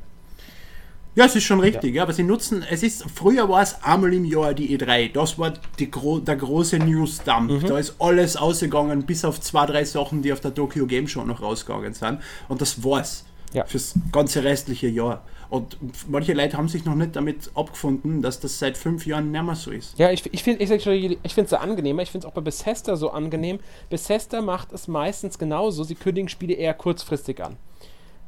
Ja, 1.16 1.26
es 1.26 1.36
ist 1.36 1.44
schon 1.44 1.60
richtig, 1.60 1.94
ja. 1.94 2.02
aber 2.02 2.12
sie 2.12 2.24
nutzen, 2.24 2.64
es 2.68 2.82
ist, 2.82 3.04
früher 3.14 3.48
war 3.48 3.62
es 3.62 3.82
einmal 3.84 4.12
im 4.12 4.24
Jahr 4.24 4.52
die 4.52 4.76
E3, 4.76 5.12
das 5.12 5.38
war 5.38 5.54
die, 5.78 5.88
der 5.88 6.36
große 6.36 6.78
News-Dump, 6.78 7.66
da 7.66 7.78
ist 7.78 7.94
alles 8.00 8.36
ausgegangen, 8.36 9.04
bis 9.04 9.24
auf 9.24 9.40
zwei, 9.40 9.66
drei 9.66 9.84
Sachen, 9.84 10.22
die 10.22 10.32
auf 10.32 10.40
der 10.40 10.52
Tokyo 10.52 10.86
Game 10.86 11.06
Show 11.06 11.24
noch 11.24 11.40
rausgegangen 11.40 11.94
sind 11.94 12.18
und 12.48 12.60
das 12.60 12.82
war's 12.82 13.24
Ja. 13.52 13.64
fürs 13.64 13.94
ganze 14.10 14.42
restliche 14.42 14.88
Jahr. 14.88 15.22
Und 15.50 15.76
manche 16.08 16.32
Leute 16.32 16.56
haben 16.56 16.66
sich 16.66 16.84
noch 16.84 16.96
nicht 16.96 17.14
damit 17.14 17.48
abgefunden, 17.54 18.22
dass 18.22 18.40
das 18.40 18.58
seit 18.58 18.76
fünf 18.76 19.06
Jahren 19.06 19.30
nicht 19.30 19.44
mehr 19.44 19.54
so 19.54 19.70
ist. 19.70 19.96
Ja, 19.96 20.10
ich, 20.10 20.24
ich 20.32 20.42
finde 20.42 20.64
es 20.64 20.70
ich 20.70 21.48
sehr 21.48 21.60
angenehmer. 21.60 22.02
Ich 22.02 22.10
finde 22.10 22.26
es 22.26 22.28
auch 22.28 22.34
bei 22.34 22.40
Bethesda 22.40 22.96
so 22.96 23.10
angenehm. 23.10 23.60
Bethesda 23.88 24.42
macht 24.42 24.72
es 24.72 24.88
meistens 24.88 25.38
genauso. 25.38 25.84
Sie 25.84 25.94
kündigen 25.94 26.28
Spiele 26.28 26.54
eher 26.54 26.74
kurzfristig 26.74 27.40
an. 27.40 27.56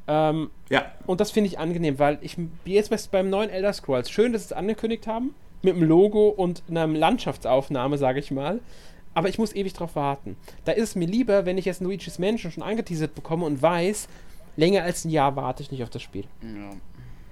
Ähm, 0.08 0.50
Ja, 0.68 0.92
und 1.06 1.20
das 1.20 1.30
finde 1.30 1.48
ich 1.48 1.58
angenehm, 1.58 1.98
weil 1.98 2.18
ich 2.22 2.36
jetzt 2.64 2.90
bei- 2.90 2.98
beim 3.10 3.30
neuen 3.30 3.50
Elder 3.50 3.72
Scrolls 3.72 4.10
schön, 4.10 4.32
dass 4.32 4.42
sie 4.42 4.46
es 4.46 4.52
angekündigt 4.52 5.06
haben 5.06 5.34
mit 5.62 5.74
einem 5.74 5.82
Logo 5.84 6.28
und 6.28 6.62
einer 6.68 6.86
Landschaftsaufnahme, 6.86 7.98
sage 7.98 8.20
ich 8.20 8.30
mal. 8.30 8.60
Aber 9.14 9.28
ich 9.28 9.38
muss 9.38 9.54
ewig 9.54 9.72
drauf 9.72 9.96
warten. 9.96 10.36
Da 10.64 10.72
ist 10.72 10.90
es 10.90 10.94
mir 10.94 11.06
lieber, 11.06 11.46
wenn 11.46 11.56
ich 11.58 11.64
jetzt 11.64 11.80
Luigi's 11.80 12.18
Mansion 12.18 12.52
schon 12.52 12.62
angeteasert 12.62 13.14
bekomme 13.14 13.46
und 13.46 13.62
weiß, 13.62 14.08
länger 14.56 14.82
als 14.82 15.04
ein 15.04 15.10
Jahr 15.10 15.34
warte 15.36 15.62
ich 15.62 15.70
nicht 15.70 15.82
auf 15.82 15.90
das 15.90 16.02
Spiel. 16.02 16.24
Ja. 16.42 16.70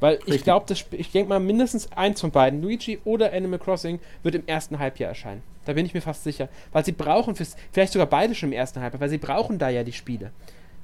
Weil 0.01 0.15
ich 0.21 0.27
Richtig. 0.27 0.45
glaube, 0.45 0.73
ich 0.93 1.11
denke 1.13 1.29
mal, 1.29 1.41
mindestens 1.41 1.93
eins 1.93 2.21
von 2.21 2.31
beiden, 2.31 2.61
Luigi 2.63 2.99
oder 3.05 3.33
Animal 3.33 3.59
Crossing, 3.59 4.01
wird 4.23 4.35
im 4.35 4.47
ersten 4.47 4.79
Halbjahr 4.79 5.11
erscheinen. 5.11 5.43
Da 5.67 5.73
bin 5.75 5.87
ich 5.87 5.95
mir 5.95 6.01
fast 6.03 6.25
sicher. 6.25 6.49
Weil 6.73 6.85
sie 6.85 6.93
brauchen, 6.93 7.35
fürs, 7.37 7.57
vielleicht 7.73 7.93
sogar 7.93 8.07
beide 8.07 8.35
schon 8.35 8.51
im 8.51 8.53
ersten 8.55 8.81
Halbjahr, 8.81 9.01
weil 9.01 9.09
sie 9.09 9.19
brauchen 9.19 9.59
da 9.59 9.69
ja 9.69 9.83
die 9.85 9.93
Spiele. 9.93 10.31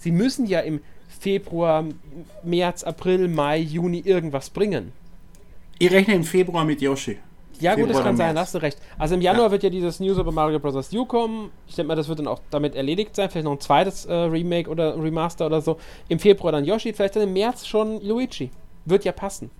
Sie 0.01 0.11
müssen 0.11 0.47
ja 0.47 0.61
im 0.61 0.81
Februar, 1.09 1.85
März, 2.43 2.85
April, 2.85 3.29
Mai, 3.29 3.59
Juni 3.59 4.01
irgendwas 4.01 4.49
bringen. 4.49 4.93
ich 5.79 5.91
rechne 5.91 6.15
im 6.15 6.25
Februar 6.25 6.65
mit 6.65 6.81
Yoshi. 6.81 7.19
Ja, 7.61 7.75
gut, 7.75 7.83
das 7.83 7.89
Februar 7.89 8.05
kann 8.05 8.17
sein, 8.17 8.39
hast 8.39 8.55
du 8.55 8.59
recht. 8.59 8.79
Also 8.99 9.15
im 9.15 9.21
Januar 9.21 9.51
wird 9.51 9.63
ja 9.63 9.69
dieses 9.69 10.01
New 10.01 10.15
Super 10.15 10.33
Mario 10.33 10.59
Bros. 10.59 10.91
U 10.95 11.05
kommen. 11.05 11.51
Ich 11.69 11.75
denke 11.75 11.89
mal, 11.89 11.95
das 11.95 12.09
wird 12.09 12.19
dann 12.19 12.27
auch 12.27 12.41
damit 12.51 12.75
erledigt 12.75 13.15
sein. 13.15 13.29
Vielleicht 13.29 13.45
noch 13.45 13.53
ein 13.53 13.61
zweites 13.61 14.07
äh, 14.07 14.15
Remake 14.15 14.71
oder 14.71 14.97
Remaster 14.97 15.45
oder 15.45 15.61
so. 15.61 15.77
Im 16.09 16.19
Februar 16.19 16.53
dann 16.53 16.65
Yoshi, 16.65 16.95
vielleicht 16.95 17.17
dann 17.17 17.25
im 17.25 17.35
März 17.35 17.67
schon 17.67 18.03
Luigi. 18.03 18.51
Wird 18.87 19.05
ja 19.05 19.13
passen. 19.13 19.51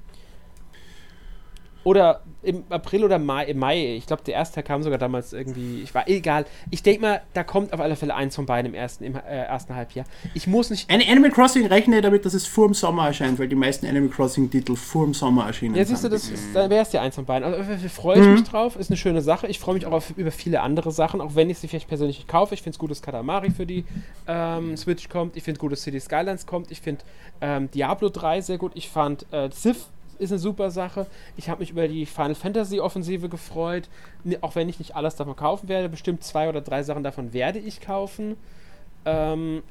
Oder 1.83 2.23
im 2.43 2.65
April 2.71 3.05
oder 3.05 3.19
Mai, 3.19 3.47
im 3.47 3.59
Mai. 3.59 3.97
Ich 3.97 4.07
glaube, 4.07 4.23
der 4.25 4.35
erste 4.35 4.63
kam 4.63 4.83
sogar 4.83 4.99
damals 4.99 5.33
irgendwie. 5.33 5.81
Ich 5.83 5.95
war 5.95 6.09
egal. 6.09 6.47
Ich 6.71 6.83
denke 6.83 7.03
mal, 7.03 7.23
da 7.35 7.43
kommt 7.43 7.73
auf 7.73 7.81
alle 7.81 7.97
Fälle 7.97 8.15
eins 8.15 8.35
von 8.35 8.47
beiden 8.47 8.73
im 8.73 8.75
ersten, 8.75 9.05
im 9.05 9.15
äh, 9.15 9.19
ersten 9.19 9.75
Halbjahr. 9.75 10.07
Ich 10.35 10.47
muss 10.47 10.71
nicht. 10.71 10.91
Ein 10.91 11.03
Animal 11.07 11.31
Crossing 11.31 11.67
rechne 11.67 12.01
damit, 12.01 12.25
dass 12.25 12.35
es 12.35 12.47
vor 12.47 12.69
dem 12.69 12.75
Sommer 12.75 13.07
erscheint, 13.07 13.39
weil 13.39 13.49
die 13.49 13.57
meisten 13.57 13.87
Animal 13.87 14.11
Crossing 14.11 14.51
Titel 14.51 14.77
vor 14.77 15.05
dem 15.05 15.15
Sommer 15.15 15.47
erschienen 15.47 15.75
Ja, 15.75 15.85
siehst 15.85 16.05
du, 16.05 16.09
das 16.09 16.29
ist, 16.29 16.55
dann 16.55 16.71
wäre 16.71 16.83
es 16.83 16.93
ja 16.93 17.03
eins 17.03 17.15
von 17.15 17.25
beiden. 17.25 17.53
Also 17.53 17.71
äh, 17.71 17.89
freue 17.89 18.21
ich 18.21 18.27
mich 18.27 18.45
drauf, 18.45 18.77
ist 18.77 18.91
eine 18.91 18.97
schöne 18.97 19.23
Sache. 19.23 19.47
Ich 19.47 19.59
freue 19.59 19.75
mich 19.75 19.87
auch 19.87 19.93
auf, 19.93 20.11
über 20.17 20.31
viele 20.31 20.61
andere 20.61 20.93
Sachen, 20.93 21.21
auch 21.21 21.35
wenn 21.35 21.51
ich 21.51 21.59
sie 21.59 21.69
vielleicht 21.69 21.89
persönlich 21.89 22.19
nicht 22.19 22.29
kaufe. 22.29 22.55
Ich 22.55 22.63
finde 22.63 22.75
es 22.75 22.79
gut, 22.79 22.91
dass 22.91 23.03
Katamari 23.03 23.51
für 23.51 23.67
die 23.67 23.85
ähm, 24.27 24.77
Switch 24.77 25.09
kommt. 25.09 25.37
Ich 25.37 25.45
finde 25.45 25.61
gut, 25.61 25.73
dass 25.73 25.83
City 25.83 26.01
Skylines 26.01 26.47
kommt. 26.47 26.71
Ich 26.71 26.81
finde 26.81 27.03
ähm, 27.41 27.71
Diablo 27.71 28.09
3 28.09 28.41
sehr 28.41 28.59
gut. 28.59 28.73
Ich 28.75 28.89
fand 28.89 29.27
äh, 29.33 29.51
Civ 29.51 29.87
ist 30.21 30.31
eine 30.31 30.39
super 30.39 30.71
Sache. 30.71 31.07
Ich 31.37 31.49
habe 31.49 31.61
mich 31.61 31.71
über 31.71 31.89
die 31.89 32.07
Final 32.07 32.35
Fantasy 32.35 32.81
Offensive 32.81 33.29
gefreut. 33.29 33.89
Ni- 34.25 34.39
Auch 34.41 34.55
wenn 34.55 34.69
ich 34.69 34.79
nicht 34.79 34.95
alles 34.95 35.17
davon 35.17 35.37
kaufen 35.37 35.69
werde, 35.69 35.89
bestimmt 35.89 36.23
zwei 36.23 36.49
oder 36.49 36.61
drei 36.61 36.83
Sachen 36.83 37.03
davon 37.03 37.33
werde 37.33 37.59
ich 37.59 37.81
kaufen. 37.81 38.37
Ähm, 39.05 39.63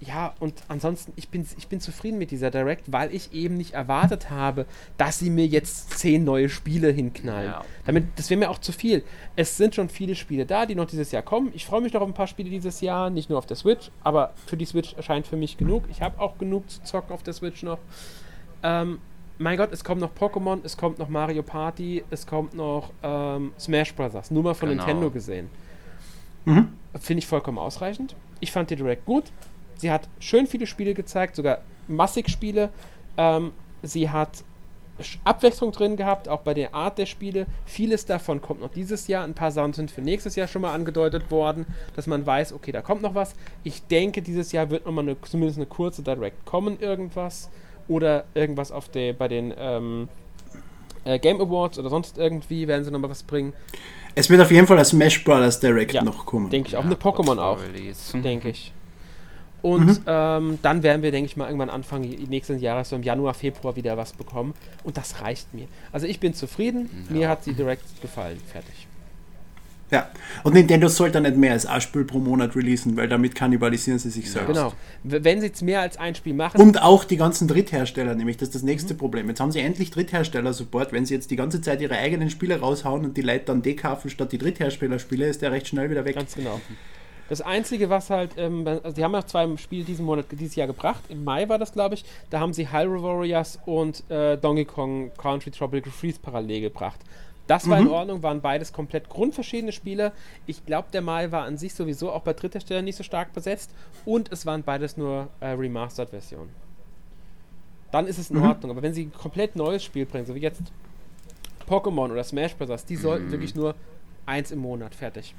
ja, 0.00 0.34
und 0.38 0.64
ansonsten, 0.68 1.12
ich 1.16 1.28
bin, 1.30 1.46
ich 1.56 1.68
bin 1.68 1.80
zufrieden 1.80 2.18
mit 2.18 2.30
dieser 2.30 2.50
Direct, 2.50 2.92
weil 2.92 3.14
ich 3.14 3.32
eben 3.32 3.56
nicht 3.56 3.72
erwartet 3.72 4.28
habe, 4.28 4.66
dass 4.98 5.18
sie 5.18 5.30
mir 5.30 5.46
jetzt 5.46 5.98
zehn 5.98 6.24
neue 6.24 6.50
Spiele 6.50 6.90
hinknallen. 6.90 7.52
Ja. 7.52 7.64
Damit, 7.86 8.04
das 8.16 8.28
wäre 8.28 8.38
mir 8.38 8.50
auch 8.50 8.58
zu 8.58 8.72
viel. 8.72 9.02
Es 9.34 9.56
sind 9.56 9.74
schon 9.74 9.88
viele 9.88 10.14
Spiele 10.14 10.44
da, 10.44 10.66
die 10.66 10.74
noch 10.74 10.86
dieses 10.86 11.10
Jahr 11.10 11.22
kommen. 11.22 11.52
Ich 11.54 11.64
freue 11.64 11.80
mich 11.80 11.92
noch 11.94 12.02
auf 12.02 12.08
ein 12.08 12.12
paar 12.12 12.26
Spiele 12.26 12.50
dieses 12.50 12.82
Jahr, 12.82 13.08
nicht 13.08 13.30
nur 13.30 13.38
auf 13.38 13.46
der 13.46 13.56
Switch, 13.56 13.90
aber 14.02 14.32
für 14.46 14.58
die 14.58 14.66
Switch 14.66 14.92
erscheint 14.94 15.26
für 15.26 15.36
mich 15.36 15.56
genug. 15.56 15.84
Ich 15.90 16.02
habe 16.02 16.20
auch 16.20 16.36
genug 16.36 16.68
zu 16.68 16.82
zocken 16.82 17.12
auf 17.14 17.22
der 17.22 17.32
Switch 17.32 17.62
noch. 17.62 17.78
Ähm, 18.62 18.98
mein 19.38 19.56
Gott, 19.56 19.72
es 19.72 19.82
kommt 19.82 20.00
noch 20.00 20.12
Pokémon, 20.14 20.60
es 20.64 20.76
kommt 20.76 20.98
noch 20.98 21.08
Mario 21.08 21.42
Party, 21.42 22.04
es 22.10 22.26
kommt 22.26 22.54
noch 22.54 22.90
ähm, 23.02 23.52
Smash 23.58 23.94
Bros. 23.94 24.30
Nur 24.30 24.42
mal 24.42 24.54
von 24.54 24.68
Genau. 24.68 24.84
Nintendo 24.84 25.10
gesehen. 25.10 25.48
Mhm. 26.44 26.68
Finde 27.00 27.18
ich 27.18 27.26
vollkommen 27.26 27.58
ausreichend. 27.58 28.14
Ich 28.40 28.52
fand 28.52 28.70
die 28.70 28.76
Direct 28.76 29.04
gut. 29.06 29.24
Sie 29.76 29.90
hat 29.90 30.08
schön 30.20 30.46
viele 30.46 30.66
Spiele 30.66 30.94
gezeigt, 30.94 31.34
sogar 31.36 31.58
massig 31.88 32.28
Spiele. 32.30 32.70
Ähm, 33.16 33.52
sie 33.82 34.10
hat 34.10 34.44
Abwechslung 35.24 35.72
drin 35.72 35.96
gehabt, 35.96 36.28
auch 36.28 36.42
bei 36.42 36.54
der 36.54 36.72
Art 36.72 36.98
der 36.98 37.06
Spiele. 37.06 37.46
Vieles 37.66 38.06
davon 38.06 38.40
kommt 38.40 38.60
noch 38.60 38.70
dieses 38.70 39.08
Jahr. 39.08 39.24
Ein 39.24 39.34
paar 39.34 39.50
Sachen 39.50 39.72
sind 39.72 39.90
für 39.90 40.02
nächstes 40.02 40.36
Jahr 40.36 40.46
schon 40.46 40.62
mal 40.62 40.72
angedeutet 40.72 41.32
worden, 41.32 41.66
dass 41.96 42.06
man 42.06 42.24
weiß, 42.24 42.52
okay, 42.52 42.70
da 42.70 42.80
kommt 42.80 43.02
noch 43.02 43.16
was. 43.16 43.34
Ich 43.64 43.82
denke, 43.88 44.22
dieses 44.22 44.52
Jahr 44.52 44.70
wird 44.70 44.86
nochmal 44.86 45.04
eine, 45.04 45.20
zumindest 45.22 45.58
eine 45.58 45.66
kurze 45.66 46.02
Direct 46.02 46.44
kommen, 46.46 46.78
irgendwas. 46.78 47.50
Oder 47.88 48.24
irgendwas 48.34 48.72
auf 48.72 48.88
der, 48.88 49.12
bei 49.12 49.28
den 49.28 49.52
ähm, 49.58 50.08
äh, 51.04 51.18
Game 51.18 51.40
Awards 51.40 51.78
oder 51.78 51.90
sonst 51.90 52.18
irgendwie 52.18 52.66
werden 52.66 52.84
sie 52.84 52.90
nochmal 52.90 53.10
was 53.10 53.22
bringen. 53.22 53.52
Es 54.14 54.30
wird 54.30 54.40
auf 54.40 54.50
jeden 54.50 54.66
Fall 54.66 54.78
als 54.78 54.90
Smash 54.90 55.24
Brothers 55.24 55.60
Direct 55.60 55.92
ja, 55.92 56.02
noch 56.02 56.24
kommen. 56.24 56.50
Denke 56.50 56.68
ich 56.68 56.76
auch. 56.76 56.84
Ja, 56.84 56.86
eine 56.86 56.94
Pokémon 56.94 57.38
auch. 57.38 57.58
Denke 58.14 58.50
ich. 58.50 58.72
Und 59.60 59.86
mhm. 59.86 60.04
ähm, 60.06 60.58
dann 60.60 60.82
werden 60.82 61.02
wir, 61.02 61.10
denke 61.10 61.26
ich 61.26 61.38
mal, 61.38 61.46
irgendwann 61.46 61.70
Anfang 61.70 62.02
nächsten 62.02 62.58
Jahres, 62.58 62.90
so 62.90 62.96
im 62.96 63.02
Januar, 63.02 63.32
Februar 63.32 63.74
wieder 63.76 63.96
was 63.96 64.12
bekommen. 64.12 64.52
Und 64.84 64.98
das 64.98 65.22
reicht 65.22 65.54
mir. 65.54 65.66
Also 65.90 66.06
ich 66.06 66.20
bin 66.20 66.34
zufrieden. 66.34 66.90
Ja. 67.08 67.16
Mir 67.16 67.28
hat 67.30 67.44
sie 67.44 67.54
direkt 67.54 68.02
gefallen. 68.02 68.38
Fertig. 68.52 68.86
Ja, 69.94 70.08
und 70.42 70.54
Nintendo 70.54 70.88
sollte 70.88 71.20
nicht 71.20 71.36
mehr 71.36 71.52
als 71.52 71.66
ein 71.66 71.80
Spiel 71.80 72.02
pro 72.02 72.18
Monat 72.18 72.56
releasen, 72.56 72.96
weil 72.96 73.06
damit 73.06 73.36
kannibalisieren 73.36 74.00
sie 74.00 74.10
sich 74.10 74.28
selbst. 74.28 74.48
Genau. 74.48 74.72
Wenn 75.04 75.40
sie 75.40 75.46
jetzt 75.46 75.62
mehr 75.62 75.82
als 75.82 75.96
ein 75.98 76.16
Spiel 76.16 76.34
machen. 76.34 76.60
Und 76.60 76.82
auch 76.82 77.04
die 77.04 77.16
ganzen 77.16 77.46
Dritthersteller, 77.46 78.16
nämlich 78.16 78.36
das 78.36 78.48
ist 78.48 78.56
das 78.56 78.62
nächste 78.64 78.94
mhm. 78.94 78.98
Problem. 78.98 79.28
Jetzt 79.28 79.38
haben 79.38 79.52
sie 79.52 79.60
endlich 79.60 79.92
Dritthersteller-Support. 79.92 80.92
Wenn 80.92 81.06
sie 81.06 81.14
jetzt 81.14 81.30
die 81.30 81.36
ganze 81.36 81.60
Zeit 81.60 81.80
ihre 81.80 81.94
eigenen 81.96 82.28
Spiele 82.28 82.58
raushauen 82.58 83.04
und 83.04 83.16
die 83.16 83.22
Leute 83.22 83.44
dann 83.44 83.62
dekaufen 83.62 84.10
statt 84.10 84.32
die 84.32 84.38
Dritthersteller-Spiele, 84.38 85.28
ist 85.28 85.42
der 85.42 85.52
recht 85.52 85.68
schnell 85.68 85.88
wieder 85.90 86.04
weg. 86.04 86.16
Ganz 86.16 86.34
genau. 86.34 86.60
Das 87.28 87.40
Einzige, 87.40 87.88
was 87.88 88.10
halt, 88.10 88.32
ähm, 88.36 88.66
also 88.66 88.90
die 88.90 89.04
haben 89.04 89.14
ja 89.14 89.24
zwei 89.24 89.56
Spiele 89.58 89.84
diesen 89.84 90.04
Monat, 90.04 90.26
dieses 90.32 90.56
Jahr 90.56 90.66
gebracht. 90.66 91.04
Im 91.08 91.22
Mai 91.22 91.48
war 91.48 91.58
das, 91.58 91.72
glaube 91.72 91.94
ich. 91.94 92.04
Da 92.30 92.40
haben 92.40 92.52
sie 92.52 92.72
Hyrule 92.72 93.00
Warriors 93.00 93.60
und 93.64 94.02
äh, 94.10 94.36
Donkey 94.38 94.64
Kong 94.64 95.12
Country 95.16 95.52
Tropical 95.52 95.92
Freeze 95.92 96.18
parallel 96.20 96.62
gebracht. 96.62 96.98
Das 97.46 97.68
war 97.68 97.80
mhm. 97.80 97.86
in 97.86 97.92
Ordnung, 97.92 98.22
waren 98.22 98.40
beides 98.40 98.72
komplett 98.72 99.08
grundverschiedene 99.08 99.72
Spiele. 99.72 100.12
Ich 100.46 100.64
glaube, 100.64 100.88
der 100.92 101.02
Mai 101.02 101.30
war 101.30 101.44
an 101.44 101.58
sich 101.58 101.74
sowieso 101.74 102.10
auch 102.10 102.22
bei 102.22 102.32
dritter 102.32 102.60
Stelle 102.60 102.82
nicht 102.82 102.96
so 102.96 103.02
stark 103.02 103.32
besetzt. 103.32 103.70
Und 104.04 104.32
es 104.32 104.46
waren 104.46 104.62
beides 104.62 104.96
nur 104.96 105.28
äh, 105.40 105.48
Remastered-Versionen. 105.48 106.48
Dann 107.92 108.06
ist 108.06 108.18
es 108.18 108.30
in 108.30 108.38
mhm. 108.38 108.44
Ordnung. 108.44 108.70
Aber 108.70 108.82
wenn 108.82 108.94
sie 108.94 109.04
ein 109.04 109.12
komplett 109.12 109.56
neues 109.56 109.84
Spiel 109.84 110.06
bringen, 110.06 110.26
so 110.26 110.34
wie 110.34 110.40
jetzt 110.40 110.62
Pokémon 111.68 112.10
oder 112.10 112.24
Smash 112.24 112.54
Bros., 112.54 112.84
die 112.86 112.96
sollten 112.96 113.26
mhm. 113.26 113.32
wirklich 113.32 113.54
nur 113.54 113.74
eins 114.26 114.50
im 114.50 114.60
Monat 114.60 114.94
fertig. 114.94 115.34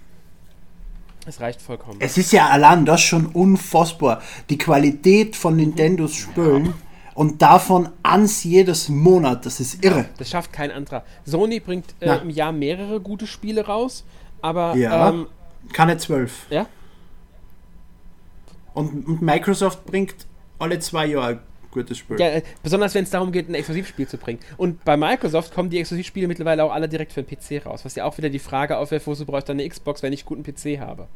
Es 1.25 1.41
reicht 1.41 1.59
vollkommen. 1.59 1.97
Es 2.01 2.17
ist 2.19 2.31
ja 2.31 2.49
allein 2.49 2.85
das 2.85 3.01
schon 3.01 3.25
unfassbar. 3.25 4.21
Die 4.49 4.59
Qualität 4.59 5.35
von 5.35 5.55
Nintendos 5.55 6.15
Spielen 6.15 6.67
ja. 6.67 6.73
Und 7.15 7.41
davon 7.41 7.89
ans 8.03 8.43
jedes 8.43 8.89
Monat, 8.89 9.45
das 9.45 9.61
ist 9.61 9.83
irre. 9.83 10.05
Das 10.17 10.29
schafft 10.29 10.51
kein 10.51 10.69
anderer. 10.69 11.03
Sony 11.25 11.61
bringt 11.61 11.95
äh, 12.01 12.17
im 12.17 12.29
Jahr 12.29 12.51
mehrere 12.51 12.99
gute 12.99 13.25
Spiele 13.25 13.65
raus, 13.65 14.03
aber. 14.41 14.75
Ja, 14.75 15.09
ähm, 15.09 15.27
keine 15.71 15.97
zwölf. 15.97 16.45
Ja. 16.49 16.67
Und, 18.73 19.07
und, 19.07 19.21
Microsoft 19.21 19.85
bringt 19.85 20.13
alle 20.59 20.77
zwei 20.79 21.05
Jahre 21.05 21.39
gutes 21.71 21.97
Spiel. 21.97 22.19
Ja, 22.19 22.27
äh, 22.27 22.43
besonders 22.61 22.93
wenn 22.93 23.05
es 23.05 23.09
darum 23.09 23.31
geht, 23.31 23.47
ein 23.47 23.55
Exklusivspiel 23.55 24.07
zu 24.09 24.17
bringen. 24.17 24.39
Und 24.57 24.83
bei 24.83 24.97
Microsoft 24.97 25.53
kommen 25.53 25.69
die 25.69 25.79
Exklusivspiele 25.79 26.27
mittlerweile 26.27 26.65
auch 26.65 26.73
alle 26.73 26.89
direkt 26.89 27.13
für 27.13 27.23
den 27.23 27.37
PC 27.37 27.65
raus, 27.65 27.85
was 27.85 27.95
ja 27.95 28.03
auch 28.03 28.17
wieder 28.17 28.29
die 28.29 28.39
Frage 28.39 28.77
aufwirft, 28.77 29.07
wozu 29.07 29.25
brauche 29.25 29.39
ich 29.39 29.43
dann 29.45 29.57
eine 29.57 29.69
Xbox, 29.69 30.03
wenn 30.03 30.11
ich 30.11 30.27
einen 30.27 30.43
guten 30.43 30.43
PC 30.43 30.81
habe. 30.81 31.07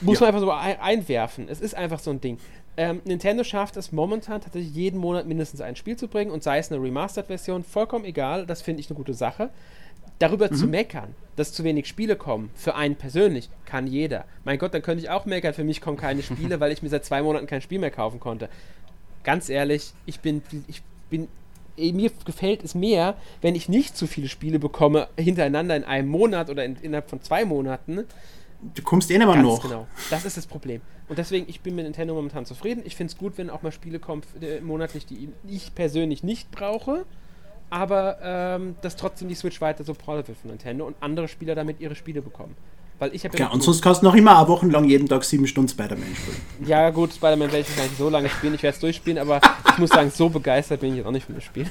Muss 0.00 0.20
ja. 0.20 0.26
man 0.26 0.34
einfach 0.34 0.40
so 0.40 0.50
einwerfen. 0.80 1.46
Es 1.50 1.60
ist 1.60 1.74
einfach 1.74 1.98
so 1.98 2.10
ein 2.10 2.22
Ding. 2.22 2.38
Ähm, 2.76 3.02
Nintendo 3.04 3.44
schafft 3.44 3.76
es 3.76 3.92
momentan 3.92 4.40
tatsächlich 4.40 4.74
jeden 4.74 4.98
Monat 4.98 5.26
mindestens 5.26 5.60
ein 5.60 5.76
Spiel 5.76 5.96
zu 5.96 6.08
bringen 6.08 6.30
und 6.30 6.42
sei 6.42 6.58
es 6.58 6.72
eine 6.72 6.82
Remastered-Version, 6.82 7.62
vollkommen 7.62 8.04
egal, 8.04 8.46
das 8.46 8.62
finde 8.62 8.80
ich 8.80 8.90
eine 8.90 8.96
gute 8.96 9.14
Sache. 9.14 9.50
Darüber 10.18 10.50
mhm. 10.50 10.56
zu 10.56 10.66
meckern, 10.66 11.14
dass 11.36 11.52
zu 11.52 11.64
wenig 11.64 11.86
Spiele 11.86 12.16
kommen, 12.16 12.50
für 12.54 12.74
einen 12.74 12.96
persönlich, 12.96 13.48
kann 13.64 13.86
jeder. 13.86 14.24
Mein 14.44 14.58
Gott, 14.58 14.74
dann 14.74 14.82
könnte 14.82 15.02
ich 15.02 15.10
auch 15.10 15.24
meckern, 15.24 15.54
für 15.54 15.64
mich 15.64 15.80
kommen 15.80 15.96
keine 15.96 16.22
Spiele, 16.24 16.58
weil 16.60 16.72
ich 16.72 16.82
mir 16.82 16.88
seit 16.88 17.04
zwei 17.04 17.22
Monaten 17.22 17.46
kein 17.46 17.60
Spiel 17.60 17.78
mehr 17.78 17.90
kaufen 17.90 18.20
konnte. 18.20 18.48
Ganz 19.22 19.48
ehrlich, 19.48 19.92
ich 20.06 20.20
bin, 20.20 20.42
ich 20.66 20.82
bin, 21.10 21.28
eh, 21.76 21.92
mir 21.92 22.10
gefällt 22.24 22.62
es 22.64 22.74
mehr, 22.74 23.16
wenn 23.40 23.54
ich 23.54 23.68
nicht 23.68 23.96
zu 23.96 24.06
viele 24.06 24.28
Spiele 24.28 24.58
bekomme, 24.58 25.08
hintereinander 25.16 25.76
in 25.76 25.84
einem 25.84 26.08
Monat 26.08 26.50
oder 26.50 26.64
in, 26.64 26.76
innerhalb 26.76 27.08
von 27.08 27.22
zwei 27.22 27.44
Monaten. 27.44 28.04
Du 28.74 28.82
kommst 28.82 29.10
eh 29.10 29.18
nicht 29.18 29.26
mehr 29.26 29.36
noch. 29.36 29.62
genau. 29.62 29.86
Das 30.10 30.24
ist 30.24 30.36
das 30.36 30.46
Problem. 30.46 30.80
Und 31.08 31.18
deswegen, 31.18 31.46
ich 31.48 31.60
bin 31.60 31.74
mit 31.74 31.84
Nintendo 31.84 32.14
momentan 32.14 32.46
zufrieden. 32.46 32.82
Ich 32.86 32.96
finde 32.96 33.12
es 33.12 33.18
gut, 33.18 33.36
wenn 33.36 33.50
auch 33.50 33.62
mal 33.62 33.72
Spiele 33.72 33.98
kommen, 33.98 34.22
äh, 34.40 34.60
monatlich, 34.60 35.04
die 35.06 35.28
ich 35.46 35.74
persönlich 35.74 36.22
nicht 36.22 36.50
brauche 36.50 37.04
aber 37.74 38.18
ähm, 38.22 38.76
dass 38.82 38.94
trotzdem 38.94 39.28
die 39.28 39.34
Switch 39.34 39.60
weiter 39.60 39.82
supportet 39.82 40.28
wird 40.28 40.38
von 40.38 40.50
Nintendo 40.50 40.86
und 40.86 40.94
andere 41.00 41.26
Spieler 41.26 41.56
damit 41.56 41.80
ihre 41.80 41.96
Spiele 41.96 42.22
bekommen. 42.22 42.54
Weil 43.00 43.12
ich 43.12 43.24
ja, 43.24 43.48
und 43.48 43.60
sonst 43.60 43.82
kannst 43.82 44.02
du 44.02 44.06
noch 44.06 44.14
immer 44.14 44.46
wochenlang 44.46 44.84
jeden 44.84 45.08
Tag 45.08 45.24
sieben 45.24 45.48
Stunden 45.48 45.68
Spider-Man 45.68 46.14
spielen. 46.14 46.68
Ja, 46.68 46.90
gut, 46.90 47.12
Spider-Man 47.12 47.50
werde 47.50 47.66
ich 47.68 47.76
nicht 47.76 47.98
so 47.98 48.08
lange 48.08 48.28
spielen, 48.28 48.54
ich 48.54 48.62
werde 48.62 48.76
es 48.76 48.80
durchspielen, 48.80 49.18
aber 49.18 49.40
ich 49.68 49.78
muss 49.78 49.90
sagen, 49.90 50.12
so 50.14 50.28
begeistert 50.28 50.80
bin 50.80 50.90
ich 50.90 50.98
jetzt 50.98 51.06
auch 51.06 51.10
nicht 51.10 51.26
von 51.26 51.34
dem 51.34 51.40
Spiel. 51.40 51.68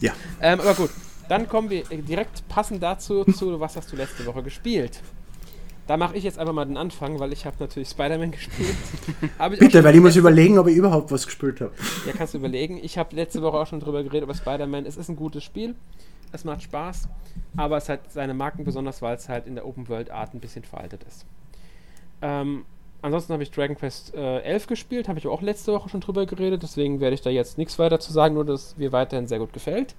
Ja. 0.00 0.12
Ähm, 0.42 0.60
aber 0.60 0.74
gut, 0.74 0.90
dann 1.30 1.48
kommen 1.48 1.70
wir 1.70 1.84
direkt 1.84 2.46
passend 2.48 2.82
dazu 2.82 3.24
zu, 3.24 3.58
was 3.58 3.76
hast 3.76 3.90
du 3.90 3.96
letzte 3.96 4.26
Woche 4.26 4.42
gespielt? 4.42 5.00
Da 5.86 5.98
mache 5.98 6.16
ich 6.16 6.24
jetzt 6.24 6.38
einfach 6.38 6.54
mal 6.54 6.64
den 6.64 6.78
Anfang, 6.78 7.18
weil 7.20 7.32
ich 7.32 7.44
habe 7.44 7.56
natürlich 7.60 7.90
Spider-Man 7.90 8.30
gespielt. 8.32 8.74
Bitte, 9.58 9.84
weil 9.84 9.94
ich 9.94 10.00
muss 10.00 10.16
überlegen, 10.16 10.58
ob 10.58 10.66
ich 10.66 10.76
überhaupt 10.76 11.10
was 11.12 11.26
gespielt 11.26 11.60
habe. 11.60 11.72
Ja, 12.06 12.12
kannst 12.12 12.32
du 12.34 12.38
überlegen. 12.38 12.78
Ich 12.82 12.96
habe 12.96 13.14
letzte 13.14 13.42
Woche 13.42 13.58
auch 13.58 13.66
schon 13.66 13.80
drüber 13.80 14.02
geredet 14.02 14.24
über 14.24 14.34
Spider-Man. 14.34 14.86
Es 14.86 14.96
ist 14.96 15.08
ein 15.08 15.16
gutes 15.16 15.44
Spiel. 15.44 15.74
Es 16.32 16.44
macht 16.44 16.62
Spaß. 16.62 17.08
Aber 17.56 17.76
es 17.76 17.88
hat 17.88 18.12
seine 18.12 18.34
Marken 18.34 18.64
besonders, 18.64 19.02
weil 19.02 19.16
es 19.16 19.28
halt 19.28 19.46
in 19.46 19.54
der 19.54 19.66
Open-World-Art 19.66 20.34
ein 20.34 20.40
bisschen 20.40 20.64
veraltet 20.64 21.04
ist. 21.04 21.26
Ähm, 22.22 22.64
ansonsten 23.02 23.34
habe 23.34 23.42
ich 23.42 23.50
Dragon 23.50 23.76
Quest 23.76 24.14
äh, 24.14 24.40
11 24.40 24.66
gespielt. 24.66 25.08
Habe 25.08 25.18
ich 25.18 25.26
auch 25.26 25.42
letzte 25.42 25.72
Woche 25.74 25.90
schon 25.90 26.00
drüber 26.00 26.24
geredet. 26.24 26.62
Deswegen 26.62 27.00
werde 27.00 27.14
ich 27.14 27.20
da 27.20 27.28
jetzt 27.28 27.58
nichts 27.58 27.78
weiter 27.78 28.00
zu 28.00 28.10
sagen, 28.10 28.34
nur 28.34 28.46
dass 28.46 28.76
mir 28.78 28.90
weiterhin 28.90 29.26
sehr 29.26 29.38
gut 29.38 29.52
gefällt. 29.52 29.94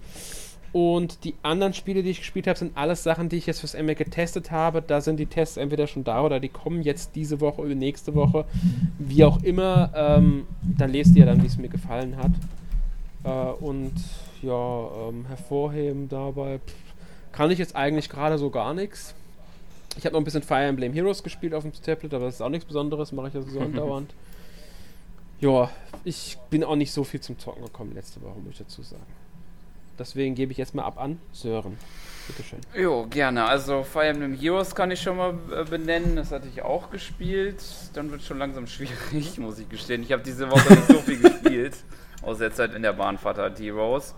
Und 0.76 1.24
die 1.24 1.36
anderen 1.42 1.74
Spiele, 1.74 2.04
die 2.04 2.10
ich 2.10 2.20
gespielt 2.20 2.48
habe, 2.48 2.60
sind 2.60 2.76
alles 2.76 3.02
Sachen, 3.02 3.30
die 3.30 3.38
ich 3.38 3.46
jetzt 3.46 3.62
fürs 3.62 3.76
ML 3.76 3.96
getestet 3.96 4.52
habe. 4.52 4.82
Da 4.82 5.00
sind 5.00 5.16
die 5.22 5.26
Tests 5.26 5.56
entweder 5.56 5.88
schon 5.88 6.04
da 6.04 6.22
oder 6.22 6.42
die 6.42 6.50
kommen 6.50 6.82
jetzt 6.82 7.16
diese 7.16 7.40
Woche 7.40 7.62
oder 7.62 7.76
nächste 7.76 8.14
Woche. 8.14 8.44
Wie 9.00 9.24
auch 9.24 9.42
immer. 9.42 9.94
Ähm, 9.96 10.46
dann 10.78 10.92
lest 10.92 11.16
ihr 11.16 11.26
dann, 11.26 11.42
wie 11.42 11.48
es 11.48 11.58
mir 11.58 11.70
gefallen 11.70 12.18
hat. 12.18 12.32
Äh, 13.24 13.64
und 13.64 13.94
ja, 14.42 14.90
ähm, 15.08 15.26
hervorheben 15.28 16.10
dabei 16.10 16.58
pff, 16.58 16.76
kann 17.32 17.52
ich 17.52 17.58
jetzt 17.58 17.78
eigentlich 17.78 18.10
gerade 18.10 18.38
so 18.38 18.50
gar 18.50 18.74
nichts. 18.74 19.16
Ich 19.98 20.04
habe 20.06 20.12
noch 20.12 20.20
ein 20.20 20.26
bisschen 20.26 20.44
Fire 20.44 20.66
Emblem 20.66 20.92
Heroes 20.92 21.24
gespielt 21.24 21.54
auf 21.54 21.64
dem 21.64 21.72
Tablet, 21.72 22.14
aber 22.14 22.26
das 22.26 22.36
ist 22.36 22.42
auch 22.42 22.50
nichts 22.50 22.66
Besonderes, 22.66 23.14
mache 23.14 23.30
ich 23.30 23.36
also 23.36 23.50
so 23.50 23.60
andauernd. 23.62 24.14
Ja, 25.40 25.70
ich 26.04 26.38
bin 26.50 26.66
auch 26.66 26.76
nicht 26.76 26.92
so 26.92 27.06
viel 27.06 27.22
zum 27.22 27.40
Zocken 27.40 27.64
gekommen 27.64 27.94
letzte 27.94 28.22
Woche, 28.22 28.40
muss 28.40 28.52
ich 28.52 28.58
dazu 28.58 28.82
sagen. 28.82 29.25
Deswegen 29.98 30.36
gebe 30.36 30.52
ich 30.52 30.58
jetzt 30.58 30.76
mal 30.76 30.84
ab 30.84 31.00
an 31.00 31.20
Sören. 31.32 31.78
Bitteschön. 32.28 32.60
Jo, 32.76 33.06
gerne. 33.08 33.46
Also 33.46 33.84
Fire 33.84 34.08
Emblem 34.08 34.34
Heroes 34.34 34.74
kann 34.74 34.90
ich 34.90 35.02
schon 35.02 35.18
mal 35.18 35.36
äh, 35.52 35.64
benennen. 35.64 36.16
Das 36.16 36.32
hatte 36.32 36.48
ich 36.48 36.62
auch 36.62 36.90
gespielt. 36.90 37.64
Dann 37.94 38.10
wird 38.10 38.22
es 38.22 38.28
schon 38.28 38.40
langsam 38.40 38.68
schwierig, 38.68 39.38
muss 39.38 39.60
ich 39.60 39.70
gestehen. 39.70 40.02
Ich 40.02 40.12
habe 40.12 40.24
diese 40.24 40.50
Woche 40.50 40.74
nicht 40.74 40.88
so 40.88 41.00
viel 41.02 41.20
gespielt. 41.20 41.76
Außer 42.24 42.46
jetzt 42.46 42.60
halt 42.60 42.74
in 42.74 42.82
der 42.82 42.94
Bahnfahrt 42.94 43.38
hat 43.38 43.60
Heroes. 43.60 44.16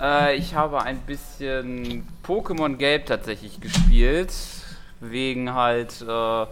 Äh, 0.00 0.36
ich 0.36 0.54
habe 0.54 0.82
ein 0.82 0.98
bisschen 1.00 2.06
Pokémon 2.26 2.76
Gelb 2.76 3.06
tatsächlich 3.06 3.60
gespielt. 3.60 4.32
Wegen 5.00 5.54
halt 5.54 6.04
äh, 6.06 6.46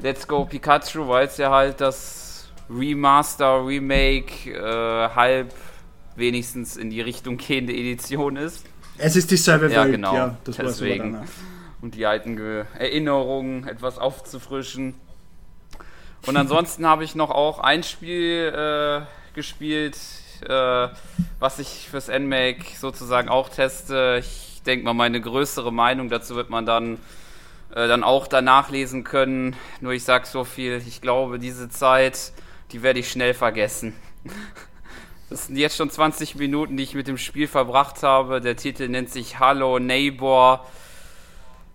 Let's 0.00 0.26
Go 0.26 0.44
Pikachu, 0.44 1.06
weil 1.06 1.26
es 1.26 1.36
ja 1.36 1.50
halt 1.50 1.80
das 1.80 2.48
Remaster, 2.68 3.64
Remake, 3.64 4.50
äh, 4.50 5.14
halb 5.14 5.54
wenigstens 6.18 6.76
in 6.76 6.90
die 6.90 7.00
Richtung 7.00 7.38
gehende 7.38 7.72
Edition 7.72 8.36
ist. 8.36 8.64
Es 8.98 9.16
ist 9.16 9.30
dieselbe 9.30 9.70
ja, 9.70 9.82
Welt, 9.82 9.92
genau. 9.92 10.14
ja, 10.14 10.36
das 10.44 10.56
Deswegen. 10.56 11.14
Ja. 11.14 11.24
Und 11.80 11.94
die 11.94 12.06
alten 12.06 12.36
Erinnerungen 12.76 13.66
etwas 13.68 13.98
aufzufrischen. 13.98 14.94
Und 16.26 16.36
ansonsten 16.36 16.86
habe 16.86 17.04
ich 17.04 17.14
noch 17.14 17.30
auch 17.30 17.60
ein 17.60 17.84
Spiel 17.84 18.52
äh, 18.52 19.34
gespielt, 19.34 19.96
äh, 20.46 20.88
was 21.38 21.58
ich 21.60 21.88
fürs 21.88 22.08
NMAC 22.08 22.64
sozusagen 22.76 23.28
auch 23.28 23.48
teste. 23.48 24.18
Ich 24.20 24.62
denke 24.66 24.84
mal, 24.84 24.94
meine 24.94 25.20
größere 25.20 25.72
Meinung 25.72 26.08
dazu 26.08 26.34
wird 26.34 26.50
man 26.50 26.66
dann, 26.66 26.94
äh, 27.70 27.86
dann 27.86 28.02
auch 28.02 28.26
danach 28.26 28.70
lesen 28.70 29.04
können. 29.04 29.54
Nur 29.80 29.92
ich 29.92 30.02
sage 30.02 30.26
so 30.26 30.42
viel, 30.42 30.82
ich 30.86 31.00
glaube, 31.00 31.38
diese 31.38 31.68
Zeit, 31.68 32.32
die 32.72 32.82
werde 32.82 32.98
ich 32.98 33.10
schnell 33.10 33.34
vergessen. 33.34 33.94
Das 35.30 35.46
sind 35.46 35.56
jetzt 35.56 35.76
schon 35.76 35.90
20 35.90 36.36
Minuten, 36.36 36.76
die 36.76 36.82
ich 36.82 36.94
mit 36.94 37.06
dem 37.06 37.18
Spiel 37.18 37.48
verbracht 37.48 38.02
habe. 38.02 38.40
Der 38.40 38.56
Titel 38.56 38.88
nennt 38.88 39.10
sich 39.10 39.38
Hallo 39.38 39.78
Neighbor. 39.78 40.66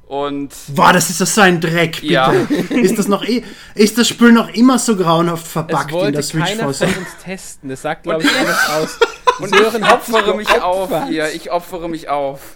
Und. 0.08 0.54
Boah, 0.70 0.92
das 0.92 1.10
ist 1.10 1.22
doch 1.22 1.28
so 1.28 1.42
ein 1.42 1.62
Dreck, 1.62 2.02
bitte. 2.02 2.14
Ja. 2.14 2.32
Ist 2.32 2.98
das 2.98 3.08
noch 3.08 3.24
eh, 3.24 3.44
ist 3.76 3.98
das 3.98 4.08
Spiel 4.08 4.32
noch 4.32 4.50
immer 4.50 4.80
so 4.80 4.96
grauenhaft 4.96 5.46
Es 5.46 5.52
verpackt 5.52 5.92
in 5.92 6.14
der 6.14 6.24
Switch 6.24 6.46
keiner 6.46 6.74
von 6.74 6.88
uns 6.88 7.18
testen. 7.24 7.70
Das 7.70 7.82
sagt, 7.82 8.04
glaube 8.04 8.24
ich, 8.24 8.36
alles 8.36 8.70
aus. 8.70 9.00
Und 9.40 9.56
ich 9.56 9.92
opfere 9.92 10.36
mich 10.36 10.62
auf 10.62 11.08
hier. 11.08 11.34
Ich 11.34 11.52
opfere 11.52 11.90
mich 11.90 12.10
auf. 12.10 12.56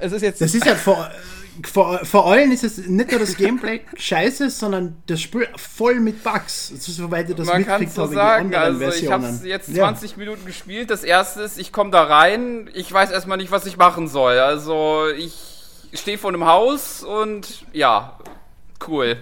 Es 0.00 0.12
ist 0.12 0.22
jetzt 0.22 0.40
Das 0.40 0.54
ist 0.54 0.64
ja 0.64 0.74
vor, 0.74 1.08
vor, 1.64 2.04
vor 2.04 2.26
allem 2.30 2.52
ist 2.52 2.64
es 2.64 2.78
nicht 2.78 3.10
nur 3.10 3.20
das 3.20 3.36
Gameplay 3.36 3.80
scheiße, 3.96 4.50
sondern 4.50 5.02
das 5.06 5.20
Spiel 5.20 5.48
voll 5.56 6.00
mit 6.00 6.22
Bugs. 6.22 6.68
Soweit 6.68 7.30
ich 7.30 7.36
das 7.36 7.46
Man 7.46 7.64
kann 7.66 7.86
so 7.88 8.06
sagen, 8.06 8.54
also 8.54 8.88
ich 8.88 9.10
habe 9.10 9.26
jetzt 9.44 9.68
Ja. 9.68 9.84
20 9.84 10.16
Minuten 10.16 10.44
gespielt. 10.44 10.90
Das 10.90 11.04
erste 11.04 11.42
ist, 11.42 11.58
ich 11.58 11.72
komme 11.72 11.90
da 11.90 12.04
rein, 12.04 12.68
ich 12.74 12.92
weiß 12.92 13.10
erstmal 13.10 13.38
nicht, 13.38 13.50
was 13.50 13.66
ich 13.66 13.76
machen 13.76 14.08
soll. 14.08 14.38
Also 14.38 15.06
ich 15.16 15.34
stehe 15.92 16.18
vor 16.18 16.30
einem 16.30 16.46
Haus 16.46 17.02
und 17.02 17.64
ja, 17.72 18.18
cool. 18.88 19.16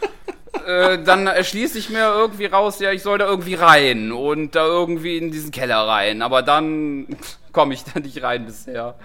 äh, 0.66 1.02
dann 1.02 1.26
erschließe 1.26 1.78
ich 1.78 1.90
mir 1.90 2.04
irgendwie 2.04 2.46
raus, 2.46 2.78
ja, 2.80 2.92
ich 2.92 3.02
soll 3.02 3.18
da 3.18 3.26
irgendwie 3.26 3.54
rein 3.54 4.12
und 4.12 4.54
da 4.54 4.66
irgendwie 4.66 5.18
in 5.18 5.30
diesen 5.30 5.50
Keller 5.50 5.86
rein. 5.86 6.22
Aber 6.22 6.42
dann 6.42 7.06
komme 7.52 7.74
ich 7.74 7.84
da 7.84 8.00
nicht 8.00 8.22
rein 8.22 8.46
bisher. 8.46 8.96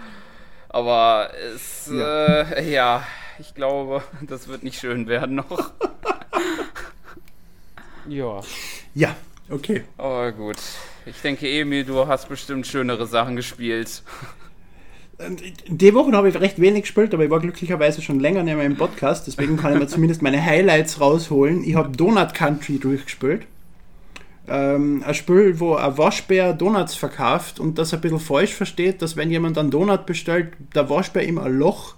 Aber 0.74 1.32
es, 1.54 1.90
ja. 1.92 2.44
Äh, 2.44 2.72
ja, 2.72 3.04
ich 3.40 3.54
glaube, 3.54 4.04
das 4.22 4.48
wird 4.48 4.64
nicht 4.64 4.80
schön 4.80 5.08
werden 5.08 5.36
noch. 5.36 5.72
Ja. 8.08 8.42
Ja, 8.96 9.16
okay. 9.48 9.84
Aber 9.96 10.32
gut. 10.32 10.58
Ich 11.06 11.22
denke, 11.22 11.48
Emil, 11.48 11.86
du 11.86 12.08
hast 12.08 12.30
bestimmt 12.30 12.66
schönere 12.66 13.06
Sachen 13.06 13.36
gespielt. 13.36 14.02
Die 15.68 15.94
Woche 15.94 16.12
habe 16.14 16.28
ich 16.28 16.40
recht 16.40 16.60
wenig 16.60 16.82
gespielt, 16.82 17.14
aber 17.14 17.24
ich 17.24 17.30
war 17.30 17.40
glücklicherweise 17.40 18.02
schon 18.02 18.20
länger 18.20 18.42
nicht 18.42 18.56
mehr 18.56 18.66
im 18.66 18.76
Podcast, 18.76 19.28
deswegen 19.28 19.56
kann 19.56 19.74
ich 19.74 19.80
mir 19.80 19.88
zumindest 19.88 20.24
meine 20.24 20.44
Highlights 20.44 21.00
rausholen. 21.00 21.64
Ich 21.64 21.76
habe 21.76 21.96
Donut 21.96 22.34
Country 22.34 22.80
durchgespielt. 22.80 23.46
Ähm, 24.48 25.04
ein 25.06 25.14
Spiel, 25.14 25.60
wo 25.60 25.76
ein 25.76 25.98
Waschbär 25.98 26.54
Donuts 26.54 26.96
verkauft 26.96 27.60
und 27.60 27.78
das 27.78 27.94
ein 27.94 28.02
bisschen 28.02 28.20
falsch 28.20 28.54
versteht, 28.54 29.02
dass 29.02 29.16
wenn 29.16 29.30
jemand 29.30 29.58
einen 29.58 29.72
Donut 29.72 30.06
bestellt, 30.06 30.54
der 30.74 30.90
Waschbär 30.90 31.28
ihm 31.28 31.38
ein 31.38 31.58
Loch 31.58 31.96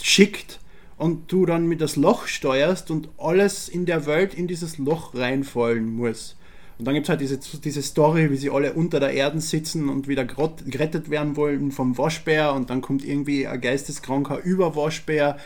schickt 0.00 0.60
und 0.96 1.30
du 1.32 1.46
dann 1.46 1.66
mit 1.66 1.80
das 1.80 1.96
Loch 1.96 2.26
steuerst 2.26 2.90
und 2.90 3.08
alles 3.18 3.68
in 3.68 3.86
der 3.86 4.06
Welt 4.06 4.34
in 4.34 4.46
dieses 4.46 4.78
Loch 4.78 5.14
reinfallen 5.14 5.96
muss. 5.96 6.36
Und 6.78 6.86
dann 6.86 6.94
gibt 6.94 7.06
es 7.06 7.10
halt 7.10 7.20
diese, 7.20 7.38
diese 7.38 7.82
Story, 7.82 8.30
wie 8.30 8.36
sie 8.36 8.50
alle 8.50 8.72
unter 8.72 8.98
der 8.98 9.12
Erde 9.12 9.40
sitzen 9.40 9.88
und 9.88 10.08
wieder 10.08 10.24
gerettet 10.24 11.08
werden 11.08 11.36
wollen 11.36 11.70
vom 11.70 11.96
Waschbär 11.98 12.52
und 12.52 12.70
dann 12.70 12.80
kommt 12.80 13.04
irgendwie 13.04 13.46
ein 13.46 13.60
geisteskranker 13.60 14.42
Überwaschbär, 14.42 15.38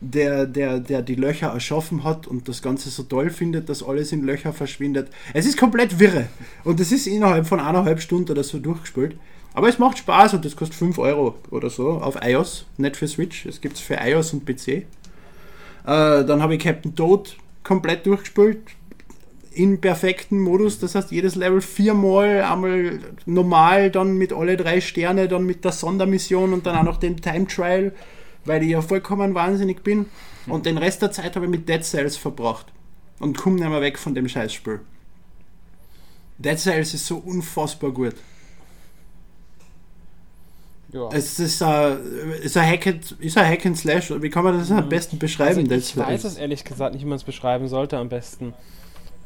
der, 0.00 0.46
der, 0.46 0.78
der 0.78 1.02
die 1.02 1.14
Löcher 1.14 1.48
erschaffen 1.48 2.04
hat 2.04 2.26
und 2.26 2.48
das 2.48 2.62
Ganze 2.62 2.90
so 2.90 3.02
toll 3.02 3.30
findet, 3.30 3.68
dass 3.68 3.82
alles 3.82 4.12
in 4.12 4.22
Löcher 4.22 4.52
verschwindet. 4.52 5.08
Es 5.32 5.46
ist 5.46 5.56
komplett 5.56 5.98
wirre 5.98 6.28
und 6.64 6.80
es 6.80 6.92
ist 6.92 7.06
innerhalb 7.06 7.46
von 7.46 7.60
eineinhalb 7.60 8.00
Stunden 8.00 8.30
oder 8.30 8.44
so 8.44 8.58
durchgespielt. 8.58 9.16
Aber 9.54 9.68
es 9.68 9.78
macht 9.78 9.96
Spaß 9.98 10.34
und 10.34 10.44
das 10.44 10.54
kostet 10.54 10.76
5 10.76 10.98
Euro 10.98 11.34
oder 11.50 11.70
so 11.70 11.92
auf 11.92 12.18
iOS, 12.22 12.66
nicht 12.76 12.96
für 12.96 13.08
Switch. 13.08 13.46
Es 13.46 13.62
gibt 13.62 13.76
es 13.76 13.80
für 13.80 13.94
iOS 13.94 14.34
und 14.34 14.44
PC. 14.44 14.68
Äh, 14.68 14.84
dann 15.84 16.42
habe 16.42 16.56
ich 16.56 16.62
Captain 16.62 16.94
Toad 16.94 17.36
komplett 17.62 18.04
durchgespielt. 18.04 18.58
In 19.52 19.80
perfekten 19.80 20.40
Modus, 20.40 20.78
das 20.78 20.94
heißt 20.94 21.10
jedes 21.10 21.36
Level 21.36 21.62
viermal, 21.62 22.42
einmal 22.42 22.98
normal, 23.24 23.90
dann 23.90 24.18
mit 24.18 24.34
alle 24.34 24.58
drei 24.58 24.82
Sterne, 24.82 25.26
dann 25.28 25.46
mit 25.46 25.64
der 25.64 25.72
Sondermission 25.72 26.52
und 26.52 26.66
dann 26.66 26.76
auch 26.76 26.82
noch 26.82 26.98
den 26.98 27.16
Time 27.16 27.46
Trial, 27.46 27.92
weil 28.46 28.62
ich 28.62 28.70
ja 28.70 28.80
vollkommen 28.82 29.34
wahnsinnig 29.34 29.82
bin. 29.82 30.06
Und 30.46 30.66
den 30.66 30.78
Rest 30.78 31.02
der 31.02 31.10
Zeit 31.12 31.36
habe 31.36 31.46
ich 31.46 31.50
mit 31.50 31.68
Dead 31.68 31.84
Cells 31.84 32.16
verbracht. 32.16 32.66
Und 33.18 33.36
komme 33.36 33.56
nicht 33.56 33.68
mehr 33.68 33.80
weg 33.80 33.98
von 33.98 34.14
dem 34.14 34.28
Scheißspiel. 34.28 34.80
Dead 36.38 36.58
Cells 36.58 36.94
ist 36.94 37.06
so 37.06 37.16
unfassbar 37.16 37.90
gut. 37.90 38.14
ja. 40.92 41.08
Es 41.12 41.38
ist 41.38 41.62
ein, 41.62 41.98
ist 42.42 42.56
ein, 42.56 42.68
Hack, 42.68 42.86
and, 42.86 43.10
ist 43.12 43.36
ein 43.38 43.48
Hack 43.48 43.66
and 43.66 43.76
Slash. 43.76 44.10
Wie 44.20 44.30
kann 44.30 44.44
man 44.44 44.58
das 44.58 44.70
am 44.70 44.88
besten 44.88 45.18
beschreiben? 45.18 45.58
also 45.58 45.70
Dead 45.70 45.78
ich 45.78 45.96
weiß 45.96 46.22
Cells? 46.22 46.34
es 46.34 46.38
ehrlich 46.38 46.64
gesagt 46.64 46.94
nicht, 46.94 47.02
wie 47.02 47.08
man 47.08 47.16
es 47.16 47.24
beschreiben 47.24 47.68
sollte 47.68 47.98
am 47.98 48.08
besten. 48.08 48.54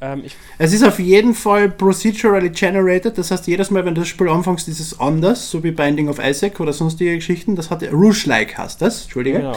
Ähm, 0.00 0.22
Es 0.58 0.72
ist 0.72 0.82
auf 0.82 0.98
jeden 0.98 1.34
Fall 1.34 1.68
procedurally 1.68 2.50
generated, 2.50 3.18
das 3.18 3.30
heißt, 3.30 3.46
jedes 3.46 3.70
Mal, 3.70 3.84
wenn 3.84 3.94
du 3.94 4.00
das 4.00 4.08
Spiel 4.08 4.28
anfängst, 4.28 4.66
ist 4.68 4.80
es 4.80 4.98
anders, 4.98 5.50
so 5.50 5.62
wie 5.62 5.70
Binding 5.70 6.08
of 6.08 6.18
Isaac 6.18 6.58
oder 6.60 6.72
sonstige 6.72 7.14
Geschichten. 7.14 7.54
Das 7.54 7.70
hat 7.70 7.82
Rouge-like 7.82 8.56
heißt 8.56 8.80
das, 8.80 9.02
Entschuldige. 9.02 9.38
genau. 9.38 9.56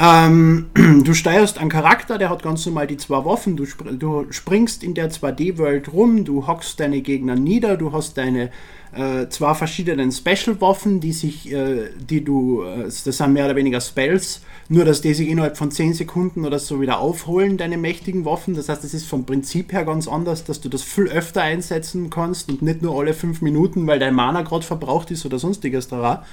Ähm, 0.00 0.70
du 1.04 1.12
steuerst 1.14 1.58
einen 1.58 1.70
Charakter, 1.70 2.18
der 2.18 2.30
hat 2.30 2.42
ganz 2.42 2.64
normal 2.66 2.86
die 2.86 2.98
zwei 2.98 3.24
Waffen, 3.24 3.56
du, 3.56 3.66
spr 3.66 3.92
du 3.92 4.26
springst 4.30 4.84
in 4.84 4.94
der 4.94 5.10
2D-Welt 5.10 5.92
rum, 5.92 6.24
du 6.24 6.46
hockst 6.46 6.78
deine 6.78 7.00
Gegner 7.00 7.34
nieder, 7.34 7.76
du 7.76 7.92
hast 7.92 8.16
deine 8.16 8.50
äh, 8.92 9.28
zwei 9.28 9.54
verschiedenen 9.54 10.10
Special-Waffen, 10.10 11.00
die 11.00 11.12
sich, 11.12 11.52
äh, 11.52 11.90
die 11.98 12.24
du, 12.24 12.62
äh, 12.62 12.84
das 12.84 13.04
sind 13.04 13.32
mehr 13.32 13.44
oder 13.44 13.54
weniger 13.54 13.80
Spells, 13.80 14.42
nur 14.68 14.84
dass 14.84 15.00
die 15.00 15.14
sich 15.14 15.28
innerhalb 15.28 15.56
von 15.56 15.70
10 15.70 15.94
Sekunden 15.94 16.44
oder 16.44 16.58
so 16.58 16.80
wieder 16.80 16.98
aufholen, 16.98 17.56
deine 17.56 17.78
mächtigen 17.78 18.24
Waffen. 18.24 18.54
Das 18.54 18.68
heißt, 18.68 18.82
es 18.84 18.94
ist 18.94 19.06
vom 19.06 19.24
Prinzip 19.24 19.72
her 19.72 19.84
ganz 19.84 20.08
anders, 20.08 20.44
dass 20.44 20.60
du 20.60 20.68
das 20.68 20.82
viel 20.82 21.08
öfter 21.08 21.42
einsetzen 21.42 22.10
kannst 22.10 22.48
und 22.48 22.62
nicht 22.62 22.82
nur 22.82 22.98
alle 22.98 23.14
5 23.14 23.42
Minuten, 23.42 23.86
weil 23.86 24.00
dein 24.00 24.14
Mana 24.14 24.42
gerade 24.42 24.66
verbraucht 24.66 25.10
ist 25.10 25.24
oder 25.24 25.38
sonstiges 25.38 25.88
da. 25.88 26.24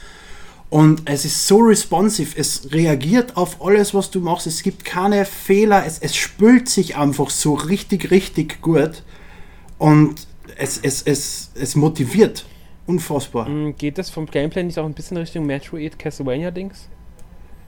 Und 0.69 1.03
es 1.05 1.23
ist 1.23 1.47
so 1.47 1.59
responsive, 1.59 2.37
es 2.37 2.73
reagiert 2.73 3.37
auf 3.37 3.61
alles, 3.65 3.93
was 3.93 4.11
du 4.11 4.19
machst. 4.19 4.47
Es 4.47 4.63
gibt 4.63 4.83
keine 4.83 5.23
Fehler, 5.25 5.85
es, 5.85 5.99
es 5.99 6.15
spült 6.15 6.67
sich 6.67 6.97
einfach 6.97 7.29
so 7.29 7.53
richtig, 7.53 8.11
richtig 8.11 8.61
gut. 8.61 9.03
Und 9.77 10.26
es, 10.57 10.77
es, 10.79 11.01
es, 11.01 11.51
es 11.55 11.75
motiviert. 11.75 12.45
Unfassbar. 12.85 13.49
Mm, 13.49 13.75
Geht 13.77 13.97
das 13.97 14.09
vom 14.09 14.25
Gameplay 14.27 14.63
nicht 14.63 14.77
auch 14.79 14.85
ein 14.85 14.93
bisschen 14.93 15.17
Richtung 15.17 15.45
Metroid 15.45 15.99
Castlevania-Dings? 15.99 16.87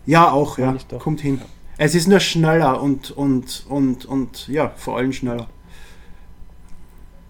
Ja, 0.05 0.31
auch, 0.31 0.57
ja. 0.57 0.75
Kommt 0.97 1.21
hin. 1.21 1.41
Es 1.77 1.93
ist 1.95 2.07
nur 2.07 2.19
schneller 2.19 2.81
und, 2.81 3.11
und, 3.11 3.65
und, 3.67 4.05
und 4.05 4.47
ja, 4.47 4.71
vor 4.75 4.97
allem 4.97 5.11
schneller. 5.13 5.47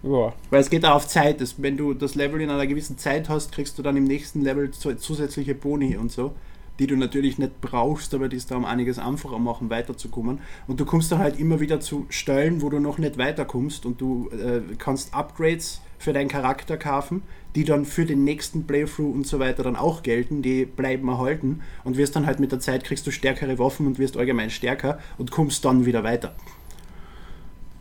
Ja. 0.02 0.32
Weil 0.50 0.60
es 0.60 0.70
geht 0.70 0.84
auch 0.84 0.94
auf 0.94 1.06
Zeit. 1.08 1.42
Wenn 1.58 1.76
du 1.76 1.92
das 1.94 2.14
Level 2.14 2.40
in 2.40 2.48
einer 2.50 2.66
gewissen 2.66 2.96
Zeit 2.96 3.28
hast, 3.28 3.52
kriegst 3.52 3.76
du 3.78 3.82
dann 3.82 3.96
im 3.96 4.04
nächsten 4.04 4.40
Level 4.40 4.70
zu- 4.70 4.96
zusätzliche 4.96 5.54
Boni 5.54 5.96
und 5.96 6.10
so, 6.10 6.32
die 6.80 6.86
du 6.86 6.96
natürlich 6.96 7.38
nicht 7.38 7.60
brauchst, 7.60 8.14
aber 8.14 8.28
die 8.28 8.36
es 8.36 8.46
da 8.46 8.56
um 8.56 8.64
einiges 8.64 8.98
einfacher 8.98 9.38
machen, 9.38 9.68
weiterzukommen. 9.68 10.40
Und 10.66 10.80
du 10.80 10.86
kommst 10.86 11.12
dann 11.12 11.18
halt 11.18 11.38
immer 11.38 11.60
wieder 11.60 11.78
zu 11.78 12.06
Stellen, 12.08 12.62
wo 12.62 12.70
du 12.70 12.80
noch 12.80 12.96
nicht 12.96 13.18
weiterkommst 13.18 13.84
und 13.84 14.00
du 14.00 14.30
äh, 14.30 14.62
kannst 14.78 15.14
Upgrades 15.14 15.82
für 15.98 16.14
deinen 16.14 16.28
Charakter 16.28 16.78
kaufen, 16.78 17.22
die 17.54 17.64
dann 17.64 17.84
für 17.84 18.06
den 18.06 18.24
nächsten 18.24 18.66
Playthrough 18.66 19.12
und 19.12 19.26
so 19.26 19.38
weiter 19.38 19.62
dann 19.62 19.76
auch 19.76 20.02
gelten, 20.02 20.40
die 20.40 20.64
bleiben 20.64 21.06
erhalten 21.08 21.60
und 21.84 21.98
wirst 21.98 22.16
dann 22.16 22.24
halt 22.24 22.40
mit 22.40 22.50
der 22.50 22.60
Zeit 22.60 22.82
kriegst 22.84 23.06
du 23.06 23.10
stärkere 23.10 23.58
Waffen 23.58 23.86
und 23.86 23.98
wirst 23.98 24.16
allgemein 24.16 24.48
stärker 24.48 24.98
und 25.18 25.30
kommst 25.30 25.66
dann 25.66 25.84
wieder 25.84 26.02
weiter. 26.02 26.34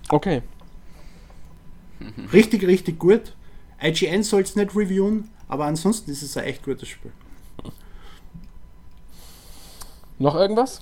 Okay. 0.09 0.41
Richtig, 2.33 2.67
richtig 2.67 2.99
gut. 2.99 3.33
IGN 3.81 4.23
soll 4.23 4.41
es 4.41 4.57
nicht 4.57 4.75
reviewen, 4.75 5.29
aber 5.47 5.65
ansonsten 5.65 6.11
ist 6.11 6.21
es 6.21 6.35
ein 6.35 6.43
echt 6.43 6.63
gutes 6.63 6.89
Spiel. 6.89 7.11
Noch 10.19 10.35
irgendwas? 10.35 10.81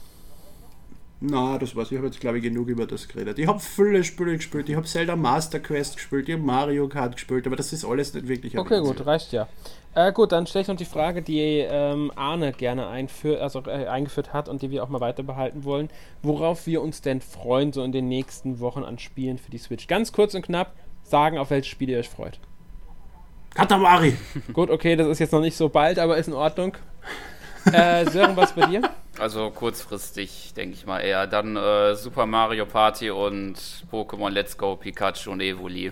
Na, 1.19 1.57
das 1.57 1.75
war's. 1.75 1.91
Ich 1.91 1.97
habe 1.97 2.07
jetzt, 2.07 2.19
glaube 2.19 2.37
ich, 2.37 2.43
genug 2.43 2.67
über 2.67 2.85
das 2.85 3.07
geredet. 3.07 3.39
Ich 3.39 3.47
habe 3.47 3.59
viele 3.59 4.03
Spiele 4.03 4.35
gespielt. 4.35 4.69
Ich 4.69 4.75
habe 4.75 4.85
Zelda 4.85 5.15
Master 5.15 5.59
Quest 5.59 5.95
gespielt, 5.95 6.29
ich 6.29 6.35
habe 6.35 6.43
Mario 6.43 6.87
Kart 6.87 7.15
gespielt, 7.15 7.47
aber 7.47 7.55
das 7.55 7.73
ist 7.73 7.85
alles 7.85 8.13
nicht 8.13 8.27
wirklich 8.27 8.57
Okay, 8.57 8.81
gut, 8.81 9.03
reicht 9.05 9.31
ja. 9.31 9.47
Äh, 9.95 10.11
gut, 10.11 10.31
dann 10.31 10.45
stelle 10.45 10.61
ich 10.61 10.67
noch 10.67 10.75
die 10.75 10.85
Frage, 10.85 11.23
die 11.23 11.39
ähm, 11.41 12.11
Arne 12.15 12.51
gerne 12.51 12.87
einführ 12.87 13.41
also, 13.41 13.63
äh, 13.65 13.87
eingeführt 13.87 14.31
hat 14.31 14.47
und 14.47 14.61
die 14.61 14.69
wir 14.69 14.83
auch 14.83 14.89
mal 14.89 15.01
weiter 15.01 15.23
behalten 15.23 15.63
wollen. 15.63 15.89
Worauf 16.21 16.67
wir 16.67 16.83
uns 16.83 17.01
denn 17.01 17.19
freuen, 17.19 17.73
so 17.73 17.81
in 17.81 17.91
den 17.91 18.07
nächsten 18.07 18.59
Wochen 18.59 18.83
an 18.83 18.99
Spielen 18.99 19.39
für 19.39 19.49
die 19.49 19.57
Switch? 19.57 19.87
Ganz 19.87 20.11
kurz 20.11 20.35
und 20.35 20.43
knapp 20.43 20.73
sagen, 21.01 21.39
auf 21.39 21.49
welches 21.49 21.67
Spiel 21.67 21.89
ihr 21.89 21.97
euch 21.97 22.09
freut. 22.09 22.39
Katamari! 23.55 24.15
Gut, 24.53 24.69
okay, 24.69 24.95
das 24.95 25.07
ist 25.07 25.17
jetzt 25.17 25.31
noch 25.31 25.41
nicht 25.41 25.57
so 25.57 25.67
bald, 25.67 25.97
aber 25.97 26.17
ist 26.17 26.27
in 26.27 26.33
Ordnung. 26.33 26.77
Äh, 27.65 28.05
Sören, 28.11 28.37
was 28.37 28.53
bei 28.53 28.67
dir? 28.67 28.81
Also 29.19 29.49
kurzfristig, 29.49 30.53
denke 30.55 30.75
ich 30.75 30.85
mal 30.85 30.99
eher. 30.99 31.25
Dann 31.25 31.55
äh, 31.55 31.95
Super 31.95 32.27
Mario 32.27 32.67
Party 32.67 33.09
und 33.09 33.55
Pokémon 33.91 34.29
Let's 34.29 34.55
Go 34.55 34.75
Pikachu 34.75 35.31
und 35.31 35.41
Evoli. 35.41 35.91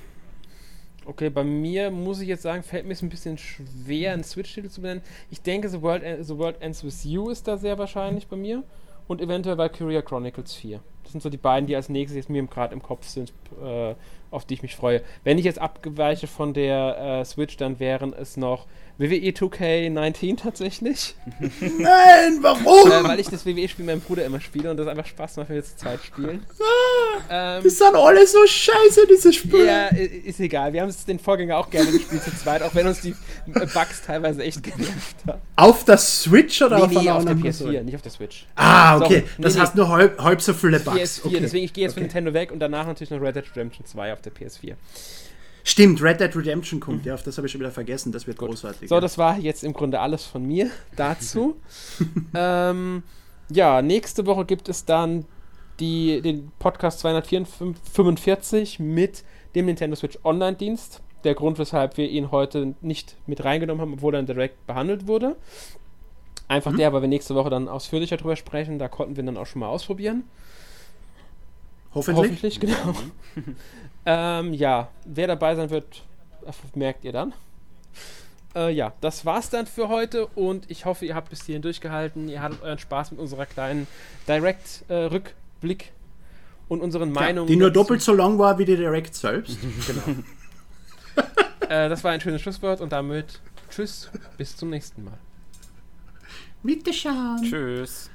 Okay, 1.07 1.30
bei 1.30 1.43
mir 1.43 1.89
muss 1.89 2.22
ich 2.22 2.27
jetzt 2.27 2.43
sagen, 2.43 2.61
fällt 2.61 2.85
mir 2.85 2.93
es 2.93 3.02
ein 3.02 3.10
bisschen 3.10 3.38
schwer, 3.38 4.14
einen 4.14 4.23
Switch-Titel 4.23 4.69
zu 4.69 4.81
benennen. 4.81 5.03
Ich 5.31 5.41
denke, 5.41 5.69
The 5.69 5.81
World, 5.81 6.03
The 6.26 6.38
World 6.38 6.61
Ends 6.61 6.84
With 6.84 7.03
You 7.03 7.30
ist 7.30 7.47
da 7.47 7.57
sehr 7.57 7.77
wahrscheinlich 7.80 8.27
bei 8.27 8.35
mir. 8.35 8.64
Und 9.07 9.22
eventuell 9.22 9.57
Valkyria 9.57 10.02
Chronicles 10.02 10.53
4. 10.56 10.80
Das 11.03 11.11
sind 11.11 11.22
so 11.22 11.30
die 11.30 11.38
beiden, 11.38 11.68
die 11.68 11.76
als 11.76 11.89
nächstes 11.89 12.15
jetzt 12.15 12.30
mir 12.30 12.43
gerade 12.47 12.73
im 12.73 12.81
Kopf 12.81 13.07
sind, 13.07 13.34
äh, 13.64 13.93
auf 14.31 14.45
die 14.45 14.56
ich 14.56 14.64
mich 14.64 14.76
freue. 14.76 15.03
Wenn 15.23 15.38
ich 15.38 15.45
jetzt 15.45 15.60
abweiche 15.60 16.26
von 16.26 16.53
der 16.56 16.97
äh, 17.22 17.26
Switch, 17.26 17.57
dann 17.57 17.80
wären 17.80 18.14
es 18.14 18.38
noch 18.38 18.65
WWE 18.97 19.31
2K19 19.31 20.38
tatsächlich. 20.38 21.15
Nein, 21.39 22.38
warum? 22.41 22.89
äh, 22.89 23.03
weil 23.03 23.19
ich 23.19 23.27
das 23.27 23.45
WWE-Spiel 23.45 23.85
mit 23.85 23.95
meinem 23.95 24.01
Bruder 24.01 24.23
immer 24.23 24.39
spiele 24.39 24.72
und 24.72 24.77
das 24.77 24.88
einfach 24.88 25.05
Spaß 25.05 25.35
macht, 25.38 25.49
wenn 25.49 25.57
wir 25.57 25.63
zu 25.65 25.76
zweit 25.76 25.99
spielen. 26.01 26.45
ähm, 27.30 27.61
die 27.61 27.69
sind 27.69 27.93
alle 27.93 28.26
so 28.26 28.39
scheiße, 28.45 29.01
diese 29.09 29.34
Spiele. 29.34 29.65
Ja, 29.65 29.88
ist 29.88 30.39
egal. 30.39 30.72
Wir 30.72 30.81
haben 30.81 30.89
es 30.89 31.03
den 31.03 31.19
Vorgänger 31.19 31.57
auch 31.57 31.69
gerne 31.69 31.91
gespielt 31.91 32.23
zu 32.23 32.35
zweit, 32.38 32.61
auch 32.63 32.73
wenn 32.73 32.88
uns 32.88 33.01
die 33.01 33.13
Bugs 33.47 34.01
teilweise 34.05 34.43
echt 34.43 34.63
genervt 34.63 35.17
haben. 35.27 35.41
Auf 35.57 35.84
der 35.84 35.97
Switch 35.97 36.61
oder 36.61 36.77
nee, 36.77 36.84
auf, 36.84 37.03
nee, 37.03 37.09
auf 37.09 37.26
der 37.26 37.35
PS4, 37.35 37.51
Seite? 37.51 37.84
nicht 37.84 37.95
auf 37.95 38.01
der 38.01 38.11
Switch. 38.11 38.47
Ah, 38.55 38.97
okay. 38.97 39.23
So, 39.35 39.43
das 39.43 39.55
nee, 39.55 39.61
heißt 39.61 39.76
nur 39.76 39.89
halb, 39.89 40.22
halb 40.22 40.41
so 40.41 40.53
viele 40.53 40.80
Bugs. 40.80 40.97
PS4, 40.97 41.26
okay. 41.26 41.39
deswegen 41.41 41.65
ich 41.65 41.73
gehe 41.73 41.84
jetzt 41.84 41.91
okay. 41.91 42.01
von 42.01 42.03
Nintendo 42.03 42.34
weg 42.34 42.51
und 42.53 42.59
danach 42.59 42.88
natürlich 42.88 43.11
noch 43.11 43.22
Red 43.22 43.35
Dead 43.35 43.45
Redemption 43.55 43.85
2 43.85 44.13
auf 44.13 44.22
der 44.22 44.34
PS4. 44.34 44.76
Stimmt, 45.68 46.00
Red 46.00 46.20
Dead 46.20 46.34
Redemption 46.36 46.80
kommt, 46.80 47.02
mhm. 47.02 47.08
ja, 47.08 47.16
auf 47.16 47.24
das 47.24 47.38
habe 47.38 47.48
ich 47.48 47.52
schon 47.52 47.60
wieder 47.60 47.72
vergessen, 47.72 48.12
das 48.12 48.28
wird 48.28 48.38
Gut. 48.38 48.50
großartig. 48.50 48.88
So, 48.88 49.00
das 49.00 49.18
war 49.18 49.40
jetzt 49.40 49.64
im 49.64 49.74
Grunde 49.74 50.00
alles 50.00 50.24
von 50.24 50.46
mir 50.46 50.70
dazu. 50.96 51.56
ähm, 52.36 53.02
ja, 53.50 53.82
nächste 53.82 54.28
Woche 54.28 54.46
gibt 54.46 54.70
es 54.70 54.86
dann 54.86 55.26
die, 55.80 56.22
den 56.22 56.52
Podcast 56.60 57.00
245 57.00 58.80
mit 58.80 59.24
dem 59.56 59.66
Nintendo 59.66 59.96
Switch 59.96 60.20
Online-Dienst. 60.24 61.02
Der 61.24 61.34
Grund, 61.34 61.58
weshalb 61.58 61.98
wir 61.98 62.08
ihn 62.08 62.30
heute 62.30 62.76
nicht 62.82 63.18
mit 63.26 63.44
reingenommen 63.44 63.82
haben, 63.82 63.94
obwohl 63.94 64.14
er 64.14 64.20
in 64.20 64.28
Direct 64.28 64.68
behandelt 64.68 65.08
wurde. 65.08 65.36
Einfach 66.48 66.74
mhm. 66.74 66.78
der, 66.78 66.94
weil 66.94 67.02
wir 67.02 67.10
nächste 67.10 67.34
Woche 67.34 67.50
dann 67.50 67.68
ausführlicher 67.68 68.18
drüber 68.18 68.36
sprechen. 68.36 68.78
Da 68.78 68.88
konnten 68.88 69.16
wir 69.16 69.24
dann 69.24 69.36
auch 69.36 69.48
schon 69.48 69.62
mal 69.62 69.70
ausprobieren. 69.70 70.26
Hoffentlich. 71.96 72.24
Hoffentlich, 72.24 72.60
genau. 72.60 72.94
ähm, 74.06 74.53
ja, 74.53 74.90
wer 75.06 75.27
dabei 75.27 75.56
sein 75.56 75.69
wird, 75.69 76.03
merkt 76.76 77.03
ihr 77.06 77.11
dann. 77.11 77.34
Äh, 78.56 78.72
ja, 78.72 78.94
das 79.02 79.26
war's 79.26 79.49
dann 79.49 79.65
für 79.68 79.90
heute 79.90 80.27
und 80.27 80.69
ich 80.72 80.86
hoffe, 80.86 81.06
ihr 81.06 81.15
habt 81.15 81.30
bis 81.30 81.45
hierhin 81.45 81.61
durchgehalten. 81.61 82.30
Ihr 82.30 82.41
hattet 82.41 82.61
euren 82.61 82.80
Spaß 82.80 83.11
mit 83.11 83.19
unserer 83.19 83.45
kleinen 83.45 83.88
Direct-Rückblick 84.27 85.84
äh, 85.84 85.91
und 86.69 86.82
unseren 86.82 87.11
Meinungen. 87.11 87.48
die 87.48 87.57
nur 87.57 87.72
doppelt 87.72 88.02
so 88.02 88.14
lang 88.14 88.40
war 88.40 88.57
wie 88.57 88.65
die 88.65 88.77
Direct 88.77 89.14
selbst. 89.14 89.57
genau. 89.88 90.19
äh, 91.69 91.90
das 91.90 92.03
war 92.03 92.11
ein 92.11 92.22
schönes 92.22 92.41
Schlusswort 92.41 92.80
und 92.80 92.91
damit 92.91 93.41
tschüss, 93.69 94.10
bis 94.38 94.56
zum 94.56 94.69
nächsten 94.69 95.03
Mal. 95.03 95.18
Bitte 96.64 96.94
schauen. 96.94 97.41
Tschüss. 97.44 98.10